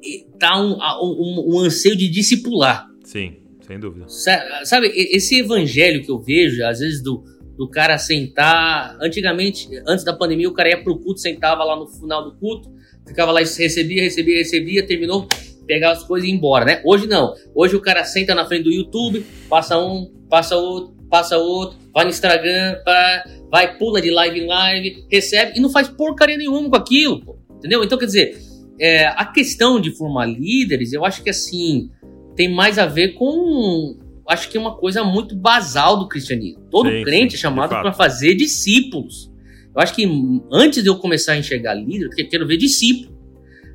está 0.00 0.60
um, 0.60 0.76
um, 1.02 1.56
um, 1.56 1.58
anseio 1.58 1.96
de 1.96 2.08
discipular. 2.08 2.86
Sim, 3.02 3.38
sem 3.66 3.80
dúvida. 3.80 4.06
Sabe, 4.08 4.86
esse 4.94 5.40
evangelho 5.40 6.04
que 6.04 6.10
eu 6.10 6.20
vejo, 6.20 6.64
às 6.64 6.78
vezes, 6.78 7.02
do, 7.02 7.24
do 7.56 7.68
cara 7.68 7.98
sentar. 7.98 8.96
Antigamente, 9.00 9.68
antes 9.86 10.04
da 10.04 10.12
pandemia, 10.12 10.48
o 10.48 10.54
cara 10.54 10.68
ia 10.68 10.82
pro 10.82 10.98
culto, 10.98 11.20
sentava 11.20 11.64
lá 11.64 11.76
no 11.76 11.88
final 11.88 12.22
do 12.22 12.38
culto, 12.38 12.70
ficava 13.06 13.32
lá, 13.32 13.40
recebia, 13.40 14.02
recebia, 14.02 14.38
recebia, 14.38 14.86
terminou, 14.86 15.26
pegava 15.66 15.92
as 15.92 16.04
coisas 16.04 16.28
e 16.28 16.30
ia 16.30 16.36
embora, 16.36 16.64
né? 16.64 16.82
Hoje 16.84 17.06
não. 17.06 17.34
Hoje 17.54 17.76
o 17.76 17.80
cara 17.80 18.04
senta 18.04 18.34
na 18.34 18.44
frente 18.46 18.64
do 18.64 18.72
YouTube, 18.72 19.24
passa 19.48 19.78
um, 19.78 20.10
passa 20.28 20.56
outro, 20.56 20.94
passa 21.10 21.36
outro, 21.38 21.78
vai 21.92 22.04
no 22.04 22.10
Instagram, 22.10 22.76
pá, 22.84 23.24
vai, 23.50 23.78
pula 23.78 24.00
de 24.00 24.10
live 24.10 24.40
em 24.40 24.46
live, 24.46 25.06
recebe 25.10 25.52
e 25.56 25.60
não 25.60 25.70
faz 25.70 25.88
porcaria 25.88 26.36
nenhuma 26.36 26.68
com 26.70 26.76
aquilo, 26.76 27.24
pô, 27.24 27.38
entendeu? 27.56 27.84
Então, 27.84 27.98
quer 27.98 28.06
dizer, 28.06 28.38
é, 28.80 29.06
a 29.06 29.24
questão 29.24 29.80
de 29.80 29.90
formar 29.92 30.26
líderes, 30.26 30.92
eu 30.92 31.04
acho 31.04 31.22
que 31.22 31.30
assim, 31.30 31.90
tem 32.34 32.52
mais 32.52 32.78
a 32.78 32.86
ver 32.86 33.14
com. 33.14 33.96
Acho 34.28 34.48
que 34.48 34.56
é 34.56 34.60
uma 34.60 34.74
coisa 34.76 35.04
muito 35.04 35.36
basal 35.36 35.98
do 35.98 36.08
cristianismo. 36.08 36.62
Todo 36.70 36.90
sim, 36.90 37.02
crente 37.04 37.32
sim, 37.32 37.36
é 37.36 37.40
chamado 37.40 37.70
para 37.70 37.92
fazer 37.92 38.34
discípulos. 38.34 39.30
Eu 39.74 39.82
acho 39.82 39.94
que 39.94 40.08
antes 40.50 40.82
de 40.82 40.88
eu 40.88 40.96
começar 40.96 41.32
a 41.32 41.36
enxergar 41.36 41.74
líder, 41.74 42.08
eu 42.16 42.28
quero 42.28 42.46
ver 42.46 42.56
discípulo. 42.56 43.13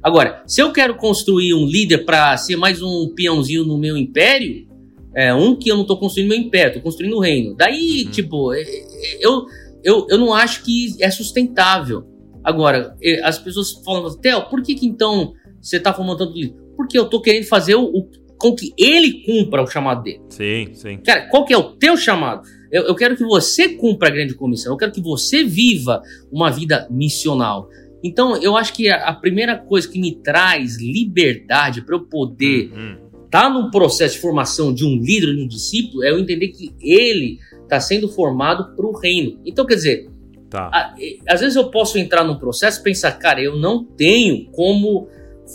Agora, 0.02 0.44
se 0.48 0.62
eu 0.62 0.72
quero 0.72 0.96
construir 0.96 1.54
um 1.54 1.66
líder 1.66 2.00
para 2.00 2.36
ser 2.38 2.56
mais 2.56 2.82
um 2.82 3.14
peãozinho 3.14 3.66
no 3.66 3.78
meu 3.78 3.98
império, 3.98 4.68
é 5.16 5.34
um 5.34 5.56
que 5.56 5.70
eu 5.70 5.76
não 5.76 5.82
estou 5.82 5.98
construindo 5.98 6.30
meu 6.30 6.38
império, 6.38 6.70
estou 6.70 6.84
construindo 6.84 7.16
o 7.18 7.20
reino. 7.20 7.56
Daí, 7.56 8.04
uhum. 8.06 8.12
tipo, 8.12 8.54
é, 8.54 8.62
é, 8.62 8.86
eu, 9.20 9.46
eu, 9.84 10.08
eu 10.10 10.18
não 10.18 10.34
acho 10.34 10.64
que 10.64 10.96
é 11.02 11.10
sustentável. 11.12 12.06
Agora, 12.44 12.96
as 13.24 13.38
pessoas 13.38 13.72
falam, 13.84 14.10
Theo, 14.18 14.50
por 14.50 14.62
que, 14.62 14.76
que 14.76 14.86
então 14.86 15.34
você 15.62 15.78
está 15.78 15.94
fomentando 15.94 16.38
isso? 16.38 16.54
Porque 16.78 16.98
eu 16.98 17.04
estou 17.04 17.22
querendo 17.22 17.46
fazer 17.46 17.76
o, 17.76 17.84
o, 17.84 18.10
com 18.38 18.56
que 18.56 18.74
ele 18.78 19.24
cumpra 19.26 19.62
o 19.62 19.68
chamado 19.68 20.04
dele. 20.04 20.22
Sim, 20.30 20.70
sim. 20.74 20.98
Cara, 21.04 21.28
qual 21.28 21.44
que 21.44 21.54
é 21.54 21.58
o 21.58 21.76
teu 21.76 21.98
chamado? 21.98 22.48
Eu, 22.72 22.84
eu 22.84 22.96
quero 22.96 23.18
que 23.18 23.24
você 23.24 23.70
cumpra 23.70 24.08
a 24.08 24.12
grande 24.12 24.36
comissão, 24.36 24.72
eu 24.72 24.78
quero 24.78 24.92
que 24.92 25.02
você 25.02 25.44
viva 25.44 26.02
uma 26.32 26.50
vida 26.50 26.88
missional. 26.90 27.68
Então, 28.04 28.42
eu 28.42 28.56
acho 28.56 28.74
que 28.74 28.90
a, 28.90 29.10
a 29.10 29.14
primeira 29.14 29.58
coisa 29.58 29.88
que 29.88 30.00
me 30.00 30.16
traz 30.16 30.78
liberdade 30.78 31.82
para 31.82 31.96
eu 31.96 32.02
poder 32.02 32.66
estar 32.66 32.78
uhum. 32.78 33.20
tá 33.30 33.50
num 33.50 33.70
processo 33.70 34.16
de 34.16 34.22
formação 34.22 34.74
de 34.74 34.86
um 34.86 34.96
líder, 34.96 35.36
de 35.36 35.44
um 35.44 35.48
discípulo, 35.48 36.04
é 36.04 36.12
eu 36.12 36.20
entender 36.20 36.50
que 36.50 36.74
ele 36.82 37.40
está 37.64 37.80
sendo 37.80 38.10
formado 38.10 38.76
para 38.76 38.86
o 38.86 38.98
reino. 38.98 39.40
Então, 39.46 39.66
quer 39.66 39.76
dizer, 39.76 40.10
tá. 40.50 40.70
a, 40.74 40.96
às 41.28 41.42
vezes 41.42 41.56
eu 41.56 41.70
posso 41.70 41.98
entrar 41.98 42.24
num 42.24 42.38
processo 42.38 42.80
e 42.80 42.84
pensar, 42.84 43.12
cara, 43.14 43.42
eu 43.42 43.58
não 43.58 43.84
tenho 43.84 44.46
como 44.52 45.08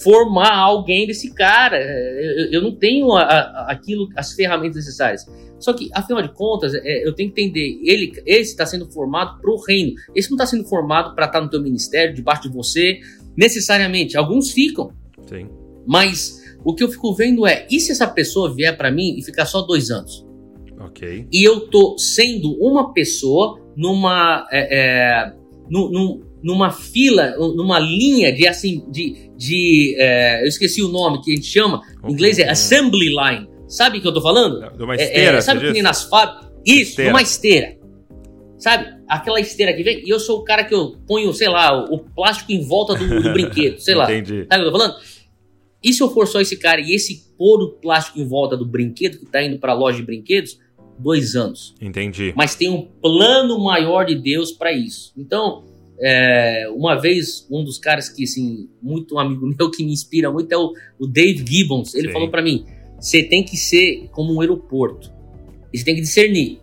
formar 0.03 0.55
alguém 0.55 1.07
desse 1.07 1.33
cara. 1.33 1.79
Eu, 1.79 2.53
eu 2.53 2.63
não 2.63 2.75
tenho 2.75 3.13
a, 3.13 3.23
a, 3.23 3.73
aquilo, 3.73 4.09
as 4.17 4.33
ferramentas 4.33 4.77
necessárias. 4.77 5.27
Só 5.59 5.73
que, 5.73 5.89
afinal 5.95 6.23
de 6.23 6.33
contas, 6.33 6.75
é, 6.75 7.07
eu 7.07 7.15
tenho 7.15 7.33
que 7.33 7.41
entender, 7.41 7.81
ele, 7.83 8.13
esse 8.27 8.51
está 8.51 8.67
sendo 8.67 8.91
formado 8.91 9.41
para 9.41 9.51
o 9.51 9.57
reino. 9.57 9.95
Esse 10.15 10.31
não 10.31 10.37
está 10.37 10.47
sendo 10.47 10.65
formado 10.65 11.15
para 11.15 11.27
estar 11.27 11.39
tá 11.39 11.45
no 11.45 11.51
teu 11.51 11.63
ministério, 11.63 12.15
debaixo 12.15 12.43
de 12.43 12.49
você, 12.51 13.01
necessariamente. 13.37 14.17
Alguns 14.17 14.51
ficam. 14.51 14.93
Sim. 15.27 15.49
Mas 15.87 16.43
o 16.65 16.75
que 16.75 16.83
eu 16.83 16.89
fico 16.89 17.15
vendo 17.15 17.47
é, 17.47 17.67
e 17.71 17.79
se 17.81 17.93
essa 17.93 18.07
pessoa 18.07 18.55
vier 18.55 18.77
para 18.77 18.91
mim 18.91 19.17
e 19.17 19.23
ficar 19.23 19.47
só 19.47 19.63
dois 19.63 19.91
anos? 19.91 20.27
Ok. 20.81 21.27
E 21.33 21.43
eu 21.43 21.69
tô 21.69 21.97
sendo 21.99 22.53
uma 22.61 22.93
pessoa 22.93 23.61
numa... 23.77 24.47
É, 24.51 24.79
é, 24.79 25.33
num, 25.71 26.21
numa 26.45 26.71
fila, 26.71 27.35
numa 27.39 27.79
linha 27.79 28.31
de 28.31 28.47
assim, 28.47 28.85
de, 28.91 29.31
de 29.35 29.97
é, 29.99 30.43
eu 30.43 30.47
esqueci 30.47 30.83
o 30.83 30.89
nome 30.89 31.23
que 31.23 31.33
a 31.33 31.35
gente 31.35 31.47
chama, 31.47 31.81
em 32.07 32.13
inglês 32.13 32.39
é 32.39 32.51
assembly 32.51 33.09
line. 33.09 33.49
Sabe 33.67 33.97
o 33.97 34.03
que 34.03 34.07
eu 34.07 34.13
tô 34.13 34.21
falando? 34.21 34.61
De 34.77 34.83
uma 34.83 34.95
esteira. 34.95 35.37
É, 35.37 35.39
é, 35.39 35.41
sabe 35.41 35.61
que 35.61 35.73
nem 35.73 35.83
nas 35.83 36.05
fábricas? 36.05 36.53
Isso, 36.67 36.91
esteira. 36.91 37.11
numa 37.11 37.23
esteira. 37.23 37.79
Sabe? 38.59 38.95
Aquela 39.09 39.41
esteira 39.41 39.73
que 39.73 39.83
vem, 39.83 40.03
e 40.07 40.11
eu 40.11 40.21
sou 40.21 40.41
o 40.41 40.45
cara 40.45 40.65
que 40.65 40.75
eu 40.75 40.97
ponho, 41.07 41.33
sei 41.33 41.49
lá, 41.49 41.83
o, 41.91 41.99
plástico 41.99 42.53
em 42.53 42.63
volta 42.63 42.95
do, 42.95 43.23
do 43.23 43.33
brinquedo, 43.33 43.79
sei 43.79 43.95
lá. 43.95 44.05
Entendi. 44.05 44.47
Sabe 44.51 44.63
o 44.63 44.65
que 44.65 44.69
eu 44.69 44.73
tô 44.73 44.79
falando? 44.79 44.97
E 45.83 45.93
se 45.95 46.03
eu 46.03 46.11
for 46.11 46.27
só 46.29 46.43
esse 46.43 46.59
cara 46.59 46.81
e 46.81 46.95
esse 46.95 47.25
pôr 47.39 47.63
o 47.63 47.71
plástico 47.73 48.19
em 48.19 48.27
volta 48.27 48.55
do 48.55 48.67
brinquedo 48.67 49.19
que 49.19 49.27
tá 49.27 49.43
indo 49.43 49.59
pra 49.59 49.73
loja 49.73 49.99
de 49.99 50.05
brinquedos, 50.05 50.59
dois 50.99 51.35
anos. 51.35 51.75
Entendi. 51.81 52.35
Mas 52.37 52.55
tem 52.55 52.69
um 52.69 52.83
plano 52.83 53.59
maior 53.63 54.05
de 54.05 54.15
Deus 54.15 54.53
para 54.53 54.73
isso. 54.73 55.13
Então, 55.17 55.65
é, 56.01 56.67
uma 56.75 57.01
vez, 57.01 57.47
um 57.51 57.63
dos 57.63 57.79
caras 57.79 58.09
que, 58.09 58.25
assim, 58.25 58.69
muito 58.83 59.15
um 59.15 59.19
amigo 59.19 59.47
meu 59.59 59.71
que 59.71 59.85
me 59.85 59.93
inspira 59.93 60.31
muito 60.31 60.53
é 60.53 60.57
o, 60.57 60.73
o 60.99 61.07
Dave 61.07 61.45
Gibbons. 61.47 61.95
Ele 61.95 62.09
Sim. 62.09 62.13
falou 62.13 62.31
para 62.31 62.43
mim: 62.43 62.65
você 62.99 63.23
tem 63.23 63.45
que 63.45 63.57
ser 63.57 64.09
como 64.11 64.35
um 64.35 64.41
aeroporto. 64.41 65.13
você 65.73 65.85
tem 65.85 65.95
que 65.95 66.01
discernir. 66.01 66.61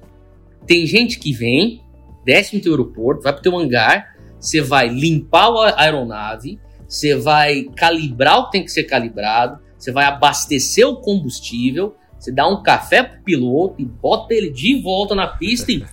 Tem 0.68 0.86
gente 0.86 1.20
que 1.20 1.34
vem, 1.34 1.82
desce 2.26 2.56
no 2.56 2.62
teu 2.62 2.74
aeroporto, 2.74 3.24
vai 3.24 3.34
pro 3.34 3.42
teu 3.42 3.58
hangar, 3.58 4.16
você 4.40 4.62
vai 4.62 4.90
limpar 4.90 5.50
a 5.50 5.82
aeronave, 5.82 6.60
você 6.88 7.16
vai 7.16 7.64
calibrar 7.76 8.40
o 8.40 8.46
que 8.46 8.52
tem 8.52 8.64
que 8.64 8.72
ser 8.72 8.84
calibrado, 8.84 9.60
você 9.78 9.92
vai 9.92 10.06
abastecer 10.06 10.88
o 10.88 10.98
combustível, 10.98 11.96
você 12.20 12.32
dá 12.32 12.48
um 12.48 12.62
café 12.62 13.02
pro 13.02 13.24
piloto 13.24 13.82
e 13.82 13.86
bota 13.86 14.34
ele 14.34 14.52
de 14.52 14.80
volta 14.82 15.16
na 15.16 15.28
pista 15.28 15.72
e. 15.72 15.84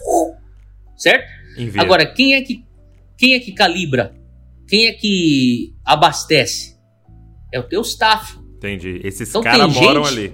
certo? 0.96 1.26
Envia. 1.56 1.80
Agora, 1.80 2.04
quem 2.06 2.34
é 2.34 2.42
que 2.42 2.67
quem 3.18 3.34
é 3.34 3.40
que 3.40 3.52
calibra? 3.52 4.14
Quem 4.68 4.86
é 4.86 4.92
que 4.92 5.74
abastece? 5.84 6.78
É 7.52 7.58
o 7.58 7.64
teu 7.64 7.82
staff. 7.82 8.38
Entendi. 8.56 9.00
Esses 9.02 9.28
então, 9.28 9.42
caras 9.42 9.74
moram 9.74 10.04
gente, 10.04 10.18
ali. 10.18 10.32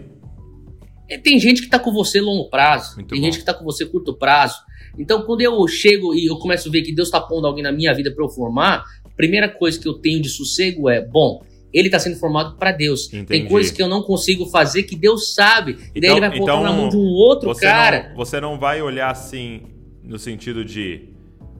É, 1.08 1.16
tem 1.16 1.40
gente 1.40 1.62
que 1.62 1.68
tá 1.68 1.78
com 1.78 1.92
você 1.92 2.20
longo 2.20 2.50
prazo. 2.50 2.96
Muito 2.96 3.08
tem 3.08 3.20
bom. 3.20 3.24
gente 3.24 3.38
que 3.38 3.44
tá 3.44 3.54
com 3.54 3.64
você 3.64 3.86
curto 3.86 4.18
prazo. 4.18 4.56
Então, 4.98 5.22
quando 5.22 5.40
eu 5.40 5.66
chego 5.66 6.14
e 6.14 6.26
eu 6.26 6.36
começo 6.36 6.68
a 6.68 6.72
ver 6.72 6.82
que 6.82 6.94
Deus 6.94 7.10
tá 7.10 7.20
pondo 7.20 7.46
alguém 7.46 7.62
na 7.62 7.72
minha 7.72 7.92
vida 7.94 8.12
para 8.14 8.24
eu 8.24 8.28
formar, 8.28 8.84
a 9.04 9.08
primeira 9.16 9.48
coisa 9.48 9.80
que 9.80 9.88
eu 9.88 9.94
tenho 9.94 10.20
de 10.20 10.28
sossego 10.28 10.88
é, 10.88 11.00
bom, 11.04 11.42
ele 11.72 11.88
está 11.88 11.98
sendo 11.98 12.16
formado 12.16 12.56
para 12.56 12.70
Deus. 12.70 13.06
Entendi. 13.08 13.26
Tem 13.26 13.46
coisas 13.46 13.72
que 13.72 13.82
eu 13.82 13.88
não 13.88 14.02
consigo 14.02 14.46
fazer 14.46 14.82
que 14.82 14.94
Deus 14.94 15.34
sabe. 15.34 15.72
Então, 15.72 15.90
e 15.94 16.00
daí 16.00 16.10
ele 16.10 16.20
vai 16.20 16.30
colocar 16.30 16.52
então, 16.52 16.62
na 16.62 16.72
mão 16.72 16.88
de 16.88 16.96
um 16.96 17.06
outro 17.06 17.48
você 17.48 17.64
cara. 17.64 18.08
Não, 18.10 18.16
você 18.16 18.40
não 18.40 18.58
vai 18.58 18.82
olhar 18.82 19.10
assim 19.10 19.62
no 20.02 20.18
sentido 20.18 20.64
de 20.64 21.13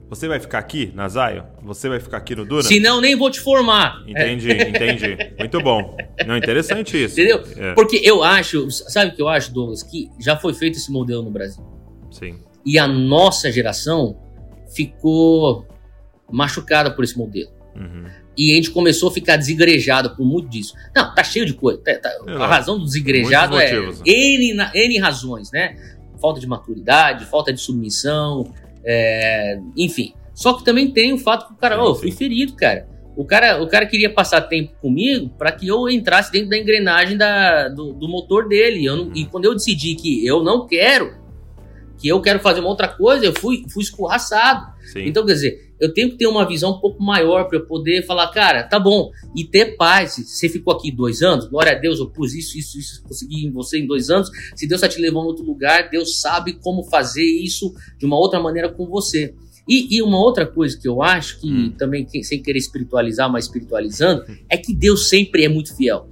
você 0.09 0.27
vai 0.27 0.39
ficar 0.39 0.59
aqui 0.59 0.91
na 0.93 1.09
Zion? 1.09 1.43
Você 1.63 1.89
vai 1.89 1.99
ficar 1.99 2.17
aqui 2.17 2.35
no 2.35 2.45
Duna? 2.45 2.63
Se 2.63 2.79
não, 2.79 3.01
nem 3.01 3.15
vou 3.15 3.29
te 3.31 3.39
formar. 3.39 4.03
Entendi, 4.07 4.51
é. 4.51 4.69
entendi. 4.69 5.17
Muito 5.37 5.59
bom. 5.61 5.97
Não, 6.25 6.37
interessante 6.37 7.03
isso. 7.03 7.19
Entendeu? 7.19 7.43
É. 7.57 7.73
Porque 7.73 7.99
eu 8.03 8.23
acho, 8.23 8.69
sabe 8.69 9.11
o 9.11 9.15
que 9.15 9.21
eu 9.21 9.27
acho, 9.27 9.51
Douglas? 9.51 9.81
Que 9.81 10.09
já 10.19 10.37
foi 10.37 10.53
feito 10.53 10.77
esse 10.77 10.91
modelo 10.91 11.23
no 11.23 11.31
Brasil. 11.31 11.63
Sim. 12.11 12.39
E 12.65 12.77
a 12.77 12.87
nossa 12.87 13.51
geração 13.51 14.17
ficou 14.73 15.67
machucada 16.31 16.91
por 16.91 17.03
esse 17.03 17.17
modelo. 17.17 17.49
Uhum. 17.75 18.05
E 18.37 18.51
a 18.51 18.55
gente 18.55 18.71
começou 18.71 19.09
a 19.09 19.11
ficar 19.11 19.37
desigrejado 19.37 20.15
por 20.15 20.25
muito 20.25 20.49
disso. 20.49 20.73
Não, 20.95 21.13
tá 21.15 21.23
cheio 21.23 21.45
de 21.45 21.53
coisa. 21.53 21.81
Tá, 21.81 21.97
tá, 21.97 22.09
a 22.27 22.47
razão 22.47 22.77
do 22.77 22.85
desigrejado 22.85 23.57
é 23.57 23.73
N, 24.05 24.57
N 24.73 24.99
razões, 24.99 25.51
né? 25.51 25.77
Falta 26.21 26.39
de 26.39 26.47
maturidade, 26.47 27.25
falta 27.25 27.51
de 27.53 27.59
submissão, 27.59 28.53
é, 28.85 29.59
enfim. 29.75 30.13
Só 30.33 30.53
que 30.53 30.63
também 30.63 30.91
tem 30.91 31.13
o 31.13 31.17
fato 31.17 31.47
que 31.47 31.53
o 31.53 31.57
cara, 31.57 31.81
oh, 31.81 31.95
fui 31.95 32.11
ferido, 32.11 32.55
cara. 32.55 32.87
O 33.15 33.23
cara, 33.23 33.63
o 33.63 33.67
cara 33.67 33.85
queria 33.85 34.09
passar 34.09 34.41
tempo 34.41 34.73
comigo 34.81 35.29
para 35.37 35.51
que 35.51 35.67
eu 35.67 35.89
entrasse 35.89 36.31
dentro 36.31 36.49
da 36.49 36.57
engrenagem 36.57 37.17
da, 37.17 37.69
do, 37.69 37.93
do 37.93 38.09
motor 38.09 38.47
dele. 38.47 38.85
Não, 38.85 39.11
e 39.15 39.25
quando 39.25 39.45
eu 39.45 39.53
decidi 39.53 39.95
que 39.95 40.25
eu 40.25 40.43
não 40.43 40.67
quero, 40.67 41.13
que 42.05 42.09
eu 42.09 42.21
quero 42.21 42.39
fazer 42.39 42.59
uma 42.59 42.69
outra 42.69 42.87
coisa, 42.87 43.25
eu 43.25 43.33
fui, 43.33 43.65
fui 43.67 43.81
escorraçado. 43.81 44.71
Sim. 44.93 45.07
Então, 45.07 45.25
quer 45.25 45.33
dizer, 45.33 45.73
eu 45.79 45.91
tenho 45.91 46.11
que 46.11 46.17
ter 46.17 46.27
uma 46.27 46.47
visão 46.47 46.73
um 46.73 46.79
pouco 46.79 47.01
maior 47.01 47.45
para 47.45 47.57
eu 47.57 47.65
poder 47.65 48.05
falar, 48.05 48.27
cara, 48.27 48.61
tá 48.61 48.79
bom, 48.79 49.09
e 49.35 49.43
ter 49.43 49.75
paz. 49.75 50.17
Você 50.17 50.47
ficou 50.47 50.71
aqui 50.71 50.91
dois 50.91 51.23
anos, 51.23 51.47
glória 51.47 51.71
a 51.71 51.75
Deus, 51.75 51.97
eu 51.97 52.07
pus 52.07 52.35
isso, 52.35 52.59
isso, 52.59 52.77
isso, 52.77 53.01
consegui 53.01 53.47
em 53.47 53.51
você 53.51 53.79
em 53.79 53.87
dois 53.87 54.11
anos. 54.11 54.29
Se 54.55 54.67
Deus 54.67 54.83
está 54.83 54.87
te 54.87 55.01
levando 55.01 55.23
a 55.23 55.27
outro 55.29 55.43
lugar, 55.43 55.89
Deus 55.89 56.21
sabe 56.21 56.53
como 56.53 56.83
fazer 56.83 57.25
isso 57.25 57.73
de 57.97 58.05
uma 58.05 58.19
outra 58.19 58.39
maneira 58.39 58.69
com 58.69 58.85
você. 58.85 59.33
E, 59.67 59.97
e 59.97 60.03
uma 60.03 60.19
outra 60.19 60.45
coisa 60.45 60.79
que 60.79 60.87
eu 60.87 61.01
acho, 61.01 61.41
que 61.41 61.51
hum. 61.51 61.73
também, 61.75 62.07
sem 62.21 62.39
querer 62.39 62.59
espiritualizar, 62.59 63.31
mas 63.31 63.45
espiritualizando, 63.45 64.23
é 64.47 64.57
que 64.57 64.75
Deus 64.75 65.09
sempre 65.09 65.43
é 65.43 65.49
muito 65.49 65.75
fiel. 65.75 66.07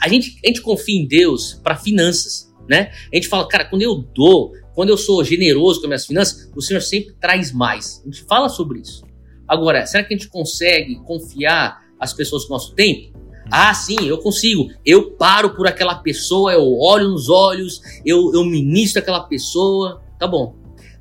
A 0.00 0.08
gente, 0.08 0.36
a 0.44 0.48
gente 0.48 0.62
confia 0.62 1.00
em 1.00 1.06
Deus 1.06 1.54
para 1.62 1.76
finanças, 1.76 2.52
né? 2.68 2.90
A 3.12 3.14
gente 3.14 3.28
fala, 3.28 3.46
cara, 3.46 3.64
quando 3.64 3.82
eu 3.82 3.94
dou, 3.94 4.52
quando 4.78 4.90
eu 4.90 4.96
sou 4.96 5.24
generoso 5.24 5.80
com 5.80 5.86
as 5.86 5.88
minhas 5.88 6.06
finanças, 6.06 6.52
o 6.54 6.62
Senhor 6.62 6.80
sempre 6.80 7.12
traz 7.20 7.50
mais. 7.50 8.00
A 8.00 8.04
gente 8.04 8.22
fala 8.22 8.48
sobre 8.48 8.78
isso. 8.78 9.02
Agora, 9.48 9.84
será 9.84 10.04
que 10.04 10.14
a 10.14 10.16
gente 10.16 10.28
consegue 10.28 11.00
confiar 11.00 11.82
as 11.98 12.12
pessoas 12.12 12.44
com 12.44 12.50
o 12.50 12.56
nosso 12.56 12.76
tempo? 12.76 13.12
Ah, 13.50 13.74
sim, 13.74 14.06
eu 14.06 14.18
consigo. 14.18 14.70
Eu 14.86 15.16
paro 15.16 15.50
por 15.56 15.66
aquela 15.66 15.96
pessoa, 15.96 16.52
eu 16.52 16.78
olho 16.78 17.08
nos 17.08 17.28
olhos, 17.28 17.80
eu, 18.06 18.32
eu 18.32 18.44
ministro 18.44 19.02
aquela 19.02 19.24
pessoa. 19.24 20.00
Tá 20.16 20.28
bom. 20.28 20.54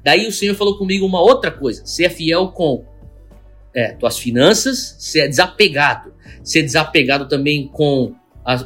Daí 0.03 0.25
o 0.25 0.31
Senhor 0.31 0.55
falou 0.55 0.75
comigo 0.75 1.05
uma 1.05 1.21
outra 1.21 1.51
coisa: 1.51 1.85
ser 1.85 2.09
fiel 2.09 2.47
com 2.47 2.83
é, 3.75 3.91
tuas 3.91 4.17
finanças, 4.17 4.95
ser 4.97 5.27
desapegado. 5.27 6.15
Ser 6.43 6.63
desapegado 6.63 7.27
também 7.27 7.67
com 7.67 8.15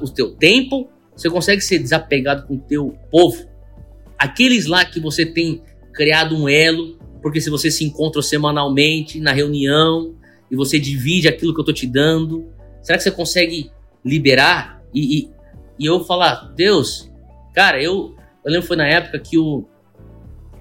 o 0.01 0.07
teu 0.07 0.33
tempo. 0.37 0.89
Você 1.13 1.29
consegue 1.29 1.59
ser 1.59 1.79
desapegado 1.79 2.47
com 2.47 2.53
o 2.53 2.59
teu 2.59 2.97
povo 3.11 3.50
aqueles 4.21 4.67
lá 4.67 4.85
que 4.85 4.99
você 4.99 5.25
tem 5.25 5.63
criado 5.93 6.37
um 6.37 6.47
elo, 6.47 6.99
porque 7.23 7.41
se 7.41 7.49
você 7.49 7.71
se 7.71 7.83
encontra 7.83 8.21
semanalmente 8.21 9.19
na 9.19 9.31
reunião 9.31 10.15
e 10.49 10.55
você 10.55 10.79
divide 10.79 11.27
aquilo 11.27 11.55
que 11.55 11.59
eu 11.59 11.65
tô 11.65 11.73
te 11.73 11.87
dando, 11.87 12.47
será 12.83 12.99
que 12.99 13.03
você 13.03 13.09
consegue 13.09 13.71
liberar? 14.05 14.79
E, 14.93 15.17
e, 15.17 15.29
e 15.79 15.85
eu 15.87 16.03
falar, 16.03 16.53
Deus, 16.55 17.11
cara, 17.55 17.81
eu, 17.81 18.15
eu 18.45 18.51
lembro 18.51 18.61
que 18.61 18.67
foi 18.67 18.77
na 18.77 18.87
época 18.87 19.17
que 19.17 19.39
o, 19.39 19.65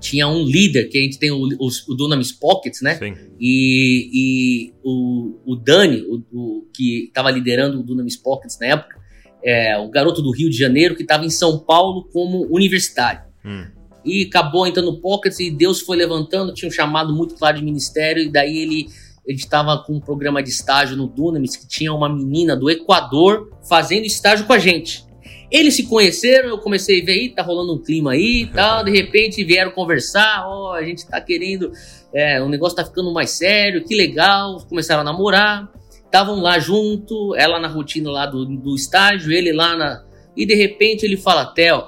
tinha 0.00 0.26
um 0.26 0.42
líder, 0.42 0.88
que 0.88 0.96
a 0.96 1.02
gente 1.02 1.18
tem 1.18 1.30
o, 1.30 1.42
o, 1.42 1.68
o 1.88 1.94
Dunamis 1.94 2.32
Pockets, 2.32 2.80
né? 2.80 2.94
Sim. 2.94 3.14
E, 3.38 4.10
e 4.12 4.74
o, 4.82 5.38
o 5.44 5.56
Dani, 5.56 6.02
o, 6.02 6.22
o 6.32 6.66
que 6.74 7.04
estava 7.08 7.30
liderando 7.30 7.78
o 7.78 7.82
Dunamis 7.82 8.16
Pockets 8.16 8.58
na 8.58 8.68
época, 8.68 8.98
é, 9.44 9.76
o 9.76 9.90
garoto 9.90 10.22
do 10.22 10.30
Rio 10.30 10.48
de 10.48 10.56
Janeiro 10.56 10.96
que 10.96 11.02
estava 11.02 11.26
em 11.26 11.30
São 11.30 11.58
Paulo 11.58 12.08
como 12.10 12.46
universitário. 12.50 13.29
Hum. 13.44 13.66
E 14.04 14.24
acabou 14.24 14.66
entrando 14.66 14.92
no 14.92 15.00
Pockets 15.00 15.38
e 15.40 15.50
Deus 15.50 15.80
foi 15.80 15.96
levantando, 15.96 16.54
tinha 16.54 16.68
um 16.68 16.72
chamado 16.72 17.14
muito 17.14 17.34
claro 17.34 17.58
de 17.58 17.64
ministério, 17.64 18.22
e 18.22 18.28
daí 18.30 18.58
ele 18.58 18.88
ele 19.26 19.36
estava 19.36 19.78
com 19.78 19.94
um 19.94 20.00
programa 20.00 20.42
de 20.42 20.50
estágio 20.50 20.96
no 20.96 21.06
Dunamis 21.06 21.54
que 21.54 21.68
tinha 21.68 21.92
uma 21.92 22.08
menina 22.08 22.56
do 22.56 22.70
Equador 22.70 23.52
fazendo 23.68 24.04
estágio 24.04 24.46
com 24.46 24.52
a 24.52 24.58
gente. 24.58 25.04
Eles 25.50 25.74
se 25.74 25.84
conheceram, 25.84 26.48
eu 26.48 26.58
comecei 26.58 27.02
a 27.02 27.04
ver 27.04 27.28
tá 27.30 27.42
rolando 27.42 27.74
um 27.74 27.78
clima 27.78 28.12
aí 28.12 28.42
e 28.42 28.46
tal, 28.46 28.84
de 28.84 28.90
repente 28.90 29.44
vieram 29.44 29.72
conversar, 29.72 30.44
ó, 30.46 30.70
oh, 30.70 30.72
a 30.72 30.82
gente 30.82 31.06
tá 31.06 31.20
querendo, 31.20 31.72
é, 32.14 32.40
o 32.40 32.48
negócio 32.48 32.76
tá 32.76 32.84
ficando 32.84 33.12
mais 33.12 33.30
sério, 33.30 33.84
que 33.84 33.94
legal, 33.94 34.64
começaram 34.68 35.02
a 35.02 35.04
namorar, 35.04 35.70
estavam 36.04 36.40
lá 36.40 36.58
junto, 36.58 37.34
ela 37.36 37.58
na 37.58 37.68
rotina 37.68 38.10
lá 38.10 38.26
do, 38.26 38.44
do 38.44 38.74
estágio, 38.74 39.32
ele 39.32 39.52
lá 39.52 39.76
na... 39.76 40.04
E 40.36 40.46
de 40.46 40.54
repente 40.54 41.04
ele 41.04 41.16
fala, 41.16 41.46
Theo, 41.46 41.82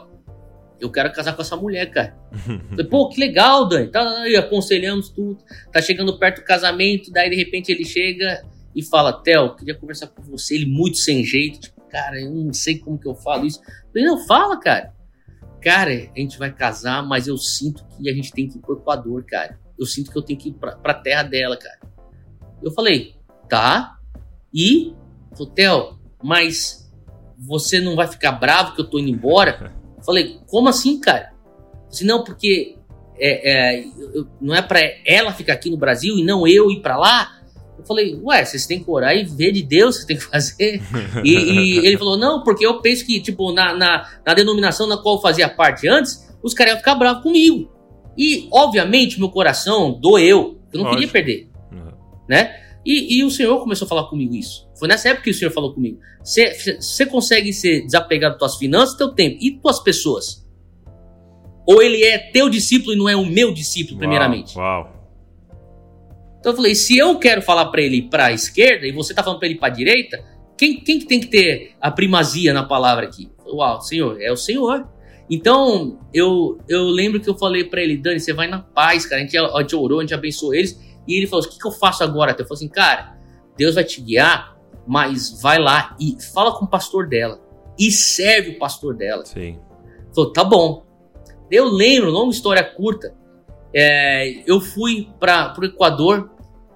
eu 0.82 0.90
quero 0.90 1.12
casar 1.12 1.34
com 1.34 1.42
essa 1.42 1.56
mulher, 1.56 1.86
cara. 1.90 2.16
Falei, 2.70 2.86
Pô, 2.86 3.08
que 3.08 3.20
legal, 3.20 3.68
Dani. 3.68 3.88
Tá, 3.88 4.28
e 4.28 4.36
aconselhamos 4.36 5.08
tudo. 5.08 5.38
Tá 5.72 5.80
chegando 5.80 6.18
perto 6.18 6.40
do 6.40 6.44
casamento, 6.44 7.10
daí 7.10 7.30
de 7.30 7.36
repente 7.36 7.70
ele 7.70 7.84
chega 7.84 8.44
e 8.74 8.82
fala, 8.82 9.12
Theo, 9.12 9.54
queria 9.54 9.74
conversar 9.74 10.08
com 10.08 10.22
você, 10.22 10.56
ele 10.56 10.66
muito 10.66 10.96
sem 10.96 11.22
jeito, 11.24 11.60
tipo, 11.60 11.80
cara, 11.88 12.20
eu 12.20 12.30
não 12.30 12.52
sei 12.52 12.78
como 12.78 12.98
que 12.98 13.06
eu 13.06 13.14
falo 13.14 13.46
isso. 13.46 13.60
Eu 13.60 13.92
falei, 13.92 14.04
não, 14.06 14.26
fala, 14.26 14.58
cara. 14.58 14.92
Cara, 15.60 15.90
a 15.90 16.18
gente 16.18 16.38
vai 16.38 16.52
casar, 16.52 17.06
mas 17.06 17.28
eu 17.28 17.36
sinto 17.36 17.86
que 17.86 18.10
a 18.10 18.14
gente 18.14 18.32
tem 18.32 18.48
que 18.48 18.58
ir 18.58 18.60
pro 18.60 18.76
Equador, 18.76 19.24
cara. 19.24 19.60
Eu 19.78 19.86
sinto 19.86 20.10
que 20.10 20.18
eu 20.18 20.22
tenho 20.22 20.38
que 20.38 20.48
ir 20.48 20.52
pra, 20.52 20.72
pra 20.72 20.94
terra 20.94 21.22
dela, 21.22 21.56
cara. 21.56 21.78
Eu 22.60 22.72
falei, 22.72 23.14
tá. 23.48 23.98
E, 24.52 24.92
Theo, 25.54 25.98
mas 26.22 26.90
você 27.38 27.80
não 27.80 27.94
vai 27.94 28.06
ficar 28.06 28.32
bravo 28.32 28.74
que 28.74 28.80
eu 28.80 28.88
tô 28.88 28.98
indo 28.98 29.10
embora? 29.10 29.72
Falei, 30.04 30.38
como 30.46 30.68
assim, 30.68 31.00
cara? 31.00 31.32
Assim, 31.88 32.04
não, 32.04 32.24
porque 32.24 32.76
é, 33.18 33.78
é, 33.78 33.84
não 34.40 34.54
é 34.54 34.62
para 34.62 34.80
ela 35.06 35.32
ficar 35.32 35.52
aqui 35.52 35.70
no 35.70 35.76
Brasil 35.76 36.18
e 36.18 36.24
não 36.24 36.46
eu 36.46 36.70
ir 36.70 36.80
para 36.80 36.96
lá? 36.96 37.42
Eu 37.78 37.84
falei, 37.84 38.18
ué, 38.22 38.44
vocês 38.44 38.66
têm 38.66 38.82
que 38.82 38.90
orar 38.90 39.16
e 39.16 39.24
ver 39.24 39.52
de 39.52 39.62
Deus, 39.62 39.96
você 39.96 40.06
tem 40.06 40.16
que 40.16 40.24
fazer. 40.24 40.82
e, 41.24 41.32
e, 41.32 41.78
ele 41.78 41.98
falou, 41.98 42.16
não, 42.16 42.42
porque 42.42 42.64
eu 42.64 42.80
penso 42.80 43.04
que, 43.04 43.20
tipo, 43.20 43.52
na, 43.52 43.74
na, 43.74 44.08
na 44.24 44.34
denominação 44.34 44.86
na 44.86 44.96
qual 44.96 45.16
eu 45.16 45.20
fazia 45.20 45.48
parte 45.48 45.88
antes, 45.88 46.28
os 46.42 46.54
caras 46.54 46.74
iam 46.74 46.78
ficar 46.78 46.94
bravos 46.94 47.22
comigo. 47.22 47.70
E, 48.16 48.48
obviamente, 48.52 49.18
meu 49.18 49.30
coração 49.30 49.98
doeu. 49.98 50.58
Eu 50.72 50.78
não 50.78 50.84
Lógico. 50.84 50.94
queria 50.94 51.08
perder. 51.08 51.50
Uhum. 51.72 51.92
Né? 52.28 52.56
E, 52.84 53.18
e, 53.18 53.24
o 53.24 53.30
Senhor 53.30 53.58
começou 53.60 53.86
a 53.86 53.88
falar 53.88 54.04
comigo 54.04 54.34
isso. 54.34 54.68
Foi 54.82 54.88
nessa 54.88 55.10
época 55.10 55.22
que 55.22 55.30
o 55.30 55.34
Senhor 55.34 55.52
falou 55.52 55.72
comigo. 55.72 56.00
Você 56.24 57.06
consegue 57.06 57.52
ser 57.52 57.82
desapegado 57.82 58.32
das 58.32 58.38
tuas 58.40 58.56
finanças, 58.56 58.96
teu 58.96 59.10
tempo 59.10 59.38
e 59.40 59.52
tuas 59.52 59.78
pessoas? 59.78 60.44
Ou 61.64 61.80
ele 61.80 62.02
é 62.02 62.18
teu 62.18 62.50
discípulo 62.50 62.92
e 62.92 62.96
não 62.96 63.08
é 63.08 63.14
o 63.14 63.24
meu 63.24 63.54
discípulo, 63.54 63.96
primeiramente? 63.96 64.58
Uau. 64.58 64.92
Então 66.40 66.50
eu 66.50 66.56
falei, 66.56 66.74
se 66.74 66.98
eu 66.98 67.16
quero 67.16 67.40
falar 67.42 67.66
para 67.66 67.80
ele 67.80 68.02
para 68.02 68.26
a 68.26 68.32
esquerda 68.32 68.84
e 68.84 68.90
você 68.90 69.14
tá 69.14 69.22
falando 69.22 69.38
para 69.38 69.46
ele 69.46 69.56
para 69.56 69.68
a 69.68 69.76
direita, 69.76 70.20
quem, 70.58 70.80
quem 70.80 70.98
que 70.98 71.06
tem 71.06 71.20
que 71.20 71.28
ter 71.28 71.76
a 71.80 71.88
primazia 71.88 72.52
na 72.52 72.64
palavra 72.64 73.04
aqui? 73.04 73.30
Uau, 73.46 73.80
Senhor, 73.82 74.20
é 74.20 74.32
o 74.32 74.36
Senhor. 74.36 74.84
Então, 75.30 76.00
eu, 76.12 76.58
eu 76.68 76.86
lembro 76.86 77.20
que 77.20 77.30
eu 77.30 77.38
falei 77.38 77.62
para 77.62 77.80
ele, 77.80 77.98
Dani, 77.98 78.18
você 78.18 78.32
vai 78.32 78.48
na 78.48 78.58
paz, 78.58 79.06
cara. 79.06 79.22
A 79.22 79.24
gente, 79.24 79.38
a 79.38 79.60
gente 79.60 79.76
orou, 79.76 80.00
a 80.00 80.02
gente 80.02 80.12
abençoou 80.12 80.52
eles. 80.52 80.76
E 81.06 81.16
ele 81.16 81.28
falou: 81.28 81.44
o 81.44 81.48
que, 81.48 81.56
que 81.56 81.68
eu 81.68 81.70
faço 81.70 82.02
agora? 82.02 82.32
Eu 82.32 82.38
falei 82.38 82.54
assim, 82.54 82.68
cara, 82.68 83.16
Deus 83.56 83.76
vai 83.76 83.84
te 83.84 84.00
guiar, 84.00 84.52
mas 84.86 85.40
vai 85.40 85.58
lá 85.58 85.96
e 86.00 86.16
fala 86.32 86.56
com 86.58 86.64
o 86.64 86.68
pastor 86.68 87.08
dela. 87.08 87.40
E 87.78 87.90
serve 87.90 88.50
o 88.50 88.58
pastor 88.58 88.94
dela. 88.94 89.24
Sim. 89.24 89.58
Falou, 90.14 90.32
tá 90.32 90.44
bom. 90.44 90.86
Eu 91.50 91.66
lembro, 91.66 92.10
longa 92.10 92.32
história 92.32 92.62
curta. 92.62 93.14
É, 93.74 94.42
eu 94.46 94.60
fui 94.60 95.08
para 95.18 95.54
o 95.58 95.64
Equador 95.64 96.30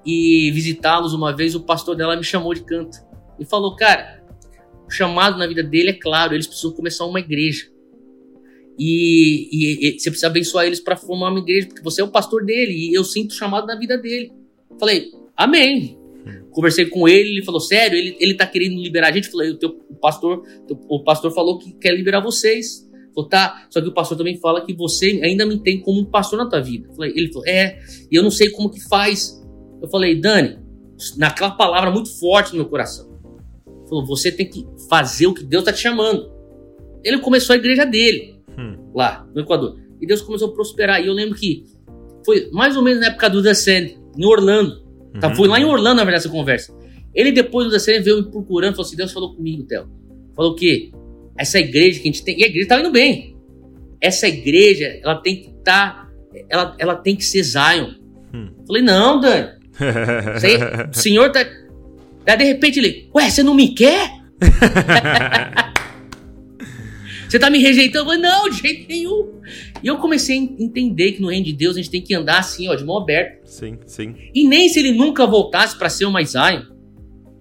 e 0.05 0.51
visitá-los 0.53 1.13
uma 1.13 1.35
vez. 1.35 1.55
O 1.55 1.61
pastor 1.61 1.97
dela 1.97 2.17
me 2.17 2.25
chamou 2.25 2.55
de 2.55 2.63
canto 2.63 2.99
e 3.39 3.45
falou: 3.45 3.77
Cara, 3.77 4.23
o 4.87 4.91
chamado 4.91 5.37
na 5.39 5.47
vida 5.47 5.63
dele 5.63 5.91
é 5.91 5.93
claro, 5.93 6.35
eles 6.35 6.47
precisam 6.47 6.73
começar 6.73 7.05
uma 7.05 7.21
igreja. 7.21 7.67
E, 8.79 9.49
e, 9.53 9.89
e 9.89 9.99
você 9.99 10.11
precisa 10.11 10.27
abençoar 10.27 10.67
eles 10.67 10.81
para 10.81 10.97
formar 10.97 11.31
uma 11.31 11.41
igreja, 11.41 11.67
porque 11.67 11.83
você 11.83 12.01
é 12.01 12.05
o 12.05 12.11
pastor 12.11 12.45
dele 12.45 12.73
e 12.73 12.95
eu 12.95 13.05
sinto 13.05 13.31
o 13.31 13.35
chamado 13.35 13.67
na 13.67 13.75
vida 13.77 13.97
dele. 13.97 14.33
Falei, 14.79 15.11
amém. 15.37 15.96
Conversei 16.51 16.87
com 16.87 17.09
ele, 17.09 17.31
ele 17.31 17.45
falou, 17.45 17.61
sério, 17.61 17.97
ele, 17.97 18.17
ele 18.19 18.35
tá 18.35 18.47
querendo 18.47 18.81
liberar 18.81 19.09
a 19.09 19.13
gente. 19.13 19.29
Falei, 19.29 19.51
o, 19.51 19.59
teu, 19.59 19.79
o 19.89 19.95
pastor, 19.95 20.43
o 20.89 21.03
pastor 21.03 21.31
falou 21.33 21.59
que 21.59 21.73
quer 21.73 21.95
liberar 21.95 22.21
vocês. 22.21 22.87
Falou, 23.15 23.29
tá, 23.29 23.67
só 23.71 23.81
que 23.81 23.89
o 23.89 23.95
pastor 23.95 24.19
também 24.19 24.37
fala 24.39 24.65
que 24.65 24.75
você 24.75 25.21
ainda 25.23 25.47
me 25.47 25.59
tem 25.59 25.81
como 25.81 26.01
um 26.01 26.05
pastor 26.05 26.39
na 26.39 26.49
tua 26.49 26.61
vida. 26.61 26.89
Falei, 26.95 27.13
ele 27.17 27.33
falou, 27.33 27.47
é, 27.49 27.79
e 28.11 28.17
eu 28.17 28.23
não 28.23 28.31
sei 28.31 28.51
como 28.51 28.71
que 28.71 28.81
faz. 28.89 29.43
Eu 29.81 29.89
falei, 29.89 30.21
Dani, 30.21 30.59
naquela 31.17 31.51
palavra 31.51 31.91
muito 31.91 32.19
forte 32.19 32.53
no 32.53 32.59
meu 32.59 32.67
coração. 32.67 33.17
Falou, 33.89 34.05
você 34.05 34.33
tem 34.33 34.49
que 34.49 34.67
fazer 34.89 35.27
o 35.27 35.35
que 35.35 35.45
Deus 35.45 35.65
tá 35.65 35.73
te 35.73 35.81
chamando. 35.81 36.31
Ele 37.05 37.19
começou 37.19 37.55
a 37.55 37.57
igreja 37.57 37.87
dele 37.87 38.37
hum. 38.59 38.91
lá 38.95 39.27
no 39.35 39.41
Equador. 39.41 39.79
E 40.01 40.07
Deus 40.07 40.21
começou 40.21 40.49
a 40.49 40.53
prosperar. 40.53 41.03
E 41.03 41.07
eu 41.07 41.13
lembro 41.13 41.37
que 41.37 41.65
foi 42.25 42.51
mais 42.51 42.77
ou 42.77 42.83
menos 42.83 43.01
na 43.01 43.07
época 43.07 43.31
do 43.31 43.43
Descend, 43.43 43.99
em 44.17 44.25
Orlando. 44.25 44.86
Uhum. 45.17 45.21
Tá, 45.21 45.35
foi 45.35 45.49
lá 45.49 45.59
em 45.59 45.65
Orlando, 45.65 45.97
na 45.97 46.05
verdade, 46.05 46.25
essa 46.25 46.29
conversa. 46.29 46.73
Ele, 47.15 47.33
depois 47.33 47.67
do 47.67 47.73
Descend, 47.73 48.03
veio 48.03 48.19
me 48.19 48.31
procurando 48.31 48.75
falou 48.75 48.87
assim: 48.87 48.97
Deus 48.97 49.13
falou 49.13 49.35
comigo, 49.35 49.65
Theo. 49.65 49.89
Falou 50.35 50.55
que 50.55 50.93
essa 51.37 51.59
igreja 51.59 52.01
que 52.01 52.09
a 52.09 52.13
gente 52.13 52.25
tem. 52.25 52.39
E 52.39 52.45
a 52.45 52.47
igreja 52.47 52.69
tá 52.69 52.81
indo 52.81 52.91
bem. 52.91 53.37
Essa 54.01 54.29
igreja, 54.29 54.99
ela 55.03 55.17
tem 55.17 55.37
que 55.37 55.49
estar. 55.49 55.95
Tá, 55.95 56.11
ela, 56.49 56.77
ela 56.79 56.95
tem 56.95 57.17
que 57.17 57.25
ser 57.25 57.43
Zion. 57.43 57.93
Hum. 58.35 58.51
Falei, 58.67 58.83
não, 58.83 59.21
Dani. 59.21 59.49
o 60.93 60.95
senhor 60.95 61.31
tá. 61.33 61.45
Daí 62.25 62.37
de 62.37 62.45
repente 62.45 62.79
ele, 62.79 63.09
ué, 63.15 63.31
você 63.31 63.43
não 63.43 63.55
me 63.55 63.75
quer? 63.75 64.11
Você 67.37 67.41
tá 67.41 67.51
me 67.51 67.59
rejeitando? 67.59 67.99
Eu 67.99 68.05
falei, 68.07 68.21
não, 68.23 68.49
de 68.49 68.63
jeito 68.63 68.89
nenhum. 68.89 69.31
E 69.83 69.87
eu 69.87 69.99
comecei 69.99 70.39
a 70.39 70.41
entender 70.41 71.13
que 71.13 71.21
no 71.21 71.29
reino 71.29 71.45
de 71.45 71.53
Deus 71.53 71.77
a 71.77 71.81
gente 71.81 71.91
tem 71.91 72.01
que 72.01 72.15
andar 72.15 72.39
assim, 72.39 72.67
ó, 72.67 72.75
de 72.75 72.83
mão 72.83 72.97
aberta. 72.97 73.43
Sim, 73.45 73.79
sim. 73.85 74.15
E 74.35 74.49
nem 74.49 74.71
se 74.71 74.79
ele 74.79 74.93
nunca 74.93 75.27
voltasse 75.27 75.77
para 75.77 75.91
ser 75.91 76.07
o 76.07 76.11
mais 76.11 76.31
Zion. 76.31 76.63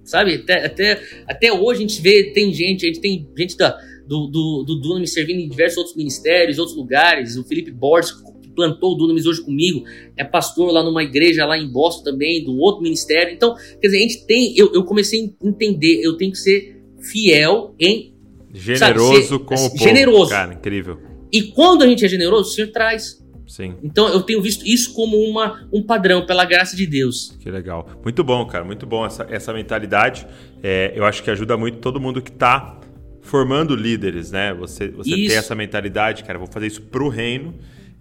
Sabe? 0.03 0.35
Até, 0.35 0.65
até, 0.65 1.01
até 1.25 1.53
hoje 1.53 1.79
a 1.79 1.87
gente 1.87 2.01
vê, 2.01 2.33
tem 2.33 2.51
gente, 2.53 2.83
a 2.83 2.87
gente 2.89 2.99
tem 2.99 3.25
gente 3.37 3.55
da, 3.55 3.69
do, 4.05 4.27
do, 4.27 4.63
do 4.67 4.81
Dunamis 4.81 5.13
servindo 5.13 5.39
em 5.39 5.47
diversos 5.47 5.77
outros 5.77 5.95
ministérios, 5.95 6.59
outros 6.59 6.75
lugares. 6.75 7.37
O 7.37 7.45
Felipe 7.45 7.71
Borges 7.71 8.11
que 8.41 8.49
plantou 8.49 8.95
o 8.95 8.95
Dunamis 8.95 9.25
hoje 9.25 9.41
comigo, 9.45 9.85
é 10.17 10.25
pastor 10.25 10.73
lá 10.73 10.83
numa 10.83 11.03
igreja 11.03 11.45
lá 11.45 11.57
em 11.57 11.71
Boston 11.71 12.03
também, 12.03 12.43
do 12.43 12.57
outro 12.57 12.83
ministério. 12.83 13.33
Então, 13.33 13.55
quer 13.79 13.87
dizer, 13.87 13.97
a 13.97 14.01
gente 14.01 14.25
tem, 14.25 14.57
eu, 14.57 14.73
eu 14.73 14.83
comecei 14.83 15.21
a 15.21 15.47
entender, 15.47 16.01
eu 16.01 16.17
tenho 16.17 16.33
que 16.33 16.37
ser 16.37 16.81
fiel 16.99 17.73
em 17.79 18.14
Generoso 18.56 19.28
Sabe, 19.28 19.43
com 19.43 19.56
o 19.56 19.70
povo. 19.70 19.78
Generoso. 19.78 20.32
Cara, 20.32 20.53
incrível. 20.53 20.99
E 21.32 21.43
quando 21.43 21.84
a 21.84 21.88
gente 21.88 22.06
é 22.06 22.08
generoso, 22.08 22.49
o 22.49 22.53
Senhor 22.53 22.72
traz. 22.72 23.24
Sim. 23.45 23.76
Então 23.84 24.08
eu 24.08 24.22
tenho 24.22 24.41
visto 24.41 24.66
isso 24.66 24.93
como 24.93 25.18
uma, 25.18 25.68
um 25.72 25.84
padrão, 25.84 26.26
pela 26.26 26.45
graça 26.45 26.76
de 26.76 26.88
Deus. 26.88 27.38
Que 27.39 27.51
legal. 27.51 27.88
Muito 28.01 28.24
bom, 28.24 28.45
cara. 28.45 28.64
Muito 28.64 28.86
bom 28.86 29.06
essa, 29.06 29.28
essa 29.30 29.53
mentalidade. 29.53 30.26
É, 30.64 30.93
eu 30.95 31.06
acho 31.06 31.22
que 31.22 31.30
ajuda 31.30 31.58
muito 31.58 31.80
todo 31.80 31.99
mundo 31.99 32.22
que 32.22 32.32
está 32.32 32.80
formando 33.22 33.76
líderes, 33.76 34.32
né? 34.32 34.53
Você, 34.53 34.88
você 34.88 35.10
ter 35.12 35.34
essa 35.34 35.53
mentalidade, 35.53 36.24
cara, 36.24 36.39
vou 36.39 36.47
fazer 36.47 36.68
isso 36.68 36.82
pro 36.82 37.10
reino. 37.10 37.53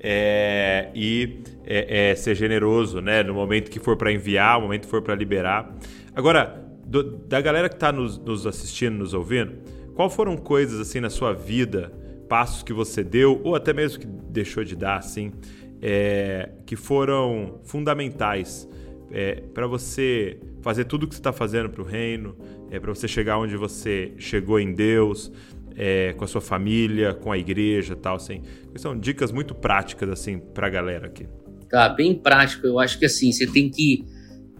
É, 0.06 0.90
e 0.94 1.40
é, 1.66 2.10
é, 2.10 2.14
ser 2.14 2.34
generoso, 2.34 3.00
né? 3.00 3.22
No 3.22 3.34
momento 3.34 3.70
que 3.70 3.80
for 3.80 3.96
para 3.96 4.12
enviar, 4.12 4.56
no 4.56 4.62
momento 4.62 4.82
que 4.82 4.90
for 4.90 5.02
para 5.02 5.14
liberar. 5.14 5.74
Agora, 6.14 6.62
do, 6.86 7.02
da 7.02 7.40
galera 7.40 7.68
que 7.68 7.74
está 7.74 7.90
nos, 7.90 8.18
nos 8.18 8.46
assistindo, 8.46 8.98
nos 8.98 9.14
ouvindo, 9.14 9.54
qual 9.94 10.10
foram 10.10 10.36
coisas 10.36 10.80
assim 10.80 11.00
na 11.00 11.10
sua 11.10 11.32
vida, 11.32 11.92
passos 12.28 12.62
que 12.62 12.72
você 12.72 13.04
deu, 13.04 13.40
ou 13.44 13.54
até 13.54 13.72
mesmo 13.72 14.00
que 14.00 14.06
deixou 14.06 14.64
de 14.64 14.74
dar, 14.74 14.98
assim, 14.98 15.32
é, 15.80 16.50
que 16.66 16.76
foram 16.76 17.60
fundamentais 17.64 18.68
é, 19.10 19.42
para 19.52 19.66
você 19.66 20.38
fazer 20.62 20.84
tudo 20.84 21.04
o 21.04 21.08
que 21.08 21.14
você 21.14 21.20
está 21.20 21.32
fazendo 21.32 21.68
para 21.68 21.82
o 21.82 21.84
reino, 21.84 22.36
é, 22.70 22.80
para 22.80 22.92
você 22.92 23.06
chegar 23.06 23.38
onde 23.38 23.56
você 23.56 24.12
chegou 24.18 24.58
em 24.58 24.74
Deus, 24.74 25.30
é, 25.76 26.12
com 26.14 26.24
a 26.24 26.26
sua 26.26 26.40
família, 26.40 27.14
com 27.14 27.30
a 27.30 27.38
igreja 27.38 27.94
tal, 27.94 28.16
assim. 28.16 28.42
São 28.76 28.98
dicas 28.98 29.30
muito 29.30 29.54
práticas, 29.54 30.08
assim, 30.08 30.38
para 30.38 30.66
a 30.66 30.70
galera 30.70 31.06
aqui. 31.06 31.26
Tá, 31.68 31.88
bem 31.88 32.14
prático. 32.14 32.66
Eu 32.66 32.78
acho 32.78 32.98
que, 32.98 33.04
assim, 33.04 33.30
você 33.30 33.46
tem 33.46 33.68
que 33.70 34.04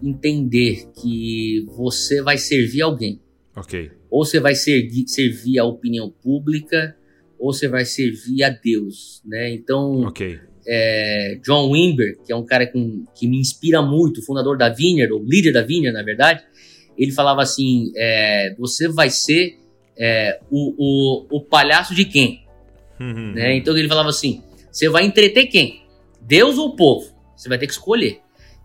entender 0.03 0.87
que 0.93 1.65
você 1.75 2.21
vai 2.21 2.37
servir 2.37 2.81
alguém. 2.81 3.21
Ok. 3.55 3.91
Ou 4.15 4.23
você 4.23 4.39
vai 4.39 4.55
servir, 4.55 5.09
servir 5.09 5.59
a 5.59 5.65
opinião 5.65 6.09
pública, 6.09 6.95
ou 7.37 7.51
você 7.51 7.67
vai 7.67 7.83
servir 7.83 8.43
a 8.43 8.49
Deus, 8.49 9.21
né? 9.25 9.51
Então, 9.51 10.05
okay. 10.05 10.39
é, 10.65 11.37
John 11.43 11.69
Wimber, 11.69 12.17
que 12.25 12.31
é 12.31 12.35
um 12.35 12.45
cara 12.45 12.65
com, 12.65 13.05
que 13.13 13.27
me 13.27 13.37
inspira 13.37 13.81
muito, 13.81 14.25
fundador 14.25 14.57
da 14.57 14.69
Vineyard, 14.69 15.11
ou 15.11 15.21
líder 15.21 15.51
da 15.51 15.63
Vineyard, 15.63 15.93
na 15.93 16.01
verdade, 16.01 16.45
ele 16.97 17.11
falava 17.11 17.41
assim: 17.41 17.91
é, 17.97 18.55
você 18.57 18.87
vai 18.87 19.09
ser 19.09 19.57
é, 19.97 20.39
o, 20.49 20.75
o, 20.77 21.27
o, 21.37 21.41
palhaço 21.41 21.93
de 21.93 22.05
quem? 22.05 22.45
Uhum. 22.97 23.33
Né? 23.33 23.57
Então 23.57 23.77
ele 23.77 23.89
falava 23.89 24.07
assim: 24.07 24.41
você 24.71 24.87
vai 24.87 25.03
entreter 25.03 25.47
quem? 25.47 25.83
Deus 26.21 26.57
ou 26.57 26.69
o 26.69 26.75
povo? 26.77 27.13
Você 27.35 27.49
vai 27.49 27.57
ter 27.57 27.67
que 27.67 27.73
escolher. 27.73 28.21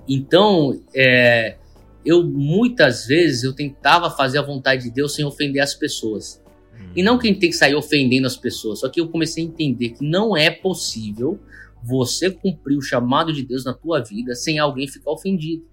Então, 0.08 0.80
é, 0.94 1.56
eu 2.04 2.24
muitas 2.24 3.06
vezes 3.06 3.42
eu 3.42 3.52
tentava 3.52 4.10
fazer 4.10 4.38
a 4.38 4.42
vontade 4.42 4.84
de 4.84 4.90
Deus 4.90 5.14
sem 5.14 5.24
ofender 5.24 5.62
as 5.62 5.74
pessoas. 5.74 6.42
Hum. 6.74 6.92
E 6.96 7.02
não 7.02 7.18
que 7.18 7.26
a 7.26 7.30
gente 7.30 7.40
tem 7.40 7.50
que 7.50 7.56
sair 7.56 7.74
ofendendo 7.74 8.26
as 8.26 8.36
pessoas, 8.36 8.80
só 8.80 8.88
que 8.88 9.00
eu 9.00 9.08
comecei 9.08 9.44
a 9.44 9.46
entender 9.46 9.90
que 9.90 10.04
não 10.04 10.36
é 10.36 10.50
possível 10.50 11.38
você 11.82 12.30
cumprir 12.30 12.76
o 12.76 12.82
chamado 12.82 13.32
de 13.32 13.42
Deus 13.42 13.64
na 13.64 13.72
tua 13.72 14.00
vida 14.00 14.34
sem 14.34 14.58
alguém 14.58 14.86
ficar 14.86 15.10
ofendido. 15.10 15.64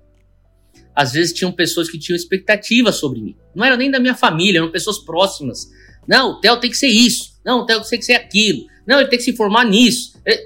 Às 0.95 1.13
vezes 1.13 1.33
tinham 1.33 1.51
pessoas 1.51 1.89
que 1.89 1.99
tinham 1.99 2.15
expectativas 2.15 2.95
sobre 2.95 3.21
mim. 3.21 3.35
Não 3.53 3.63
eram 3.63 3.77
nem 3.77 3.91
da 3.91 3.99
minha 3.99 4.15
família, 4.15 4.59
eram 4.59 4.71
pessoas 4.71 4.97
próximas. 4.97 5.69
Não, 6.07 6.31
o 6.31 6.39
Theo 6.39 6.59
tem 6.59 6.71
que 6.71 6.77
ser 6.77 6.87
isso. 6.87 7.39
Não, 7.45 7.59
o 7.59 7.65
Theo 7.65 7.81
tem 7.81 7.99
que 7.99 8.05
ser 8.05 8.13
aquilo. 8.13 8.65
Não, 8.85 8.99
ele 8.99 9.09
tem 9.09 9.19
que 9.19 9.25
se 9.25 9.35
formar 9.35 9.65
nisso. 9.65 10.19
É, 10.25 10.43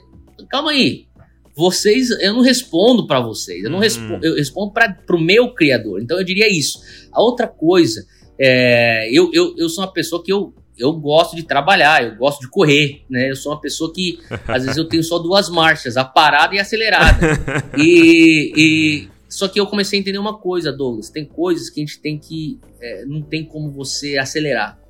calma 0.49 0.71
aí. 0.71 1.07
Vocês, 1.61 2.09
eu 2.09 2.33
não 2.33 2.41
respondo 2.41 3.05
para 3.05 3.19
vocês, 3.19 3.63
eu 3.63 3.69
não 3.69 3.77
hum. 3.77 3.81
respondo, 3.81 4.25
eu 4.25 4.35
respondo 4.35 4.71
para 4.73 5.15
o 5.15 5.21
meu 5.21 5.53
criador. 5.53 6.01
Então 6.01 6.17
eu 6.17 6.23
diria 6.23 6.49
isso. 6.51 6.81
A 7.11 7.21
outra 7.21 7.47
coisa, 7.47 8.03
é, 8.39 9.07
eu, 9.11 9.29
eu, 9.31 9.53
eu 9.55 9.69
sou 9.69 9.83
uma 9.83 9.93
pessoa 9.93 10.23
que 10.23 10.33
eu, 10.33 10.53
eu 10.75 10.91
gosto 10.93 11.35
de 11.35 11.43
trabalhar, 11.43 12.03
eu 12.03 12.15
gosto 12.15 12.41
de 12.41 12.49
correr, 12.49 13.03
né? 13.07 13.29
Eu 13.29 13.35
sou 13.35 13.51
uma 13.51 13.61
pessoa 13.61 13.93
que 13.93 14.17
às 14.47 14.63
vezes 14.63 14.77
eu 14.77 14.87
tenho 14.87 15.03
só 15.03 15.19
duas 15.19 15.49
marchas, 15.49 15.97
a 15.97 16.03
parada 16.03 16.55
e 16.55 16.57
a 16.57 16.63
acelerada. 16.63 17.19
e, 17.77 18.51
e 18.57 19.09
só 19.29 19.47
que 19.47 19.59
eu 19.59 19.67
comecei 19.67 19.99
a 19.99 20.01
entender 20.01 20.17
uma 20.17 20.39
coisa, 20.39 20.71
Douglas. 20.73 21.11
Tem 21.11 21.23
coisas 21.23 21.69
que 21.69 21.79
a 21.79 21.85
gente 21.85 21.99
tem 21.99 22.17
que. 22.17 22.59
É, 22.81 23.05
não 23.05 23.21
tem 23.21 23.45
como 23.45 23.69
você 23.69 24.17
acelerar. 24.17 24.81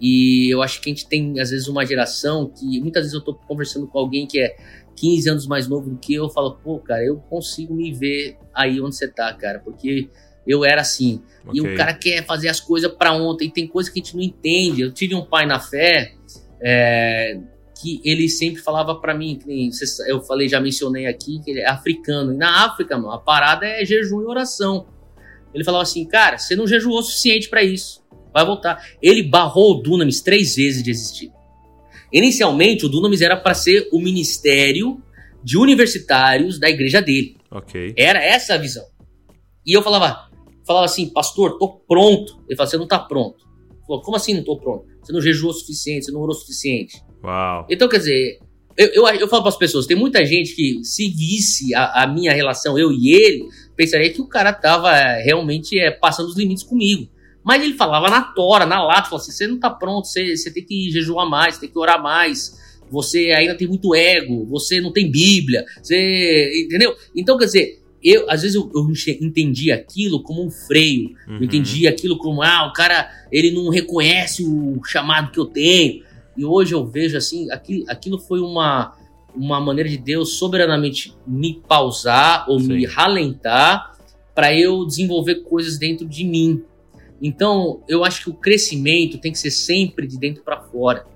E 0.00 0.52
eu 0.52 0.60
acho 0.62 0.80
que 0.80 0.90
a 0.90 0.92
gente 0.92 1.06
tem, 1.06 1.38
às 1.38 1.50
vezes, 1.50 1.68
uma 1.68 1.84
geração 1.84 2.48
que. 2.48 2.80
Muitas 2.80 3.02
vezes 3.02 3.14
eu 3.14 3.20
tô 3.20 3.34
conversando 3.34 3.86
com 3.86 3.98
alguém 3.98 4.26
que 4.26 4.40
é 4.40 4.56
15 4.96 5.30
anos 5.30 5.46
mais 5.46 5.68
novo 5.68 5.90
do 5.90 5.96
que 5.96 6.14
eu, 6.14 6.24
eu 6.24 6.30
falo, 6.30 6.56
pô, 6.62 6.78
cara, 6.78 7.04
eu 7.04 7.16
consigo 7.16 7.74
me 7.74 7.92
ver 7.92 8.36
aí 8.54 8.80
onde 8.80 8.94
você 8.94 9.08
tá, 9.08 9.32
cara, 9.34 9.58
porque 9.58 10.08
eu 10.46 10.64
era 10.64 10.80
assim. 10.80 11.22
Okay. 11.46 11.60
E 11.60 11.60
o 11.60 11.76
cara 11.76 11.94
quer 11.94 12.24
fazer 12.24 12.48
as 12.48 12.60
coisas 12.60 12.90
para 12.92 13.12
ontem, 13.12 13.50
tem 13.50 13.66
coisas 13.66 13.92
que 13.92 14.00
a 14.00 14.02
gente 14.02 14.16
não 14.16 14.22
entende. 14.22 14.82
Eu 14.82 14.92
tive 14.92 15.14
um 15.14 15.24
pai 15.24 15.46
na 15.46 15.60
fé 15.60 16.14
é, 16.60 17.38
que 17.80 18.00
ele 18.04 18.28
sempre 18.28 18.62
falava 18.62 18.94
para 18.94 19.14
mim, 19.14 19.38
eu 20.06 20.20
falei, 20.20 20.48
já 20.48 20.60
mencionei 20.60 21.06
aqui, 21.06 21.40
que 21.44 21.50
ele 21.50 21.60
é 21.60 21.68
africano. 21.68 22.32
E 22.32 22.36
na 22.36 22.64
África, 22.66 22.96
mano, 22.96 23.10
a 23.10 23.18
parada 23.18 23.66
é 23.66 23.84
jejum 23.84 24.22
e 24.22 24.24
oração. 24.24 24.86
Ele 25.52 25.64
falava 25.64 25.82
assim, 25.82 26.04
cara, 26.06 26.38
você 26.38 26.54
não 26.54 26.66
jejuou 26.66 26.98
o 26.98 27.02
suficiente 27.02 27.48
para 27.48 27.62
isso. 27.62 28.02
Vai 28.32 28.46
voltar. 28.46 28.82
Ele 29.02 29.22
barrou 29.22 29.72
o 29.72 29.82
Dunamis 29.82 30.22
três 30.22 30.56
vezes 30.56 30.82
de 30.82 30.90
existir. 30.90 31.32
Inicialmente, 32.12 32.84
o 32.84 32.88
Dunamis 32.88 33.20
era 33.20 33.36
para 33.36 33.54
ser 33.54 33.88
o 33.92 33.98
ministério 33.98 35.02
de 35.42 35.56
universitários 35.58 36.58
da 36.58 36.68
igreja 36.68 37.00
dele. 37.00 37.36
Ok. 37.50 37.94
Era 37.96 38.22
essa 38.22 38.54
a 38.54 38.58
visão. 38.58 38.84
E 39.66 39.76
eu 39.76 39.82
falava, 39.82 40.30
falava 40.66 40.84
assim, 40.84 41.08
pastor, 41.08 41.58
tô 41.58 41.68
pronto. 41.88 42.42
Ele 42.48 42.56
falou, 42.56 42.70
você 42.70 42.76
não 42.76 42.86
tá 42.86 42.98
pronto. 42.98 43.44
Falou, 43.86 44.02
como 44.02 44.16
assim 44.16 44.34
não 44.34 44.44
tô 44.44 44.58
pronto? 44.58 44.86
Você 45.02 45.12
não 45.12 45.20
jejuou 45.20 45.50
o 45.50 45.54
suficiente, 45.54 46.04
você 46.04 46.12
não 46.12 46.20
orou 46.20 46.34
o 46.34 46.38
suficiente. 46.38 47.02
Uau. 47.24 47.66
Então, 47.68 47.88
quer 47.88 47.98
dizer, 47.98 48.38
eu, 48.76 48.88
eu, 48.88 49.06
eu 49.06 49.28
falo 49.28 49.42
para 49.42 49.50
as 49.50 49.56
pessoas, 49.56 49.86
tem 49.86 49.96
muita 49.96 50.24
gente 50.24 50.54
que 50.54 50.82
se 50.84 51.08
visse 51.08 51.74
a, 51.74 52.04
a, 52.04 52.06
minha 52.06 52.32
relação, 52.32 52.78
eu 52.78 52.90
e 52.90 53.12
ele, 53.14 53.44
pensaria 53.76 54.12
que 54.12 54.20
o 54.20 54.26
cara 54.26 54.52
tava 54.52 54.96
é, 54.96 55.22
realmente 55.22 55.78
é, 55.78 55.90
passando 55.90 56.28
os 56.28 56.36
limites 56.36 56.62
comigo. 56.62 57.08
Mas 57.44 57.62
ele 57.62 57.74
falava 57.74 58.08
na 58.08 58.22
tora, 58.22 58.64
na 58.64 58.82
lata, 58.82 59.08
falava 59.08 59.16
assim, 59.16 59.32
você 59.32 59.46
não 59.46 59.58
tá 59.58 59.70
pronto, 59.70 60.06
você, 60.06 60.36
você 60.36 60.50
tem 60.50 60.64
que 60.64 60.90
jejuar 60.90 61.28
mais, 61.28 61.58
tem 61.58 61.68
que 61.68 61.78
orar 61.78 62.00
mais, 62.00 62.56
você 62.90 63.32
ainda 63.32 63.54
tem 63.54 63.66
muito 63.66 63.94
ego, 63.94 64.44
você 64.46 64.80
não 64.80 64.92
tem 64.92 65.10
Bíblia, 65.10 65.64
você. 65.82 66.64
Entendeu? 66.66 66.94
Então, 67.16 67.36
quer 67.36 67.46
dizer, 67.46 67.82
eu, 68.02 68.28
às 68.28 68.42
vezes 68.42 68.54
eu, 68.56 68.70
eu 68.74 68.86
entendi 69.20 69.70
aquilo 69.70 70.22
como 70.22 70.44
um 70.44 70.50
freio. 70.50 71.10
Uhum. 71.26 71.36
Eu 71.36 71.44
entendi 71.44 71.86
aquilo 71.86 72.18
como, 72.18 72.42
ah, 72.42 72.66
o 72.68 72.72
cara, 72.72 73.10
ele 73.30 73.50
não 73.50 73.70
reconhece 73.70 74.44
o 74.44 74.80
chamado 74.84 75.30
que 75.30 75.38
eu 75.38 75.46
tenho. 75.46 76.02
E 76.36 76.44
hoje 76.44 76.74
eu 76.74 76.84
vejo 76.86 77.16
assim, 77.16 77.50
aquilo, 77.50 77.84
aquilo 77.88 78.18
foi 78.18 78.40
uma, 78.40 78.96
uma 79.34 79.60
maneira 79.60 79.88
de 79.88 79.98
Deus 79.98 80.34
soberanamente 80.34 81.14
me 81.26 81.62
pausar 81.68 82.48
ou 82.48 82.58
Sim. 82.58 82.74
me 82.74 82.86
ralentar 82.86 83.96
para 84.34 84.56
eu 84.56 84.84
desenvolver 84.84 85.36
coisas 85.42 85.78
dentro 85.78 86.06
de 86.06 86.24
mim. 86.24 86.62
Então, 87.22 87.84
eu 87.88 88.04
acho 88.04 88.24
que 88.24 88.30
o 88.30 88.34
crescimento 88.34 89.16
tem 89.18 89.30
que 89.30 89.38
ser 89.38 89.52
sempre 89.52 90.08
de 90.08 90.18
dentro 90.18 90.42
para 90.42 90.60
fora. 90.60 91.06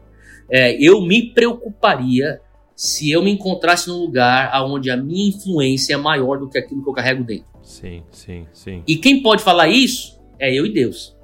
É, 0.48 0.80
eu 0.80 1.02
me 1.02 1.32
preocuparia 1.32 2.40
se 2.76 3.10
eu 3.10 3.22
me 3.22 3.32
encontrasse 3.32 3.88
num 3.88 3.96
lugar 3.96 4.52
onde 4.64 4.90
a 4.90 4.96
minha 4.96 5.28
influência 5.28 5.94
é 5.94 5.96
maior 5.96 6.38
do 6.38 6.48
que 6.48 6.56
aquilo 6.56 6.82
que 6.82 6.88
eu 6.88 6.92
carrego 6.92 7.24
dentro. 7.24 7.46
Sim, 7.62 8.04
sim, 8.12 8.46
sim. 8.52 8.82
E 8.86 8.96
quem 8.96 9.20
pode 9.20 9.42
falar 9.42 9.66
isso 9.66 10.20
é 10.38 10.54
eu 10.54 10.64
e 10.64 10.72
Deus. 10.72 11.16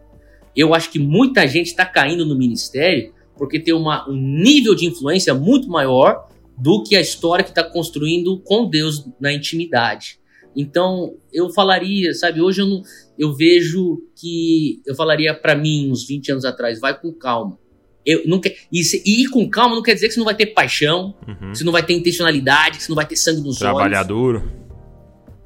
Eu 0.56 0.74
acho 0.74 0.90
que 0.90 0.98
muita 0.98 1.46
gente 1.46 1.66
está 1.66 1.86
caindo 1.86 2.26
no 2.26 2.36
ministério 2.36 3.14
porque 3.36 3.60
tem 3.60 3.72
uma, 3.72 4.08
um 4.10 4.16
nível 4.16 4.74
de 4.74 4.86
influência 4.86 5.32
muito 5.34 5.68
maior 5.68 6.28
do 6.58 6.82
que 6.82 6.96
a 6.96 7.00
história 7.00 7.44
que 7.44 7.50
está 7.50 7.62
construindo 7.64 8.38
com 8.40 8.68
Deus 8.68 9.08
na 9.20 9.32
intimidade. 9.32 10.18
Então, 10.56 11.14
eu 11.32 11.50
falaria, 11.50 12.12
sabe, 12.14 12.40
hoje 12.40 12.60
eu, 12.60 12.66
não, 12.66 12.82
eu 13.18 13.34
vejo 13.34 14.02
que 14.14 14.80
eu 14.86 14.94
falaria 14.94 15.34
para 15.34 15.54
mim, 15.54 15.90
uns 15.90 16.06
20 16.06 16.32
anos 16.32 16.44
atrás, 16.44 16.78
vai 16.80 16.98
com 16.98 17.12
calma. 17.12 17.58
Eu 18.04 18.22
não 18.26 18.40
quer, 18.40 18.56
e, 18.70 18.80
e, 18.80 19.22
ir 19.22 19.28
com 19.28 19.48
calma 19.48 19.76
não 19.76 19.82
quer 19.82 19.94
dizer 19.94 20.08
que 20.08 20.14
você 20.14 20.20
não 20.20 20.24
vai 20.24 20.34
ter 20.34 20.46
paixão, 20.46 21.14
uhum. 21.26 21.52
que 21.52 21.58
você 21.58 21.64
não 21.64 21.72
vai 21.72 21.84
ter 21.84 21.94
intencionalidade, 21.94 22.78
que 22.78 22.84
você 22.84 22.90
não 22.90 22.96
vai 22.96 23.06
ter 23.06 23.16
sangue 23.16 23.40
nos 23.40 23.58
Trabalhar 23.58 24.00
olhos. 24.00 24.06
Trabalhar 24.06 24.08
duro. 24.08 24.52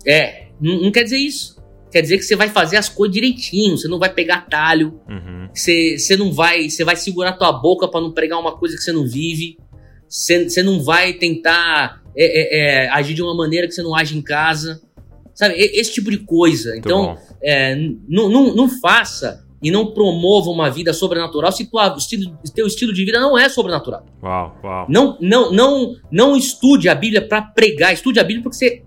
É, 0.06 0.46
não, 0.60 0.82
não, 0.82 0.90
quer 0.90 1.04
dizer 1.04 1.18
isso. 1.18 1.56
Quer 1.92 2.00
dizer 2.02 2.18
que 2.18 2.24
você 2.24 2.34
vai 2.34 2.48
fazer 2.48 2.76
as 2.76 2.88
coisas 2.88 3.14
direitinho, 3.14 3.76
você 3.76 3.88
não 3.88 3.98
vai 3.98 4.12
pegar 4.12 4.48
talho, 4.48 5.00
uhum. 5.08 5.48
você, 5.54 5.98
você 5.98 6.16
não 6.16 6.32
vai, 6.32 6.68
você 6.68 6.82
vai 6.82 6.96
segurar 6.96 7.32
tua 7.34 7.52
boca 7.52 7.86
para 7.88 8.00
não 8.00 8.12
pregar 8.12 8.40
uma 8.40 8.56
coisa 8.56 8.76
que 8.76 8.82
você 8.82 8.92
não 8.92 9.06
vive, 9.06 9.58
você, 10.08 10.48
você 10.48 10.62
não 10.62 10.82
vai 10.82 11.12
tentar 11.12 12.02
é, 12.16 12.24
é, 12.24 12.84
é, 12.84 12.88
agir 12.90 13.14
de 13.14 13.22
uma 13.22 13.36
maneira 13.36 13.66
que 13.66 13.74
você 13.74 13.82
não 13.82 13.94
age 13.94 14.16
em 14.16 14.22
casa, 14.22 14.80
sabe? 15.36 15.54
Esse 15.54 15.92
tipo 15.92 16.10
de 16.10 16.18
coisa. 16.18 16.76
Então, 16.76 17.16
é, 17.40 17.76
não, 18.08 18.28
não, 18.28 18.54
não 18.56 18.68
faça 18.68 19.46
e 19.62 19.70
não 19.70 19.92
promova 19.92 20.50
uma 20.50 20.70
vida 20.70 20.92
sobrenatural 20.92 21.52
se 21.52 21.70
tua, 21.70 21.94
estilo, 21.96 22.36
teu 22.54 22.66
estilo 22.66 22.92
de 22.92 23.04
vida 23.04 23.20
não 23.20 23.38
é 23.38 23.48
sobrenatural. 23.48 24.04
Uau, 24.22 24.58
uau. 24.64 24.86
Não, 24.88 25.16
não, 25.20 25.52
não, 25.52 25.96
não 26.10 26.36
estude 26.36 26.88
a 26.88 26.94
Bíblia 26.94 27.26
para 27.26 27.42
pregar, 27.42 27.92
estude 27.92 28.18
a 28.18 28.24
Bíblia 28.24 28.42
porque 28.42 28.56
você 28.56 28.82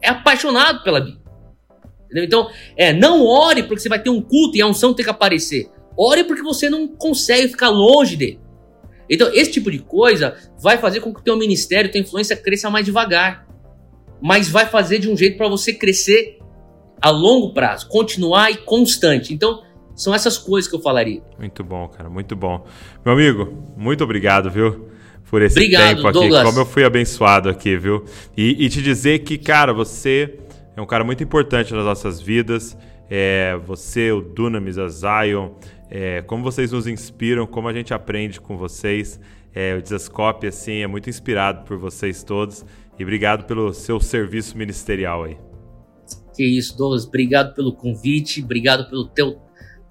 é 0.00 0.08
apaixonado 0.08 0.82
pela 0.82 1.00
Bíblia. 1.00 1.22
Entendeu? 2.06 2.24
Então, 2.24 2.50
é, 2.76 2.92
não 2.92 3.24
ore 3.24 3.62
porque 3.62 3.80
você 3.80 3.88
vai 3.88 4.02
ter 4.02 4.10
um 4.10 4.20
culto 4.20 4.56
e 4.56 4.62
a 4.62 4.66
unção 4.66 4.92
tem 4.92 5.04
que 5.04 5.10
aparecer. 5.10 5.70
Ore 5.96 6.24
porque 6.24 6.42
você 6.42 6.68
não 6.68 6.88
consegue 6.88 7.48
ficar 7.48 7.68
longe 7.68 8.16
dele. 8.16 8.40
Então, 9.08 9.30
esse 9.32 9.52
tipo 9.52 9.70
de 9.70 9.78
coisa 9.78 10.36
vai 10.58 10.78
fazer 10.78 11.00
com 11.00 11.12
que 11.12 11.20
o 11.20 11.22
teu 11.22 11.36
ministério, 11.36 11.90
tua 11.90 12.00
influência 12.00 12.36
cresça 12.36 12.70
mais 12.70 12.84
devagar. 12.84 13.46
Mas 14.22 14.48
vai 14.48 14.66
fazer 14.66 14.98
de 14.98 15.10
um 15.10 15.16
jeito 15.16 15.36
para 15.36 15.48
você 15.48 15.72
crescer 15.72 16.38
a 17.00 17.10
longo 17.10 17.52
prazo, 17.52 17.88
continuar 17.88 18.50
e 18.50 18.58
constante. 18.58 19.34
Então, 19.34 19.62
são 19.94 20.14
essas 20.14 20.38
coisas 20.38 20.70
que 20.70 20.76
eu 20.76 20.80
falaria. 20.80 21.20
Muito 21.38 21.64
bom, 21.64 21.88
cara, 21.88 22.08
muito 22.08 22.36
bom. 22.36 22.64
Meu 23.04 23.14
amigo, 23.14 23.72
muito 23.76 24.04
obrigado, 24.04 24.50
viu? 24.50 24.88
Por 25.28 25.40
esse 25.42 25.58
obrigado, 25.58 25.96
tempo 25.96 26.08
aqui. 26.08 26.18
Douglas. 26.18 26.44
Como 26.44 26.58
eu 26.60 26.66
fui 26.66 26.84
abençoado 26.84 27.48
aqui, 27.48 27.76
viu? 27.76 28.04
E, 28.36 28.64
e, 28.64 28.68
te 28.68 28.82
dizer 28.82 29.20
que, 29.20 29.38
cara, 29.38 29.72
você 29.72 30.38
é 30.76 30.80
um 30.80 30.86
cara 30.86 31.02
muito 31.02 31.24
importante 31.24 31.72
nas 31.72 31.84
nossas 31.84 32.20
vidas. 32.20 32.76
É, 33.08 33.58
você, 33.64 34.12
o 34.12 34.20
Dunamis, 34.20 34.78
a 34.78 34.88
Zion, 34.88 35.50
é, 35.90 36.22
como 36.22 36.42
vocês 36.42 36.70
nos 36.72 36.86
inspiram, 36.86 37.46
como 37.46 37.66
a 37.66 37.72
gente 37.72 37.94
aprende 37.94 38.40
com 38.40 38.56
vocês. 38.56 39.18
É, 39.54 39.74
o 39.74 39.82
Desascope, 39.82 40.46
assim, 40.46 40.82
é 40.82 40.86
muito 40.86 41.10
inspirado 41.10 41.64
por 41.64 41.76
vocês 41.76 42.22
todos. 42.22 42.64
E 42.98 43.02
obrigado 43.02 43.44
pelo 43.44 43.72
seu 43.72 43.98
serviço 44.00 44.56
ministerial 44.56 45.24
aí. 45.24 45.36
Que 46.34 46.44
isso, 46.44 46.76
Douglas. 46.76 47.04
Obrigado 47.04 47.54
pelo 47.54 47.72
convite, 47.72 48.42
obrigado 48.42 48.88
pelo 48.88 49.06
teu 49.06 49.40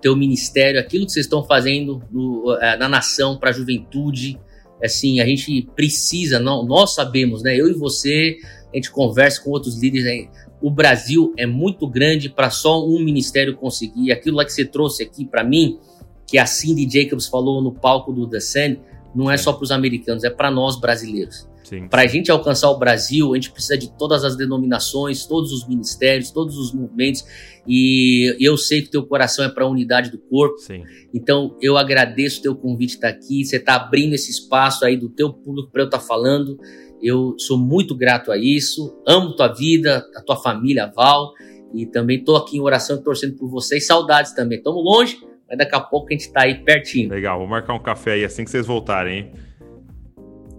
teu 0.02 0.16
ministério, 0.16 0.80
aquilo 0.80 1.06
que 1.06 1.12
vocês 1.12 1.28
estão 1.28 1.44
fazendo 1.44 2.02
no, 2.12 2.58
é, 2.60 2.76
na 2.76 2.90
nação 2.90 3.38
para 3.38 3.52
a 3.52 3.54
juventude. 3.54 4.38
Assim, 4.84 5.20
a 5.20 5.26
gente 5.26 5.70
precisa, 5.76 6.40
não, 6.40 6.66
nós 6.66 6.96
sabemos, 6.96 7.44
né? 7.44 7.56
Eu 7.56 7.70
e 7.70 7.74
você, 7.74 8.38
a 8.74 8.76
gente 8.76 8.90
conversa 8.90 9.42
com 9.44 9.52
outros 9.52 9.80
líderes. 9.80 10.06
Né? 10.06 10.28
O 10.60 10.72
Brasil 10.72 11.32
é 11.38 11.46
muito 11.46 11.88
grande 11.88 12.30
para 12.30 12.50
só 12.50 12.84
um 12.84 13.00
ministério 13.00 13.56
conseguir. 13.56 14.12
Aquilo 14.12 14.38
lá 14.38 14.44
que 14.44 14.52
você 14.52 14.66
trouxe 14.66 15.04
aqui 15.04 15.24
para 15.24 15.44
mim, 15.44 15.80
que 16.26 16.40
a 16.40 16.48
Cindy 16.48 16.90
Jacobs 16.90 17.28
falou 17.28 17.62
no 17.62 17.72
palco 17.72 18.12
do 18.12 18.28
The 18.28 18.40
Sun, 18.40 18.78
não 19.14 19.30
é 19.30 19.38
só 19.38 19.54
para 19.54 19.64
os 19.64 19.72
americanos, 19.72 20.24
é 20.24 20.30
para 20.32 20.50
nós 20.50 20.80
brasileiros. 20.80 21.48
Para 21.90 22.02
a 22.02 22.08
gente 22.08 22.30
alcançar 22.30 22.70
o 22.70 22.78
Brasil, 22.78 23.32
a 23.32 23.36
gente 23.36 23.52
precisa 23.52 23.78
de 23.78 23.96
todas 23.98 24.24
as 24.24 24.36
denominações, 24.36 25.26
todos 25.26 25.52
os 25.52 25.68
ministérios, 25.68 26.32
todos 26.32 26.58
os 26.58 26.74
movimentos. 26.74 27.24
E 27.68 28.36
eu 28.40 28.58
sei 28.58 28.82
que 28.82 28.90
teu 28.90 29.06
coração 29.06 29.46
é 29.46 29.50
para 29.50 29.64
a 29.64 29.68
unidade 29.68 30.10
do 30.10 30.18
corpo. 30.18 30.58
Sim. 30.58 30.84
Então 31.14 31.58
eu 31.62 31.78
agradeço 31.78 32.40
o 32.40 32.44
teu 32.44 32.56
convite 32.56 32.96
estar 32.96 33.12
tá 33.12 33.16
aqui. 33.16 33.46
Você 33.46 33.58
está 33.58 33.76
abrindo 33.76 34.14
esse 34.14 34.32
espaço 34.32 34.84
aí 34.84 34.98
do 34.98 35.10
teu 35.10 35.32
público 35.32 35.72
para 35.72 35.84
eu 35.84 35.86
estar 35.86 36.00
tá 36.00 36.04
falando. 36.04 36.60
Eu 37.02 37.36
sou 37.38 37.58
muito 37.58 37.96
grato 37.96 38.32
a 38.32 38.38
isso. 38.38 39.00
Amo 39.08 39.36
tua 39.36 39.48
vida, 39.48 40.06
a 40.16 40.22
tua 40.22 40.36
família, 40.36 40.92
Val. 40.94 41.32
E 41.74 41.86
também 41.86 42.20
estou 42.20 42.36
aqui 42.36 42.58
em 42.58 42.62
oração 42.62 42.98
e 42.98 43.04
torcendo 43.04 43.38
por 43.38 43.50
vocês. 43.50 43.88
Saudades 43.88 44.34
também. 44.34 44.58
Estamos 44.58 44.84
longe, 44.84 45.18
mas 45.48 45.58
daqui 45.58 45.76
a 45.76 45.80
pouco 45.80 46.08
a 46.10 46.12
gente 46.12 46.22
está 46.22 46.42
aí 46.44 46.64
pertinho. 46.64 47.10
Legal, 47.10 47.40
vou 47.40 47.48
marcar 47.48 47.74
um 47.74 47.80
café 47.80 48.14
aí 48.14 48.26
assim 48.26 48.44
que 48.44 48.52
vocês 48.52 48.68
voltarem, 48.68 49.20
hein? 49.20 49.32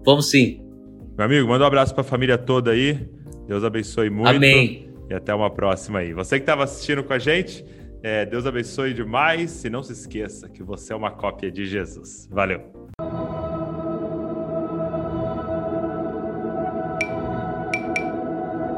Vamos 0.04 0.30
sim. 0.30 0.61
Meu 1.22 1.26
amigo, 1.26 1.48
manda 1.48 1.62
um 1.62 1.66
abraço 1.68 1.94
para 1.94 2.00
a 2.00 2.04
família 2.04 2.36
toda 2.36 2.72
aí. 2.72 2.98
Deus 3.46 3.62
abençoe 3.62 4.10
muito. 4.10 4.28
Amém. 4.28 4.88
E 5.08 5.14
até 5.14 5.32
uma 5.32 5.48
próxima 5.48 6.00
aí. 6.00 6.12
Você 6.12 6.36
que 6.36 6.42
estava 6.42 6.64
assistindo 6.64 7.04
com 7.04 7.12
a 7.12 7.18
gente, 7.18 7.64
é, 8.02 8.26
Deus 8.26 8.44
abençoe 8.44 8.92
demais. 8.92 9.64
E 9.64 9.70
não 9.70 9.84
se 9.84 9.92
esqueça 9.92 10.48
que 10.48 10.64
você 10.64 10.92
é 10.92 10.96
uma 10.96 11.12
cópia 11.12 11.48
de 11.48 11.64
Jesus. 11.64 12.28
Valeu. 12.28 12.62